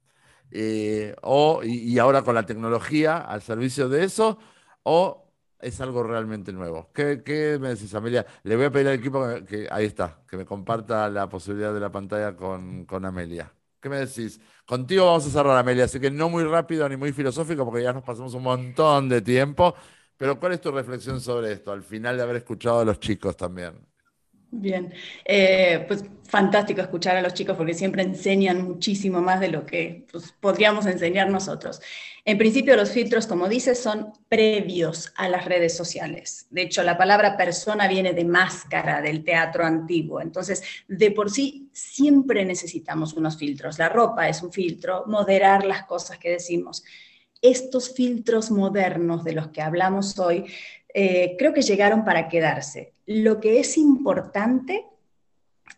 eh, 0.50 1.14
o, 1.22 1.62
y, 1.64 1.98
ahora 1.98 2.22
con 2.22 2.34
la 2.34 2.46
tecnología 2.46 3.18
al 3.18 3.42
servicio 3.42 3.88
de 3.88 4.04
eso, 4.04 4.38
o 4.82 5.32
es 5.60 5.80
algo 5.80 6.02
realmente 6.02 6.52
nuevo. 6.52 6.90
¿Qué, 6.92 7.58
me 7.60 7.70
decís, 7.70 7.94
Amelia? 7.94 8.26
Le 8.44 8.56
voy 8.56 8.66
a 8.66 8.70
pedir 8.72 8.88
al 8.88 8.94
equipo 8.94 9.24
que, 9.46 9.68
ahí 9.70 9.86
está, 9.86 10.22
que 10.28 10.36
me 10.36 10.44
comparta 10.44 11.08
la 11.08 11.28
posibilidad 11.28 11.74
de 11.74 11.80
la 11.80 11.90
pantalla 11.90 12.36
con, 12.36 12.84
con 12.86 13.04
Amelia. 13.04 13.55
¿Qué 13.86 13.90
me 13.90 13.98
decís? 13.98 14.40
Contigo 14.64 15.06
vamos 15.06 15.24
a 15.28 15.30
cerrar, 15.30 15.56
Amelia, 15.56 15.84
así 15.84 16.00
que 16.00 16.10
no 16.10 16.28
muy 16.28 16.42
rápido 16.42 16.88
ni 16.88 16.96
muy 16.96 17.12
filosófico, 17.12 17.64
porque 17.64 17.84
ya 17.84 17.92
nos 17.92 18.02
pasamos 18.02 18.34
un 18.34 18.42
montón 18.42 19.08
de 19.08 19.22
tiempo. 19.22 19.76
Pero 20.16 20.40
¿cuál 20.40 20.54
es 20.54 20.60
tu 20.60 20.72
reflexión 20.72 21.20
sobre 21.20 21.52
esto, 21.52 21.70
al 21.70 21.84
final 21.84 22.16
de 22.16 22.24
haber 22.24 22.34
escuchado 22.34 22.80
a 22.80 22.84
los 22.84 22.98
chicos 22.98 23.36
también? 23.36 23.86
Bien, 24.50 24.92
eh, 25.24 25.84
pues 25.88 26.04
fantástico 26.24 26.80
escuchar 26.80 27.16
a 27.16 27.22
los 27.22 27.34
chicos 27.34 27.56
porque 27.56 27.74
siempre 27.74 28.02
enseñan 28.02 28.62
muchísimo 28.66 29.20
más 29.20 29.40
de 29.40 29.48
lo 29.48 29.66
que 29.66 30.06
pues, 30.10 30.32
podríamos 30.40 30.86
enseñar 30.86 31.28
nosotros. 31.30 31.80
En 32.24 32.38
principio, 32.38 32.76
los 32.76 32.90
filtros, 32.90 33.26
como 33.26 33.48
dices, 33.48 33.80
son 33.80 34.12
previos 34.28 35.12
a 35.16 35.28
las 35.28 35.44
redes 35.44 35.76
sociales. 35.76 36.46
De 36.50 36.62
hecho, 36.62 36.82
la 36.82 36.96
palabra 36.98 37.36
persona 37.36 37.86
viene 37.86 38.12
de 38.14 38.24
máscara 38.24 39.00
del 39.00 39.22
teatro 39.24 39.64
antiguo. 39.64 40.20
Entonces, 40.20 40.62
de 40.88 41.10
por 41.12 41.30
sí, 41.30 41.68
siempre 41.72 42.44
necesitamos 42.44 43.14
unos 43.14 43.36
filtros. 43.36 43.78
La 43.78 43.88
ropa 43.88 44.28
es 44.28 44.42
un 44.42 44.52
filtro, 44.52 45.04
moderar 45.06 45.64
las 45.64 45.84
cosas 45.84 46.18
que 46.18 46.30
decimos 46.30 46.82
estos 47.50 47.94
filtros 47.94 48.50
modernos 48.50 49.24
de 49.24 49.32
los 49.32 49.48
que 49.48 49.62
hablamos 49.62 50.18
hoy, 50.18 50.46
eh, 50.92 51.36
creo 51.38 51.52
que 51.52 51.62
llegaron 51.62 52.04
para 52.04 52.28
quedarse. 52.28 52.92
Lo 53.06 53.38
que 53.40 53.60
es 53.60 53.76
importante 53.76 54.86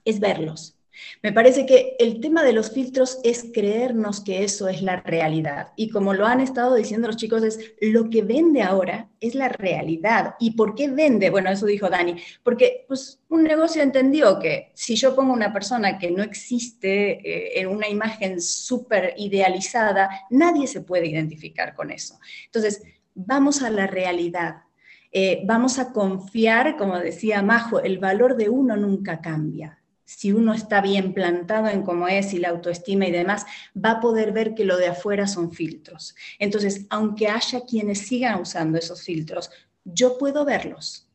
es 0.05 0.21
verlos, 0.21 0.78
me 1.23 1.33
parece 1.33 1.67
que 1.67 1.97
el 1.99 2.21
tema 2.21 2.43
de 2.43 2.53
los 2.53 2.71
filtros 2.71 3.19
es 3.25 3.47
creernos 3.53 4.21
que 4.21 4.45
eso 4.45 4.69
es 4.69 4.83
la 4.83 4.97
realidad. 5.01 5.73
Y 5.77 5.91
como 5.91 6.15
lo 6.15 6.27
han 6.27 6.41
estado 6.41 6.75
diciendo 6.75 7.09
los 7.09 7.17
chicos, 7.17 7.43
es 7.43 7.59
lo 7.81 8.09
que 8.11 8.23
vende 8.23 8.63
ahora 8.63 9.09
es 9.21 9.35
la 9.35 9.49
realidad. 9.49 10.35
¿Y 10.39 10.53
por 10.53 10.75
qué 10.75 10.89
vende? 10.89 11.31
Bueno, 11.31 11.51
eso 11.51 11.67
dijo 11.67 11.89
Dani. 11.89 12.17
Porque 12.43 12.85
pues, 12.87 13.21
un 13.29 13.43
negocio 13.43 13.83
entendió 13.83 14.39
que 14.39 14.71
si 14.75 14.95
yo 14.95 15.15
pongo 15.15 15.33
una 15.33 15.53
persona 15.53 15.99
que 15.99 16.11
no 16.11 16.23
existe 16.23 17.21
eh, 17.29 17.61
en 17.61 17.69
una 17.69 17.89
imagen 17.89 18.41
súper 18.41 19.15
idealizada, 19.17 20.09
nadie 20.31 20.67
se 20.67 20.83
puede 20.83 21.09
identificar 21.09 21.75
con 21.75 21.91
eso. 21.91 22.19
Entonces, 22.47 22.83
vamos 23.15 23.63
a 23.63 23.71
la 23.71 23.87
realidad. 23.87 24.63
Eh, 25.11 25.43
vamos 25.47 25.79
a 25.79 25.93
confiar, 25.93 26.77
como 26.77 26.99
decía 26.99 27.43
Majo, 27.43 27.81
el 27.81 27.99
valor 27.99 28.37
de 28.37 28.51
uno 28.51 28.77
nunca 28.77 29.21
cambia 29.21 29.78
si 30.09 30.33
uno 30.33 30.55
está 30.55 30.81
bien 30.81 31.13
plantado 31.13 31.69
en 31.69 31.83
cómo 31.83 32.09
es 32.09 32.33
y 32.33 32.39
la 32.39 32.49
autoestima 32.49 33.07
y 33.07 33.11
demás, 33.11 33.45
va 33.77 33.91
a 33.91 34.01
poder 34.01 34.33
ver 34.33 34.55
que 34.55 34.65
lo 34.65 34.79
de 34.79 34.87
afuera 34.87 35.27
son 35.27 35.53
filtros. 35.53 36.17
Entonces, 36.39 36.87
aunque 36.89 37.29
haya 37.29 37.61
quienes 37.67 37.99
sigan 38.07 38.41
usando 38.41 38.79
esos 38.79 39.03
filtros, 39.03 39.51
yo 39.85 40.17
puedo 40.17 40.47
verlos 40.47 41.11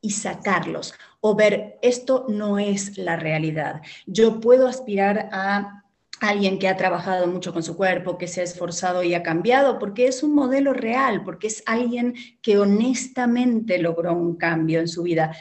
y 0.00 0.10
sacarlos 0.10 0.94
o 1.20 1.36
ver 1.36 1.78
esto 1.80 2.26
no 2.28 2.58
es 2.58 2.98
la 2.98 3.14
realidad. 3.14 3.82
Yo 4.04 4.40
puedo 4.40 4.66
aspirar 4.66 5.28
a 5.30 5.84
alguien 6.20 6.58
que 6.58 6.66
ha 6.66 6.76
trabajado 6.76 7.28
mucho 7.28 7.52
con 7.52 7.62
su 7.62 7.76
cuerpo, 7.76 8.18
que 8.18 8.26
se 8.26 8.40
ha 8.40 8.44
esforzado 8.44 9.04
y 9.04 9.14
ha 9.14 9.22
cambiado, 9.22 9.78
porque 9.78 10.08
es 10.08 10.24
un 10.24 10.34
modelo 10.34 10.72
real, 10.72 11.22
porque 11.22 11.46
es 11.46 11.62
alguien 11.66 12.14
que 12.42 12.58
honestamente 12.58 13.78
logró 13.78 14.12
un 14.12 14.34
cambio 14.34 14.80
en 14.80 14.88
su 14.88 15.04
vida 15.04 15.36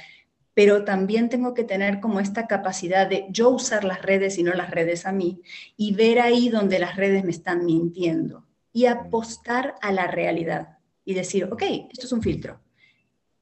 pero 0.54 0.84
también 0.84 1.30
tengo 1.30 1.54
que 1.54 1.64
tener 1.64 2.00
como 2.00 2.20
esta 2.20 2.48
capacidad 2.48 3.08
de 3.08 3.26
yo 3.30 3.50
usar 3.50 3.84
las 3.84 4.02
redes 4.02 4.38
y 4.38 4.44
no 4.44 4.54
las 4.54 4.72
redes 4.72 5.06
a 5.06 5.12
mí 5.12 5.42
y 5.78 5.94
ver 5.96 6.20
ahí 6.20 6.50
donde 6.50 6.80
las 6.80 6.96
redes 6.96 7.24
me 7.24 7.32
están 7.32 7.66
mintiendo 7.66 8.46
y 8.72 8.86
apostar 8.86 9.76
a 9.82 9.92
la 9.92 10.08
realidad 10.08 10.78
y 11.06 11.14
decir, 11.14 11.46
ok, 11.52 11.64
esto 11.92 12.06
es 12.06 12.12
un 12.12 12.22
filtro. 12.22 12.60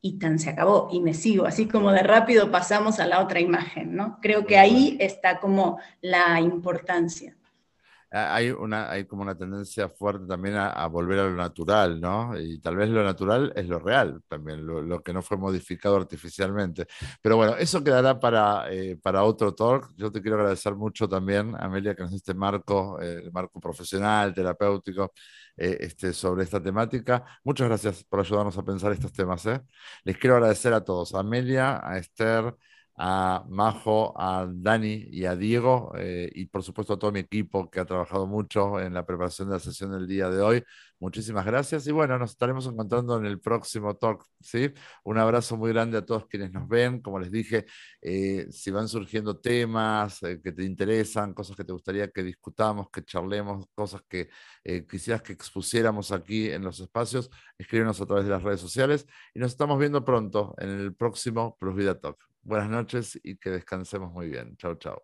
Y 0.02 0.18
tan 0.18 0.40
se 0.40 0.50
acabó 0.50 0.90
y 0.92 1.00
me 1.00 1.14
sigo, 1.14 1.46
así 1.46 1.68
como 1.68 1.92
de 1.92 2.02
rápido 2.02 2.50
pasamos 2.50 3.00
a 3.00 3.06
la 3.06 3.22
otra 3.22 3.40
imagen, 3.40 3.96
¿no? 3.96 4.18
Creo 4.20 4.46
que 4.48 4.58
ahí 4.58 4.98
está 5.00 5.40
como 5.40 5.80
la 6.02 6.40
importancia. 6.40 7.38
Hay, 8.14 8.52
una, 8.52 8.92
hay 8.92 9.06
como 9.06 9.22
una 9.22 9.38
tendencia 9.38 9.88
fuerte 9.88 10.26
también 10.28 10.56
a, 10.58 10.86
volver 10.88 11.20
a 11.20 11.24
lo 11.24 11.36
natural, 11.36 12.02
¿no? 12.02 12.38
Y 12.38 12.60
tal 12.60 12.76
vez 12.76 12.90
lo 12.90 13.04
natural 13.04 13.54
es 13.56 13.68
lo 13.70 13.80
real 13.80 14.22
también, 14.28 14.66
lo, 14.66 15.02
que 15.02 15.14
no 15.14 15.22
fue 15.22 15.38
modificado 15.38 15.96
artificialmente. 15.96 16.88
Pero 17.22 17.38
bueno, 17.38 17.56
eso 17.56 17.82
quedará 17.82 18.20
para, 18.20 18.72
eh, 18.72 18.98
para 19.02 19.24
otro 19.24 19.56
talk. 19.56 19.94
Yo 19.96 20.12
te 20.12 20.22
quiero 20.22 20.38
agradecer 20.38 20.76
mucho 20.76 21.08
también, 21.08 21.56
Amelia, 21.58 21.96
que 21.96 22.04
nos 22.04 22.14
este 22.14 22.34
marco, 22.34 23.00
eh, 23.02 23.22
el 23.24 23.32
marco 23.32 23.62
profesional, 23.62 24.34
terapéutico, 24.34 25.14
eh, 25.56 25.78
este, 25.82 26.12
sobre 26.12 26.44
esta 26.44 26.62
temática. 26.62 27.24
Muchas 27.46 27.68
gracias 27.68 28.04
por 28.04 28.20
ayudarnos 28.20 28.58
a 28.58 28.64
pensar 28.64 28.92
estos 28.92 29.14
temas. 29.14 29.46
Les 30.04 30.18
quiero 30.18 30.36
agradecer 30.36 30.74
a 30.74 30.84
todos, 30.84 31.14
a 31.16 31.20
Amelia, 31.20 31.80
a 31.82 31.98
Esther, 31.98 32.56
a 33.04 33.44
Majo, 33.50 34.14
a 34.16 34.48
Dani 34.48 35.08
y 35.10 35.26
a 35.26 35.36
Diego, 35.36 35.92
eh, 35.98 36.30
y 36.36 36.46
por 36.46 36.62
supuesto 36.62 36.94
a 36.94 37.00
todo 37.00 37.12
mi 37.12 37.22
equipo 37.22 37.68
que 37.68 37.80
ha 37.80 37.86
trabajado 37.86 38.28
mucho 38.28 38.80
en 38.80 38.94
la 38.94 39.04
preparación 39.08 39.48
de 39.50 39.56
la 39.56 39.60
sesión 39.60 39.92
del 39.92 40.06
día 40.08 40.30
de 40.30 40.40
hoy. 40.40 40.64
Muchísimas 41.00 41.44
gracias 41.44 41.88
y 41.88 41.92
bueno, 41.92 42.20
nos 42.20 42.30
estaremos 42.32 42.68
encontrando 42.68 43.18
en 43.18 43.26
el 43.26 43.40
próximo 43.40 43.96
talk. 43.96 44.24
¿sí? 44.40 44.72
Un 45.04 45.18
abrazo 45.18 45.58
muy 45.58 45.72
grande 45.74 45.98
a 45.98 46.06
todos 46.06 46.28
quienes 46.28 46.52
nos 46.52 46.68
ven. 46.68 47.02
Como 47.02 47.20
les 47.20 47.32
dije, 47.32 47.66
eh, 48.04 48.46
si 48.52 48.70
van 48.70 48.88
surgiendo 48.88 49.40
temas 49.40 50.22
eh, 50.22 50.40
que 50.40 50.52
te 50.52 50.64
interesan, 50.64 51.34
cosas 51.34 51.56
que 51.58 51.64
te 51.64 51.74
gustaría 51.74 52.12
que 52.12 52.22
discutamos, 52.22 52.92
que 52.92 53.04
charlemos, 53.04 53.66
cosas 53.74 54.04
que 54.08 54.30
quisieras 54.88 55.24
que 55.24 55.34
expusiéramos 55.34 56.12
aquí 56.12 56.52
en 56.52 56.64
los 56.64 56.80
espacios, 56.80 57.32
escríbenos 57.58 58.00
a 58.00 58.06
través 58.06 58.26
de 58.26 58.32
las 58.32 58.44
redes 58.44 58.62
sociales 58.62 59.08
y 59.34 59.40
nos 59.40 59.52
estamos 59.52 59.80
viendo 59.80 60.06
pronto 60.06 60.54
en 60.60 60.70
el 60.70 60.94
próximo 60.94 61.58
Plus 61.60 61.76
Vida 61.76 62.00
Talk. 62.00 62.31
Buenas 62.44 62.70
noches 62.70 63.20
y 63.24 63.38
que 63.38 63.52
descansemos 63.52 64.12
muy 64.12 64.30
bien. 64.30 64.56
Chao, 64.58 64.76
chao. 64.76 65.04